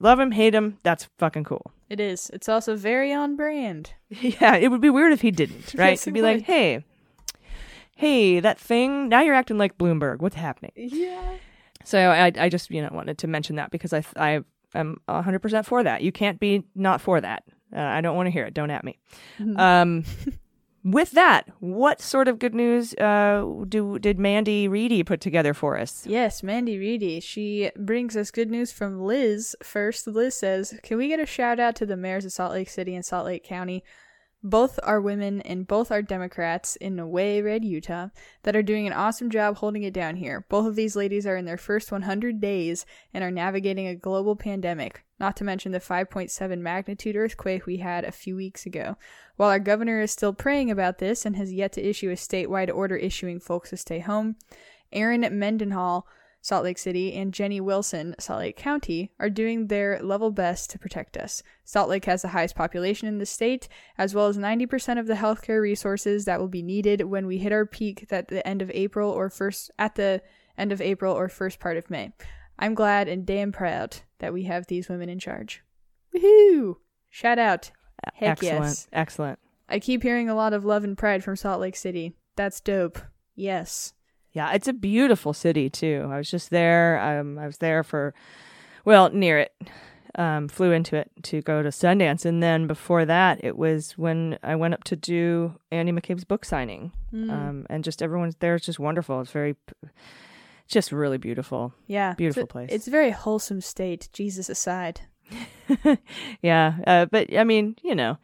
love 0.00 0.18
him, 0.18 0.32
hate 0.32 0.54
him, 0.54 0.78
that's 0.82 1.08
fucking 1.18 1.44
cool. 1.44 1.70
It 1.88 2.00
is. 2.00 2.30
It's 2.32 2.48
also 2.48 2.74
very 2.74 3.12
on 3.12 3.36
brand. 3.36 3.92
Yeah, 4.10 4.56
it 4.56 4.72
would 4.72 4.80
be 4.80 4.90
weird 4.90 5.12
if 5.12 5.20
he 5.20 5.30
didn't, 5.30 5.74
right? 5.78 5.90
Yes, 5.90 6.04
He'd 6.04 6.10
it 6.10 6.14
be 6.14 6.22
like, 6.22 6.42
hey, 6.42 6.84
hey, 7.94 8.40
that 8.40 8.58
thing, 8.58 9.08
now 9.08 9.20
you're 9.20 9.34
acting 9.34 9.58
like 9.58 9.78
Bloomberg. 9.78 10.18
What's 10.18 10.34
happening? 10.36 10.72
Yeah. 10.74 11.36
So 11.84 12.10
I, 12.10 12.32
I 12.36 12.48
just, 12.48 12.70
you 12.70 12.82
know, 12.82 12.88
wanted 12.92 13.18
to 13.18 13.28
mention 13.28 13.56
that 13.56 13.70
because 13.70 13.92
I, 13.92 14.02
I 14.16 14.40
am 14.74 14.96
100% 15.08 15.64
for 15.64 15.84
that. 15.84 16.02
You 16.02 16.10
can't 16.10 16.40
be 16.40 16.64
not 16.74 17.00
for 17.00 17.20
that. 17.20 17.44
Uh, 17.74 17.80
I 17.80 18.00
don't 18.00 18.16
want 18.16 18.26
to 18.26 18.30
hear 18.30 18.44
it. 18.44 18.54
Don't 18.54 18.70
at 18.70 18.84
me. 18.84 18.98
Um, 19.56 20.04
with 20.86 21.10
that, 21.12 21.48
what 21.58 22.00
sort 22.00 22.28
of 22.28 22.38
good 22.38 22.54
news 22.54 22.94
uh, 22.94 23.44
do 23.68 23.98
did 23.98 24.20
Mandy 24.20 24.68
Reeder 24.68 25.02
put 25.02 25.20
together 25.20 25.52
for 25.52 25.76
us? 25.76 26.06
Yes, 26.06 26.44
Mandy 26.44 26.78
Reeder. 26.78 27.20
She 27.20 27.72
brings 27.76 28.16
us 28.16 28.30
good 28.30 28.50
news 28.50 28.70
from 28.70 29.00
Liz. 29.00 29.56
First, 29.64 30.06
Liz 30.06 30.36
says, 30.36 30.78
Can 30.84 30.96
we 30.96 31.08
get 31.08 31.18
a 31.18 31.26
shout 31.26 31.58
out 31.58 31.74
to 31.76 31.86
the 31.86 31.96
mayors 31.96 32.24
of 32.24 32.32
Salt 32.32 32.52
Lake 32.52 32.70
City 32.70 32.94
and 32.94 33.04
Salt 33.04 33.26
Lake 33.26 33.42
County? 33.42 33.82
Both 34.42 34.78
are 34.82 35.00
women 35.00 35.40
and 35.40 35.66
both 35.66 35.90
are 35.90 36.02
Democrats 36.02 36.76
in 36.76 37.10
Way 37.10 37.42
Red, 37.42 37.64
Utah, 37.64 38.08
that 38.42 38.54
are 38.54 38.62
doing 38.62 38.86
an 38.86 38.92
awesome 38.92 39.30
job 39.30 39.56
holding 39.56 39.82
it 39.82 39.94
down 39.94 40.16
here. 40.16 40.46
Both 40.48 40.66
of 40.66 40.76
these 40.76 40.94
ladies 40.94 41.26
are 41.26 41.36
in 41.36 41.46
their 41.46 41.56
first 41.56 41.90
100 41.90 42.40
days 42.40 42.86
and 43.12 43.24
are 43.24 43.30
navigating 43.30 43.88
a 43.88 43.96
global 43.96 44.36
pandemic, 44.36 45.04
not 45.18 45.36
to 45.38 45.44
mention 45.44 45.72
the 45.72 45.80
5.7 45.80 46.58
magnitude 46.60 47.16
earthquake 47.16 47.66
we 47.66 47.78
had 47.78 48.04
a 48.04 48.12
few 48.12 48.36
weeks 48.36 48.66
ago. 48.66 48.96
While 49.36 49.50
our 49.50 49.58
governor 49.58 50.00
is 50.00 50.12
still 50.12 50.32
praying 50.32 50.70
about 50.70 50.98
this 50.98 51.26
and 51.26 51.34
has 51.36 51.52
yet 51.52 51.72
to 51.72 51.84
issue 51.84 52.10
a 52.10 52.14
statewide 52.14 52.72
order 52.72 52.96
issuing 52.96 53.40
folks 53.40 53.70
to 53.70 53.76
stay 53.76 53.98
home, 53.98 54.36
Erin 54.92 55.26
Mendenhall, 55.38 56.06
Salt 56.46 56.62
Lake 56.62 56.78
City, 56.78 57.12
and 57.12 57.34
Jenny 57.34 57.60
Wilson, 57.60 58.14
Salt 58.20 58.38
Lake 58.38 58.56
County, 58.56 59.10
are 59.18 59.28
doing 59.28 59.66
their 59.66 60.00
level 60.00 60.30
best 60.30 60.70
to 60.70 60.78
protect 60.78 61.16
us. 61.16 61.42
Salt 61.64 61.88
Lake 61.88 62.04
has 62.04 62.22
the 62.22 62.28
highest 62.28 62.54
population 62.54 63.08
in 63.08 63.18
the 63.18 63.26
state, 63.26 63.66
as 63.98 64.14
well 64.14 64.28
as 64.28 64.38
90% 64.38 65.00
of 65.00 65.08
the 65.08 65.14
healthcare 65.14 65.60
resources 65.60 66.24
that 66.24 66.38
will 66.38 66.46
be 66.46 66.62
needed 66.62 67.02
when 67.02 67.26
we 67.26 67.38
hit 67.38 67.50
our 67.50 67.66
peak 67.66 68.06
at 68.12 68.28
the 68.28 68.46
end 68.46 68.62
of 68.62 68.70
April 68.70 69.10
or 69.10 69.28
first 69.28 69.72
at 69.76 69.96
the 69.96 70.22
end 70.56 70.70
of 70.70 70.80
April 70.80 71.12
or 71.12 71.28
first 71.28 71.58
part 71.58 71.76
of 71.76 71.90
May. 71.90 72.12
I'm 72.60 72.74
glad 72.74 73.08
and 73.08 73.26
damn 73.26 73.50
proud 73.50 73.96
that 74.20 74.32
we 74.32 74.44
have 74.44 74.68
these 74.68 74.88
women 74.88 75.08
in 75.08 75.18
charge. 75.18 75.64
Woohoo! 76.14 76.76
Shout 77.10 77.40
out. 77.40 77.72
Heck 78.14 78.30
excellent, 78.30 78.62
yes. 78.62 78.88
excellent. 78.92 79.40
I 79.68 79.80
keep 79.80 80.04
hearing 80.04 80.28
a 80.28 80.36
lot 80.36 80.52
of 80.52 80.64
love 80.64 80.84
and 80.84 80.96
pride 80.96 81.24
from 81.24 81.34
Salt 81.34 81.60
Lake 81.60 81.74
City. 81.74 82.14
That's 82.36 82.60
dope. 82.60 83.00
Yes. 83.34 83.94
Yeah, 84.36 84.52
it's 84.52 84.68
a 84.68 84.74
beautiful 84.74 85.32
city 85.32 85.70
too. 85.70 86.06
I 86.12 86.18
was 86.18 86.30
just 86.30 86.50
there. 86.50 87.00
Um, 87.00 87.38
I 87.38 87.46
was 87.46 87.56
there 87.56 87.82
for, 87.82 88.12
well, 88.84 89.08
near 89.08 89.38
it. 89.38 89.54
Um, 90.14 90.48
flew 90.48 90.72
into 90.72 90.94
it 90.96 91.10
to 91.22 91.40
go 91.40 91.62
to 91.62 91.70
Sundance, 91.70 92.26
and 92.26 92.42
then 92.42 92.66
before 92.66 93.06
that, 93.06 93.42
it 93.42 93.56
was 93.56 93.92
when 93.92 94.38
I 94.42 94.54
went 94.56 94.74
up 94.74 94.84
to 94.84 94.96
do 94.96 95.54
Andy 95.72 95.90
McCabe's 95.90 96.24
book 96.24 96.44
signing. 96.44 96.92
Mm. 97.14 97.30
Um, 97.30 97.66
and 97.70 97.82
just 97.82 98.02
everyone's 98.02 98.36
there. 98.36 98.56
It's 98.56 98.66
just 98.66 98.78
wonderful. 98.78 99.22
It's 99.22 99.30
very, 99.30 99.56
just 100.68 100.92
really 100.92 101.18
beautiful. 101.18 101.72
Yeah. 101.86 102.12
Beautiful 102.12 102.46
place. 102.46 102.68
It's 102.70 102.86
a 102.86 102.90
very 102.90 103.12
wholesome 103.12 103.62
state, 103.62 104.10
Jesus 104.12 104.50
aside. 104.50 105.00
yeah, 106.42 106.74
uh, 106.86 107.06
but 107.06 107.34
I 107.34 107.44
mean, 107.44 107.76
you 107.82 107.94
know, 107.94 108.18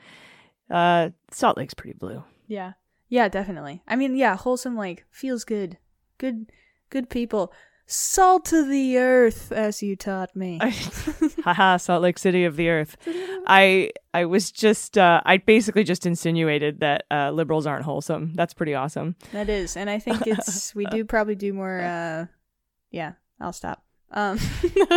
uh, 0.71 1.09
Salt 1.31 1.57
Lake's 1.57 1.75
pretty 1.75 1.97
blue. 1.97 2.23
Yeah. 2.49 2.73
Yeah, 3.09 3.29
definitely. 3.29 3.83
I 3.89 3.97
mean, 3.97 4.15
yeah, 4.15 4.37
wholesome 4.37 4.77
like 4.77 5.07
feels 5.11 5.45
good. 5.45 5.79
Good 6.23 6.53
good 6.89 7.11
people. 7.11 7.53
Salt 7.87 8.53
of 8.53 8.69
the 8.69 8.97
earth, 8.97 9.51
as 9.51 9.83
you 9.83 9.97
taught 9.97 10.37
me. 10.37 10.61
Haha, 11.45 11.79
Salt 11.79 12.01
Lake 12.01 12.17
City 12.17 12.45
of 12.45 12.55
the 12.55 12.69
Earth. 12.69 12.97
I 13.49 13.91
I 14.15 14.27
was 14.27 14.53
just 14.53 14.97
uh, 14.97 15.21
I 15.27 15.39
basically 15.39 15.83
just 15.83 16.07
insinuated 16.07 16.79
that 16.79 17.07
uh, 17.11 17.33
liberals 17.33 17.67
aren't 17.67 17.85
wholesome. 17.85 18.35
That's 18.37 18.55
pretty 18.55 18.73
awesome. 18.73 19.17
that 19.33 19.49
is. 19.49 19.77
And 19.77 19.91
I 19.91 19.99
think 19.99 20.23
it's 20.29 20.77
we 20.77 20.87
do 20.87 21.05
probably 21.05 21.35
do 21.35 21.53
more 21.53 21.81
uh 21.81 22.27
yeah, 22.93 23.15
I'll 23.41 23.53
stop. 23.53 23.83
Um 24.13 24.39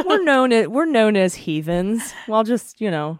we're 0.05 0.23
known 0.23 0.53
as 0.53 0.67
we're 0.67 0.85
known 0.85 1.17
as 1.17 1.33
heathens. 1.33 2.13
Well, 2.27 2.43
just 2.43 2.79
you 2.79 2.91
know, 2.91 3.17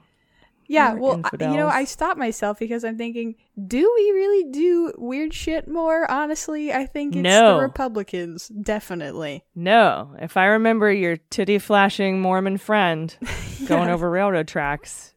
Yeah, 0.67 0.93
We're 0.93 0.99
well, 0.99 1.21
I- 1.25 1.29
you 1.51 1.57
know. 1.57 1.67
I 1.67 1.83
stop 1.85 2.17
myself 2.17 2.57
because 2.59 2.83
I'm 2.83 2.97
thinking, 2.97 3.35
do 3.67 3.77
we 3.95 4.11
really 4.11 4.51
do 4.51 4.93
weird 4.97 5.33
shit 5.33 5.67
more? 5.67 6.09
Honestly, 6.09 6.73
I 6.73 6.85
think 6.85 7.15
it's 7.15 7.23
No. 7.23 7.55
the 7.57 7.61
Republicans, 7.61 8.47
definitely. 8.49 9.43
no. 9.53 10.15
If 10.19 10.37
I 10.37 10.45
remember 10.45 10.91
your 10.91 11.17
titty 11.17 11.59
flashing 11.59 12.21
Mormon 12.21 12.57
friend 12.57 13.15
going 13.67 13.89
over 13.89 14.09
railroad 14.09 14.47
tracks, 14.47 15.13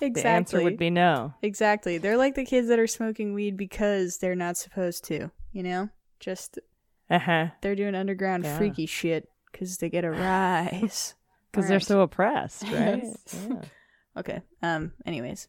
Exactly. 0.00 0.22
the 0.22 0.28
answer 0.28 0.62
would 0.62 0.76
be 0.76 0.90
no. 0.90 1.34
Exactly. 1.42 1.98
They're 1.98 2.16
like 2.16 2.34
the 2.34 2.44
kids 2.44 2.66
that 2.68 2.78
are 2.80 2.88
smoking 2.88 3.34
weed 3.34 3.56
because 3.56 4.18
they're 4.18 4.34
not 4.34 4.56
supposed 4.56 5.04
to, 5.04 5.30
you 5.52 5.62
know? 5.62 5.88
Just 6.18 6.58
Uh 7.08 7.18
huh. 7.20 7.46
they're 7.60 7.76
doing 7.76 7.94
underground 7.94 8.42
Yeah. 8.44 8.58
freaky 8.58 8.86
shit 8.86 9.28
because 9.52 9.76
they 9.78 9.88
get 9.88 10.04
a 10.04 10.10
rise. 10.10 11.14
Because 11.52 11.68
they're 11.68 11.80
so 11.80 12.00
oppressed, 12.00 12.62
right? 12.70 13.04
Yeah. 13.48 13.60
Okay. 14.16 14.42
Um. 14.62 14.92
Anyways, 15.06 15.48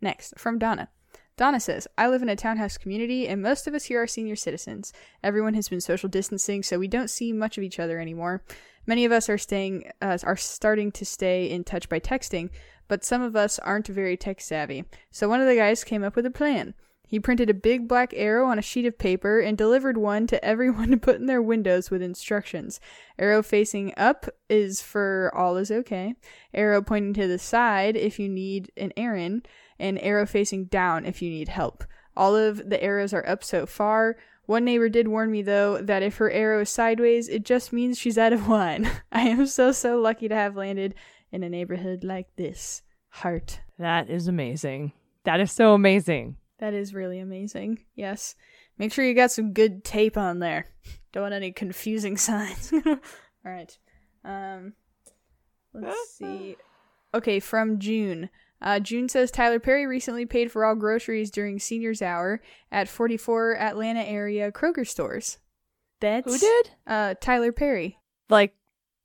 next 0.00 0.38
from 0.38 0.58
Donna. 0.58 0.88
Donna 1.36 1.60
says, 1.60 1.88
"I 1.96 2.08
live 2.08 2.22
in 2.22 2.28
a 2.28 2.36
townhouse 2.36 2.76
community, 2.76 3.26
and 3.26 3.40
most 3.40 3.66
of 3.66 3.74
us 3.74 3.84
here 3.84 4.02
are 4.02 4.06
senior 4.06 4.36
citizens. 4.36 4.92
Everyone 5.22 5.54
has 5.54 5.68
been 5.68 5.80
social 5.80 6.08
distancing, 6.08 6.62
so 6.62 6.78
we 6.78 6.88
don't 6.88 7.08
see 7.08 7.32
much 7.32 7.56
of 7.56 7.64
each 7.64 7.78
other 7.78 7.98
anymore. 7.98 8.42
Many 8.86 9.04
of 9.04 9.12
us 9.12 9.28
are 9.28 9.38
staying, 9.38 9.90
uh, 10.02 10.18
are 10.24 10.36
starting 10.36 10.90
to 10.92 11.04
stay 11.04 11.48
in 11.48 11.64
touch 11.64 11.88
by 11.88 12.00
texting, 12.00 12.50
but 12.88 13.04
some 13.04 13.22
of 13.22 13.36
us 13.36 13.58
aren't 13.60 13.86
very 13.86 14.16
tech 14.16 14.40
savvy. 14.40 14.84
So 15.10 15.28
one 15.28 15.40
of 15.40 15.46
the 15.46 15.56
guys 15.56 15.84
came 15.84 16.04
up 16.04 16.16
with 16.16 16.26
a 16.26 16.30
plan." 16.30 16.74
He 17.10 17.18
printed 17.18 17.50
a 17.50 17.54
big 17.54 17.88
black 17.88 18.14
arrow 18.14 18.46
on 18.46 18.56
a 18.56 18.62
sheet 18.62 18.86
of 18.86 18.96
paper 18.96 19.40
and 19.40 19.58
delivered 19.58 19.98
one 19.98 20.28
to 20.28 20.42
everyone 20.44 20.92
to 20.92 20.96
put 20.96 21.16
in 21.16 21.26
their 21.26 21.42
windows 21.42 21.90
with 21.90 22.02
instructions. 22.02 22.78
Arrow 23.18 23.42
facing 23.42 23.92
up 23.96 24.26
is 24.48 24.80
for 24.80 25.32
all 25.34 25.56
is 25.56 25.72
okay 25.72 26.14
arrow 26.54 26.80
pointing 26.80 27.12
to 27.14 27.26
the 27.26 27.38
side 27.38 27.96
if 27.96 28.20
you 28.20 28.28
need 28.28 28.70
an 28.76 28.92
errand, 28.96 29.48
and 29.78 30.00
arrow 30.02 30.24
facing 30.24 30.66
down 30.66 31.04
if 31.04 31.20
you 31.20 31.30
need 31.30 31.48
help. 31.48 31.82
All 32.16 32.36
of 32.36 32.70
the 32.70 32.80
arrows 32.80 33.12
are 33.12 33.26
up 33.26 33.42
so 33.42 33.66
far. 33.66 34.16
One 34.46 34.64
neighbor 34.64 34.88
did 34.88 35.08
warn 35.08 35.32
me 35.32 35.42
though 35.42 35.80
that 35.82 36.04
if 36.04 36.18
her 36.18 36.30
arrow 36.30 36.60
is 36.60 36.70
sideways, 36.70 37.28
it 37.28 37.44
just 37.44 37.72
means 37.72 37.98
she's 37.98 38.18
out 38.18 38.32
of 38.32 38.46
wine. 38.46 38.88
I 39.12 39.22
am 39.22 39.46
so 39.46 39.72
so 39.72 39.98
lucky 40.00 40.28
to 40.28 40.34
have 40.36 40.56
landed 40.56 40.94
in 41.32 41.42
a 41.42 41.48
neighborhood 41.48 42.04
like 42.04 42.28
this. 42.36 42.82
Heart. 43.08 43.62
That 43.80 44.08
is 44.08 44.28
amazing. 44.28 44.92
That 45.24 45.40
is 45.40 45.50
so 45.50 45.74
amazing. 45.74 46.36
That 46.60 46.74
is 46.74 46.94
really 46.94 47.18
amazing. 47.18 47.80
Yes. 47.94 48.34
Make 48.78 48.92
sure 48.92 49.04
you 49.04 49.14
got 49.14 49.30
some 49.32 49.52
good 49.52 49.82
tape 49.82 50.16
on 50.16 50.38
there. 50.38 50.66
Don't 51.12 51.22
want 51.24 51.34
any 51.34 51.52
confusing 51.52 52.16
signs. 52.16 52.72
All 52.86 52.98
right. 53.44 53.76
Um 54.24 54.74
let's 55.72 56.10
see. 56.10 56.56
Okay, 57.14 57.40
from 57.40 57.78
June. 57.78 58.28
Uh, 58.62 58.78
June 58.78 59.08
says 59.08 59.30
Tyler 59.30 59.58
Perry 59.58 59.86
recently 59.86 60.26
paid 60.26 60.52
for 60.52 60.66
all 60.66 60.74
groceries 60.74 61.30
during 61.30 61.58
seniors 61.58 62.02
hour 62.02 62.42
at 62.70 62.88
44 62.88 63.56
Atlanta 63.56 64.02
area 64.02 64.52
Kroger 64.52 64.86
stores. 64.86 65.38
That's 66.00 66.30
Who 66.30 66.38
did? 66.38 66.70
Uh 66.86 67.14
Tyler 67.20 67.52
Perry. 67.52 67.98
Like 68.28 68.54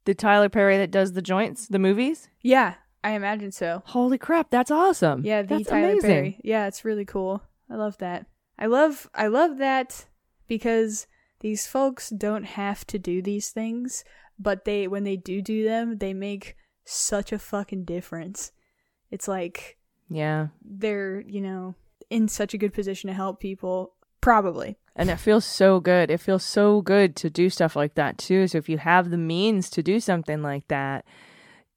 the 0.03 0.14
Tyler 0.14 0.49
Perry 0.49 0.77
that 0.77 0.91
does 0.91 1.14
the 1.14 1.22
joints, 1.22 1.68
the 1.68 1.80
movies? 1.80 2.27
Yeah, 2.41 2.76
I 3.06 3.11
imagine 3.11 3.52
so. 3.52 3.84
Holy 3.86 4.18
crap, 4.18 4.49
that's 4.49 4.72
awesome. 4.72 5.23
Yeah, 5.23 5.44
the 5.44 5.57
that's 5.60 5.69
Tyler 5.69 5.90
amazing. 5.91 6.10
Perry. 6.10 6.41
Yeah, 6.44 6.65
it's 6.68 6.84
really 6.84 7.06
cool. 7.06 7.44
I 7.69 7.76
love 7.76 7.98
that. 7.99 8.26
I 8.57 8.65
love 8.65 9.07
I 9.14 9.27
love 9.27 9.60
that 9.60 10.06
because 10.48 11.06
these 11.41 11.68
folks 11.68 12.10
don't 12.10 12.45
have 12.45 12.86
to 12.88 12.98
do 12.98 13.22
these 13.22 13.52
things, 13.52 14.03
but 14.40 14.65
they 14.65 14.88
when 14.88 15.03
they 15.03 15.18
do 15.18 15.41
do 15.41 15.64
them, 15.64 15.99
they 15.99 16.14
make 16.15 16.56
such 16.84 17.32
a 17.32 17.38
fucking 17.38 17.86
difference. 17.86 18.52
It's 19.11 19.27
like 19.27 19.77
Yeah. 20.10 20.48
they're, 20.64 21.22
you 21.22 21.41
know, 21.41 21.76
in 22.10 22.27
such 22.27 22.56
a 22.56 22.57
good 22.57 22.73
position 22.73 23.07
to 23.10 23.14
help 23.14 23.40
people 23.40 23.94
probably. 24.19 24.77
And 24.95 25.11
it 25.11 25.19
feels 25.19 25.45
so 25.45 25.80
good. 25.80 26.10
It 26.10 26.22
feels 26.22 26.44
so 26.44 26.82
good 26.82 27.15
to 27.18 27.30
do 27.30 27.49
stuff 27.52 27.76
like 27.76 27.94
that 27.95 28.18
too. 28.18 28.48
So 28.48 28.57
if 28.57 28.68
you 28.68 28.80
have 28.80 29.11
the 29.11 29.18
means 29.18 29.69
to 29.72 29.84
do 29.84 29.99
something 29.99 30.41
like 30.41 30.68
that, 30.69 31.06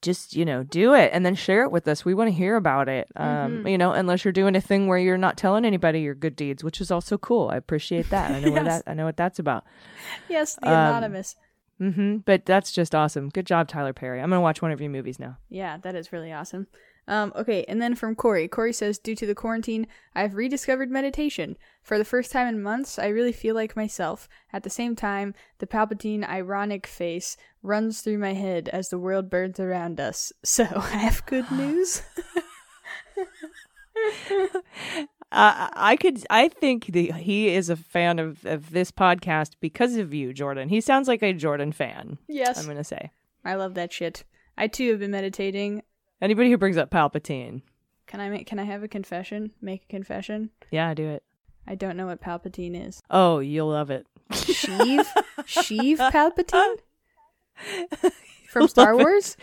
just, 0.03 0.37
you 0.37 0.45
know, 0.45 0.63
do 0.63 0.95
it 0.95 1.11
and 1.13 1.27
then 1.27 1.35
share 1.35 1.63
it 1.65 1.73
with 1.73 1.89
us. 1.89 2.05
We 2.05 2.15
want 2.15 2.29
to 2.29 2.35
hear 2.35 2.57
about 2.57 2.89
it. 2.89 3.09
Um, 3.17 3.67
you 3.67 3.77
know, 3.79 3.93
unless 3.93 4.25
you're 4.25 4.33
doing 4.33 4.55
a 4.57 4.61
thing 4.61 4.87
where 4.87 4.99
you're 4.99 5.19
not 5.19 5.37
telling 5.37 5.65
anybody 5.65 6.01
your 6.01 6.15
good 6.15 6.37
deeds, 6.37 6.63
which 6.63 6.81
is 6.81 6.91
also 6.91 7.19
cool. 7.19 7.49
I 7.49 7.57
appreciate 7.57 8.11
that. 8.11 8.31
I 8.31 8.41
know 8.41 8.51
what 8.53 8.65
that 8.65 8.83
I 8.87 8.95
know 8.95 9.05
what 9.05 9.17
that's 9.17 9.39
about. 9.39 9.65
Yes, 10.29 10.55
the 10.57 10.69
Um, 10.69 10.73
anonymous. 10.73 11.37
Mm-hmm. 11.81 12.19
But 12.19 12.45
that's 12.45 12.73
just 12.73 12.95
awesome. 12.95 13.29
Good 13.29 13.47
job, 13.47 13.69
Tyler 13.69 13.93
Perry. 13.93 14.21
I'm 14.21 14.31
gonna 14.31 14.41
watch 14.41 14.61
one 14.63 14.73
of 14.73 14.81
your 14.81 14.91
movies 14.91 15.19
now. 15.19 15.39
Yeah, 15.49 15.79
that 15.79 15.95
is 15.95 16.13
really 16.13 16.33
awesome. 16.33 16.67
Um, 17.09 17.33
okay, 17.35 17.65
and 17.67 17.81
then 17.81 17.95
from 17.95 18.15
Corey. 18.15 18.47
Corey 18.49 18.73
says, 18.75 18.99
due 18.99 19.17
to 19.17 19.27
the 19.27 19.35
quarantine, 19.35 19.87
I've 20.15 20.35
rediscovered 20.35 20.91
meditation. 20.91 21.57
For 21.83 21.97
the 21.97 22.05
first 22.05 22.31
time 22.31 22.47
in 22.47 22.63
months, 22.63 22.99
I 22.99 23.07
really 23.07 23.33
feel 23.33 23.55
like 23.55 23.75
myself. 23.75 24.29
At 24.53 24.63
the 24.63 24.69
same 24.71 24.95
time, 24.95 25.35
the 25.59 25.67
Palpatine 25.67 26.29
ironic 26.29 26.87
face 26.87 27.39
runs 27.63 28.03
through 28.03 28.19
my 28.19 28.35
head 28.35 28.69
as 28.69 28.91
the 28.91 28.99
world 28.99 29.31
burns 29.31 29.59
around 29.59 29.99
us. 29.99 30.33
So, 30.45 30.65
I 30.65 30.99
have 30.99 31.25
good 31.27 31.51
news. 31.53 32.03
Uh, 35.31 35.69
I 35.75 35.97
could. 35.97 36.25
I 36.31 36.49
think 36.49 36.87
the, 36.87 37.13
he 37.13 37.49
is 37.49 37.69
a 37.69 37.77
fan 37.77 38.19
of, 38.19 38.47
of 38.47 38.71
this 38.71 38.91
podcast 38.91 39.57
because 39.61 39.97
of 39.97 40.15
you, 40.15 40.33
Jordan. 40.33 40.71
He 40.71 40.81
sounds 40.81 41.07
like 41.07 41.23
a 41.23 41.35
Jordan 41.35 41.71
fan. 41.73 42.17
yes. 42.29 42.59
I'm 42.59 42.67
gonna 42.67 42.83
say. 42.83 43.11
I 43.45 43.55
love 43.57 43.75
that 43.75 43.93
shit. 43.93 44.25
I 44.57 44.69
too 44.69 44.91
have 44.91 45.01
been 45.01 45.11
meditating. 45.11 45.83
Anybody 46.21 46.51
who 46.51 46.59
brings 46.59 46.77
up 46.77 46.91
Palpatine, 46.91 47.63
Can 48.07 48.21
I 48.21 48.29
make 48.29 48.47
can 48.47 48.59
I 48.59 48.65
have 48.65 48.83
a 48.83 48.89
confession? 48.89 49.53
Make 49.61 49.85
a 49.85 49.87
confession? 49.87 50.51
yeah, 50.71 50.93
do 50.95 51.09
it. 51.09 51.23
I 51.67 51.75
don't 51.75 51.97
know 51.97 52.07
what 52.07 52.21
Palpatine 52.23 52.89
is. 52.89 53.03
Oh, 53.11 53.39
you'll 53.41 53.69
love 53.69 53.91
it. 53.91 54.07
Sheev? 54.33 55.07
Sheev 55.41 55.99
Palpatine? 56.11 56.77
From 58.49 58.69
Star 58.69 58.97
Wars? 58.97 59.37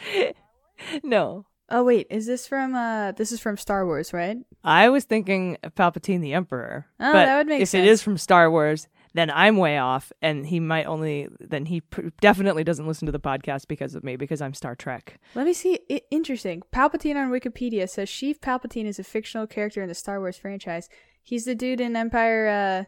no, 1.04 1.46
Oh 1.70 1.84
wait, 1.84 2.06
is 2.12 2.26
this 2.28 2.48
from 2.48 2.76
uh 2.76 3.12
this 3.14 3.32
is 3.32 3.40
from 3.40 3.58
Star 3.58 3.86
Wars, 3.86 4.14
right? 4.14 4.38
I 4.64 4.90
was 4.90 5.04
thinking 5.06 5.58
Palpatine 5.76 6.22
the 6.22 6.34
Emperor. 6.34 6.86
Oh, 7.00 7.12
but 7.12 7.26
that 7.26 7.38
would 7.38 7.48
make 7.48 7.62
if 7.62 7.70
sense. 7.70 7.86
it 7.86 7.90
is 7.90 8.02
from 8.04 8.18
Star 8.18 8.52
Wars, 8.52 8.88
then 9.16 9.32
I'm 9.32 9.58
way 9.58 9.78
off, 9.78 10.12
and 10.22 10.46
he 10.46 10.60
might 10.60 10.86
only 10.86 11.28
then 11.40 11.66
he 11.66 11.82
pr- 11.82 12.10
definitely 12.22 12.64
doesn't 12.64 12.86
listen 12.88 13.06
to 13.08 13.12
the 13.12 13.20
podcast 13.20 13.68
because 13.68 13.96
of 13.96 14.04
me 14.04 14.16
because 14.18 14.42
I'm 14.42 14.54
Star 14.54 14.76
Trek. 14.76 15.20
Let 15.34 15.46
me 15.46 15.54
see. 15.54 15.80
I- 15.90 16.02
interesting. 16.12 16.62
Palpatine 16.74 17.16
on 17.16 17.32
Wikipedia 17.32 17.90
says 17.90 18.10
Sheev 18.10 18.40
Palpatine 18.40 18.86
is 18.86 19.00
a 19.00 19.04
fictional 19.04 19.48
character 19.48 19.82
in 19.82 19.88
the 19.88 19.96
Star 19.96 20.20
Wars 20.20 20.38
franchise. 20.38 20.90
He's 21.24 21.46
the 21.46 21.56
dude 21.56 21.82
in 21.82 21.96
Empire, 21.96 22.48
uh, 22.48 22.84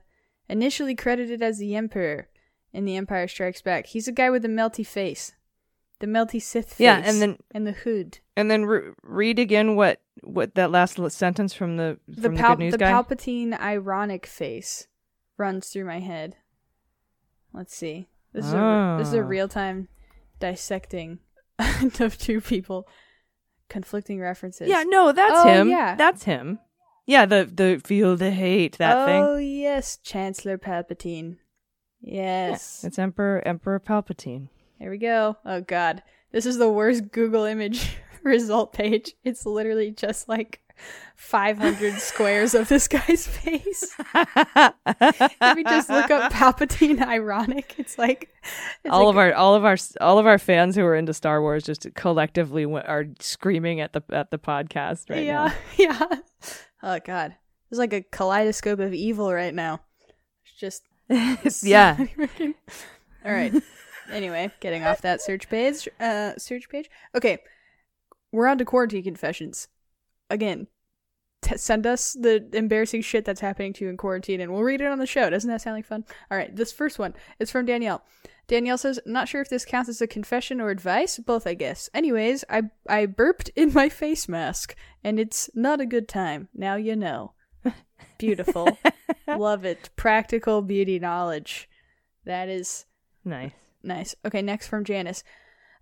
initially 0.50 0.96
credited 0.96 1.42
as 1.42 1.58
the 1.58 1.76
Emperor 1.76 2.28
in 2.74 2.86
The 2.86 2.96
Empire 2.98 3.28
Strikes 3.28 3.62
Back. 3.62 3.88
He's 3.88 4.08
a 4.08 4.12
guy 4.12 4.30
with 4.30 4.42
the 4.44 4.48
melty 4.50 4.86
face, 4.86 5.34
the 6.00 6.08
melty 6.08 6.42
Sith 6.42 6.74
face, 6.74 6.80
Yeah, 6.82 7.02
and 7.04 7.22
then- 7.22 7.38
and 7.52 7.66
the 7.66 7.72
hood. 7.72 8.20
And 8.36 8.52
then 8.52 8.66
re- 8.66 8.92
read 9.02 9.40
again 9.40 9.76
what 9.76 10.02
what 10.24 10.56
that 10.56 10.72
last 10.72 11.00
sentence 11.12 11.54
from 11.54 11.78
the 11.78 12.00
The 12.08 12.22
from 12.24 12.36
the, 12.36 12.42
Pal- 12.42 12.56
good 12.56 12.60
news 12.60 12.72
the 12.74 12.78
guy. 12.80 12.92
Palpatine 12.92 13.60
ironic 13.60 14.26
face 14.26 14.88
runs 15.38 15.70
through 15.70 15.86
my 15.86 16.00
head. 16.00 16.36
Let's 17.54 17.76
see. 17.76 18.08
This 18.34 18.46
is 18.46 18.54
a 18.54 18.96
this 19.00 19.08
is 19.10 19.14
a 19.14 19.22
Ah. 19.24 19.28
real 19.28 19.48
time 19.48 19.88
dissecting 20.40 21.20
of 22.00 22.18
two 22.18 22.42
people 22.42 22.88
conflicting 23.70 24.20
references. 24.20 24.68
yeah, 24.70 24.84
no, 24.88 25.12
that's 25.12 25.34
Oh, 25.36 25.48
him. 25.48 25.70
yeah. 25.70 25.96
That's 25.96 26.24
him. 26.24 26.60
Yeah, 27.06 27.26
the 27.26 27.46
the 27.46 27.82
feel 27.84 28.16
the 28.18 28.32
hate 28.32 28.78
that 28.80 29.06
thing. 29.06 29.24
oh 29.24 29.38
yes, 29.38 29.98
Chancellor 30.04 30.58
Palpatine. 30.58 31.38
Yes. 32.02 32.84
It's 32.84 33.00
Emperor 33.00 33.42
Emperor 33.46 33.80
Palpatine. 33.80 34.50
Here 34.78 34.92
we 34.92 34.98
go. 34.98 35.38
Oh 35.46 35.62
god. 35.62 36.04
This 36.32 36.46
is 36.46 36.58
the 36.58 36.70
worst 36.70 37.12
Google 37.12 37.46
image 37.46 37.98
result 38.24 38.74
page. 38.74 39.14
It's 39.24 39.46
literally 39.46 39.92
just 39.92 40.28
like 40.30 40.62
500 41.16 41.96
squares 41.96 42.54
of 42.54 42.68
this 42.70 42.88
guy's 42.88 43.28
face. 43.28 43.96
If 44.16 45.56
we 45.56 45.64
just 45.64 45.90
look 45.90 46.12
up 46.12 46.32
Palpatine 46.34 47.02
ironic, 47.06 47.76
it's 47.78 47.98
like 47.98 48.30
it's 48.84 48.92
all 48.94 49.06
like- 49.06 49.10
of 49.14 49.18
our 49.18 49.34
all 49.34 49.56
of 49.56 49.66
our 49.66 49.78
all 50.02 50.20
of 50.20 50.26
our 50.26 50.38
fans 50.38 50.76
who 50.76 50.86
are 50.86 50.96
into 50.96 51.14
Star 51.14 51.42
Wars 51.42 51.64
just 51.64 51.88
collectively 51.96 52.64
w- 52.64 52.84
are 52.86 53.06
screaming 53.20 53.82
at 53.82 53.94
the 53.94 54.04
at 54.12 54.32
the 54.32 54.38
podcast 54.40 55.10
right 55.10 55.26
yeah, 55.26 55.54
yeah. 55.78 56.00
Oh 56.84 57.00
god. 57.04 57.36
There's 57.70 57.80
like 57.80 57.94
a 57.94 58.02
kaleidoscope 58.02 58.80
of 58.80 58.94
evil 58.94 59.34
right 59.34 59.54
now. 59.54 59.82
It's 60.46 60.54
just 60.60 60.84
now. 61.10 61.38
yeah. 61.64 61.98
All 63.26 63.32
right. 63.34 63.54
Anyway, 64.10 64.50
getting 64.62 64.84
off 64.86 65.02
that 65.02 65.22
search 65.22 65.50
page. 65.50 65.90
Uh, 66.00 66.32
search 66.38 66.70
page. 66.70 66.90
Okay, 67.14 67.40
we're 68.32 68.48
on 68.48 68.58
to 68.60 68.64
quarantine 68.64 69.04
confessions. 69.04 69.68
Again, 70.30 70.68
t- 71.42 71.58
send 71.58 71.86
us 71.86 72.14
the 72.14 72.48
embarrassing 72.54 73.02
shit 73.02 73.26
that's 73.26 73.42
happening 73.42 73.74
to 73.74 73.86
you 73.86 73.90
in 73.90 73.98
quarantine, 73.98 74.42
and 74.42 74.52
we'll 74.52 74.64
read 74.64 74.82
it 74.82 74.88
on 74.88 75.00
the 75.00 75.06
show. 75.06 75.30
Doesn't 75.30 75.50
that 75.50 75.62
sound 75.62 75.78
like 75.78 75.86
fun? 75.86 76.06
All 76.30 76.38
right, 76.38 76.56
this 76.56 76.72
first 76.72 77.00
one 77.00 77.14
is 77.40 77.52
from 77.52 77.66
Danielle. 77.66 78.04
Danielle 78.48 78.78
says, 78.78 79.00
"Not 79.06 79.28
sure 79.28 79.42
if 79.42 79.50
this 79.50 79.66
counts 79.66 79.90
as 79.90 80.02
a 80.02 80.08
confession 80.08 80.62
or 80.62 80.70
advice. 80.70 81.20
Both, 81.20 81.46
I 81.46 81.54
guess. 81.54 81.90
Anyways, 81.94 82.46
I 82.50 82.64
I 82.88 83.06
burped 83.06 83.50
in 83.56 83.74
my 83.74 83.90
face 83.90 84.30
mask, 84.30 84.76
and 85.04 85.20
it's 85.20 85.50
not 85.54 85.82
a 85.82 85.86
good 85.86 86.08
time. 86.08 86.48
Now 86.54 86.76
you 86.76 86.96
know. 86.96 87.34
Beautiful, 88.18 88.78
love 89.28 89.66
it. 89.66 89.90
Practical 89.96 90.62
beauty 90.62 91.00
knowledge. 91.00 91.70
That 92.26 92.50
is." 92.50 92.86
Nice. 93.26 93.52
Nice. 93.84 94.16
Okay, 94.26 94.42
next 94.42 94.68
from 94.68 94.86
Janice. 94.86 95.24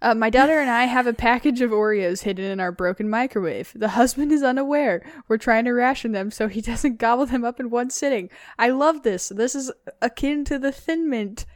Uh, 0.06 0.14
my 0.14 0.30
daughter 0.30 0.60
and 0.60 0.70
I 0.70 0.84
have 0.86 1.08
a 1.08 1.14
package 1.14 1.62
of 1.62 1.72
Oreos 1.72 2.22
hidden 2.22 2.46
in 2.46 2.60
our 2.60 2.72
broken 2.72 3.10
microwave. 3.10 3.74
The 3.76 3.88
husband 3.90 4.32
is 4.32 4.44
unaware. 4.44 5.02
We're 5.28 5.40
trying 5.40 5.66
to 5.66 5.72
ration 5.72 6.12
them 6.12 6.30
so 6.30 6.48
he 6.48 6.62
doesn't 6.72 7.00
gobble 7.00 7.26
them 7.26 7.44
up 7.44 7.60
in 7.60 7.72
one 7.72 7.90
sitting. 7.90 8.30
I 8.60 8.70
love 8.70 9.02
this. 9.02 9.30
This 9.30 9.56
is 9.56 9.72
akin 10.04 10.46
to 10.46 10.60
the 10.60 10.72
Thin 10.72 11.10
Mint 11.10 11.48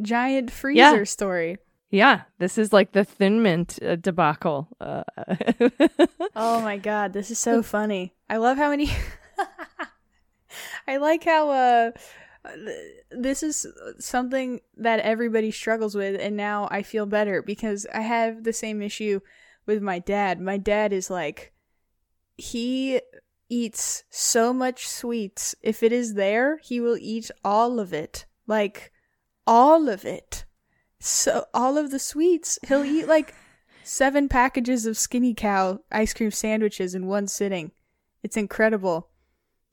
giant 0.00 0.50
freezer 0.50 0.78
Yeah. 0.98 1.04
story. 1.04 1.58
Yeah, 1.90 2.22
this 2.38 2.56
is 2.56 2.72
like 2.72 2.92
the 2.92 3.04
Thin 3.04 3.42
Mint 3.42 3.78
uh, 3.82 3.96
debacle. 3.96 4.68
Uh, 4.80 5.04
Oh 6.34 6.62
my 6.62 6.78
god, 6.78 7.12
this 7.12 7.30
is 7.30 7.38
so 7.38 7.62
funny. 7.62 8.14
I 8.30 8.38
love 8.38 8.56
how 8.56 8.70
many. 8.70 8.90
I 10.88 10.96
like 10.96 11.24
how 11.24 11.50
uh, 11.50 11.90
this 13.10 13.42
is 13.42 13.66
something 13.98 14.60
that 14.76 15.00
everybody 15.00 15.50
struggles 15.50 15.94
with, 15.94 16.20
and 16.20 16.36
now 16.36 16.68
I 16.70 16.82
feel 16.82 17.06
better 17.06 17.42
because 17.42 17.86
I 17.92 18.00
have 18.00 18.44
the 18.44 18.52
same 18.52 18.82
issue 18.82 19.20
with 19.66 19.82
my 19.82 19.98
dad. 19.98 20.40
My 20.40 20.56
dad 20.56 20.92
is 20.92 21.10
like, 21.10 21.52
he 22.36 23.00
eats 23.48 24.04
so 24.10 24.52
much 24.52 24.88
sweets. 24.88 25.54
If 25.62 25.82
it 25.82 25.92
is 25.92 26.14
there, 26.14 26.58
he 26.58 26.80
will 26.80 26.96
eat 26.98 27.30
all 27.44 27.80
of 27.80 27.92
it. 27.92 28.26
Like, 28.46 28.92
all 29.46 29.88
of 29.88 30.04
it. 30.04 30.44
So, 31.00 31.46
all 31.54 31.78
of 31.78 31.90
the 31.90 31.98
sweets. 31.98 32.58
He'll 32.66 32.84
eat 32.84 33.06
like 33.06 33.34
seven 33.84 34.28
packages 34.28 34.86
of 34.86 34.98
Skinny 34.98 35.34
Cow 35.34 35.80
ice 35.90 36.12
cream 36.12 36.30
sandwiches 36.30 36.94
in 36.94 37.06
one 37.06 37.26
sitting. 37.26 37.72
It's 38.22 38.36
incredible. 38.36 39.08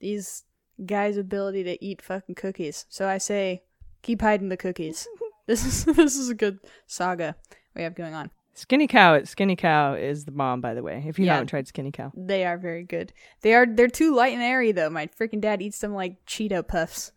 These 0.00 0.44
guys' 0.84 1.16
ability 1.16 1.64
to 1.64 1.84
eat 1.84 2.02
fucking 2.02 2.34
cookies. 2.34 2.86
So 2.88 3.08
I 3.08 3.18
say, 3.18 3.62
keep 4.02 4.20
hiding 4.20 4.48
the 4.48 4.56
cookies. 4.56 5.06
this 5.46 5.64
is 5.64 5.84
this 5.96 6.16
is 6.16 6.28
a 6.28 6.34
good 6.34 6.58
saga 6.86 7.36
we 7.74 7.82
have 7.82 7.94
going 7.94 8.14
on. 8.14 8.30
Skinny 8.54 8.86
Cow, 8.86 9.22
Skinny 9.24 9.54
Cow 9.54 9.94
is 9.94 10.24
the 10.24 10.30
bomb, 10.32 10.62
by 10.62 10.72
the 10.72 10.82
way. 10.82 11.04
If 11.06 11.18
you 11.18 11.26
Yeah. 11.26 11.34
haven't 11.34 11.48
tried 11.48 11.68
Skinny 11.68 11.92
Cow, 11.92 12.10
They 12.16 12.46
are 12.46 12.56
very 12.56 12.84
good. 12.84 13.12
They 13.42 13.52
are 13.54 13.66
they're 13.66 13.88
too 13.88 14.14
light 14.14 14.32
and 14.32 14.42
airy 14.42 14.72
though. 14.72 14.88
My 14.90 15.08
freaking 15.08 15.40
dad 15.42 15.60
eats 15.60 15.78
them 15.78 15.92
like 15.94 16.24
Cheeto 16.26 16.66
puffs. 16.66 17.12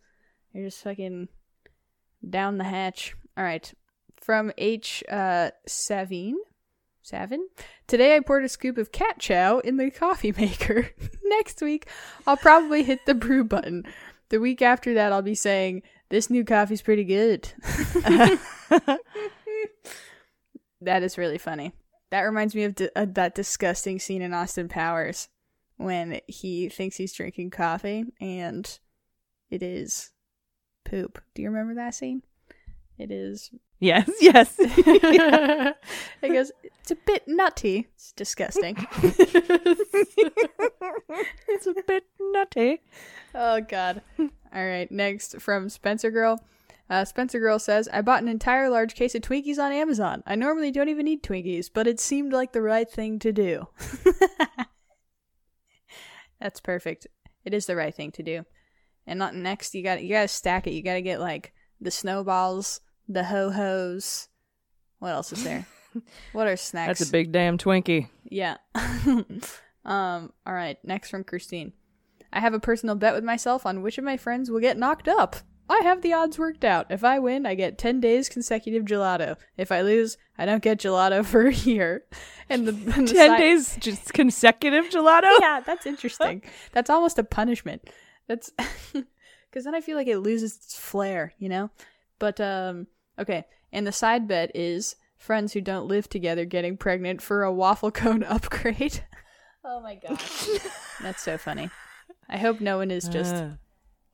They're 0.52 0.64
just 0.64 0.82
fucking 0.82 1.28
down 2.28 2.58
the 2.58 2.64
hatch. 2.64 3.14
All 3.38 3.44
right. 3.44 3.72
From 4.16 4.52
H 4.58 5.02
uh 5.10 5.50
Savine. 5.66 6.34
Savin? 7.10 7.48
Today 7.88 8.14
I 8.14 8.20
poured 8.20 8.44
a 8.44 8.48
scoop 8.48 8.78
of 8.78 8.92
cat 8.92 9.18
chow 9.18 9.58
in 9.58 9.78
the 9.78 9.90
coffee 9.90 10.32
maker. 10.32 10.90
Next 11.24 11.60
week 11.60 11.88
I'll 12.24 12.36
probably 12.36 12.84
hit 12.84 13.04
the 13.04 13.14
brew 13.14 13.42
button. 13.42 13.84
The 14.28 14.38
week 14.38 14.62
after 14.62 14.94
that 14.94 15.12
I'll 15.12 15.20
be 15.20 15.34
saying 15.34 15.82
this 16.08 16.30
new 16.30 16.44
coffee's 16.44 16.82
pretty 16.82 17.02
good. 17.02 17.52
that 20.80 21.02
is 21.02 21.18
really 21.18 21.38
funny. 21.38 21.72
That 22.10 22.22
reminds 22.22 22.54
me 22.54 22.62
of 22.62 22.76
di- 22.76 22.90
uh, 22.94 23.06
that 23.10 23.34
disgusting 23.34 23.98
scene 23.98 24.22
in 24.22 24.32
Austin 24.32 24.68
Powers 24.68 25.28
when 25.78 26.20
he 26.28 26.68
thinks 26.68 26.96
he's 26.96 27.12
drinking 27.12 27.50
coffee 27.50 28.04
and 28.20 28.78
it 29.50 29.64
is 29.64 30.12
poop. 30.84 31.20
Do 31.34 31.42
you 31.42 31.50
remember 31.50 31.74
that 31.74 31.96
scene? 31.96 32.22
It 33.00 33.10
is. 33.10 33.50
yes, 33.78 34.10
yes. 34.20 34.56
it 34.58 35.74
goes. 36.22 36.52
It's 36.62 36.90
a 36.90 36.96
bit 36.96 37.22
nutty. 37.26 37.88
It's 37.94 38.12
disgusting. 38.12 38.76
it's 41.48 41.66
a 41.66 41.74
bit 41.88 42.04
nutty. 42.20 42.82
Oh 43.34 43.62
God. 43.62 44.02
All 44.18 44.28
right. 44.52 44.92
Next 44.92 45.40
from 45.40 45.70
Spencer 45.70 46.10
Girl. 46.10 46.44
Uh, 46.90 47.06
Spencer 47.06 47.40
Girl 47.40 47.58
says, 47.58 47.88
I 47.90 48.02
bought 48.02 48.20
an 48.22 48.28
entire 48.28 48.68
large 48.68 48.94
case 48.94 49.14
of 49.14 49.22
Twinkies 49.22 49.58
on 49.58 49.72
Amazon. 49.72 50.22
I 50.26 50.34
normally 50.34 50.70
don't 50.70 50.90
even 50.90 51.08
eat 51.08 51.22
Twinkies, 51.22 51.70
but 51.72 51.86
it 51.86 52.00
seemed 52.00 52.34
like 52.34 52.52
the 52.52 52.60
right 52.60 52.90
thing 52.90 53.18
to 53.20 53.32
do. 53.32 53.68
That's 56.38 56.60
perfect. 56.60 57.06
It 57.46 57.54
is 57.54 57.64
the 57.64 57.76
right 57.76 57.94
thing 57.94 58.10
to 58.12 58.22
do. 58.22 58.44
And 59.06 59.18
not 59.18 59.34
next, 59.34 59.74
you 59.74 59.82
got 59.82 60.02
you 60.02 60.10
got 60.10 60.22
to 60.22 60.28
stack 60.28 60.66
it. 60.66 60.72
You 60.72 60.82
got 60.82 60.94
to 60.94 61.02
get 61.02 61.18
like 61.18 61.54
the 61.80 61.90
snowballs, 61.90 62.80
the 63.10 63.24
ho 63.24 63.50
hos, 63.50 64.28
What 65.00 65.10
else 65.10 65.32
is 65.32 65.44
there? 65.44 65.66
what 66.32 66.46
are 66.46 66.56
snacks? 66.56 67.00
That's 67.00 67.08
a 67.08 67.12
big 67.12 67.32
damn 67.32 67.58
Twinkie. 67.58 68.08
Yeah. 68.24 68.56
um, 68.74 70.32
all 70.46 70.54
right, 70.54 70.78
next 70.84 71.10
from 71.10 71.24
Christine. 71.24 71.72
I 72.32 72.40
have 72.40 72.54
a 72.54 72.60
personal 72.60 72.94
bet 72.94 73.14
with 73.14 73.24
myself 73.24 73.66
on 73.66 73.82
which 73.82 73.98
of 73.98 74.04
my 74.04 74.16
friends 74.16 74.50
will 74.50 74.60
get 74.60 74.78
knocked 74.78 75.08
up. 75.08 75.36
I 75.68 75.80
have 75.84 76.02
the 76.02 76.12
odds 76.12 76.38
worked 76.38 76.64
out. 76.64 76.86
If 76.90 77.04
I 77.04 77.18
win, 77.18 77.46
I 77.46 77.54
get 77.54 77.78
10 77.78 78.00
days 78.00 78.28
consecutive 78.28 78.84
gelato. 78.84 79.36
If 79.56 79.70
I 79.70 79.82
lose, 79.82 80.16
I 80.36 80.44
don't 80.44 80.62
get 80.62 80.80
gelato 80.80 81.24
for 81.24 81.46
a 81.46 81.52
year. 81.54 82.04
And 82.48 82.66
the, 82.66 82.72
and 82.92 83.08
the 83.08 83.14
10 83.14 83.28
side- 83.30 83.38
days 83.38 83.76
just 83.78 84.12
consecutive 84.12 84.86
gelato? 84.86 85.30
Yeah, 85.40 85.60
that's 85.64 85.86
interesting. 85.86 86.42
that's 86.72 86.90
almost 86.90 87.18
a 87.18 87.24
punishment. 87.24 87.88
That's 88.26 88.50
because 88.92 89.64
then 89.64 89.74
I 89.74 89.80
feel 89.80 89.96
like 89.96 90.06
it 90.08 90.18
loses 90.18 90.56
its 90.56 90.78
flair, 90.78 91.34
you 91.38 91.48
know? 91.48 91.70
But, 92.20 92.40
um, 92.40 92.86
okay. 93.20 93.44
And 93.72 93.86
the 93.86 93.92
side 93.92 94.26
bet 94.26 94.50
is 94.54 94.96
friends 95.16 95.52
who 95.52 95.60
don't 95.60 95.86
live 95.86 96.08
together 96.08 96.44
getting 96.44 96.76
pregnant 96.76 97.22
for 97.22 97.42
a 97.42 97.52
waffle 97.52 97.90
cone 98.00 98.24
upgrade. 98.24 99.04
oh 99.64 99.80
my 99.80 99.94
gosh. 99.96 100.48
That's 101.02 101.22
so 101.22 101.38
funny. 101.38 101.70
I 102.28 102.38
hope 102.38 102.60
no 102.60 102.78
one 102.78 102.90
is 102.90 103.08
just 103.08 103.34
Uh, 103.34 103.50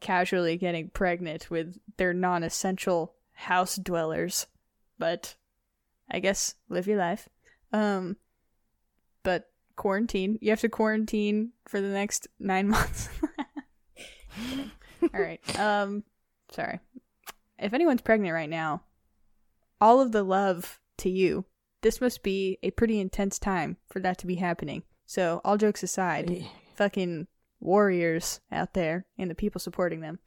casually 0.00 0.56
getting 0.58 0.90
pregnant 0.90 1.50
with 1.50 1.78
their 1.96 2.12
non 2.12 2.42
essential 2.42 3.14
house 3.32 3.76
dwellers. 3.76 4.46
But 4.98 5.34
I 6.10 6.18
guess 6.20 6.54
live 6.68 6.86
your 6.86 6.98
life. 6.98 7.28
Um 7.72 8.16
but 9.22 9.50
quarantine. 9.76 10.38
You 10.40 10.50
have 10.50 10.60
to 10.60 10.68
quarantine 10.68 11.52
for 11.66 11.80
the 11.80 11.88
next 11.88 12.28
nine 12.38 12.68
months. 12.76 13.08
All 15.02 15.20
right. 15.20 15.40
Um 15.58 16.04
sorry. 16.50 16.80
If 17.58 17.72
anyone's 17.74 18.02
pregnant 18.02 18.34
right 18.34 18.50
now, 18.50 18.82
all 19.80 20.00
of 20.00 20.12
the 20.12 20.22
love 20.22 20.80
to 20.98 21.10
you. 21.10 21.44
This 21.82 22.00
must 22.00 22.22
be 22.22 22.58
a 22.62 22.70
pretty 22.70 22.98
intense 23.00 23.38
time 23.38 23.76
for 23.88 24.00
that 24.00 24.18
to 24.18 24.26
be 24.26 24.36
happening. 24.36 24.82
So 25.06 25.40
all 25.44 25.56
jokes 25.56 25.82
aside, 25.82 26.46
fucking 26.74 27.28
warriors 27.60 28.40
out 28.50 28.74
there 28.74 29.06
and 29.18 29.30
the 29.30 29.34
people 29.34 29.60
supporting 29.60 30.00
them. 30.00 30.18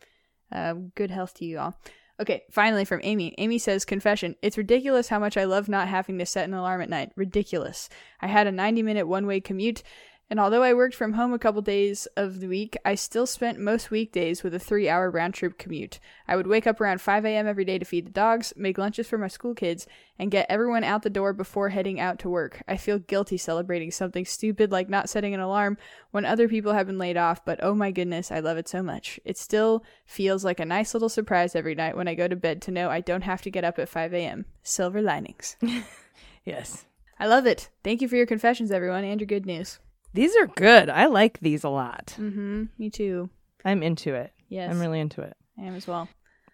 Uh, 0.51 0.75
good 0.95 1.11
health 1.11 1.33
to 1.35 1.45
you 1.45 1.59
all. 1.59 1.79
Okay, 2.19 2.43
finally 2.51 2.83
from 2.83 2.99
Amy. 3.03 3.33
Amy 3.37 3.57
says, 3.57 3.85
Confession. 3.85 4.35
It's 4.41 4.57
ridiculous 4.57 5.07
how 5.07 5.19
much 5.19 5.37
I 5.37 5.45
love 5.45 5.69
not 5.69 5.87
having 5.87 6.17
to 6.19 6.25
set 6.25 6.45
an 6.45 6.53
alarm 6.53 6.81
at 6.81 6.89
night. 6.89 7.11
Ridiculous. 7.15 7.87
I 8.19 8.27
had 8.27 8.45
a 8.45 8.51
90 8.51 8.83
minute 8.83 9.07
one 9.07 9.25
way 9.25 9.39
commute, 9.39 9.83
and 10.29 10.39
although 10.39 10.61
I 10.61 10.75
worked 10.75 10.93
from 10.93 11.13
home 11.13 11.33
a 11.33 11.39
couple 11.39 11.63
days 11.63 12.05
of 12.15 12.39
the 12.39 12.47
week, 12.47 12.77
I 12.85 12.93
still 12.93 13.25
spent 13.25 13.59
most 13.59 13.89
weekdays 13.89 14.43
with 14.43 14.53
a 14.53 14.59
three 14.59 14.87
hour 14.87 15.09
round 15.09 15.33
trip 15.33 15.57
commute. 15.57 15.99
I 16.27 16.35
would 16.35 16.45
wake 16.45 16.67
up 16.67 16.79
around 16.79 17.01
5 17.01 17.25
a.m. 17.25 17.47
every 17.47 17.65
day 17.65 17.79
to 17.79 17.85
feed 17.85 18.05
the 18.05 18.11
dogs, 18.11 18.53
make 18.55 18.77
lunches 18.77 19.07
for 19.07 19.17
my 19.17 19.27
school 19.27 19.55
kids, 19.55 19.87
and 20.19 20.29
get 20.29 20.45
everyone 20.47 20.83
out 20.83 21.01
the 21.01 21.09
door 21.09 21.33
before 21.33 21.69
heading 21.69 21.99
out 21.99 22.19
to 22.19 22.29
work. 22.29 22.61
I 22.67 22.77
feel 22.77 22.99
guilty 22.99 23.37
celebrating 23.37 23.89
something 23.89 24.23
stupid 24.23 24.71
like 24.71 24.87
not 24.87 25.09
setting 25.09 25.33
an 25.33 25.39
alarm 25.39 25.79
when 26.11 26.25
other 26.25 26.47
people 26.47 26.73
have 26.73 26.85
been 26.85 26.99
laid 26.99 27.17
off, 27.17 27.43
but 27.43 27.59
oh 27.63 27.73
my 27.73 27.89
goodness, 27.89 28.31
I 28.31 28.39
love 28.39 28.57
it 28.57 28.69
so 28.69 28.83
much. 28.83 29.19
It 29.25 29.37
still 29.37 29.83
feels 30.05 30.45
like 30.45 30.59
a 30.59 30.65
nice 30.65 30.93
little 30.93 31.09
surprise 31.09 31.55
every 31.55 31.73
night 31.73 31.97
when 31.97 32.07
I 32.07 32.13
go 32.13 32.27
to 32.27 32.35
bed 32.35 32.61
to 32.63 32.71
know 32.71 32.91
I 32.91 33.01
don't 33.01 33.23
have 33.23 33.41
to 33.41 33.51
get 33.51 33.63
up 33.63 33.79
at 33.79 33.89
5 33.89 34.13
a.m. 34.13 34.45
Silver 34.61 35.01
linings. 35.01 35.57
yes. 36.45 36.85
I 37.19 37.25
love 37.25 37.47
it. 37.47 37.69
Thank 37.83 38.01
you 38.01 38.07
for 38.07 38.15
your 38.15 38.27
confessions, 38.27 38.71
everyone, 38.71 39.03
and 39.03 39.19
your 39.19 39.27
good 39.27 39.47
news. 39.47 39.79
These 40.13 40.35
are 40.35 40.47
good. 40.47 40.89
I 40.89 41.05
like 41.05 41.39
these 41.39 41.63
a 41.63 41.69
lot. 41.69 42.15
Mm-hmm. 42.19 42.65
Me 42.77 42.89
too. 42.89 43.29
I'm 43.63 43.83
into 43.83 44.13
it. 44.15 44.33
Yes. 44.47 44.71
I'm 44.71 44.79
really 44.79 44.99
into 44.99 45.21
it. 45.21 45.35
I 45.57 45.63
am 45.63 45.75
as 45.75 45.87
well. 45.87 46.07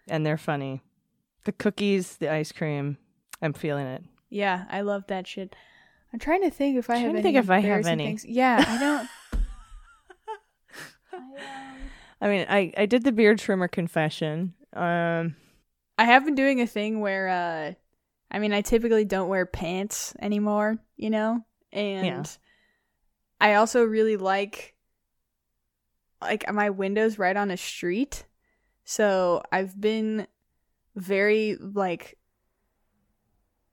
And 0.08 0.24
they're 0.26 0.36
funny. 0.36 0.82
The 1.44 1.52
cookies, 1.52 2.16
the 2.16 2.30
ice 2.30 2.52
cream, 2.52 2.98
I'm 3.40 3.52
feeling 3.52 3.86
it. 3.86 4.02
Yeah, 4.28 4.64
I 4.68 4.80
love 4.82 5.04
that 5.08 5.26
shit. 5.26 5.54
I'm 6.12 6.18
trying 6.18 6.42
to 6.42 6.50
think 6.50 6.76
if 6.76 6.90
I 6.90 6.94
Trying 6.94 7.02
have 7.04 7.12
to 7.12 7.18
any 7.18 7.22
think 7.22 7.36
if 7.36 7.50
I 7.50 7.58
have 7.60 7.86
any. 7.86 8.06
Things. 8.06 8.24
Yeah, 8.24 8.64
I 8.66 8.78
don't. 8.78 9.08
I 12.20 12.28
mean, 12.28 12.46
I, 12.48 12.72
I 12.76 12.86
did 12.86 13.04
the 13.04 13.12
beard 13.12 13.38
trimmer 13.38 13.68
confession. 13.68 14.54
Um, 14.72 15.36
I 15.98 16.04
have 16.04 16.24
been 16.24 16.34
doing 16.34 16.60
a 16.60 16.66
thing 16.66 17.00
where, 17.00 17.28
uh, 17.28 17.72
I 18.30 18.38
mean, 18.38 18.52
I 18.52 18.60
typically 18.62 19.04
don't 19.04 19.28
wear 19.28 19.46
pants 19.46 20.14
anymore, 20.20 20.78
you 20.96 21.10
know, 21.10 21.44
and 21.72 22.06
Yeah. 22.06 22.24
I 23.40 23.54
also 23.54 23.84
really 23.84 24.16
like 24.16 24.74
like 26.22 26.50
my 26.52 26.70
windows 26.70 27.18
right 27.18 27.36
on 27.36 27.50
a 27.50 27.56
street, 27.56 28.24
so 28.84 29.42
I've 29.52 29.78
been 29.78 30.26
very 30.94 31.56
like 31.56 32.18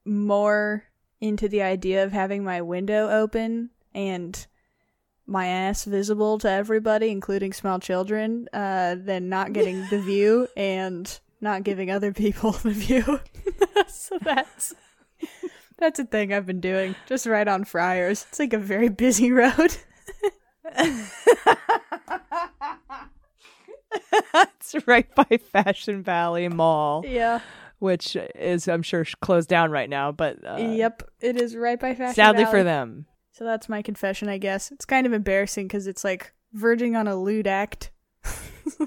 more 0.06 0.84
into 1.22 1.48
the 1.48 1.62
idea 1.62 2.04
of 2.04 2.12
having 2.12 2.44
my 2.44 2.62
window 2.62 3.10
open 3.10 3.70
and 3.94 4.46
my 5.26 5.48
ass 5.48 5.86
visible 5.86 6.38
to 6.40 6.50
everybody, 6.50 7.10
including 7.10 7.54
small 7.54 7.80
children, 7.80 8.50
uh, 8.52 8.96
than 9.00 9.30
not 9.30 9.54
getting 9.54 9.88
the 9.90 10.02
view 10.02 10.48
and 10.58 11.20
not 11.40 11.64
giving 11.64 11.90
other 11.90 12.12
people 12.12 12.52
the 12.64 12.72
view. 12.72 13.20
so 13.88 14.18
that's 14.22 14.74
that's 15.84 16.00
a 16.00 16.06
thing 16.06 16.32
I've 16.34 16.46
been 16.46 16.62
doing, 16.62 16.96
just 17.08 17.26
right 17.26 17.46
on 17.48 17.66
Friars. 17.66 18.26
It's 18.30 18.40
like 18.40 18.54
a 18.54 18.58
very 18.58 18.88
busy 18.88 19.32
road. 19.32 19.76
it's 24.34 24.76
right 24.88 25.14
by 25.14 25.40
Fashion 25.52 26.02
Valley 26.02 26.48
Mall, 26.48 27.04
yeah. 27.06 27.42
which 27.80 28.16
is, 28.36 28.68
I'm 28.68 28.82
sure, 28.82 29.06
closed 29.22 29.50
down 29.50 29.72
right 29.72 29.90
now. 29.90 30.12
But 30.14 30.38
uh, 30.46 30.56
yep, 30.56 31.04
it 31.20 31.36
is 31.40 31.56
right 31.56 31.80
by 31.80 31.94
Fashion 31.96 32.16
sadly 32.16 32.46
for 32.46 32.64
them. 32.64 33.06
So 33.34 33.44
that's 33.44 33.68
my 33.68 33.82
confession, 33.82 34.30
I 34.30 34.38
guess. 34.38 34.72
It's 34.72 34.86
kind 34.86 35.06
of 35.06 35.12
embarrassing 35.14 35.68
because 35.68 35.88
it's 35.88 36.04
like 36.04 36.32
verging 36.54 36.96
on 36.96 37.08
a 37.08 37.16
lewd 37.16 37.48
act. 37.48 37.92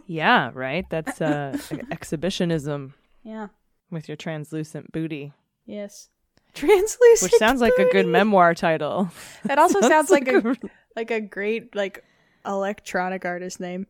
Yeah, 0.06 0.52
right. 0.54 0.88
That's 0.88 1.20
uh, 1.20 1.58
exhibitionism 1.90 2.94
Yeah. 3.22 3.48
with 3.90 4.08
your 4.08 4.16
translucent 4.16 4.90
booty, 4.90 5.34
Yes. 5.66 6.08
Translucent. 6.56 7.22
which 7.32 7.38
sounds 7.38 7.60
like 7.60 7.74
a 7.78 7.88
good 7.90 8.06
memoir 8.06 8.54
title. 8.54 9.10
That 9.44 9.58
also 9.58 9.80
sounds 9.92 10.10
like 10.10 10.26
a 10.28 10.38
a 10.38 10.56
like 10.96 11.10
a 11.10 11.20
great 11.20 11.74
like 11.76 12.04
electronic 12.44 13.24
artist 13.24 13.60
name. 13.60 13.86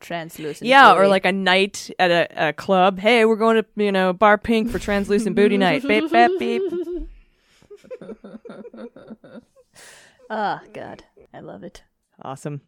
Translucent. 0.00 0.66
Yeah, 0.68 0.94
or 0.94 1.06
like 1.06 1.24
a 1.24 1.32
night 1.32 1.88
at 1.98 2.10
a, 2.10 2.48
a 2.48 2.52
club. 2.52 2.98
Hey, 2.98 3.24
we're 3.24 3.36
going 3.36 3.62
to, 3.62 3.66
you 3.76 3.92
know, 3.92 4.12
Bar 4.12 4.36
Pink 4.36 4.68
for 4.70 4.80
translucent 4.80 5.36
booty 5.36 5.56
night. 5.56 5.86
Beep, 5.86 6.10
beep, 6.10 6.38
beep. 6.40 6.62
Oh 10.28 10.60
God, 10.72 11.04
I 11.32 11.40
love 11.40 11.62
it. 11.62 11.84
Awesome. 12.20 12.62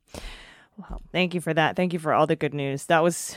Well, 0.77 1.03
thank 1.13 1.35
you 1.35 1.41
for 1.41 1.53
that. 1.55 1.77
Thank 1.77 1.93
you 1.93 1.99
for 1.99 2.13
all 2.13 2.27
the 2.27 2.37
good 2.37 2.55
news. 2.55 2.87
That 2.87 3.03
was 3.03 3.37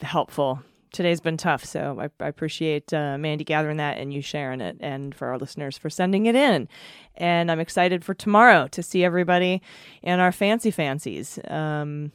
helpful. 0.00 0.62
Today's 0.92 1.20
been 1.20 1.36
tough, 1.38 1.64
so 1.64 1.98
I, 2.00 2.10
I 2.22 2.28
appreciate 2.28 2.92
uh, 2.92 3.16
Mandy 3.16 3.44
gathering 3.44 3.78
that 3.78 3.98
and 3.98 4.12
you 4.12 4.20
sharing 4.20 4.60
it, 4.60 4.76
and 4.80 5.14
for 5.14 5.28
our 5.28 5.38
listeners 5.38 5.78
for 5.78 5.88
sending 5.88 6.26
it 6.26 6.34
in. 6.34 6.68
And 7.14 7.50
I'm 7.50 7.60
excited 7.60 8.04
for 8.04 8.12
tomorrow 8.14 8.68
to 8.68 8.82
see 8.82 9.02
everybody 9.02 9.62
in 10.02 10.20
our 10.20 10.32
fancy 10.32 10.70
fancies. 10.70 11.38
Um, 11.48 12.12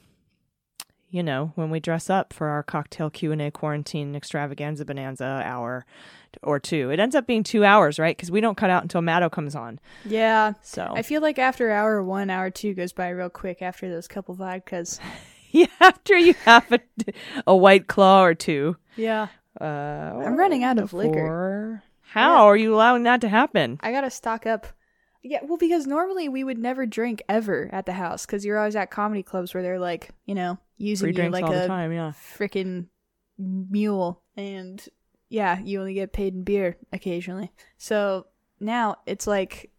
you 1.10 1.24
know, 1.24 1.54
when 1.56 1.70
we 1.70 1.80
dress 1.80 2.10
up 2.10 2.34
for 2.34 2.50
our 2.50 2.64
cocktail 2.64 3.10
Q 3.10 3.32
and 3.32 3.42
A 3.42 3.50
quarantine 3.50 4.16
extravaganza 4.16 4.86
bonanza 4.86 5.42
hour 5.44 5.86
or 6.44 6.60
two. 6.60 6.90
It 6.92 7.00
ends 7.00 7.16
up 7.16 7.26
being 7.26 7.44
two 7.44 7.64
hours, 7.64 7.98
right? 7.98 8.16
Because 8.16 8.30
we 8.30 8.42
don't 8.42 8.58
cut 8.58 8.70
out 8.70 8.84
until 8.84 9.02
Maddow 9.02 9.32
comes 9.32 9.56
on. 9.56 9.80
Yeah, 10.06 10.54
So 10.62 10.94
I 10.96 11.02
feel 11.02 11.22
like 11.22 11.40
after 11.40 11.72
hour 11.72 12.04
one, 12.04 12.30
hour 12.30 12.50
two 12.50 12.74
goes 12.74 12.94
by 12.94 13.10
real 13.10 13.30
quick 13.30 13.62
after 13.62 13.90
those 13.90 14.08
couple 14.08 14.36
vodkas. 14.36 15.00
Yeah, 15.52 15.68
after 15.80 16.18
you 16.18 16.34
have 16.46 16.72
a, 16.72 16.80
a 17.48 17.56
white 17.56 17.88
claw 17.88 18.24
or 18.24 18.34
two. 18.36 18.76
Yeah, 18.96 19.28
Uh, 19.60 19.64
I'm 19.64 20.38
running 20.38 20.64
out 20.64 20.78
of 20.78 20.94
liquor. 20.94 21.10
liquor. 21.12 21.84
How 22.02 22.46
are 22.48 22.58
you 22.58 22.74
allowing 22.76 23.04
that 23.04 23.22
to 23.22 23.30
happen? 23.30 23.78
I 23.82 23.92
gotta 23.92 24.10
stock 24.10 24.46
up. 24.46 24.68
Yeah, 25.24 25.40
well, 25.44 25.58
because 25.58 25.88
normally 25.88 26.30
we 26.30 26.44
would 26.44 26.58
never 26.58 26.86
drink 26.86 27.22
ever 27.28 27.70
at 27.74 27.86
the 27.86 27.94
house 27.94 28.26
because 28.26 28.46
you're 28.46 28.58
always 28.58 28.76
at 28.76 28.92
comedy 28.92 29.24
clubs 29.24 29.54
where 29.54 29.62
they're 29.64 29.80
like, 29.80 30.12
you 30.26 30.36
know, 30.36 30.58
using 30.78 31.14
you 31.14 31.30
like 31.30 31.44
all 31.44 31.52
the 31.52 31.66
a 31.66 31.68
time, 31.68 31.92
yeah. 31.92 32.12
freaking 32.12 32.88
mule, 33.38 34.22
and 34.36 34.88
yeah, 35.30 35.60
you 35.60 35.80
only 35.80 35.94
get 35.94 36.14
paid 36.14 36.34
in 36.34 36.44
beer 36.44 36.78
occasionally. 36.94 37.52
So 37.78 38.28
now 38.60 38.98
it's 39.06 39.28
like 39.28 39.72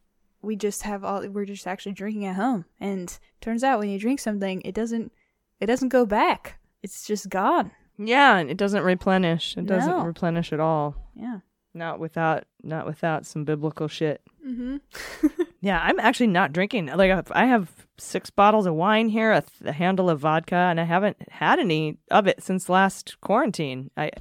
we 0.42 0.54
just 0.56 0.82
have 0.82 1.02
all 1.04 1.26
we're 1.28 1.44
just 1.46 1.66
actually 1.66 1.92
drinking 1.92 2.26
at 2.26 2.36
home, 2.36 2.64
and 2.80 3.18
turns 3.40 3.64
out 3.64 3.78
when 3.78 3.88
you 3.88 3.98
drink 3.98 4.20
something, 4.20 4.60
it 4.64 4.74
doesn't 4.74 5.12
it 5.60 5.66
doesn't 5.66 5.88
go 5.90 6.06
back. 6.06 6.58
It's 6.82 7.06
just 7.06 7.28
gone. 7.28 7.70
Yeah, 7.98 8.36
and 8.38 8.50
it 8.50 8.56
doesn't 8.56 8.82
replenish. 8.84 9.56
It 9.56 9.66
doesn't 9.66 9.90
No. 9.90 10.04
replenish 10.04 10.52
at 10.52 10.60
all. 10.60 10.94
Yeah. 11.14 11.40
Not 11.74 11.98
without 11.98 12.44
not 12.62 12.86
without 12.86 13.26
some 13.26 13.44
biblical 13.44 13.88
shit. 13.88 14.22
Mm-hmm. 14.46 14.76
Yeah, 15.60 15.80
I'm 15.82 15.98
actually 15.98 16.28
not 16.28 16.52
drinking. 16.52 16.86
Like 16.86 17.28
I 17.32 17.46
have 17.46 17.68
six 17.98 18.30
bottles 18.30 18.64
of 18.64 18.74
wine 18.74 19.08
here, 19.08 19.32
a, 19.32 19.40
th- 19.42 19.68
a 19.68 19.72
handle 19.72 20.08
of 20.08 20.20
vodka, 20.20 20.54
and 20.54 20.80
I 20.80 20.84
haven't 20.84 21.16
had 21.32 21.58
any 21.58 21.98
of 22.12 22.28
it 22.28 22.44
since 22.44 22.68
last 22.68 23.20
quarantine. 23.20 23.90
I 23.96 24.12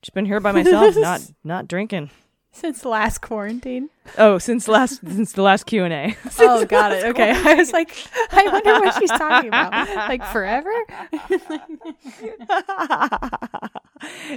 just 0.00 0.14
been 0.14 0.26
here 0.26 0.38
by 0.38 0.52
myself, 0.52 0.94
not 0.96 1.22
not 1.42 1.66
drinking. 1.66 2.10
Since 2.52 2.84
last 2.84 3.18
quarantine. 3.20 3.90
Oh, 4.18 4.38
since 4.38 4.66
last 4.66 5.00
since 5.06 5.32
the 5.32 5.42
last 5.42 5.64
Q 5.66 5.84
and 5.84 5.92
A. 5.94 6.16
Oh, 6.40 6.64
got 6.66 6.90
it. 6.92 7.04
Okay. 7.06 7.30
I 7.30 7.54
was 7.54 7.72
like, 7.72 7.96
I 8.32 8.44
wonder 8.48 8.72
what 8.80 8.94
she's 8.98 9.10
talking 9.10 9.48
about. 9.48 9.72
Like 9.72 10.24
forever? 10.26 10.72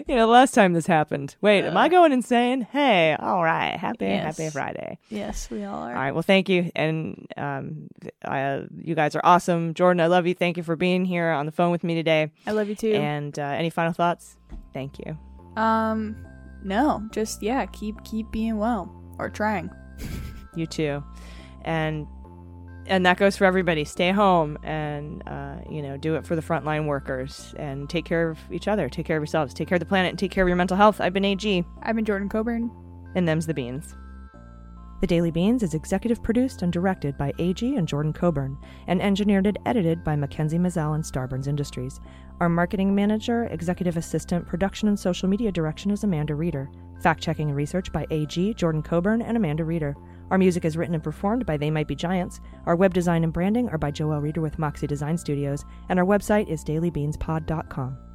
you 0.07 0.15
know, 0.15 0.25
the 0.25 0.27
last 0.27 0.53
time 0.53 0.73
this 0.73 0.85
happened. 0.87 1.35
Wait, 1.41 1.65
am 1.65 1.75
I 1.77 1.89
going 1.89 2.11
insane? 2.11 2.61
Hey, 2.71 3.15
all 3.19 3.43
right, 3.43 3.77
happy 3.77 4.05
Yes. 4.05 4.37
happy 4.37 4.49
Friday. 4.51 4.99
Yes, 5.09 5.49
we 5.49 5.63
all 5.63 5.83
are. 5.83 5.89
All 5.89 6.01
right, 6.01 6.11
well, 6.11 6.21
thank 6.21 6.49
you, 6.49 6.71
and 6.75 7.27
um, 7.37 7.87
I, 8.23 8.63
you 8.77 8.93
guys 8.95 9.15
are 9.15 9.21
awesome. 9.23 9.73
Jordan, 9.73 10.01
I 10.01 10.07
love 10.07 10.27
you. 10.27 10.33
Thank 10.33 10.57
you 10.57 10.63
for 10.63 10.75
being 10.75 11.05
here 11.05 11.31
on 11.31 11.45
the 11.45 11.51
phone 11.51 11.71
with 11.71 11.83
me 11.83 11.95
today. 11.95 12.31
I 12.45 12.51
love 12.51 12.69
you 12.69 12.75
too. 12.75 12.93
And 12.93 13.37
uh, 13.39 13.43
any 13.43 13.69
final 13.69 13.93
thoughts? 13.93 14.37
Thank 14.73 14.99
you. 14.99 15.17
um, 15.61 16.15
no, 16.63 17.07
just 17.11 17.41
yeah, 17.41 17.65
keep 17.67 18.03
keep 18.03 18.31
being 18.31 18.57
well 18.57 18.93
or 19.19 19.29
trying. 19.29 19.69
You 20.55 20.67
too, 20.67 21.03
and 21.65 22.05
and 22.85 23.05
that 23.07 23.17
goes 23.17 23.35
for 23.35 23.45
everybody. 23.45 23.85
Stay 23.85 24.11
home 24.11 24.57
and 24.61 25.23
uh, 25.27 25.55
you 25.67 25.81
know 25.81 25.97
do 25.97 26.15
it 26.15 26.27
for 26.27 26.35
the 26.35 26.43
frontline 26.43 26.85
workers 26.85 27.53
and 27.57 27.89
take 27.89 28.05
care 28.05 28.29
of 28.29 28.37
each 28.51 28.67
other. 28.67 28.87
Take 28.87 29.07
care 29.07 29.17
of 29.17 29.21
yourselves. 29.21 29.53
Take 29.53 29.67
care 29.67 29.77
of 29.77 29.79
the 29.79 29.87
planet 29.87 30.11
and 30.11 30.19
take 30.19 30.29
care 30.29 30.43
of 30.43 30.47
your 30.47 30.55
mental 30.57 30.77
health. 30.77 31.01
I've 31.01 31.13
been 31.13 31.25
AG. 31.25 31.65
I've 31.81 31.95
been 31.95 32.05
Jordan 32.05 32.29
Coburn. 32.29 32.69
And 33.15 33.27
them's 33.27 33.45
the 33.45 33.53
beans. 33.53 33.95
The 35.01 35.07
Daily 35.07 35.31
Beans 35.31 35.63
is 35.63 35.73
executive 35.73 36.23
produced 36.23 36.61
and 36.61 36.71
directed 36.71 37.17
by 37.17 37.33
AG 37.37 37.75
and 37.75 37.85
Jordan 37.85 38.13
Coburn, 38.13 38.57
and 38.87 39.01
engineered 39.01 39.45
and 39.45 39.59
edited 39.65 40.01
by 40.01 40.15
Mackenzie 40.15 40.57
Mazzell 40.57 40.95
and 40.95 41.03
Starburns 41.03 41.45
Industries. 41.45 41.99
Our 42.43 42.49
marketing 42.49 42.93
manager, 42.93 43.45
executive 43.45 43.95
assistant, 43.95 44.45
production 44.45 44.89
and 44.89 44.99
social 44.99 45.29
media 45.29 45.49
direction 45.49 45.91
is 45.91 46.03
Amanda 46.03 46.35
Reeder. 46.35 46.69
Fact 47.01 47.23
checking 47.23 47.47
and 47.47 47.55
research 47.55 47.89
by 47.93 48.05
AG, 48.11 48.55
Jordan 48.55 48.83
Coburn, 48.83 49.21
and 49.21 49.37
Amanda 49.37 49.63
Reeder. 49.63 49.95
Our 50.29 50.37
music 50.37 50.65
is 50.65 50.75
written 50.75 50.93
and 50.93 51.01
performed 51.01 51.45
by 51.45 51.55
They 51.55 51.71
Might 51.71 51.87
Be 51.87 51.95
Giants. 51.95 52.41
Our 52.65 52.75
web 52.75 52.93
design 52.93 53.23
and 53.23 53.31
branding 53.31 53.69
are 53.69 53.77
by 53.77 53.93
Joelle 53.93 54.21
Reeder 54.21 54.41
with 54.41 54.59
Moxie 54.59 54.87
Design 54.87 55.17
Studios, 55.17 55.63
and 55.87 55.97
our 55.97 56.05
website 56.05 56.49
is 56.49 56.65
dailybeanspod.com. 56.65 58.12